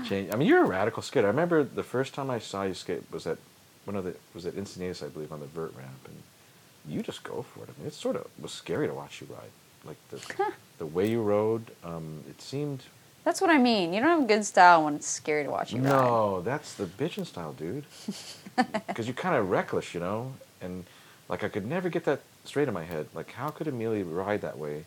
change. 0.08 0.32
I 0.32 0.36
mean, 0.36 0.48
you're 0.48 0.64
a 0.64 0.66
radical 0.66 1.02
skater. 1.02 1.26
I 1.26 1.30
remember 1.30 1.64
the 1.64 1.82
first 1.82 2.14
time 2.14 2.30
I 2.30 2.38
saw 2.38 2.62
you 2.62 2.74
skate 2.74 3.02
was 3.10 3.26
at 3.26 3.38
one 3.84 3.96
of 3.96 4.04
the 4.04 4.16
was 4.34 4.46
at 4.46 4.54
Encinitas, 4.54 5.04
I 5.04 5.08
believe, 5.08 5.32
on 5.32 5.40
the 5.40 5.46
vert 5.46 5.72
ramp, 5.76 6.06
and 6.06 6.16
you 6.88 7.02
just 7.02 7.22
go 7.22 7.42
for 7.42 7.64
it. 7.64 7.70
I 7.70 7.78
mean, 7.78 7.88
it 7.88 7.94
sort 7.94 8.16
of 8.16 8.26
was 8.40 8.52
scary 8.52 8.88
to 8.88 8.94
watch 8.94 9.20
you 9.20 9.28
ride. 9.30 9.50
Like 9.86 9.96
the 10.10 10.20
the 10.78 10.86
way 10.86 11.08
you 11.08 11.22
rode, 11.22 11.70
um, 11.84 12.22
it 12.28 12.40
seemed. 12.42 12.82
That's 13.24 13.40
what 13.40 13.50
I 13.50 13.58
mean. 13.58 13.92
You 13.92 14.00
don't 14.00 14.20
have 14.20 14.28
good 14.28 14.44
style 14.44 14.84
when 14.84 14.94
it's 14.94 15.06
scary 15.06 15.42
to 15.44 15.50
watch 15.50 15.72
you 15.72 15.78
ride. 15.80 15.88
No, 15.90 16.42
that's 16.42 16.74
the 16.74 16.84
bitchin' 16.84 17.26
style, 17.26 17.52
dude. 17.52 17.84
Because 18.88 19.06
you're 19.06 19.14
kind 19.14 19.34
of 19.36 19.50
reckless, 19.50 19.92
you 19.92 20.00
know, 20.00 20.32
and 20.62 20.84
like 21.28 21.44
I 21.44 21.48
could 21.48 21.66
never 21.66 21.90
get 21.90 22.04
that 22.06 22.20
straight 22.44 22.68
in 22.68 22.72
my 22.74 22.84
head. 22.84 23.06
Like, 23.14 23.32
how 23.32 23.48
could 23.50 23.68
Amelia 23.68 24.04
ride 24.04 24.40
that 24.40 24.56
way, 24.58 24.84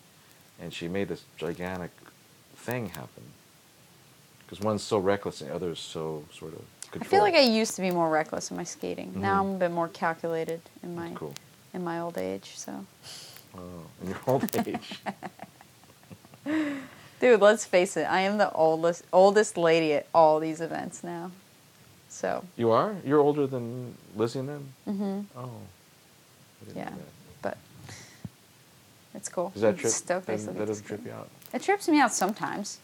and 0.60 0.74
she 0.74 0.88
made 0.88 1.08
this 1.10 1.24
gigantic 1.38 1.92
thing 2.56 2.90
happen? 2.90 3.24
Because 4.40 4.60
one's 4.66 4.82
so 4.82 4.98
reckless 4.98 5.42
and 5.42 5.52
the 5.52 5.56
other's 5.56 5.80
so 5.80 6.24
sort 6.34 6.54
of. 6.54 6.62
I 7.00 7.04
feel 7.06 7.22
like 7.22 7.36
I 7.36 7.42
used 7.42 7.76
to 7.76 7.82
be 7.84 7.92
more 7.92 8.10
reckless 8.10 8.50
in 8.50 8.58
my 8.58 8.64
skating. 8.64 9.12
Now 9.16 9.36
Mhm. 9.44 9.50
I'm 9.50 9.56
a 9.56 9.60
bit 9.60 9.72
more 9.72 9.88
calculated 9.90 10.62
in 10.82 10.96
my 10.96 11.12
cool. 11.14 11.36
in 11.74 11.84
my 11.84 12.00
old 12.00 12.18
age. 12.18 12.54
So, 12.56 12.86
Oh, 13.58 13.62
in 14.02 14.10
your 14.10 14.18
old 14.28 14.68
age. 14.68 15.00
dude, 17.20 17.42
let's 17.42 17.66
face 17.66 17.98
it. 17.98 18.04
I 18.10 18.22
am 18.22 18.38
the 18.38 18.52
oldest 18.52 19.04
oldest 19.12 19.58
lady 19.58 19.94
at 19.94 20.08
all 20.14 20.40
these 20.40 20.62
events 20.62 21.04
now. 21.04 21.32
So, 22.10 22.44
You 22.58 22.72
are? 22.72 22.96
You're 23.06 23.20
older 23.20 23.46
than 23.48 23.96
Lizzie 24.16 24.40
and 24.40 24.50
them? 24.50 24.74
hmm 24.86 25.20
Oh. 25.38 25.42
I 26.62 26.66
didn't 26.66 26.76
know 26.76 26.82
yeah, 26.82 26.92
but 27.42 27.58
it's 29.14 29.30
cool. 29.30 29.50
Does 29.52 29.62
that 29.62 29.78
trip? 29.78 29.92
stoked 29.94 30.30
I 30.30 30.34
That, 30.34 30.40
still 30.42 30.54
that 30.54 30.60
get 30.60 30.66
to 30.66 30.72
doesn't 30.72 30.86
trip 30.86 31.06
you 31.06 31.12
out? 31.12 31.30
It 31.54 31.62
trips 31.62 31.88
me 31.88 32.00
out 32.00 32.14
sometimes, 32.14 32.80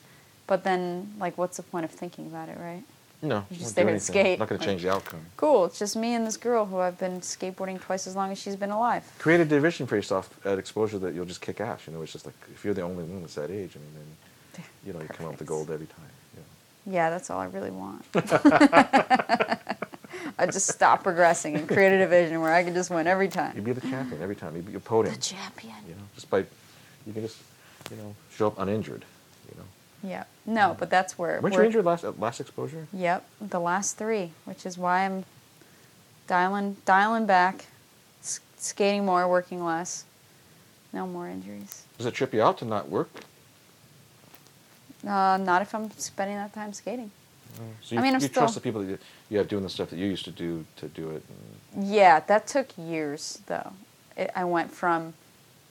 but 0.47 0.63
then 0.63 1.13
like, 1.19 1.37
what's 1.37 1.57
the 1.57 1.63
point 1.63 1.85
of 1.85 1.91
thinking 1.91 2.27
about 2.27 2.49
it, 2.49 2.57
right? 2.59 2.83
No, 3.21 3.27
You 3.27 3.33
won't 3.35 3.49
just 3.53 3.75
there 3.75 3.83
and 3.83 3.89
anything. 3.91 4.13
skate. 4.13 4.39
Not 4.39 4.49
going 4.49 4.59
to 4.59 4.63
Like, 4.65 4.69
change 4.71 4.83
the 4.83 4.91
outcome. 4.91 5.21
Cool. 5.37 5.65
It's 5.65 5.79
just 5.79 5.95
me 5.95 6.13
and 6.13 6.27
this 6.27 6.37
girl 6.37 6.65
who 6.65 6.77
I've 6.79 6.99
been 6.99 7.21
skateboarding 7.21 7.79
twice 7.81 8.05
as 8.07 8.15
long 8.15 8.31
as 8.31 8.37
she's 8.37 8.55
been 8.55 8.69
alive. 8.71 9.03
Create 9.19 9.39
a 9.39 9.45
division 9.45 9.87
for 9.87 9.95
yourself 9.95 10.29
at 10.45 10.59
exposure 10.59 10.99
that 10.99 11.13
you'll 11.15 11.25
just 11.25 11.41
kick 11.41 11.59
ass. 11.61 11.81
You 11.87 11.93
know, 11.93 12.01
it's 12.03 12.11
just 12.13 12.25
like 12.25 12.35
if 12.53 12.63
you're 12.63 12.73
the 12.75 12.81
only 12.83 13.03
one 13.03 13.21
that's 13.21 13.35
that 13.35 13.49
age, 13.49 13.71
I 13.75 13.79
mean, 13.79 13.93
then 13.95 14.65
you 14.85 14.93
know 14.93 14.99
you 15.01 15.07
come 15.07 15.25
up 15.25 15.31
with 15.33 15.39
the 15.39 15.45
gold 15.45 15.71
every 15.71 15.87
time. 15.87 16.05
Yeah. 16.85 16.93
Yeah, 16.93 17.09
that's 17.09 17.29
all 17.31 17.39
I 17.39 17.45
really 17.45 17.71
want. 17.71 18.05
I 20.37 20.45
just 20.47 20.67
stop 20.67 21.03
progressing 21.03 21.55
and 21.55 21.67
create 21.67 21.93
a 21.93 21.97
division 21.97 22.41
where 22.41 22.53
I 22.53 22.63
can 22.63 22.73
just 22.73 22.89
win 22.89 23.07
every 23.07 23.27
time. 23.29 23.53
You'd 23.55 23.63
be 23.65 23.71
the 23.73 23.81
champion 23.81 24.21
every 24.21 24.35
time. 24.35 24.55
You'd 24.55 24.65
be 24.65 24.71
a 24.71 24.75
The 24.75 24.79
podium. 24.81 25.15
champion. 25.19 25.75
You 25.87 25.95
know, 25.95 26.01
just 26.13 26.29
by 26.29 26.39
you 26.39 27.13
can 27.13 27.21
just 27.23 27.37
you 27.91 27.97
know 27.97 28.15
show 28.35 28.47
up 28.47 28.59
uninjured. 28.59 29.03
You 29.49 29.57
know. 29.57 29.63
Yeah. 30.05 30.25
No, 30.45 30.75
but 30.79 30.89
that's 30.89 31.17
where. 31.17 31.41
Weren't 31.41 31.53
you 31.53 31.59
we're- 31.59 31.67
injured 31.67 31.85
last 31.85 32.03
at 32.03 32.19
last 32.19 32.39
exposure? 32.39 32.87
Yep, 32.93 33.25
the 33.41 33.59
last 33.59 33.97
three, 33.97 34.31
which 34.45 34.65
is 34.65 34.77
why 34.77 35.05
I'm 35.05 35.25
dialing 36.27 36.77
dialing 36.85 37.25
back, 37.25 37.65
s- 38.21 38.39
skating 38.57 39.05
more, 39.05 39.27
working 39.27 39.63
less. 39.63 40.05
No 40.93 41.07
more 41.07 41.27
injuries. 41.27 41.83
Does 41.97 42.05
it 42.05 42.13
trip 42.13 42.33
you 42.33 42.41
out 42.43 42.57
to 42.59 42.65
not 42.65 42.89
work? 42.89 43.09
Uh, 45.05 45.37
not 45.41 45.61
if 45.61 45.73
I'm 45.75 45.91
spending 45.91 46.37
that 46.37 46.53
time 46.53 46.73
skating. 46.73 47.11
So 47.81 47.95
you, 47.95 47.99
I 47.99 48.03
mean, 48.03 48.15
I'm 48.15 48.21
you 48.21 48.27
still- 48.27 48.41
trust 48.41 48.55
the 48.55 48.61
people 48.61 48.81
that 48.81 48.87
you, 48.87 48.97
you 49.29 49.37
have 49.37 49.47
doing 49.47 49.63
the 49.63 49.69
stuff 49.69 49.89
that 49.91 49.97
you 49.97 50.05
used 50.05 50.25
to 50.25 50.31
do 50.31 50.65
to 50.77 50.87
do 50.89 51.11
it. 51.11 51.23
Yeah, 51.77 52.19
that 52.21 52.47
took 52.47 52.67
years 52.77 53.39
though. 53.47 53.71
It, 54.17 54.31
I 54.35 54.43
went 54.45 54.71
from 54.71 55.13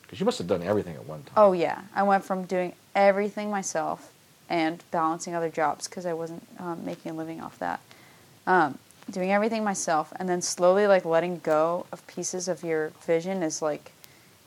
Because 0.02 0.20
you 0.20 0.26
must 0.26 0.38
have 0.38 0.46
done 0.46 0.62
everything 0.62 0.94
at 0.94 1.06
one 1.06 1.22
time. 1.22 1.32
oh 1.36 1.52
yeah, 1.52 1.82
I 1.94 2.02
went 2.02 2.24
from 2.24 2.44
doing 2.44 2.74
everything 2.94 3.50
myself 3.50 4.12
and 4.48 4.82
balancing 4.90 5.34
other 5.34 5.48
jobs 5.48 5.88
because 5.88 6.06
I 6.06 6.12
wasn't 6.12 6.46
um, 6.58 6.84
making 6.84 7.12
a 7.12 7.14
living 7.14 7.40
off 7.40 7.58
that. 7.58 7.80
Um, 8.46 8.78
doing 9.10 9.32
everything 9.32 9.62
myself 9.64 10.12
and 10.16 10.28
then 10.28 10.40
slowly 10.40 10.86
like 10.86 11.04
letting 11.04 11.38
go 11.40 11.86
of 11.92 12.06
pieces 12.06 12.48
of 12.48 12.62
your 12.62 12.90
vision 13.06 13.42
is 13.42 13.60
like 13.60 13.92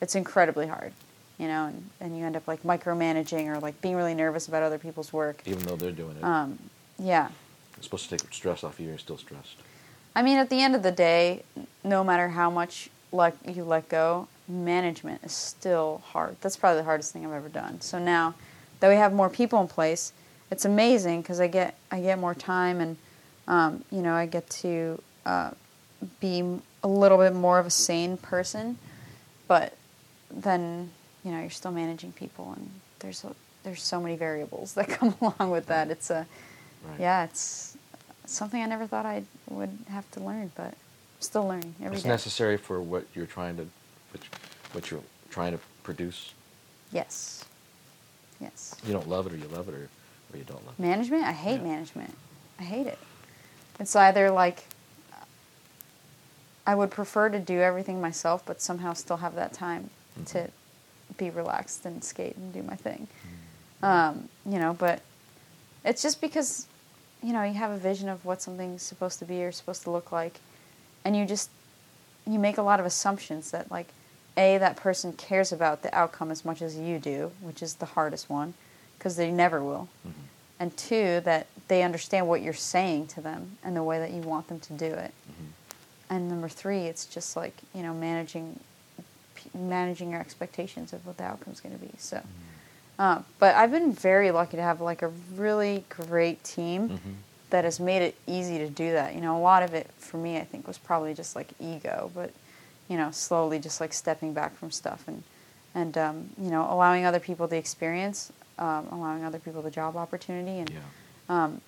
it's 0.02 0.15
incredibly 0.15 0.65
hard 0.68 0.91
you 1.38 1.48
know 1.48 1.68
and, 1.68 1.90
and 2.02 2.18
you 2.18 2.26
end 2.26 2.36
up 2.36 2.48
like 2.48 2.64
micromanaging 2.64 3.45
or 3.48 3.60
like 3.60 3.80
being 3.82 3.95
really 3.95 4.15
nervous 4.15 4.48
about 4.48 4.64
other 4.64 4.80
people's 4.80 5.14
work 5.14 5.41
Even 5.45 5.60
though 5.60 5.76
they're 5.76 5.91
doing 5.91 6.18
it. 6.18 6.24
um, 6.24 6.57
yeah 6.98 7.30
it's 7.78 7.86
supposed 7.86 8.10
to 8.10 8.18
take 8.18 8.34
stress 8.34 8.64
off 8.64 8.80
you, 8.80 8.88
you're 8.88 8.98
still 8.98 9.18
stressed. 9.19 9.57
i 10.15 10.24
mean 10.24 10.40
at 10.40 10.49
the 10.49 10.60
end 10.61 10.74
of 10.76 10.82
the 10.82 10.91
day 10.91 11.44
no 11.84 12.03
matter 12.03 12.30
how 12.30 12.49
much 12.49 12.90
let 13.11 13.36
you 13.48 13.64
let 13.64 13.88
go 13.90 14.28
management 14.48 15.24
is 15.24 15.34
still 15.34 16.02
hard 16.07 16.36
that's 16.41 16.57
probably 16.57 16.80
the 16.80 16.86
hardest 16.86 17.14
thing 17.14 17.24
i've 17.26 17.32
ever 17.32 17.49
done 17.49 17.80
so 17.80 17.99
now 17.99 18.34
that 18.79 18.89
we 18.89 18.95
have 18.95 19.13
more 19.13 19.29
people 19.29 19.59
in 19.61 19.67
place 19.67 20.13
it's 20.51 20.65
amazing 20.65 21.21
because 21.21 21.39
i 21.39 21.47
get 21.47 21.75
i 21.91 21.99
get 21.99 22.17
more 22.19 22.33
time 22.35 22.79
and 22.81 22.97
um, 23.47 23.83
you 23.91 24.01
know 24.01 24.13
i 24.13 24.25
get 24.25 24.49
to 24.49 25.01
uh, 25.25 25.51
be 26.19 26.59
a 26.83 26.87
little 26.87 27.17
bit 27.17 27.33
more 27.33 27.59
of 27.59 27.65
a 27.65 27.69
sane 27.71 28.17
person 28.17 28.77
but 29.47 29.75
then 30.31 30.89
you 31.23 31.31
know 31.31 31.39
you're 31.39 31.49
still 31.49 31.71
managing 31.71 32.11
people 32.11 32.53
and 32.55 32.69
there's 32.99 33.23
a, 33.23 33.33
there's 33.63 33.81
so 33.81 33.99
many 34.01 34.15
variables 34.15 34.73
that 34.75 34.87
come 34.87 35.15
along 35.21 35.51
with 35.51 35.65
that 35.67 35.89
it's 35.89 36.09
a 36.09 36.25
Right. 36.87 36.99
yeah 36.99 37.23
it's 37.23 37.75
something 38.25 38.61
i 38.61 38.65
never 38.67 38.85
thought 38.85 39.05
i 39.05 39.23
would 39.49 39.75
have 39.89 40.09
to 40.11 40.19
learn 40.21 40.51
but 40.55 40.67
I'm 40.67 41.21
still 41.21 41.47
learning 41.47 41.73
every 41.83 41.95
it's 41.95 42.03
day. 42.03 42.09
necessary 42.09 42.55
for 42.57 42.79
what 42.81 43.05
you're 43.15 43.25
trying 43.25 43.57
to, 43.57 43.63
what, 44.11 44.23
you- 44.23 44.29
what 44.73 44.91
you're 44.91 45.01
trying 45.31 45.53
to 45.53 45.59
produce. 45.81 46.33
yes 46.93 47.43
yes 48.39 48.76
You 48.85 48.93
don't 48.93 49.07
love 49.09 49.27
it, 49.27 49.34
or 49.34 49.38
you 49.38 49.47
love 49.47 49.68
it, 49.69 49.73
or, 49.76 49.89
or 50.34 50.38
you 50.38 50.43
don't 50.43 50.64
love 50.65 50.76
it. 50.77 50.81
management 50.81 51.23
i 51.26 51.31
hate 51.31 51.57
Yeah. 51.61 51.68
management 51.73 52.14
i 52.59 52.64
hate 52.64 52.88
it 52.88 52.99
it's 53.80 53.95
either 53.95 54.30
like 54.31 54.64
i 56.65 56.76
would 56.76 56.91
prefer 56.91 57.30
to 57.30 57.39
do 57.39 57.59
everything 57.61 58.01
myself 58.01 58.43
but 58.45 58.61
somehow 58.61 58.93
still 58.93 59.18
have 59.18 59.35
that 59.35 59.53
time 59.53 59.89
to 60.26 60.38
Mhm. 60.39 60.49
be 61.18 61.30
relaxed 61.30 61.85
and 61.85 62.03
skate 62.03 62.35
and 62.35 62.53
do 62.53 62.61
my 62.64 62.76
thing 62.76 63.07
Mm-hmm. 63.81 63.85
um, 63.85 64.30
you 64.45 64.59
know 64.59 64.73
but 64.73 65.01
it's 65.85 66.01
just 66.01 66.19
because 66.22 66.65
you 67.23 67.31
know 67.34 67.43
you 67.43 67.53
have 67.53 67.72
a 67.72 67.77
vision 67.77 68.09
of 68.09 68.26
what 68.26 68.41
something's 68.41 68.81
supposed 68.84 69.19
to 69.19 69.26
be 69.26 69.43
or 69.43 69.51
supposed 69.51 69.84
to 69.84 69.91
look 69.91 70.11
like 70.11 70.39
and 71.05 71.15
you 71.15 71.26
just 71.26 71.49
you 72.26 72.39
make 72.39 72.57
a 72.57 72.61
lot 72.61 72.80
of 72.80 72.85
assumptions 72.85 73.51
that 73.51 73.72
like 73.72 73.88
a 74.38 74.57
that 74.59 74.76
person 74.77 75.11
cares 75.14 75.51
about 75.51 75.81
the 75.81 75.93
outcome 75.97 76.30
as 76.31 76.45
much 76.45 76.61
as 76.61 76.77
you 76.77 76.99
do 76.99 77.31
which 77.41 77.61
is 77.64 77.76
the 77.76 77.85
hardest 77.88 78.30
one 78.30 78.53
because 78.97 79.15
they 79.15 79.31
never 79.31 79.64
will 79.64 79.88
Mhm. 80.07 80.11
and 80.59 80.77
two 80.77 81.19
that 81.22 81.47
they 81.68 81.84
understand 81.84 82.27
what 82.27 82.41
you're 82.41 82.53
saying 82.53 83.07
to 83.07 83.22
them 83.22 83.57
and 83.64 83.76
the 83.76 83.84
way 83.84 83.99
that 83.99 84.11
you 84.11 84.22
want 84.22 84.47
them 84.47 84.59
to 84.61 84.73
do 84.73 84.85
it 84.85 85.11
Mhm. 85.30 85.47
and 86.09 86.30
number 86.30 86.49
three 86.49 86.84
it's 86.85 87.05
just 87.05 87.35
like 87.35 87.53
you 87.73 87.81
know 87.84 87.93
managing 87.93 88.59
managing 89.53 90.11
your 90.11 90.19
expectations 90.19 90.93
of 90.93 91.05
what 91.05 91.18
the 91.18 91.23
outcome's 91.23 91.59
going 91.61 91.77
to 91.77 91.84
be 91.84 91.91
so 91.97 92.22
uh, 92.99 93.22
but 93.39 93.55
i've 93.55 93.72
been 93.72 93.93
very 93.93 94.31
lucky 94.31 94.57
to 94.57 94.64
have 94.64 94.81
like 94.81 95.01
a 95.01 95.07
really 95.35 95.85
great 95.89 96.43
team 96.43 96.89
Mhm. 96.89 96.99
that 97.49 97.64
has 97.64 97.80
made 97.80 98.01
it 98.01 98.15
easy 98.27 98.57
to 98.57 98.69
do 98.69 98.91
that 98.91 99.15
you 99.15 99.22
know 99.22 99.38
a 99.38 99.39
lot 99.39 99.64
of 99.64 99.73
it 99.73 99.89
for 99.99 100.18
me 100.18 100.38
i 100.38 100.43
think 100.43 100.68
was 100.68 100.77
probably 100.77 101.14
just 101.14 101.35
like 101.35 101.49
ego 101.59 102.11
but 102.14 102.31
you 102.89 102.97
know 102.97 103.11
slowly 103.11 103.59
just 103.59 103.80
like 103.81 103.93
stepping 103.93 104.34
back 104.34 104.55
from 104.55 104.72
stuff 104.72 105.03
and 105.07 105.23
and 105.76 105.97
um, 105.97 106.30
you 106.41 106.49
know 106.49 106.68
allowing 106.69 107.05
other 107.05 107.19
people 107.19 107.47
the 107.47 107.57
experience 107.57 108.31
um, 108.59 108.88
allowing 108.91 109.23
other 109.23 109.39
people 109.39 109.61
the 109.61 109.72
job 109.72 109.95
opportunity 109.95 110.59
and 110.59 110.69
Yeah. 110.69 110.80
um, 111.30 111.61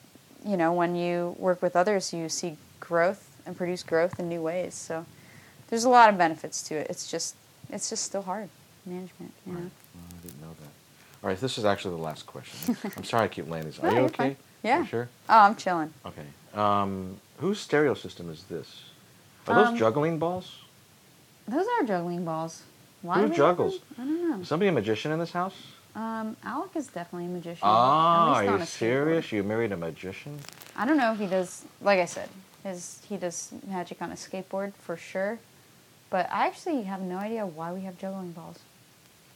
you 0.45 0.55
know, 0.55 0.71
when 0.71 0.95
you 0.95 1.35
work 1.37 1.61
with 1.61 1.75
others, 1.75 2.13
you 2.13 2.29
see 2.29 2.55
growth 2.79 3.29
and 3.45 3.57
produce 3.57 3.83
growth 3.83 4.17
in 4.21 4.29
new 4.29 4.41
ways. 4.41 4.73
So 4.73 5.05
there's 5.69 5.83
a 5.83 5.89
lot 5.89 6.07
of 6.09 6.17
benefits 6.17 6.63
to 6.69 6.75
it. 6.75 6.87
It's 6.89 7.11
just, 7.11 7.35
it's 7.69 7.89
just 7.89 8.03
still 8.05 8.21
hard 8.21 8.47
management. 8.85 9.33
You 9.45 9.51
know? 9.51 9.59
Right. 9.59 9.71
Well, 9.95 10.03
I 10.17 10.21
didn't 10.25 10.41
know 10.41 10.47
that. 10.61 10.69
All 11.21 11.29
right, 11.29 11.37
this 11.41 11.57
is 11.57 11.65
actually 11.65 11.97
the 11.97 12.01
last 12.03 12.25
question. 12.25 12.77
I'm 12.95 13.03
sorry 13.03 13.25
I 13.25 13.27
keep 13.27 13.49
laying 13.49 13.65
these. 13.65 13.79
Are 13.79 13.87
No, 13.91 13.93
you 13.97 13.99
okay? 14.05 14.15
fine. 14.29 14.35
Yeah. 14.63 14.79
You 14.79 14.85
sure? 14.85 15.09
Oh, 15.27 15.39
I'm 15.39 15.55
chilling. 15.57 15.93
Okay. 16.05 16.25
Um, 16.57 17.17
whose 17.39 17.59
stereo 17.59 17.93
system 17.93 18.29
is 18.29 18.43
this? 18.43 18.83
Are 19.45 19.53
those 19.55 19.67
Um, 19.67 19.77
juggling 19.77 20.19
balls? 20.19 20.55
Those 21.49 21.65
are 21.79 21.85
juggling 21.85 22.25
balls. 22.25 22.63
Why 23.01 23.15
Who 23.15 23.21
do 23.21 23.25
we 23.25 23.29
have 23.29 23.37
juggles? 23.37 23.79
them? 23.79 23.87
I 23.97 24.03
don't 24.05 24.29
know. 24.29 24.39
Is 24.41 24.47
somebody 24.47 24.69
a 24.69 24.71
magician 24.71 25.11
in 25.11 25.19
this 25.19 25.31
house? 25.31 25.55
Um, 25.95 26.37
Alec 26.43 26.75
is 26.75 26.87
definitely 26.87 27.25
a 27.25 27.29
magician. 27.29 27.59
Ah, 27.63 28.13
at 28.13 28.19
are 28.19 28.41
least 28.41 28.49
on 28.53 28.57
you 28.57 28.63
a 28.63 28.65
serious? 28.65 29.25
skateboard. 29.25 29.31
You 29.31 29.43
married 29.43 29.71
a 29.71 29.77
magician? 29.77 30.37
I 30.75 30.85
don't 30.85 30.97
know 30.97 31.11
if 31.13 31.19
he 31.19 31.27
does. 31.27 31.65
Like 31.81 31.99
I 31.99 32.05
said, 32.05 32.29
his 32.63 33.01
he 33.09 33.17
does 33.17 33.51
magic 33.67 34.01
on 34.01 34.11
a 34.11 34.15
skateboard 34.15 34.73
for 34.75 34.95
sure. 34.95 35.39
But 36.09 36.29
I 36.31 36.45
actually 36.47 36.83
have 36.83 37.01
no 37.01 37.17
idea 37.17 37.45
why 37.45 37.71
we 37.73 37.81
have 37.81 37.97
juggling 37.97 38.31
balls. 38.31 38.59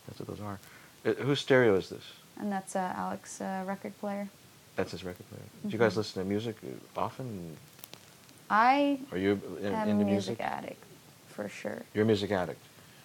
That's 0.07 0.19
what 0.19 0.27
those 0.29 0.41
are. 0.41 0.59
Uh, 1.05 1.13
whose 1.23 1.39
stereo 1.39 1.75
is 1.75 1.89
this? 1.89 2.03
And 2.39 2.51
that's 2.51 2.75
uh, 2.75 2.93
Alec's 2.97 3.41
uh, 3.41 3.63
record 3.65 3.97
player. 3.99 4.29
That's 4.75 4.91
his 4.91 5.03
record 5.03 5.27
player. 5.29 5.43
Do 5.63 5.69
you 5.69 5.77
guys 5.77 5.93
Mhm. 5.93 5.97
listen 5.97 6.23
to 6.23 6.29
music 6.29 6.55
uh, 6.63 6.99
often? 6.99 7.57
I 8.49 8.99
Are 9.11 9.17
you 9.17 9.39
in, 9.61 9.67
am 9.73 9.87
a 9.87 9.91
into 9.91 10.05
music 10.05 10.39
music? 10.39 10.41
addict, 10.41 10.83
for 11.33 11.49
sure. 11.49 11.83
You're 11.93 12.03
a 12.03 12.07
music 12.07 12.31
addict. 12.31 12.59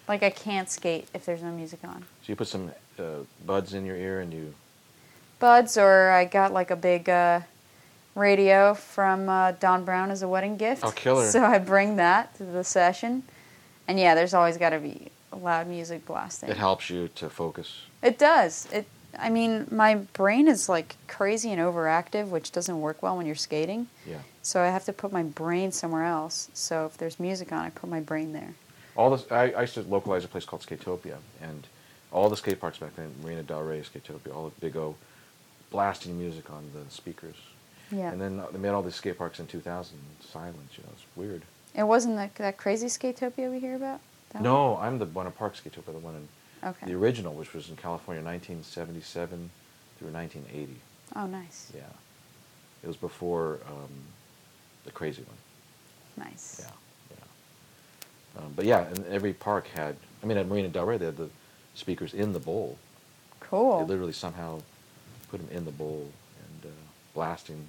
Like 0.06 0.22
I 0.22 0.30
can't 0.30 0.70
skate 0.70 1.08
if 1.14 1.24
there's 1.26 1.42
no 1.42 1.50
music 1.50 1.80
on. 1.84 2.04
So 2.22 2.26
you 2.26 2.36
put 2.36 2.48
some 2.48 2.70
uh, 2.98 3.02
buds 3.44 3.74
in 3.74 3.84
your 3.84 3.96
ear 3.96 4.20
and 4.20 4.32
you. 4.32 4.54
Buds, 5.38 5.76
or 5.76 6.10
I 6.10 6.24
got 6.24 6.52
like 6.52 6.70
a 6.70 6.76
big 6.76 7.08
uh, 7.08 7.40
radio 8.14 8.74
from 8.74 9.28
uh, 9.28 9.52
Don 9.52 9.84
Brown 9.84 10.10
as 10.10 10.22
a 10.22 10.28
wedding 10.28 10.56
gift. 10.56 10.84
Oh, 10.84 10.90
killer. 10.90 11.26
So 11.26 11.44
I 11.44 11.58
bring 11.58 11.96
that 11.96 12.34
to 12.38 12.44
the 12.44 12.64
session, 12.64 13.22
and 13.86 13.98
yeah, 13.98 14.14
there's 14.14 14.34
always 14.34 14.56
got 14.56 14.70
to 14.70 14.78
be 14.78 15.10
loud 15.36 15.68
music 15.68 16.06
blasting. 16.06 16.48
It 16.48 16.56
helps 16.56 16.90
you 16.90 17.08
to 17.16 17.28
focus. 17.28 17.82
It 18.02 18.18
does. 18.18 18.66
It. 18.72 18.86
I 19.18 19.30
mean, 19.30 19.66
my 19.70 19.96
brain 19.96 20.48
is 20.48 20.68
like 20.68 20.96
crazy 21.06 21.50
and 21.52 21.60
overactive, 21.60 22.28
which 22.28 22.52
doesn't 22.52 22.80
work 22.80 23.02
well 23.02 23.16
when 23.16 23.26
you're 23.26 23.34
skating. 23.34 23.88
Yeah. 24.06 24.18
So 24.48 24.62
I 24.62 24.68
have 24.68 24.86
to 24.86 24.94
put 24.94 25.12
my 25.12 25.24
brain 25.24 25.72
somewhere 25.72 26.04
else. 26.04 26.48
So 26.54 26.86
if 26.86 26.96
there's 26.96 27.20
music 27.20 27.52
on, 27.52 27.58
I 27.58 27.68
put 27.68 27.90
my 27.90 28.00
brain 28.00 28.32
there. 28.32 28.54
All 28.96 29.10
this. 29.10 29.30
I, 29.30 29.50
I 29.50 29.60
used 29.60 29.74
to 29.74 29.82
localize 29.82 30.24
a 30.24 30.28
place 30.28 30.46
called 30.46 30.62
Skatopia, 30.62 31.18
and 31.42 31.66
all 32.12 32.30
the 32.30 32.36
skate 32.38 32.58
parks 32.58 32.78
back 32.78 32.96
then, 32.96 33.14
Marina 33.22 33.42
Del 33.42 33.60
Rey, 33.60 33.82
Skatopia, 33.82 34.34
all 34.34 34.44
the 34.48 34.58
big 34.58 34.74
O, 34.74 34.94
blasting 35.70 36.18
music 36.18 36.50
on 36.50 36.64
the 36.72 36.90
speakers. 36.90 37.34
Yeah. 37.92 38.10
And 38.10 38.18
then 38.18 38.42
they 38.50 38.58
made 38.58 38.70
all 38.70 38.82
these 38.82 38.94
skate 38.94 39.18
parks 39.18 39.38
in 39.38 39.46
2000 39.46 39.98
silence. 40.26 40.78
You 40.78 40.84
know, 40.84 40.92
it's 40.94 41.04
weird. 41.14 41.42
It 41.74 41.82
wasn't 41.82 42.16
that, 42.16 42.34
that 42.36 42.56
crazy 42.56 42.86
Skatopia 42.86 43.50
we 43.50 43.60
hear 43.60 43.76
about? 43.76 44.00
That 44.30 44.40
No, 44.40 44.78
I'm 44.78 44.98
the 44.98 45.04
Buena 45.04 45.30
Park 45.30 45.56
Skatopia, 45.56 45.92
the 45.92 45.98
one 45.98 46.14
in? 46.14 46.68
Okay. 46.70 46.86
the 46.86 46.94
original, 46.94 47.34
which 47.34 47.52
was 47.52 47.68
in 47.68 47.76
California, 47.76 48.24
1977 48.24 49.50
through 49.98 50.08
1980. 50.08 50.74
Oh, 51.16 51.26
nice. 51.26 51.70
Yeah. 51.76 51.82
It 52.82 52.86
was 52.86 52.96
before 52.96 53.58
um, 53.68 53.90
the 54.88 54.94
crazy 54.94 55.22
one. 55.22 56.26
Nice. 56.26 56.62
Yeah, 56.64 57.16
yeah. 58.36 58.42
Um, 58.42 58.52
but 58.56 58.64
yeah, 58.64 58.86
and 58.86 59.06
every 59.06 59.34
park 59.34 59.68
had. 59.68 59.96
I 60.22 60.26
mean, 60.26 60.38
at 60.38 60.48
Marina 60.48 60.68
Del 60.68 60.84
Rey, 60.86 60.96
they 60.96 61.06
had 61.06 61.16
the 61.16 61.28
speakers 61.74 62.14
in 62.14 62.32
the 62.32 62.40
bowl. 62.40 62.76
Cool. 63.40 63.80
They 63.80 63.84
literally 63.84 64.12
somehow 64.12 64.60
put 65.30 65.40
them 65.40 65.56
in 65.56 65.64
the 65.64 65.70
bowl 65.70 66.10
and 66.42 66.72
uh, 66.72 66.74
blasting 67.14 67.68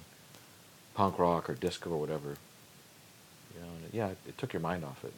punk 0.94 1.18
rock 1.18 1.48
or 1.48 1.54
disco 1.54 1.90
or 1.90 1.98
whatever. 2.00 2.30
You 3.54 3.60
know, 3.60 3.68
and 3.76 3.84
it, 3.84 3.90
yeah, 3.92 4.08
it, 4.08 4.18
it 4.28 4.38
took 4.38 4.52
your 4.52 4.60
mind 4.60 4.84
off 4.84 5.04
it. 5.04 5.12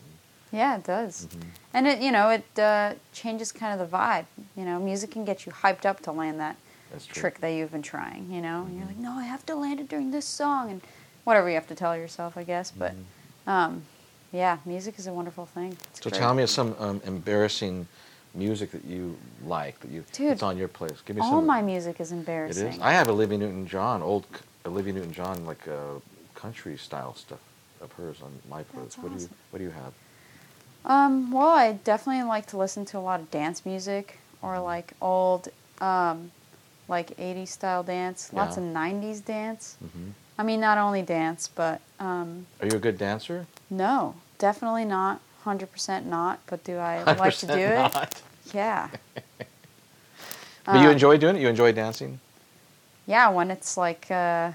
Yeah, 0.53 0.77
it 0.77 0.85
does. 0.85 1.29
Mhm. 1.31 1.43
And 1.73 1.87
it, 1.87 2.01
you 2.01 2.11
know, 2.11 2.29
it 2.29 2.59
uh, 2.59 2.95
changes 3.15 3.53
kind 3.53 3.81
of 3.81 3.91
the 3.91 3.97
vibe. 3.97 4.27
You 4.57 4.65
know, 4.65 4.79
music 4.79 5.13
can 5.13 5.25
get 5.25 5.47
you 5.47 5.53
hyped 5.53 5.87
up 5.87 6.01
to 6.01 6.13
land 6.13 6.41
that 6.41 6.57
trick 7.09 7.41
that 7.41 7.49
you've 7.49 7.73
been 7.73 7.81
trying. 7.83 8.31
You 8.31 8.43
know, 8.43 8.65
and 8.67 8.77
you're 8.77 8.87
like, 8.87 8.99
no, 8.99 9.13
I 9.13 9.25
have 9.25 9.47
to 9.47 9.55
land 9.55 9.81
it 9.81 9.89
during 9.89 10.11
this 10.11 10.27
song, 10.27 10.71
and 10.71 10.83
whatever 11.25 11.49
you 11.49 11.55
have 11.55 11.69
to 11.69 11.75
tell 11.75 11.97
yourself, 11.97 12.37
I 12.37 12.45
guess. 12.45 12.71
But 12.71 12.95
um, 13.47 13.83
yeah, 14.33 14.59
music 14.65 14.99
is 14.99 15.07
a 15.07 15.13
wonderful 15.13 15.47
thing. 15.47 15.73
It's 15.73 16.01
Mm-hmm. 16.01 16.03
So 16.05 16.11
great. 16.11 16.19
tell 16.19 16.35
me 16.35 16.47
some 16.47 16.75
um, 16.79 17.01
embarrassing 17.05 17.87
music 18.35 18.71
that 18.73 18.85
you 18.85 19.17
like 19.47 19.79
that 19.81 19.91
you 19.91 20.05
Dude, 20.13 20.33
it's 20.33 20.43
on 20.43 20.57
your 20.57 20.69
place. 20.69 21.01
Give 21.05 21.17
me 21.17 21.23
All 21.23 21.31
some. 21.31 21.47
my 21.47 21.61
music 21.63 22.01
is 22.01 22.13
embarrassing. 22.13 22.69
is. 22.69 22.79
I 22.81 22.93
have 22.93 23.09
Olivia 23.09 23.39
Newton-John, 23.39 24.03
old 24.03 24.27
Olivia 24.65 24.93
Newton-John, 24.95 25.45
like 25.47 25.69
uh, 25.69 26.01
country 26.35 26.77
style 26.79 27.15
stuff 27.15 27.41
of 27.83 27.93
hers 27.93 28.17
on 28.23 28.33
my 28.49 28.63
playlist. 28.63 28.95
What 29.03 29.13
do 29.13 29.19
you. 29.23 29.29
What 29.51 29.59
do 29.59 29.65
you 29.65 29.71
have? 29.71 29.93
Um, 30.85 31.31
well, 31.31 31.51
I 31.51 31.73
definitely 31.73 32.25
like 32.25 32.47
to 32.47 32.57
listen 32.57 32.85
to 32.87 32.99
a 32.99 33.01
lot 33.01 33.21
of 33.21 33.31
dance 33.31 33.65
music 33.65 34.19
or 34.41 34.59
like 34.59 34.95
old, 35.01 35.49
um, 35.81 36.33
like 36.89 37.17
80s 37.17 37.49
style 37.49 37.83
dance, 37.85 38.33
lots 38.33 38.57
Yeah. 38.57 38.65
of 38.65 38.69
90s 38.75 39.21
dance. 39.25 39.77
hmm 39.79 40.11
I 40.43 40.45
mean, 40.45 40.59
not 40.59 40.77
only 40.77 41.03
dance, 41.03 41.47
but 41.55 41.81
um, 42.01 42.47
Are 42.61 42.67
you 42.67 42.75
a 42.75 42.81
good 42.81 42.99
dancer? 42.99 43.47
no, 43.71 44.17
definitely 44.39 44.85
not. 44.85 45.21
100% 45.45 46.05
not, 46.05 46.41
but 46.47 46.65
do 46.65 46.79
I 46.79 47.05
like 47.15 47.37
to 47.39 47.47
do 47.47 47.53
100% 47.53 48.03
it? 48.03 48.23
Yeah. 48.53 48.89
But 50.65 50.81
you 50.81 50.87
Um, 50.89 50.93
enjoy 50.93 51.17
doing 51.19 51.37
it. 51.37 51.43
You 51.43 51.49
enjoy 51.49 51.71
dancing. 51.73 52.19
Yeah, 53.07 53.29
when 53.31 53.51
it's 53.53 53.77
like, 53.77 54.11
uh, 54.11 54.53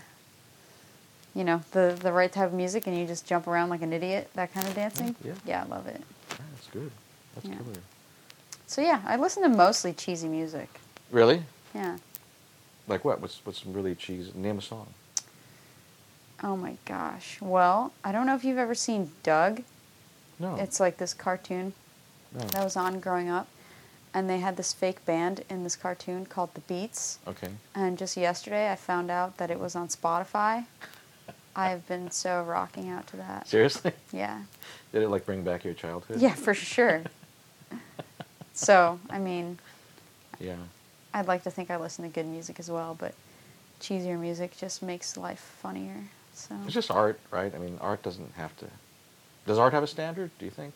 you 1.33 1.43
know, 1.45 1.61
the, 1.71 1.97
the 2.01 2.11
right 2.11 2.31
type 2.31 2.47
of 2.47 2.53
music 2.53 2.85
and 2.87 2.97
you 2.97 3.05
just 3.05 3.25
jump 3.25 3.47
around 3.47 3.69
like 3.69 3.81
an 3.81 3.91
idiot, 3.93 4.29
that 4.33 4.53
kind 4.53 4.67
of 4.67 4.75
dancing. 4.75 5.15
Yeah. 5.23 5.33
Yeah, 5.45 5.63
I 5.63 5.67
love 5.67 5.87
it. 5.87 6.01
Yeah, 6.31 6.37
that's 6.53 6.67
good. 6.67 6.91
That's 7.35 7.47
Yeah. 7.47 7.55
killer. 7.55 7.81
So 8.67 8.81
yeah, 8.81 9.01
I 9.05 9.15
listen 9.15 9.43
to 9.43 9.49
mostly 9.49 9.93
cheesy 9.93 10.27
music. 10.27 10.69
Really? 11.11 11.43
Yeah. 11.73 11.97
Like 12.87 13.03
what? 13.05 13.19
What's 13.21 13.39
What's 13.45 13.61
some 13.63 13.71
really 13.73 13.95
cheesy? 13.95 14.31
Name 14.35 14.57
a 14.59 14.61
song. 14.61 14.87
Oh 16.43 16.55
my 16.55 16.75
gosh. 16.85 17.39
Well, 17.41 17.93
I 18.03 18.11
don't 18.11 18.25
know 18.25 18.35
if 18.35 18.43
you've 18.43 18.57
ever 18.57 18.75
seen 18.75 19.11
Doug. 19.23 19.63
No. 20.39 20.55
It's 20.55 20.79
like 20.79 20.97
this 20.97 21.13
cartoon 21.13 21.73
no. 22.33 22.45
that 22.45 22.63
was 22.63 22.75
on 22.75 22.99
growing 22.99 23.29
up. 23.29 23.47
And 24.13 24.29
they 24.29 24.39
had 24.39 24.57
this 24.57 24.73
fake 24.73 25.05
band 25.05 25.43
in 25.49 25.63
this 25.63 25.75
cartoon 25.75 26.25
called 26.25 26.53
The 26.53 26.61
Beets. 26.61 27.19
Okay. 27.27 27.49
And 27.75 27.97
just 27.97 28.17
yesterday 28.17 28.71
I 28.71 28.75
found 28.75 29.11
out 29.11 29.37
that 29.37 29.51
it 29.51 29.59
was 29.59 29.75
on 29.75 29.87
Spotify. 29.89 30.65
I've 31.55 31.87
been 31.87 32.11
so 32.11 32.43
rocking 32.43 32.89
out 32.89 33.07
to 33.07 33.17
that. 33.17 33.47
Seriously? 33.47 33.91
Yeah. 34.13 34.41
Did 34.91 35.01
it 35.03 35.09
like 35.09 35.25
bring 35.25 35.43
back 35.43 35.65
your 35.65 35.73
childhood? 35.73 36.19
Yeah, 36.19 36.33
for 36.35 36.53
sure. 36.53 37.01
so, 38.53 38.99
I 39.09 39.17
mean, 39.17 39.57
Yeah. 40.39 40.55
I'd 41.13 41.27
like 41.27 41.43
to 41.43 41.51
think 41.51 41.71
I 41.71 41.77
listen 41.77 42.05
to 42.05 42.11
good 42.11 42.27
music 42.27 42.59
as 42.59 42.69
well, 42.69 42.95
but 42.97 43.15
cheesier 43.81 44.19
music 44.19 44.55
just 44.55 44.83
makes 44.83 45.17
life 45.17 45.57
funnier. 45.61 46.03
So 46.37 46.55
It's 46.65 46.73
just 46.73 46.91
art, 46.91 47.19
right? 47.31 47.53
I 47.53 47.57
mean, 47.57 47.77
art 47.81 48.03
doesn't 48.03 48.33
have 48.35 48.55
to. 48.57 48.65
Does 49.47 49.57
art 49.57 49.73
have 49.73 49.83
a 49.83 49.87
standard? 49.87 50.29
Do 50.39 50.45
you 50.45 50.51
think? 50.51 50.75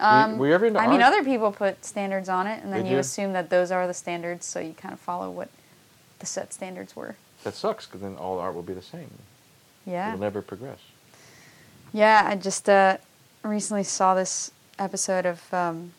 Um, 0.00 0.38
were 0.38 0.46
you 0.46 0.54
ever 0.54 0.66
into 0.66 0.78
I 0.78 0.86
mean, 0.86 1.02
other 1.02 1.24
people 1.24 1.50
put 1.50 1.84
standards 1.84 2.28
on 2.28 2.46
it, 2.46 2.62
and 2.62 2.72
then 2.72 2.82
Did 2.84 2.88
you, 2.90 2.94
you? 2.94 3.00
assume 3.00 3.32
that 3.32 3.50
those 3.50 3.72
are 3.72 3.86
the 3.88 3.94
standards, 3.94 4.46
so 4.46 4.60
you 4.60 4.72
kind 4.74 4.92
of 4.94 5.00
follow 5.00 5.28
what 5.28 5.48
the 6.20 6.26
set 6.26 6.52
standards 6.52 6.94
were. 6.94 7.16
That 7.42 7.54
sucks 7.54 7.86
because 7.86 8.00
then 8.02 8.14
all 8.16 8.38
art 8.38 8.54
will 8.54 8.62
be 8.62 8.74
the 8.74 8.82
same. 8.82 9.10
Yeah. 9.84 10.08
It'll 10.08 10.20
never 10.20 10.40
progress. 10.40 10.78
Yeah, 11.92 12.22
I 12.26 12.36
just 12.36 12.68
uh, 12.68 12.98
recently 13.42 13.82
saw 13.82 14.14
this 14.14 14.52
episode 14.78 15.26
of 15.26 15.52
um, 15.52 15.92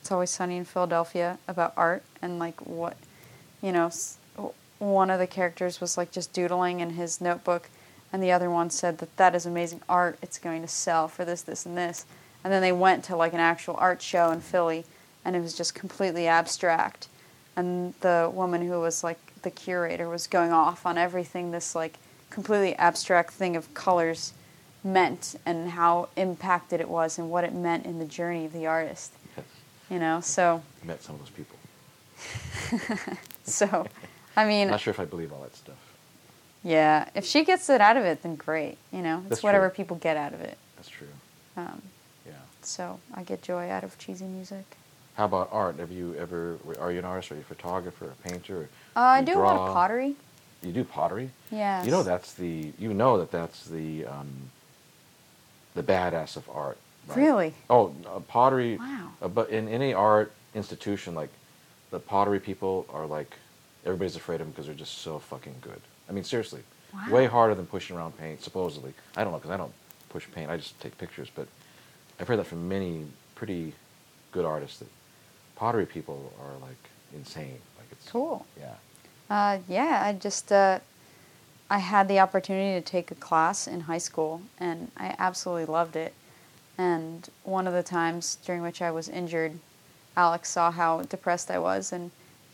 It's 0.00 0.12
Always 0.12 0.30
Sunny 0.30 0.56
in 0.56 0.64
Philadelphia 0.64 1.38
about 1.48 1.72
art 1.76 2.04
and 2.20 2.38
like 2.38 2.64
what, 2.64 2.96
you 3.60 3.72
know, 3.72 3.86
s- 3.86 4.18
one 4.82 5.10
of 5.10 5.20
the 5.20 5.28
characters 5.28 5.80
was 5.80 5.96
like 5.96 6.10
just 6.10 6.32
doodling 6.32 6.80
in 6.80 6.90
his 6.90 7.20
notebook, 7.20 7.68
and 8.12 8.22
the 8.22 8.32
other 8.32 8.50
one 8.50 8.68
said 8.68 8.98
that 8.98 9.16
that 9.16 9.34
is 9.34 9.46
amazing 9.46 9.80
art. 9.88 10.18
It's 10.20 10.38
going 10.38 10.60
to 10.62 10.68
sell 10.68 11.06
for 11.06 11.24
this, 11.24 11.42
this, 11.42 11.64
and 11.64 11.78
this. 11.78 12.04
And 12.42 12.52
then 12.52 12.62
they 12.62 12.72
went 12.72 13.04
to 13.04 13.16
like 13.16 13.32
an 13.32 13.40
actual 13.40 13.76
art 13.78 14.02
show 14.02 14.32
in 14.32 14.40
Philly, 14.40 14.84
and 15.24 15.36
it 15.36 15.40
was 15.40 15.56
just 15.56 15.74
completely 15.74 16.26
abstract. 16.26 17.06
And 17.54 17.94
the 18.00 18.30
woman 18.32 18.66
who 18.66 18.80
was 18.80 19.04
like 19.04 19.18
the 19.42 19.50
curator 19.50 20.08
was 20.08 20.26
going 20.26 20.52
off 20.52 20.84
on 20.84 20.98
everything 20.98 21.52
this 21.52 21.74
like 21.74 21.98
completely 22.30 22.74
abstract 22.76 23.32
thing 23.32 23.54
of 23.54 23.72
colors 23.74 24.32
meant 24.82 25.36
and 25.46 25.70
how 25.70 26.08
impacted 26.16 26.80
it 26.80 26.88
was 26.88 27.18
and 27.18 27.30
what 27.30 27.44
it 27.44 27.54
meant 27.54 27.86
in 27.86 28.00
the 28.00 28.04
journey 28.04 28.46
of 28.46 28.52
the 28.52 28.66
artist. 28.66 29.12
Yes. 29.36 29.46
You 29.90 29.98
know, 30.00 30.20
so 30.20 30.62
I 30.82 30.86
met 30.86 31.02
some 31.02 31.14
of 31.14 31.20
those 31.20 31.30
people. 31.30 31.56
so 33.44 33.86
I 34.36 34.44
mean, 34.46 34.68
Not 34.68 34.80
sure 34.80 34.90
if 34.92 35.00
I 35.00 35.04
believe 35.04 35.32
all 35.32 35.40
that 35.42 35.54
stuff. 35.56 35.76
yeah, 36.62 37.08
if 37.14 37.24
she 37.24 37.44
gets 37.44 37.68
it 37.70 37.80
out 37.80 37.96
of 37.96 38.04
it, 38.04 38.22
then 38.22 38.36
great. 38.36 38.78
You 38.92 39.02
know, 39.02 39.18
it's 39.20 39.28
That's 39.28 39.42
whatever 39.42 39.68
true. 39.68 39.76
people 39.76 39.96
get 39.96 40.16
out 40.16 40.32
of 40.32 40.40
it. 40.40 40.56
That's 40.76 40.88
true. 40.88 41.08
Um, 41.56 41.82
Yeah. 42.26 42.32
so 42.62 42.98
I 43.14 43.22
get 43.22 43.42
joy 43.42 43.68
out 43.70 43.84
of 43.84 43.98
cheesy 43.98 44.24
music. 44.24 44.64
How 45.16 45.26
about 45.26 45.50
art? 45.52 45.78
Have 45.78 45.90
you 45.92 46.14
ever? 46.18 46.56
Are 46.80 46.90
you 46.90 46.98
an 46.98 47.04
artist? 47.04 47.30
Are 47.32 47.34
you 47.34 47.42
a 47.42 47.44
photographer? 47.44 48.06
A 48.06 48.28
painter? 48.28 48.68
Uh, 48.96 49.00
I 49.00 49.22
do 49.22 49.38
a 49.38 49.40
lot 49.40 49.56
of 49.56 49.74
pottery. 49.74 50.14
You 50.62 50.72
do 50.72 50.84
pottery. 50.84 51.30
Yeah. 51.50 51.84
You 51.84 51.90
know 51.90 52.02
that's 52.02 52.32
the. 52.32 52.72
You 52.78 52.94
know 52.94 53.18
that 53.18 53.30
that's 53.30 53.66
the. 53.66 54.06
Um, 54.06 54.50
the 55.74 55.82
badass 55.82 56.36
of 56.36 56.48
art. 56.50 56.76
right? 57.08 57.16
Really? 57.16 57.54
Oh, 57.70 57.94
uh, 58.06 58.20
pottery. 58.20 58.76
Wow. 58.76 59.08
Uh, 59.22 59.28
but 59.28 59.48
in 59.50 59.68
any 59.68 59.92
art 59.94 60.32
institution, 60.54 61.14
like 61.14 61.30
the 61.90 61.98
pottery 61.98 62.40
people 62.40 62.86
are 62.92 63.06
like 63.06 63.36
everybody's 63.84 64.16
afraid 64.16 64.36
of 64.36 64.46
them 64.46 64.50
because 64.50 64.66
they're 64.66 64.74
just 64.74 64.98
so 64.98 65.18
fucking 65.18 65.56
good. 65.60 65.80
I 66.08 66.12
mean, 66.12 66.24
seriously, 66.24 66.62
Wow. 66.94 67.06
way 67.10 67.26
harder 67.26 67.54
than 67.54 67.66
pushing 67.66 67.96
around 67.96 68.18
paint. 68.18 68.42
Supposedly, 68.42 68.92
I 69.16 69.24
don't 69.24 69.32
know 69.32 69.38
because 69.38 69.50
I 69.50 69.56
don't 69.56 69.72
push 70.10 70.26
paint. 70.34 70.50
I 70.50 70.56
just 70.58 70.78
take 70.80 70.96
pictures. 70.98 71.28
But 71.34 71.48
I've 72.20 72.28
heard 72.28 72.38
that 72.38 72.46
from 72.46 72.68
many 72.68 73.06
pretty 73.34 73.72
good 74.30 74.44
artists 74.44 74.78
that 74.80 74.88
pottery 75.56 75.86
people 75.86 76.32
are 76.44 76.58
like 76.60 76.76
insane. 77.14 77.58
Like 77.78 77.86
it's 77.92 78.08
Cool. 78.10 78.44
Yeah. 78.58 78.74
Uh, 79.30 79.58
yeah, 79.68 80.02
I 80.04 80.12
just 80.12 80.52
uh, 80.52 80.80
I 81.70 81.78
had 81.78 82.08
the 82.08 82.18
opportunity 82.18 82.78
to 82.78 82.86
take 82.86 83.10
a 83.10 83.14
class 83.14 83.66
in 83.66 83.80
high 83.80 83.98
school, 83.98 84.42
and 84.60 84.90
I 84.96 85.14
absolutely 85.18 85.64
loved 85.64 85.96
it. 85.96 86.12
And 86.76 87.28
one 87.44 87.66
of 87.66 87.72
the 87.72 87.82
times 87.82 88.36
during 88.44 88.60
which 88.62 88.82
I 88.82 88.90
was 88.90 89.08
injured, 89.08 89.58
Alec 90.16 90.44
saw 90.44 90.70
how 90.70 91.02
depressed 91.02 91.50
I 91.50 91.58
was, 91.58 91.90
and 91.92 92.10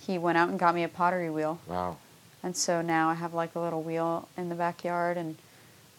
he 0.08 0.16
went 0.18 0.38
out 0.38 0.48
and 0.48 0.58
got 0.58 0.74
me 0.74 0.82
a 0.82 0.88
pottery 0.88 1.28
wheel. 1.30 1.60
Wow. 1.68 1.98
And 2.42 2.56
so 2.56 2.80
now 2.80 3.10
I 3.10 3.14
have 3.14 3.34
like 3.34 3.54
a 3.54 3.60
little 3.60 3.82
wheel 3.82 4.26
in 4.38 4.48
the 4.48 4.54
backyard 4.54 5.18
and 5.18 5.36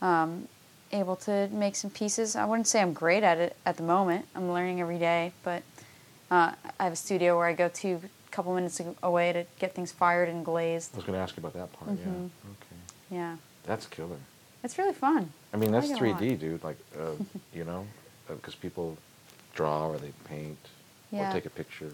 um, 0.02 0.48
able 0.92 1.16
to 1.18 1.48
make 1.52 1.76
some 1.76 1.92
pieces. 1.92 2.36
I 2.36 2.44
wouldn't 2.46 2.66
say 2.68 2.82
I'm 2.82 2.92
great 2.94 3.22
at 3.24 3.38
it 3.38 3.56
at 3.68 3.78
the 3.78 3.84
moment. 3.84 4.26
I'm 4.36 4.52
learning 4.52 4.82
every 4.82 4.98
day, 4.98 5.32
but 5.44 5.62
uh, 6.32 6.54
I 6.80 6.84
have 6.84 6.94
a 6.94 6.96
studio 6.98 7.38
where 7.38 7.46
I 7.46 7.54
go 7.54 7.70
to 7.70 7.88
a 8.28 8.32
couple 8.32 8.54
minutes 8.56 8.82
away 9.04 9.32
to 9.32 9.46
get 9.60 9.76
things 9.76 9.92
fired 9.92 10.28
and 10.28 10.44
glazed. 10.44 10.90
I 10.96 10.98
was 10.98 11.06
going 11.06 11.18
to 11.18 11.22
ask 11.22 11.38
you 11.38 11.42
about 11.42 11.54
that 11.54 11.72
part. 11.74 11.92
Mhm. 11.92 12.00
Yeah. 12.00 12.50
Okay. 12.52 12.76
Yeah, 13.12 13.36
That's 13.66 13.86
killer. 13.86 14.18
it's 14.64 14.78
really 14.80 14.94
fun. 14.94 15.32
I 15.54 15.58
mean, 15.58 15.70
I 15.70 15.74
that's 15.80 15.92
like 15.92 16.02
it 16.02 16.04
a 16.04 16.12
lot. 16.14 16.22
3D, 16.22 16.40
dude. 16.40 16.64
Like, 16.64 16.78
uh, 16.98 17.12
you 17.54 17.64
know, 17.64 17.86
because 18.28 18.56
people 18.56 18.98
draw 19.54 19.88
or 19.88 19.98
they 20.00 20.14
paint 20.26 20.58
Yeah. 21.12 21.30
or 21.30 21.34
take 21.34 21.46
a 21.46 21.50
picture. 21.52 21.92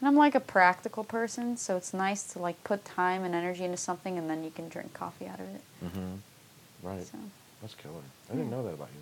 And 0.00 0.08
I'm 0.08 0.16
like 0.16 0.34
a 0.34 0.40
practical 0.40 1.04
person, 1.04 1.56
so 1.56 1.76
it's 1.76 1.92
nice 1.92 2.22
to 2.32 2.38
like 2.38 2.62
put 2.64 2.84
time 2.84 3.22
and 3.22 3.34
energy 3.34 3.64
into 3.64 3.76
something, 3.76 4.16
and 4.16 4.30
then 4.30 4.42
you 4.42 4.50
can 4.50 4.68
drink 4.68 4.94
coffee 4.94 5.26
out 5.26 5.40
of 5.40 5.46
it. 5.54 5.62
Mm-hmm. 5.84 6.86
Right. 6.88 7.04
So 7.04 7.18
That's 7.60 7.74
killer. 7.74 7.94
I 8.30 8.34
didn't 8.34 8.50
know 8.50 8.62
that 8.62 8.74
about 8.74 8.88
you. 8.94 9.00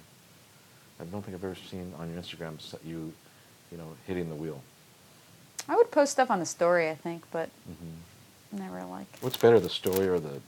I 1.00 1.04
don't 1.04 1.22
think 1.22 1.36
I've 1.36 1.44
ever 1.44 1.54
seen 1.54 1.92
on 1.98 2.12
your 2.12 2.20
Instagram 2.20 2.58
you, 2.84 3.12
you 3.70 3.78
know, 3.78 3.86
hitting 4.06 4.28
the 4.28 4.34
wheel. 4.34 4.60
I 5.68 5.76
would 5.76 5.90
post 5.90 6.12
stuff 6.12 6.30
on 6.30 6.40
the 6.40 6.46
story, 6.46 6.90
I 6.90 6.94
think, 6.94 7.22
but 7.30 7.48
hmm 7.66 7.94
never 8.50 8.82
like. 8.84 9.06
What's 9.20 9.36
better, 9.36 9.60
the 9.60 9.68
story 9.68 10.08
or 10.08 10.18
the? 10.18 10.40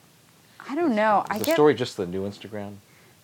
I 0.69 0.75
don't 0.75 0.95
know. 0.97 1.25
Is 1.31 1.37
I 1.37 1.39
the 1.39 1.45
get, 1.45 1.55
story 1.55 1.75
just 1.75 1.97
the 1.97 2.07
new 2.07 2.29
Instagram? 2.29 2.77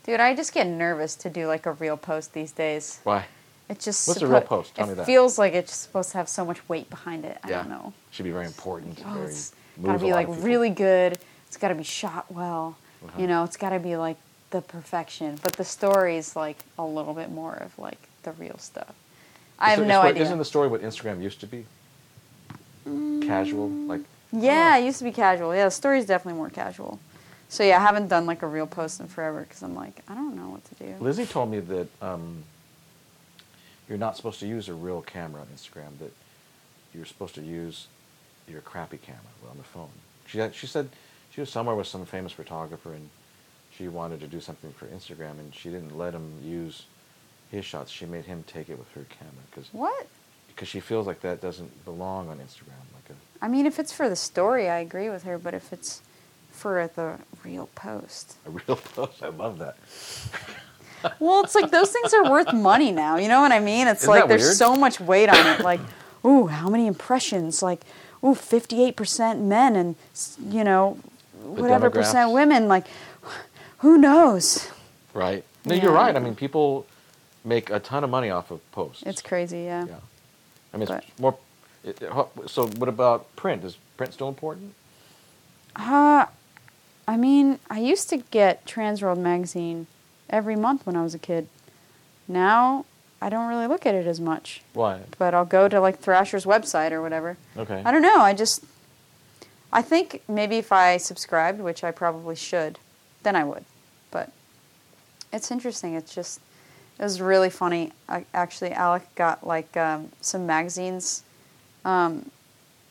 dude. 0.04 0.20
I 0.20 0.34
just 0.34 0.54
get 0.54 0.66
nervous 0.66 1.16
to 1.16 1.30
do 1.30 1.46
like 1.46 1.66
a 1.66 1.72
real 1.72 1.96
post 1.96 2.32
these 2.32 2.52
days. 2.52 3.00
Why? 3.04 3.26
It 3.68 3.80
just 3.80 4.06
What's 4.06 4.22
a 4.22 4.26
real 4.26 4.40
post? 4.40 4.74
Tell 4.74 4.86
me 4.86 4.94
that. 4.94 5.06
feels 5.06 5.38
like 5.38 5.52
it's 5.52 5.74
supposed 5.74 6.12
to 6.12 6.18
have 6.18 6.28
so 6.28 6.44
much 6.44 6.66
weight 6.68 6.88
behind 6.88 7.24
it. 7.24 7.38
I 7.42 7.50
yeah. 7.50 7.56
don't 7.58 7.70
know. 7.70 7.92
Should 8.12 8.24
be 8.24 8.30
very 8.30 8.46
important. 8.46 9.02
Oh, 9.04 9.14
very 9.14 9.26
it's 9.26 9.52
gotta 9.82 9.98
be 9.98 10.12
like 10.12 10.28
really 10.30 10.70
good. 10.70 11.18
It's 11.48 11.56
gotta 11.56 11.74
be 11.74 11.82
shot 11.82 12.30
well. 12.30 12.76
Uh-huh. 13.04 13.20
You 13.20 13.26
know, 13.26 13.44
it's 13.44 13.56
gotta 13.56 13.80
be 13.80 13.96
like 13.96 14.16
the 14.50 14.60
perfection. 14.60 15.38
But 15.42 15.54
the 15.54 15.64
story's 15.64 16.36
like 16.36 16.58
a 16.78 16.84
little 16.84 17.12
bit 17.14 17.30
more 17.30 17.54
of 17.54 17.76
like 17.78 17.98
the 18.22 18.32
real 18.32 18.58
stuff. 18.58 18.94
I 19.58 19.70
have 19.70 19.80
Isn't- 19.80 19.88
no 19.88 20.02
idea. 20.02 20.22
Isn't 20.22 20.38
the 20.38 20.44
story 20.44 20.68
what 20.68 20.82
Instagram 20.82 21.22
used 21.22 21.40
to 21.40 21.46
be? 21.46 21.66
Casual, 23.26 23.68
like. 23.68 24.02
Yeah, 24.30 24.76
it 24.76 24.84
used 24.84 24.98
to 24.98 25.04
be 25.04 25.12
casual. 25.12 25.54
Yeah, 25.54 25.64
the 25.64 25.70
story's 25.70 26.06
definitely 26.06 26.38
more 26.38 26.50
casual. 26.50 27.00
So 27.48 27.62
yeah, 27.64 27.78
I 27.78 27.80
haven't 27.80 28.08
done 28.08 28.26
like 28.26 28.42
a 28.42 28.46
real 28.46 28.66
post 28.66 29.00
in 29.00 29.08
forever 29.08 29.40
because 29.40 29.62
I'm 29.62 29.74
like, 29.74 30.02
I 30.08 30.14
don't 30.14 30.36
know 30.36 30.50
what 30.50 30.64
to 30.66 30.74
do. 30.74 30.94
Lizzie 31.00 31.26
told 31.26 31.50
me 31.50 31.60
that 31.60 31.88
um, 32.02 32.42
you're 33.88 33.98
not 33.98 34.16
supposed 34.16 34.40
to 34.40 34.46
use 34.46 34.68
a 34.68 34.74
real 34.74 35.02
camera 35.02 35.40
on 35.42 35.46
Instagram. 35.48 35.98
That 35.98 36.12
you're 36.94 37.04
supposed 37.06 37.34
to 37.36 37.42
use 37.42 37.86
your 38.48 38.60
crappy 38.60 38.98
camera 38.98 39.20
on 39.50 39.58
the 39.58 39.64
phone. 39.64 39.88
She 40.26 40.38
had, 40.38 40.54
she 40.54 40.66
said 40.66 40.88
she 41.32 41.40
was 41.40 41.50
somewhere 41.50 41.74
with 41.76 41.86
some 41.86 42.04
famous 42.06 42.32
photographer 42.32 42.92
and 42.92 43.08
she 43.76 43.88
wanted 43.88 44.20
to 44.20 44.26
do 44.26 44.40
something 44.40 44.72
for 44.72 44.86
Instagram 44.86 45.38
and 45.38 45.54
she 45.54 45.68
didn't 45.68 45.96
let 45.98 46.14
him 46.14 46.32
use 46.42 46.84
his 47.50 47.64
shots. 47.64 47.90
She 47.90 48.06
made 48.06 48.24
him 48.24 48.44
take 48.46 48.68
it 48.68 48.78
with 48.78 48.90
her 48.92 49.04
camera 49.08 49.34
because 49.50 49.68
What? 49.72 50.06
because 50.48 50.68
she 50.68 50.80
feels 50.80 51.06
like 51.06 51.20
that 51.20 51.40
doesn't 51.42 51.84
belong 51.84 52.28
on 52.30 52.38
Instagram. 52.38 52.80
Like 52.94 53.10
a 53.10 53.44
I 53.44 53.48
mean, 53.48 53.66
if 53.66 53.78
it's 53.78 53.92
for 53.92 54.08
the 54.08 54.16
story, 54.16 54.70
I 54.70 54.78
agree 54.78 55.10
with 55.10 55.24
her. 55.24 55.36
But 55.38 55.52
if 55.54 55.72
it's 55.72 56.00
for 56.50 56.90
the 56.94 57.18
real 57.44 57.68
post, 57.74 58.36
a 58.46 58.50
real 58.50 58.76
post. 58.94 59.22
I 59.22 59.28
love 59.28 59.58
that. 59.58 59.76
well, 61.20 61.42
it's 61.44 61.54
like 61.54 61.70
those 61.70 61.90
things 61.90 62.12
are 62.14 62.30
worth 62.30 62.52
money 62.52 62.92
now. 62.92 63.16
You 63.16 63.28
know 63.28 63.40
what 63.40 63.52
I 63.52 63.60
mean? 63.60 63.86
It's 63.88 64.02
Isn't 64.02 64.14
like 64.14 64.28
there's 64.28 64.42
weird? 64.42 64.56
so 64.56 64.76
much 64.76 65.00
weight 65.00 65.28
on 65.28 65.46
it. 65.46 65.60
Like, 65.60 65.80
ooh, 66.24 66.46
how 66.46 66.68
many 66.68 66.86
impressions? 66.86 67.62
Like, 67.62 67.80
ooh, 68.24 68.34
58% 68.34 69.40
men 69.40 69.76
and 69.76 69.94
you 70.48 70.64
know, 70.64 70.98
whatever 71.42 71.90
percent 71.90 72.32
women. 72.32 72.68
Like, 72.68 72.86
who 73.78 73.98
knows? 73.98 74.68
Right. 75.14 75.44
No, 75.64 75.74
Yeah. 75.74 75.82
you're 75.84 75.92
right. 75.92 76.14
I 76.14 76.18
mean, 76.18 76.34
people 76.34 76.86
make 77.44 77.70
a 77.70 77.78
ton 77.80 78.04
of 78.04 78.10
money 78.10 78.30
off 78.30 78.50
of 78.50 78.60
posts. 78.72 79.02
It's 79.06 79.22
crazy, 79.22 79.62
yeah. 79.62 79.84
Yeah. 79.86 79.94
I 80.72 80.76
mean, 80.76 80.88
But- 80.88 81.04
it's 81.08 81.18
more. 81.20 81.36
It, 81.84 82.02
so, 82.46 82.66
what 82.66 82.88
about 82.88 83.34
print? 83.36 83.62
Is 83.64 83.76
print 83.96 84.12
still 84.12 84.28
important? 84.28 84.74
Uh, 85.76 86.26
I 87.06 87.16
mean, 87.16 87.60
I 87.70 87.78
used 87.78 88.08
to 88.10 88.16
get 88.16 88.64
Transworld 88.66 89.18
magazine 89.18 89.86
every 90.30 90.56
month 90.56 90.86
when 90.86 90.96
I 90.96 91.02
was 91.02 91.14
a 91.14 91.18
kid. 91.18 91.48
Now, 92.28 92.84
I 93.20 93.28
don't 93.28 93.48
really 93.48 93.66
look 93.66 93.86
at 93.86 93.94
it 93.94 94.06
as 94.06 94.20
much. 94.20 94.62
Why? 94.72 95.00
But 95.18 95.34
I'll 95.34 95.44
go 95.44 95.68
to 95.68 95.80
like 95.80 95.98
Thrasher's 96.00 96.44
website 96.44 96.92
or 96.92 97.00
whatever. 97.00 97.36
Okay. 97.56 97.82
I 97.84 97.90
don't 97.92 98.02
know. 98.02 98.20
I 98.20 98.34
just, 98.34 98.64
I 99.72 99.82
think 99.82 100.22
maybe 100.28 100.56
if 100.58 100.72
I 100.72 100.96
subscribed, 100.96 101.60
which 101.60 101.82
I 101.84 101.90
probably 101.90 102.36
should, 102.36 102.78
then 103.22 103.36
I 103.36 103.44
would. 103.44 103.64
But 104.10 104.30
it's 105.32 105.50
interesting. 105.50 105.94
It's 105.94 106.14
just, 106.14 106.40
it 106.98 107.02
was 107.02 107.20
really 107.20 107.50
funny. 107.50 107.92
I, 108.08 108.24
actually, 108.34 108.72
Alec 108.72 109.02
got 109.14 109.46
like 109.46 109.76
um, 109.76 110.10
some 110.20 110.46
magazines 110.46 111.22
um, 111.84 112.30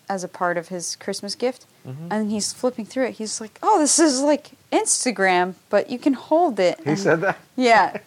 as 0.10 0.24
a 0.24 0.28
part 0.28 0.58
of 0.58 0.70
his 0.70 0.96
Christmas 0.96 1.36
gift. 1.36 1.66
Mhm. 1.88 2.08
And 2.10 2.32
he's 2.32 2.52
flipping 2.52 2.86
through 2.86 3.06
it. 3.06 3.12
He's 3.16 3.40
like, 3.40 3.60
oh, 3.62 3.80
this 3.80 4.00
is 4.00 4.22
like 4.22 4.52
Instagram, 4.72 5.56
but 5.70 5.90
you 5.90 6.00
can 6.00 6.14
hold 6.14 6.60
it. 6.60 6.80
He 6.84 6.92
And- 6.92 7.00
said 7.00 7.22
that. 7.22 7.38
Yeah. 7.56 7.98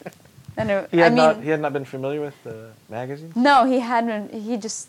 And 0.56 0.70
it, 0.70 0.88
He 0.92 0.98
had 0.98 1.06
I 1.12 1.14
mean, 1.14 1.16
not. 1.24 1.42
He 1.42 1.50
had 1.50 1.60
not 1.60 1.72
been 1.72 1.84
familiar 1.84 2.20
with 2.20 2.34
the 2.44 2.70
magazines. 2.88 3.34
no, 3.36 3.64
he 3.64 3.80
hadn't. 3.80 4.32
He 4.34 4.56
just. 4.56 4.88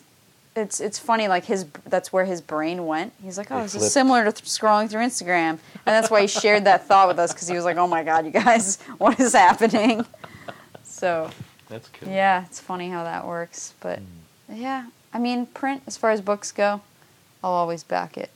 It's 0.56 0.80
it's 0.82 0.98
funny. 1.00 1.28
Like 1.28 1.46
his 1.46 1.66
that's 1.86 2.12
where 2.12 2.26
his 2.26 2.42
brain 2.42 2.86
went. 2.88 3.14
He's 3.24 3.38
like, 3.38 3.52
oh, 3.52 3.62
this 3.62 3.76
is 3.76 3.94
similar 3.94 4.26
to 4.26 4.32
th- 4.32 4.44
scrolling 4.50 4.90
through 4.90 5.02
Instagram, 5.06 5.52
and 5.52 5.60
that's 5.86 6.10
why 6.10 6.22
he 6.22 6.28
shared 6.28 6.66
that 6.66 6.86
thought 6.88 7.08
with 7.08 7.20
us 7.20 7.32
because 7.32 7.48
he 7.48 7.56
was 7.56 7.64
like, 7.66 7.78
oh 7.78 7.88
my 7.88 8.04
god, 8.04 8.26
you 8.26 8.32
guys, 8.32 8.82
what 8.98 9.20
is 9.20 9.34
happening? 9.34 10.06
So 10.84 11.30
That's 11.70 11.88
cool. 11.90 12.10
yeah, 12.10 12.46
it's 12.46 12.60
funny 12.60 12.90
how 12.90 13.04
that 13.04 13.26
works. 13.28 13.74
But 13.80 14.00
Hmm. 14.50 14.56
yeah, 14.62 14.88
I 15.14 15.20
mean, 15.20 15.46
print 15.46 15.84
as 15.86 15.96
far 15.96 16.10
as 16.12 16.20
books 16.20 16.52
go, 16.52 16.82
I'll 17.44 17.52
always 17.52 17.84
back 17.84 18.18
it. 18.18 18.32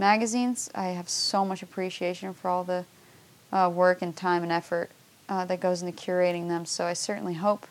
Magazines, 0.00 0.70
I 0.74 0.86
have 0.88 1.10
so 1.10 1.44
much 1.44 1.62
appreciation 1.62 2.32
for 2.32 2.48
all 2.48 2.64
the 2.64 2.86
uh, 3.52 3.70
work 3.72 4.00
and 4.00 4.16
time 4.16 4.42
and 4.42 4.50
effort 4.50 4.90
uh, 5.28 5.44
that 5.44 5.60
goes 5.60 5.82
into 5.82 5.92
curating 5.94 6.48
them. 6.48 6.64
So 6.64 6.86
I 6.86 6.94
certainly 6.94 7.34
hope 7.34 7.66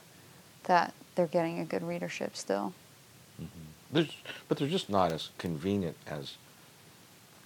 that 0.65 0.93
they're 1.15 1.25
getting 1.25 1.59
a 1.59 1.65
good 1.65 1.81
readership 1.83 2.37
still. 2.37 2.73
There's, 3.91 4.15
but 4.47 4.59
they're 4.59 4.67
just 4.67 4.91
not 4.91 5.11
as 5.11 5.29
convenient 5.39 5.97
as 6.05 6.35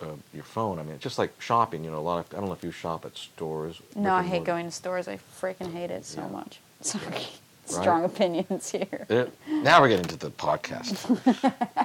uh, 0.02 0.08
your 0.34 0.44
phone. 0.44 0.78
I 0.78 0.84
mean, 0.84 0.96
it's 0.96 1.04
just 1.04 1.18
like 1.18 1.32
shopping. 1.42 1.86
You 1.86 1.92
know, 1.92 2.00
a 2.00 2.02
lot 2.02 2.20
of. 2.20 2.34
I 2.34 2.42
don't 2.42 2.48
know 2.48 2.54
if 2.54 2.64
you 2.66 2.72
shop 2.72 3.06
at 3.06 3.18
stores. 3.18 3.82
No, 3.96 4.14
I 4.14 4.24
hate 4.24 4.44
going 4.44 4.66
to 4.66 4.72
stores. 4.72 5.08
I 5.08 5.18
freaking 5.40 5.72
hate 5.72 5.92
it 5.92 6.04
so 6.04 6.20
Yeah. 6.22 6.28
much. 6.28 6.60
Sorry. 6.82 7.06
Right. 7.06 7.30
Strong 7.66 8.04
opinions 8.04 8.70
here. 8.72 9.08
Now 9.48 9.80
we're 9.80 9.88
getting 9.88 10.08
to 10.08 10.18
the 10.18 10.32
podcast. 10.32 11.08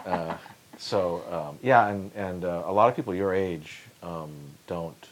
so 0.78 1.22
um, 1.30 1.58
yeah, 1.62 1.88
and 1.88 2.10
and 2.14 2.44
uh, 2.44 2.62
a 2.66 2.72
lot 2.72 2.88
of 2.88 2.96
people 2.96 3.14
your 3.14 3.34
age 3.34 3.80
um, 4.02 4.30
don't 4.66 5.08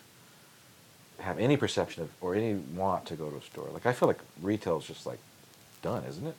have 1.20 1.38
any 1.38 1.56
perception 1.56 2.02
of 2.02 2.10
or 2.20 2.34
any 2.34 2.54
want 2.74 3.06
to 3.06 3.14
go 3.16 3.28
to 3.30 3.36
a 3.36 3.42
store. 3.42 3.68
Like 3.72 3.86
I 3.86 3.92
feel 3.92 4.06
like 4.08 4.18
retail 4.42 4.78
is 4.78 4.84
just 4.86 5.06
like 5.06 5.18
done, 5.82 6.04
isn't 6.08 6.26
it? 6.26 6.34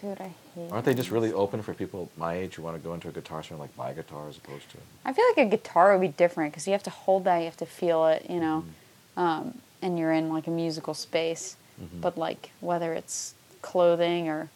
Dude, 0.00 0.20
I 0.20 0.32
hate 0.54 0.72
Aren't 0.72 0.84
they 0.86 0.94
just 0.94 1.10
really 1.10 1.32
open 1.32 1.60
for 1.62 1.74
people 1.74 2.10
my 2.16 2.34
age 2.34 2.54
who 2.54 2.62
want 2.62 2.74
to 2.76 2.82
go 2.82 2.94
into 2.94 3.08
a 3.08 3.12
guitar 3.12 3.42
store 3.42 3.56
and 3.56 3.60
like 3.60 3.76
buy 3.76 3.90
a 3.90 3.94
guitar 3.94 4.28
as 4.28 4.36
opposed 4.38 4.70
to? 4.70 4.78
I 5.04 5.12
feel 5.12 5.24
like 5.36 5.46
a 5.46 5.50
guitar 5.50 5.92
would 5.92 6.00
be 6.00 6.08
different 6.16 6.52
because 6.52 6.66
you 6.66 6.72
have 6.72 6.82
to 6.84 6.90
hold 6.90 7.24
that, 7.24 7.38
you 7.38 7.44
have 7.44 7.56
to 7.58 7.66
feel 7.66 8.06
it, 8.06 8.26
you 8.30 8.40
know, 8.40 8.64
Mm-hmm. 9.16 9.20
um, 9.20 9.58
and 9.82 9.98
you're 9.98 10.12
in 10.12 10.30
like 10.32 10.46
a 10.46 10.50
musical 10.50 10.94
space. 10.94 11.56
Mhm. 11.80 12.00
But 12.00 12.16
like 12.18 12.50
whether 12.60 12.92
it's 12.94 13.34
clothing 13.62 14.28
or, 14.28 14.48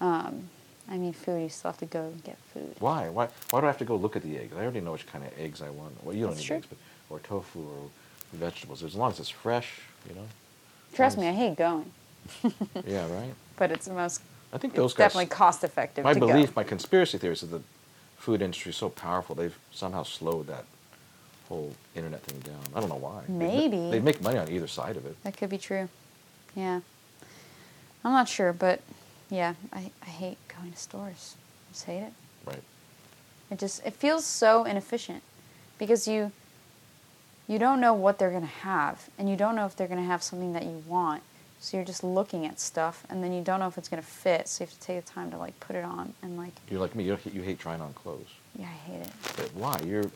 um, 0.00 0.48
I 0.90 0.96
mean, 0.96 1.12
food, 1.12 1.40
you 1.42 1.48
still 1.48 1.70
have 1.70 1.78
to 1.78 1.86
go 1.86 2.02
and 2.06 2.22
get 2.24 2.36
food. 2.52 2.74
Why? 2.80 3.08
Why? 3.08 3.28
Why 3.50 3.60
do 3.60 3.66
I 3.66 3.68
have 3.68 3.78
to 3.78 3.84
go 3.84 3.94
look 3.96 4.16
at 4.16 4.22
the 4.22 4.36
eggs? 4.38 4.52
I 4.56 4.62
already 4.62 4.80
know 4.80 4.92
which 4.92 5.06
kind 5.06 5.24
of 5.24 5.30
eggs 5.38 5.62
I 5.62 5.70
want. 5.70 6.04
Well, 6.04 6.14
you 6.14 6.22
don't 6.22 6.30
That's 6.30 6.40
need 6.42 6.46
true. 6.48 6.56
eggs, 6.56 6.66
but 6.68 6.78
or 7.08 7.20
tofu 7.20 7.60
or 7.60 7.88
vegetables. 8.32 8.82
As 8.82 8.94
long 8.96 9.12
as 9.12 9.20
it's 9.20 9.28
fresh, 9.28 9.80
you 10.08 10.14
know. 10.16 10.26
Trust 10.94 11.16
me, 11.18 11.28
I 11.28 11.32
hate 11.32 11.56
going, 11.56 11.92
Yeah, 12.86 13.08
right. 13.12 13.32
but 13.56 13.70
it's 13.70 13.86
the 13.86 13.94
most 13.94 14.20
I 14.52 14.58
think 14.58 14.74
those 14.74 14.92
guys. 14.92 15.06
definitely 15.12 15.26
cost 15.26 15.62
effective. 15.62 16.02
my 16.04 16.14
belief, 16.14 16.48
go. 16.48 16.52
my 16.56 16.64
conspiracy 16.64 17.18
theory 17.18 17.34
is 17.34 17.42
that 17.42 17.46
the 17.46 17.62
food 18.16 18.42
industry 18.42 18.70
is 18.70 18.76
so 18.76 18.88
powerful. 18.88 19.36
They've 19.36 19.56
somehow 19.70 20.02
slowed 20.02 20.48
that 20.48 20.64
whole 21.48 21.72
internet 21.94 22.22
thing 22.22 22.40
down. 22.40 22.60
I 22.74 22.80
don't 22.80 22.88
know 22.88 22.96
why. 22.96 23.20
They 23.28 23.32
ma- 23.32 23.38
Maybe. 23.38 23.90
they 23.92 24.00
make 24.00 24.20
money 24.20 24.38
on 24.38 24.50
either 24.50 24.66
side 24.66 24.96
of 24.96 25.06
it. 25.06 25.22
That 25.22 25.36
could 25.36 25.50
be 25.50 25.58
true. 25.58 25.88
Yeah. 26.56 26.80
I'm 28.04 28.12
not 28.12 28.28
sure, 28.28 28.52
but 28.52 28.80
yeah, 29.30 29.54
I, 29.72 29.90
I 30.02 30.06
hate 30.06 30.38
going 30.48 30.72
to 30.72 30.78
stores. 30.78 31.36
I 31.68 31.72
just 31.72 31.84
hate 31.84 32.02
it. 32.02 32.12
Right. 32.44 32.62
It 33.50 33.58
just 33.58 33.84
it 33.86 33.94
feels 33.94 34.24
so 34.24 34.64
inefficient 34.64 35.22
because 35.78 36.06
you 36.06 36.32
you 37.48 37.58
don't 37.58 37.80
know 37.80 37.94
what 37.94 38.18
they're 38.18 38.30
going 38.30 38.42
to 38.42 38.48
have 38.48 39.08
and 39.18 39.28
you 39.28 39.36
don't 39.36 39.56
know 39.56 39.66
if 39.66 39.74
they're 39.76 39.88
going 39.88 40.00
to 40.00 40.06
have 40.06 40.22
something 40.22 40.52
that 40.52 40.62
you 40.64 40.82
want. 40.86 41.22
So 41.58 41.76
you're 41.76 41.84
just 41.84 42.02
looking 42.04 42.46
at 42.46 42.58
stuff 42.60 43.04
and 43.10 43.22
then 43.22 43.32
you 43.32 43.42
don't 43.42 43.60
know 43.60 43.66
if 43.66 43.76
it's 43.76 43.88
going 43.88 44.02
to 44.02 44.08
fit. 44.08 44.48
So 44.48 44.62
you 44.64 44.68
have 44.68 44.78
to 44.78 44.80
take 44.80 45.04
the 45.04 45.10
time 45.10 45.30
to 45.32 45.36
like 45.36 45.58
put 45.60 45.76
it 45.76 45.84
on 45.84 46.14
and 46.22 46.36
like 46.38 46.52
You're 46.70 46.80
like 46.80 46.94
me. 46.94 47.04
You, 47.04 47.18
you 47.32 47.42
hate 47.42 47.58
trying 47.58 47.80
on 47.80 47.92
clothes. 47.94 48.28
yeah, 48.58 48.66
I 48.66 48.90
hate 48.90 49.00
it. 49.02 49.10
But 49.36 49.50
why? 49.54 49.78
You're, 49.84 50.10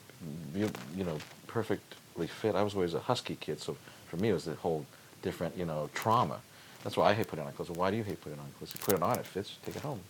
you, 0.54 0.70
you 0.96 1.04
know, 1.04 1.18
perfectly 1.46 2.28
fit. 2.28 2.54
I 2.54 2.62
was 2.62 2.74
always 2.74 2.94
a 2.94 3.00
husky 3.00 3.36
kid, 3.36 3.60
so 3.60 3.76
for 4.08 4.16
me 4.16 4.30
it 4.30 4.32
was 4.32 4.46
a 4.48 4.54
whole 4.54 4.86
different, 5.22 5.56
you 5.56 5.64
know, 5.66 5.90
trauma. 5.92 6.38
That's 6.84 6.96
why 6.96 7.10
I 7.10 7.14
hate 7.14 7.26
putting 7.28 7.44
on 7.46 7.52
clothes. 7.52 7.70
Why 7.70 7.90
do 7.90 7.96
you 7.96 8.04
hate 8.04 8.20
putting 8.20 8.38
on 8.38 8.44
clothes? 8.58 8.72
You 8.74 8.80
put 8.84 8.94
it 8.94 9.02
on, 9.02 9.18
it 9.18 9.26
fits, 9.26 9.56
take 9.64 9.74
it 9.74 9.82
home. 9.82 10.00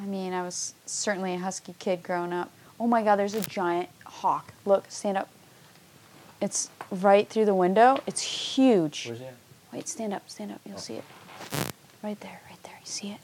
I 0.00 0.04
mean, 0.06 0.32
I 0.32 0.42
was 0.42 0.74
certainly 0.86 1.34
a 1.34 1.38
husky 1.38 1.74
kid 1.78 2.02
growing 2.02 2.32
up. 2.32 2.50
Oh 2.80 2.86
my 2.86 3.02
god, 3.02 3.16
there's 3.16 3.34
a 3.34 3.40
giant 3.42 3.88
hawk. 4.04 4.52
Look, 4.64 4.86
stand 4.90 5.16
up. 5.18 5.28
It's 6.40 6.68
right 6.90 7.28
through 7.28 7.44
the 7.44 7.54
window. 7.54 8.00
It's 8.06 8.20
huge. 8.22 9.06
Where's 9.06 9.20
that? 9.20 9.34
Wait, 9.72 9.88
stand 9.88 10.12
up, 10.14 10.28
stand 10.28 10.52
up. 10.52 10.60
You'll 10.66 10.76
Oh. 10.76 10.80
see 10.80 10.94
it. 10.94 11.04
Right 12.02 12.18
there, 12.20 12.40
right 12.50 12.62
there. 12.62 12.74
You 12.80 12.86
see 12.86 13.10
it? 13.12 13.20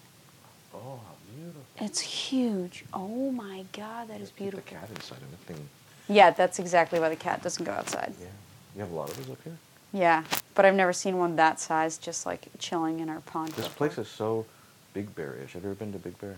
Oh, 0.74 0.78
how 1.06 1.14
beautiful. 1.34 1.62
It's 1.78 2.00
huge. 2.00 2.84
Oh 2.92 3.30
my 3.30 3.64
god, 3.72 4.08
that 4.08 4.20
is 4.20 4.28
Keep 4.30 4.36
the 4.36 4.42
beautiful. 4.44 4.78
cat 4.78 4.88
inside 4.90 5.18
of 5.18 5.32
it. 5.32 5.38
Thing. 5.46 5.68
Yeah, 6.08 6.30
that's 6.30 6.58
exactly 6.58 7.00
why 7.00 7.08
the 7.10 7.16
cat 7.16 7.42
doesn't 7.42 7.64
go 7.64 7.72
outside. 7.72 8.14
Yeah. 8.20 8.26
You 8.74 8.80
have 8.82 8.90
a 8.90 8.94
lot 8.94 9.10
of 9.10 9.16
those 9.18 9.30
up 9.30 9.42
here? 9.44 9.56
Yeah, 9.92 10.24
but 10.54 10.64
I've 10.64 10.74
never 10.74 10.92
seen 10.92 11.18
one 11.18 11.36
that 11.36 11.60
size 11.60 11.98
just 11.98 12.24
like 12.24 12.48
chilling 12.58 13.00
in 13.00 13.08
our 13.08 13.20
pond. 13.20 13.48
This 13.52 13.66
before. 13.68 13.88
place 13.88 13.98
is 13.98 14.08
so 14.08 14.46
Big 14.94 15.14
Bear-ish. 15.14 15.52
Have 15.52 15.62
you 15.62 15.70
ever 15.70 15.74
been 15.78 15.92
to 15.92 15.98
Big 15.98 16.18
Bear? 16.18 16.36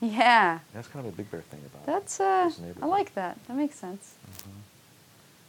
Yeah, 0.00 0.58
That's 0.74 0.88
kind 0.88 1.06
of 1.06 1.12
a 1.12 1.16
Big 1.16 1.30
Bear 1.30 1.40
thing 1.42 1.60
about 1.66 1.82
it. 1.82 1.86
that's 1.86 2.20
uh, 2.20 2.44
this 2.46 2.60
I 2.82 2.86
like 2.86 3.14
that. 3.14 3.38
That 3.46 3.56
makes 3.56 3.76
sense. 3.76 4.14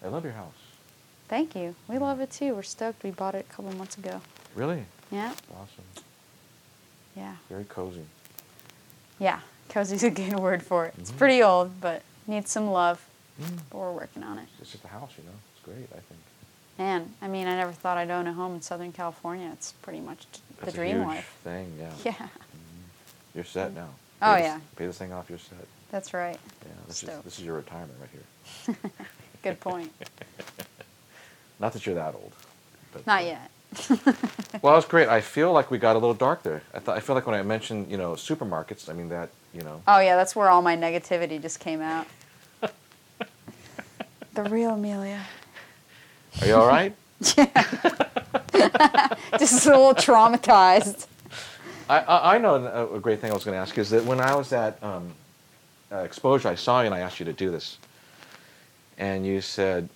I 0.03 0.07
love 0.09 0.23
your 0.23 0.33
house. 0.33 0.53
Thank 1.27 1.55
you. 1.55 1.75
We 1.87 1.97
love 1.97 2.19
it 2.19 2.29
too. 2.31 2.53
We're 2.53 2.61
stoked. 2.63 3.03
We 3.03 3.11
bought 3.11 3.35
it 3.35 3.45
a 3.49 3.53
couple 3.53 3.71
months 3.73 3.97
ago. 3.97 4.21
Really? 4.55 4.85
Yeah, 5.11 5.31
Awesome. 5.51 5.83
yeah, 7.15 7.35
Very 7.49 7.63
cozy. 7.65 8.05
yeah. 9.19 9.39
Cozy's 9.69 10.03
a 10.03 10.09
good 10.11 10.37
word 10.39 10.61
for 10.61 10.85
it. 10.85 10.93
It's 10.99 11.11
Mhm. 11.11 11.17
pretty 11.17 11.41
old, 11.43 11.81
but 11.81 12.03
needs 12.27 12.51
some 12.51 12.67
love. 12.71 13.03
Mm. 13.41 13.59
But 13.69 13.77
we're 13.77 13.91
working 13.93 14.21
on 14.23 14.37
it. 14.37 14.47
It's 14.61 14.71
just 14.71 14.83
a 14.85 14.87
house, 14.89 15.11
you 15.17 15.23
know. 15.23 15.31
It's 15.55 15.65
great, 15.65 15.87
I 15.91 16.01
think. 16.01 16.21
Man, 16.77 17.13
I 17.21 17.27
mean, 17.27 17.47
I 17.47 17.55
never 17.55 17.71
thought 17.71 17.97
I'd 17.97 18.09
own 18.09 18.25
a 18.27 18.33
home 18.33 18.55
in 18.55 18.61
Southern 18.61 18.91
California. 18.91 19.49
It's 19.53 19.73
pretty 19.83 19.99
much 19.99 20.25
the 20.59 20.65
That's 20.65 20.75
dream 20.75 21.01
life. 21.03 21.37
thing, 21.43 21.71
yeah. 21.79 21.91
Yeah, 22.19 22.27
You're 23.35 23.43
set 23.43 23.73
now. 23.75 23.89
Oh, 24.21 24.33
this- 24.35 24.43
yeah. 24.43 24.59
Pay 24.75 24.87
this 24.87 24.97
thing 24.97 25.13
off, 25.13 25.29
you're 25.29 25.37
set. 25.39 25.67
that's 25.91 26.13
right. 26.13 26.39
Yeah, 26.65 26.71
this 26.87 27.03
is, 27.03 27.09
this 27.23 27.39
is 27.39 27.45
your 27.45 27.55
retirement 27.57 27.93
right 27.99 28.09
here. 28.11 28.91
Good 29.43 29.59
point. 29.59 29.91
Not 31.59 31.73
that 31.73 31.85
you're 31.85 31.95
that 31.95 32.15
old. 32.15 32.31
But, 32.91 33.05
Not 33.05 33.21
uh, 33.21 33.25
yet. 33.25 33.51
Well, 34.61 34.73
that 34.73 34.75
was 34.77 34.85
great. 34.85 35.09
I 35.09 35.21
feel 35.21 35.51
like 35.51 35.71
we 35.71 35.77
got 35.79 35.95
a 35.95 35.99
little 35.99 36.13
dark 36.13 36.43
there. 36.43 36.61
I 36.73 36.79
thought 36.79 36.95
I 36.95 36.99
feel 36.99 37.15
like 37.15 37.25
when 37.25 37.35
I 37.35 37.41
mentioned 37.41 37.89
you 37.89 37.97
know 37.97 38.13
supermarkets, 38.13 38.87
I 38.87 38.93
mean 38.93 39.09
that 39.09 39.29
you 39.53 39.61
know. 39.63 39.81
Oh 39.87 39.99
yeah, 39.99 40.15
that's 40.15 40.35
where 40.35 40.47
all 40.49 40.61
my 40.61 40.77
negativity 40.77 41.41
just 41.41 41.59
came 41.59 41.81
out. 41.81 42.05
the 44.33 44.43
real 44.43 44.71
Amelia. 44.71 45.21
Are 46.41 46.47
you 46.47 46.55
all 46.55 46.67
right? 46.67 46.95
yeah. 47.37 49.09
Just 49.39 49.65
a 49.65 49.69
little 49.69 49.93
traumatized. 49.93 51.07
I, 51.89 51.99
I, 51.99 52.35
I 52.35 52.37
know 52.37 52.55
a, 52.55 52.95
a 52.95 52.99
great 52.99 53.19
thing 53.19 53.31
I 53.31 53.33
was 53.33 53.43
going 53.43 53.55
to 53.55 53.59
ask 53.59 53.77
is 53.77 53.89
that 53.91 54.03
when 54.05 54.19
I 54.19 54.35
was 54.35 54.51
at 54.53 54.81
um, 54.83 55.11
uh, 55.91 55.97
Exposure, 55.97 56.49
I 56.49 56.55
saw 56.55 56.81
you 56.81 56.87
and 56.87 56.95
I 56.95 56.99
asked 56.99 57.19
you 57.19 57.25
to 57.25 57.33
do 57.33 57.51
this, 57.51 57.77
and 58.97 59.25
you 59.25 59.41
said, 59.41 59.89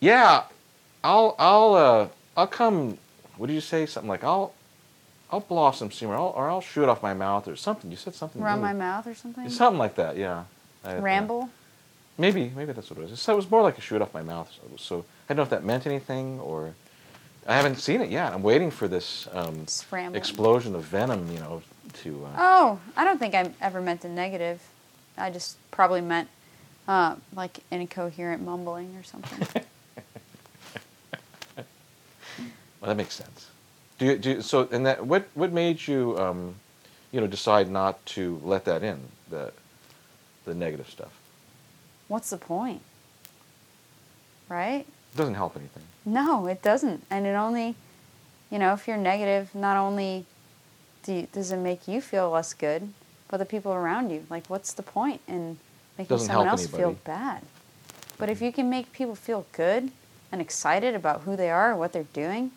"Yeah, 0.00 0.44
I'll 1.02 1.34
I'll 1.38 1.74
uh, 1.74 2.08
I'll 2.36 2.46
come." 2.46 2.98
What 3.36 3.48
did 3.48 3.54
you 3.54 3.60
say? 3.60 3.86
Something 3.86 4.08
like 4.08 4.22
I'll 4.22 4.54
I'll 5.30 5.40
blow 5.40 5.62
off 5.62 5.76
some 5.76 5.90
steam 5.90 6.10
or 6.10 6.14
I'll, 6.16 6.32
or 6.36 6.48
I'll 6.48 6.60
shoot 6.60 6.88
off 6.88 7.02
my 7.02 7.14
mouth 7.14 7.48
or 7.48 7.56
something. 7.56 7.90
You 7.90 7.96
said 7.96 8.14
something. 8.14 8.40
Around 8.40 8.60
my 8.60 8.72
mouth 8.72 9.06
or 9.06 9.14
something? 9.14 9.48
Something 9.48 9.78
like 9.78 9.96
that. 9.96 10.16
Yeah. 10.16 10.44
I- 10.84 10.98
Ramble? 10.98 11.48
Maybe, 12.16 12.52
maybe 12.54 12.72
that's 12.72 12.90
what 12.90 12.98
it 12.98 13.10
was. 13.10 13.20
So 13.20 13.32
it 13.32 13.36
was 13.36 13.50
more 13.50 13.62
like 13.62 13.76
a 13.76 13.80
shoot 13.80 14.00
off 14.00 14.14
my 14.14 14.22
mouth. 14.22 14.50
So, 14.52 14.76
so 14.76 15.04
I 15.28 15.34
don't 15.34 15.38
know 15.38 15.42
if 15.42 15.50
that 15.50 15.64
meant 15.64 15.86
anything 15.86 16.38
or 16.40 16.74
I 17.46 17.56
haven't 17.56 17.76
seen 17.76 18.00
it 18.00 18.10
yet. 18.10 18.32
I'm 18.32 18.42
waiting 18.42 18.70
for 18.70 18.88
this 18.88 19.28
um, 19.32 19.66
explosion 20.16 20.74
of 20.74 20.82
venom, 20.84 21.30
you 21.32 21.40
know, 21.40 21.62
to. 22.02 22.24
Uh, 22.26 22.36
Oh, 22.38 22.80
I 22.96 23.04
don't 23.04 23.18
think 23.18 23.34
I 23.34 23.50
ever 23.60 23.80
meant 23.80 24.04
a 24.04 24.08
negative. 24.08 24.60
I 25.18 25.30
just 25.30 25.56
probably 25.70 26.00
meant 26.00 26.28
uh, 26.88 27.16
like 27.34 27.58
incoherent 27.70 28.42
mumbling 28.42 28.96
or 28.96 29.02
something. 29.02 29.62
Well, 32.84 32.90
that 32.90 32.96
makes 32.98 33.14
sense. 33.14 33.48
Do 33.98 34.04
you, 34.04 34.18
do 34.18 34.30
you, 34.30 34.42
so? 34.42 34.68
And 34.70 34.84
that 34.84 35.06
what 35.06 35.26
what 35.32 35.52
made 35.52 35.86
you, 35.88 36.18
um, 36.18 36.54
you 37.12 37.20
know, 37.22 37.26
decide 37.26 37.70
not 37.70 38.04
to 38.06 38.38
let 38.44 38.66
that 38.66 38.82
in 38.82 39.00
the 39.30 39.54
the 40.44 40.54
negative 40.54 40.90
stuff? 40.90 41.08
What's 42.08 42.30
the 42.30 42.36
point? 42.36 42.82
Right? 44.48 44.86
It 45.12 45.16
doesn't 45.16 45.34
help 45.34 45.56
anything. 45.56 45.82
No, 46.04 46.46
it 46.46 46.62
doesn't. 46.62 47.04
And 47.10 47.26
it 47.26 47.34
only, 47.34 47.74
you 48.50 48.58
know, 48.58 48.72
if 48.74 48.86
you're 48.86 48.96
negative, 48.96 49.54
not 49.54 49.76
only 49.76 50.26
do 51.02 51.12
you, 51.12 51.28
does 51.32 51.50
it 51.50 51.56
make 51.58 51.88
you 51.88 52.00
feel 52.00 52.30
less 52.30 52.52
good, 52.52 52.92
but 53.28 53.38
the 53.38 53.44
people 53.44 53.72
around 53.72 54.10
you. 54.10 54.26
Like, 54.28 54.46
what's 54.48 54.72
the 54.72 54.82
point 54.82 55.20
in 55.26 55.58
making 55.96 56.14
Doesn't 56.14 56.28
someone 56.28 56.48
else 56.48 56.66
feel 56.66 56.92
bad? 57.04 57.42
But 58.18 58.28
if 58.28 58.40
you 58.42 58.52
can 58.52 58.70
make 58.70 58.92
people 58.92 59.14
feel 59.14 59.46
good 59.52 59.90
and 60.30 60.40
excited 60.40 60.94
about 60.94 61.22
who 61.22 61.36
they 61.36 61.50
are, 61.50 61.70
and 61.70 61.78
what 61.78 61.92
they're 61.92 62.06
doing, 62.12 62.50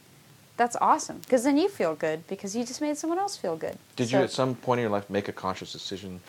that's 0.56 0.76
awesome. 0.82 1.20
Because 1.20 1.44
then 1.44 1.58
you 1.58 1.70
feel 1.70 1.96
good 1.96 2.28
because 2.28 2.56
you 2.56 2.66
just 2.66 2.82
made 2.82 2.98
someone 2.98 3.20
else 3.20 3.38
feel 3.38 3.56
good. 3.56 3.78
Did 3.96 4.10
So- 4.10 4.18
you 4.18 4.24
at 4.24 4.32
some 4.32 4.56
point 4.56 4.80
in 4.80 4.84
your 4.84 4.92
life 4.92 5.10
make 5.10 5.28
a 5.28 5.34
conscious 5.34 5.72
decision 5.72 6.20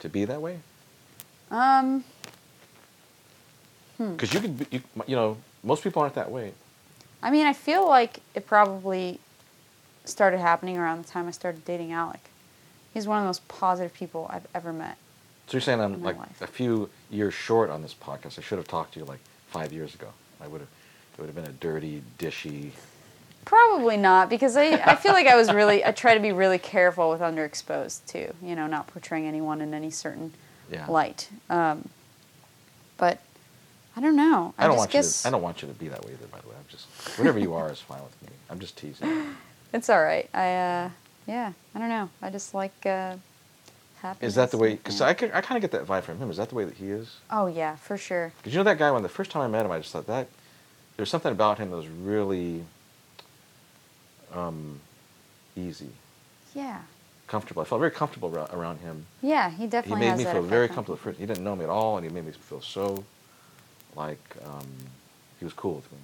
to 0.00 0.08
be 0.08 0.24
that 0.24 0.40
way? 0.40 0.60
Um. 1.50 2.04
Hmm. 4.00 4.12
Because 4.12 4.32
you 4.32 4.40
could, 4.40 4.58
be, 4.58 4.66
you, 4.70 4.82
you 5.06 5.14
know, 5.14 5.36
most 5.62 5.82
people 5.84 6.00
aren't 6.00 6.14
that 6.14 6.30
way. 6.30 6.54
I 7.22 7.30
mean, 7.30 7.44
I 7.44 7.52
feel 7.52 7.86
like 7.86 8.20
it 8.34 8.46
probably 8.46 9.20
started 10.06 10.38
happening 10.38 10.78
around 10.78 11.04
the 11.04 11.08
time 11.10 11.28
I 11.28 11.32
started 11.32 11.66
dating 11.66 11.92
Alec. 11.92 12.20
He's 12.94 13.06
one 13.06 13.18
of 13.18 13.24
the 13.24 13.28
most 13.28 13.46
positive 13.46 13.92
people 13.92 14.26
I've 14.32 14.46
ever 14.54 14.72
met. 14.72 14.96
So 15.48 15.52
you're 15.52 15.60
saying 15.60 15.80
I'm 15.82 16.02
like 16.02 16.16
life. 16.16 16.40
a 16.40 16.46
few 16.46 16.88
years 17.10 17.34
short 17.34 17.68
on 17.68 17.82
this 17.82 17.92
podcast. 17.94 18.38
I 18.38 18.42
should 18.42 18.56
have 18.56 18.66
talked 18.66 18.94
to 18.94 19.00
you 19.00 19.04
like 19.04 19.18
five 19.48 19.70
years 19.70 19.94
ago. 19.94 20.08
I 20.40 20.46
would 20.46 20.62
have. 20.62 20.70
It 21.18 21.20
would 21.20 21.26
have 21.26 21.34
been 21.36 21.44
a 21.44 21.52
dirty, 21.52 22.02
dishy. 22.18 22.70
Probably 23.44 23.98
not, 23.98 24.30
because 24.30 24.56
I, 24.56 24.80
I 24.86 24.96
feel 24.96 25.12
like 25.12 25.26
I 25.26 25.36
was 25.36 25.52
really, 25.52 25.84
I 25.84 25.90
try 25.90 26.14
to 26.14 26.20
be 26.20 26.32
really 26.32 26.58
careful 26.58 27.10
with 27.10 27.20
underexposed 27.20 28.06
too, 28.06 28.32
you 28.42 28.54
know, 28.56 28.66
not 28.66 28.86
portraying 28.86 29.26
anyone 29.26 29.60
in 29.60 29.74
any 29.74 29.90
certain 29.90 30.32
Yeah. 30.70 30.86
light. 30.86 31.28
Um, 31.50 31.88
but 32.96 33.18
I 34.00 34.02
don't 34.02 34.16
know. 34.16 34.54
I, 34.56 34.64
I 34.64 34.66
don't 34.66 34.78
want 34.78 34.90
guess 34.90 35.18
you. 35.18 35.22
To, 35.24 35.28
I 35.28 35.30
don't 35.30 35.42
want 35.42 35.60
you 35.60 35.68
to 35.68 35.74
be 35.74 35.88
that 35.88 36.02
way 36.06 36.12
either. 36.12 36.26
By 36.28 36.40
the 36.40 36.48
way, 36.48 36.54
I'm 36.58 36.64
just 36.70 36.86
whatever 37.18 37.38
you 37.38 37.52
are 37.52 37.70
is 37.70 37.80
fine 37.80 38.02
with 38.02 38.22
me. 38.22 38.28
I'm 38.48 38.58
just 38.58 38.78
teasing. 38.78 39.34
it's 39.74 39.90
all 39.90 40.02
right. 40.02 40.26
I, 40.32 40.54
uh, 40.54 40.90
yeah, 41.26 41.52
I 41.74 41.78
don't 41.78 41.90
know. 41.90 42.08
I 42.22 42.30
just 42.30 42.54
like 42.54 42.72
uh, 42.86 43.16
happiness. 44.00 44.30
Is 44.30 44.34
that 44.36 44.52
the 44.52 44.56
way? 44.56 44.76
Because. 44.76 45.02
I, 45.02 45.12
could- 45.12 45.32
I 45.34 45.42
kind 45.42 45.62
of 45.62 45.70
get 45.70 45.78
that 45.78 45.86
vibe 45.86 46.04
from 46.04 46.16
him. 46.16 46.30
Is 46.30 46.38
that 46.38 46.48
the 46.48 46.54
way 46.54 46.64
that 46.64 46.76
he 46.78 46.90
is? 46.90 47.18
Oh 47.30 47.46
yeah, 47.46 47.76
for 47.76 47.98
sure. 47.98 48.32
Because 48.38 48.54
you 48.54 48.58
know 48.58 48.64
that 48.64 48.78
guy. 48.78 48.90
When 48.90 49.02
the 49.02 49.10
first 49.10 49.30
time 49.30 49.42
I 49.42 49.48
met 49.48 49.66
him, 49.66 49.70
I 49.70 49.80
just 49.80 49.92
thought 49.92 50.06
that 50.06 50.28
there's 50.96 51.10
something 51.10 51.32
about 51.32 51.58
him 51.58 51.70
that 51.70 51.76
was 51.76 51.88
really 51.88 52.64
um, 54.34 54.80
easy, 55.56 55.90
Yeah. 56.54 56.80
comfortable. 57.26 57.60
I 57.60 57.66
felt 57.66 57.80
very 57.80 57.90
comfortable 57.90 58.34
around, 58.50 58.78
him. 58.78 59.04
Yeah, 59.20 59.50
he 59.50 59.66
definitely. 59.66 60.06
He 60.06 60.10
made 60.10 60.24
me 60.24 60.24
feel 60.24 60.42
very 60.42 60.68
comfortable. 60.68 60.96
First, 60.96 61.18
he 61.18 61.26
didn't 61.26 61.44
know 61.44 61.54
me 61.54 61.64
at 61.64 61.70
all, 61.70 61.98
and 61.98 62.06
he 62.06 62.10
made 62.10 62.24
me 62.24 62.32
feel 62.32 62.62
so 62.62 63.04
like 63.96 64.36
um, 64.44 64.66
he 65.38 65.44
was 65.44 65.54
cool 65.54 65.74
with 65.74 65.90
me. 65.92 65.98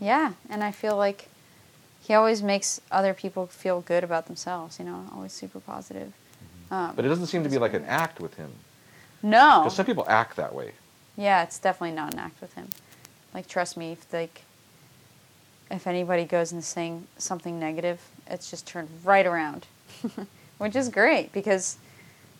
Yeah, 0.00 0.32
and 0.48 0.64
I 0.64 0.70
feel 0.70 0.96
like 0.96 1.28
he 2.02 2.14
always 2.14 2.42
makes 2.42 2.80
other 2.90 3.14
people 3.14 3.46
feel 3.46 3.80
good 3.80 4.02
about 4.02 4.26
themselves. 4.26 4.78
You 4.78 4.86
know, 4.86 5.04
always 5.14 5.32
super 5.32 5.60
positive. 5.60 6.12
Um, 6.70 6.88
Mm-hmm. 6.88 6.96
But 6.96 7.04
it 7.04 7.08
doesn't 7.08 7.26
seem 7.26 7.42
to 7.42 7.48
be 7.48 7.58
like 7.58 7.74
an 7.74 7.84
act 7.84 8.20
with 8.20 8.34
him. 8.34 8.50
No. 9.22 9.60
Because 9.60 9.74
some 9.74 9.86
people 9.86 10.04
act 10.08 10.36
that 10.36 10.54
way. 10.54 10.72
Yeah, 11.16 11.42
it's 11.42 11.58
definitely 11.58 11.96
not 11.96 12.14
an 12.14 12.20
act 12.20 12.40
with 12.40 12.54
him. 12.54 12.68
Like, 13.34 13.46
trust 13.46 13.76
me, 13.76 13.92
if 13.92 14.12
like, 14.12 14.42
if 15.70 15.86
anybody 15.86 16.24
goes 16.24 16.52
and 16.52 16.64
saying 16.64 17.06
something 17.18 17.58
negative, 17.58 18.00
it's 18.26 18.50
just 18.50 18.66
turned 18.66 18.88
right 19.04 19.26
around, 19.26 19.66
which 20.58 20.74
is 20.74 20.88
great 20.88 21.32
because 21.32 21.76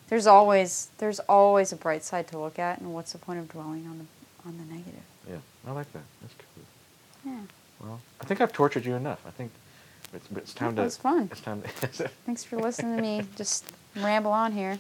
there's 0.09 0.27
always 0.27 0.89
there's 0.99 1.21
always 1.21 1.73
a 1.73 1.77
bright 1.77 2.03
side 2.05 2.27
to 2.29 2.39
look 2.39 2.59
at, 2.59 2.81
and 2.81 2.93
what's 2.95 3.13
the 3.13 3.19
point 3.19 3.39
of 3.39 3.49
dwelling 3.49 3.87
on 3.87 3.99
the 3.99 4.05
on 4.47 4.57
the 4.59 4.65
negative? 4.75 5.03
Yeah, 5.29 5.37
I 5.67 5.73
like 5.73 5.93
that. 5.93 6.03
That's 6.21 6.35
cool. 6.35 7.33
Yeah. 7.33 7.41
Well, 7.83 8.01
I 8.21 8.25
think 8.25 8.41
I've 8.41 8.53
tortured 8.53 8.85
you 8.85 8.95
enough. 8.95 9.21
I 9.27 9.31
think 9.31 9.51
it's, 10.15 10.27
it's 10.37 10.55
time 10.55 10.75
That 10.75 10.83
to. 10.83 10.85
was 10.87 10.97
fun. 10.97 11.29
It's 11.31 11.41
time 11.41 11.63
to. 11.63 11.69
Thanks 12.27 12.45
for 12.45 12.57
listening 12.57 12.97
to 12.97 13.03
me 13.03 13.25
just 13.37 13.73
ramble 13.97 14.33
on 14.33 14.53
here. 14.53 14.79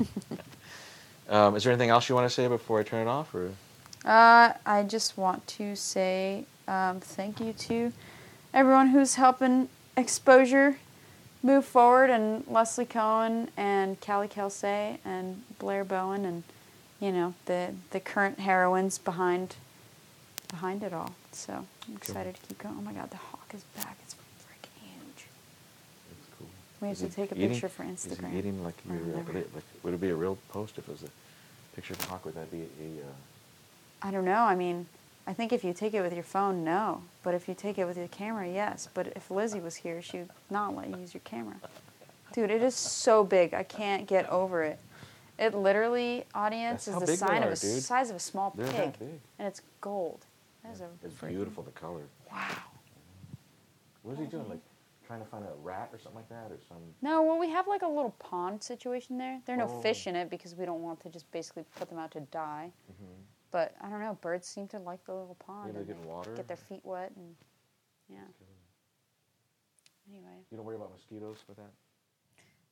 um, 1.28 1.56
is 1.56 1.64
there 1.64 1.72
anything 1.72 1.90
else 1.90 2.08
you 2.08 2.14
want 2.14 2.28
to 2.28 2.34
say 2.34 2.46
before 2.48 2.80
I 2.80 2.82
turn 2.82 3.06
it 3.06 3.10
off, 3.10 3.34
or? 3.34 3.50
Uh, 4.04 4.52
I 4.64 4.84
just 4.84 5.18
want 5.18 5.46
to 5.48 5.74
say 5.74 6.44
um, 6.68 7.00
thank 7.00 7.40
you 7.40 7.52
to 7.52 7.92
everyone 8.54 8.88
who's 8.88 9.16
helping 9.16 9.68
exposure 9.96 10.78
move 11.42 11.64
forward, 11.64 12.10
and 12.10 12.44
Leslie 12.46 12.84
Cohen 12.86 13.50
and 13.56 14.00
Callie 14.00 14.28
Kelsey 14.28 14.98
and 15.04 15.42
Blair 15.58 15.84
Bowen, 15.84 16.24
and 16.24 16.42
you 17.00 17.12
know 17.12 17.34
the 17.46 17.72
the 17.90 18.00
current 18.00 18.38
heroines 18.40 18.98
behind 18.98 19.56
behind 20.48 20.82
it 20.82 20.92
all. 20.92 21.14
So 21.32 21.64
I'm 21.88 21.96
excited 21.96 22.34
to 22.34 22.40
keep 22.46 22.58
going. 22.58 22.76
Oh 22.78 22.82
my 22.82 22.92
God, 22.92 23.10
the 23.10 23.16
hawk 23.16 23.50
is 23.54 23.62
back! 23.76 23.96
It's 24.04 24.14
freaking 24.14 24.80
huge. 24.82 25.26
It's 26.10 26.28
cool. 26.38 26.48
We 26.80 26.88
have 26.88 26.96
Is 26.96 27.02
to 27.02 27.08
take 27.08 27.32
a 27.32 27.34
eating- 27.36 27.50
picture 27.50 27.68
for 27.68 27.82
Instagram. 27.84 28.26
Is 28.28 28.32
he 28.32 28.38
eating 28.38 28.64
like 28.64 28.74
your 28.88 28.96
real? 28.98 29.06
whatever. 29.16 29.32
Would 29.32 29.36
it, 29.42 29.54
like, 29.54 29.64
would 29.82 29.94
it 29.94 30.00
be 30.00 30.10
a 30.10 30.14
real 30.16 30.38
post 30.50 30.78
if 30.78 30.88
it 30.88 30.92
was 30.92 31.02
a 31.02 31.10
picture 31.74 31.94
of 31.94 32.00
a 32.00 32.04
hawk? 32.06 32.24
Would 32.24 32.34
that 32.36 32.50
be 32.50 32.60
a? 32.62 33.02
Uh, 33.02 33.12
I 34.02 34.10
don't 34.10 34.24
know. 34.24 34.42
I 34.44 34.54
mean, 34.54 34.86
I 35.26 35.32
think 35.32 35.52
if 35.52 35.64
you 35.64 35.72
take 35.72 35.94
it 35.94 36.02
with 36.02 36.12
your 36.14 36.22
phone, 36.22 36.64
no. 36.64 37.02
But 37.22 37.34
if 37.34 37.48
you 37.48 37.54
take 37.54 37.78
it 37.78 37.86
with 37.86 37.96
your 37.96 38.08
camera, 38.08 38.48
yes. 38.48 38.88
But 38.94 39.08
if 39.16 39.30
Lizzie 39.30 39.60
was 39.60 39.76
here, 39.76 40.00
she'd 40.00 40.28
not 40.50 40.76
let 40.76 40.88
you 40.90 40.96
use 40.98 41.12
your 41.14 41.22
camera. 41.24 41.56
Dude, 42.32 42.50
it 42.50 42.62
is 42.62 42.74
so 42.74 43.24
big. 43.24 43.52
I 43.54 43.62
can't 43.62 44.06
get 44.06 44.28
over 44.28 44.62
it. 44.62 44.78
It 45.38 45.54
literally, 45.54 46.24
audience, 46.34 46.86
That's 46.86 47.02
is 47.02 47.08
the 47.08 47.16
sign 47.16 47.42
of 47.42 47.52
a 47.52 47.56
dude. 47.56 47.82
size 47.82 48.08
of 48.10 48.16
a 48.16 48.20
small 48.20 48.52
They're 48.56 48.66
pig, 48.72 48.94
and 49.00 49.46
it's 49.48 49.60
gold. 49.80 50.24
That 50.62 50.72
is 50.72 50.80
a 50.80 50.88
it's 51.04 51.14
freaking- 51.14 51.28
beautiful. 51.28 51.62
The 51.62 51.70
color. 51.72 52.02
Wow. 52.32 52.56
What 54.02 54.12
is 54.14 54.18
he 54.20 54.26
doing? 54.26 54.48
Like 54.48 54.60
trying 55.06 55.20
to 55.20 55.26
find 55.26 55.44
a 55.44 55.52
rat 55.62 55.90
or 55.92 55.98
something 55.98 56.16
like 56.16 56.28
that, 56.30 56.50
or 56.50 56.58
some? 56.68 56.78
No, 57.02 57.22
well, 57.22 57.38
we 57.38 57.50
have 57.50 57.68
like 57.68 57.82
a 57.82 57.88
little 57.88 58.14
pond 58.18 58.62
situation 58.62 59.18
there. 59.18 59.40
There 59.44 59.54
are 59.54 59.58
no 59.58 59.68
Oh. 59.68 59.80
fish 59.82 60.06
in 60.06 60.16
it 60.16 60.30
because 60.30 60.54
we 60.54 60.64
don't 60.64 60.82
want 60.82 61.00
to 61.00 61.10
just 61.10 61.30
basically 61.32 61.64
put 61.76 61.88
them 61.90 61.98
out 61.98 62.10
to 62.12 62.20
die. 62.20 62.72
Mm-hmm. 62.90 63.12
But 63.50 63.74
I 63.80 63.88
don't 63.88 64.00
know. 64.00 64.16
Birds 64.20 64.48
seem 64.48 64.66
to 64.68 64.78
like 64.78 65.04
the 65.04 65.12
little 65.14 65.36
pond. 65.38 65.72
Maybe 65.74 65.84
they 65.86 65.92
get 65.94 66.04
water? 66.04 66.34
Get 66.34 66.48
their 66.48 66.56
feet 66.56 66.80
wet 66.82 67.12
and 67.16 67.34
yeah. 68.08 68.18
Anyway, 70.08 70.38
You 70.50 70.56
don't 70.56 70.66
worry 70.66 70.76
about 70.76 70.92
mosquitoes 70.92 71.38
with 71.48 71.56
that. 71.56 71.70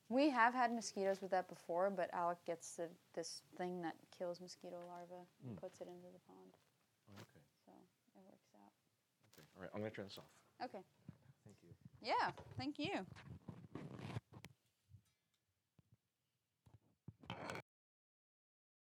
We 0.08 0.30
have 0.30 0.54
had 0.54 0.72
mosquitoes 0.72 1.20
with 1.22 1.30
that 1.32 1.48
before, 1.48 1.90
but 1.90 2.10
Alec 2.12 2.38
gets 2.46 2.76
the, 2.76 2.88
this 3.14 3.42
thing 3.56 3.82
that 3.82 3.94
kills 4.16 4.40
mosquito 4.40 4.76
larvae 4.88 5.26
and 5.46 5.56
Mm. 5.56 5.60
puts 5.60 5.80
it 5.80 5.88
into 5.88 6.08
the 6.12 6.20
pond, 6.26 6.52
Oh, 7.10 7.20
okay. 7.20 7.40
so 7.64 7.72
it 8.16 8.22
works 8.26 8.50
out. 8.62 8.72
Okay. 9.36 9.46
All 9.56 9.62
right. 9.62 9.70
I'm 9.74 9.80
gonna 9.80 9.90
turn 9.90 10.06
this 10.06 10.18
off. 10.18 10.30
Okay. 10.64 10.82
Thank 11.44 11.56
you. 11.62 11.70
Yeah. 12.02 12.30
Thank 12.56 12.78
you. 12.78 13.06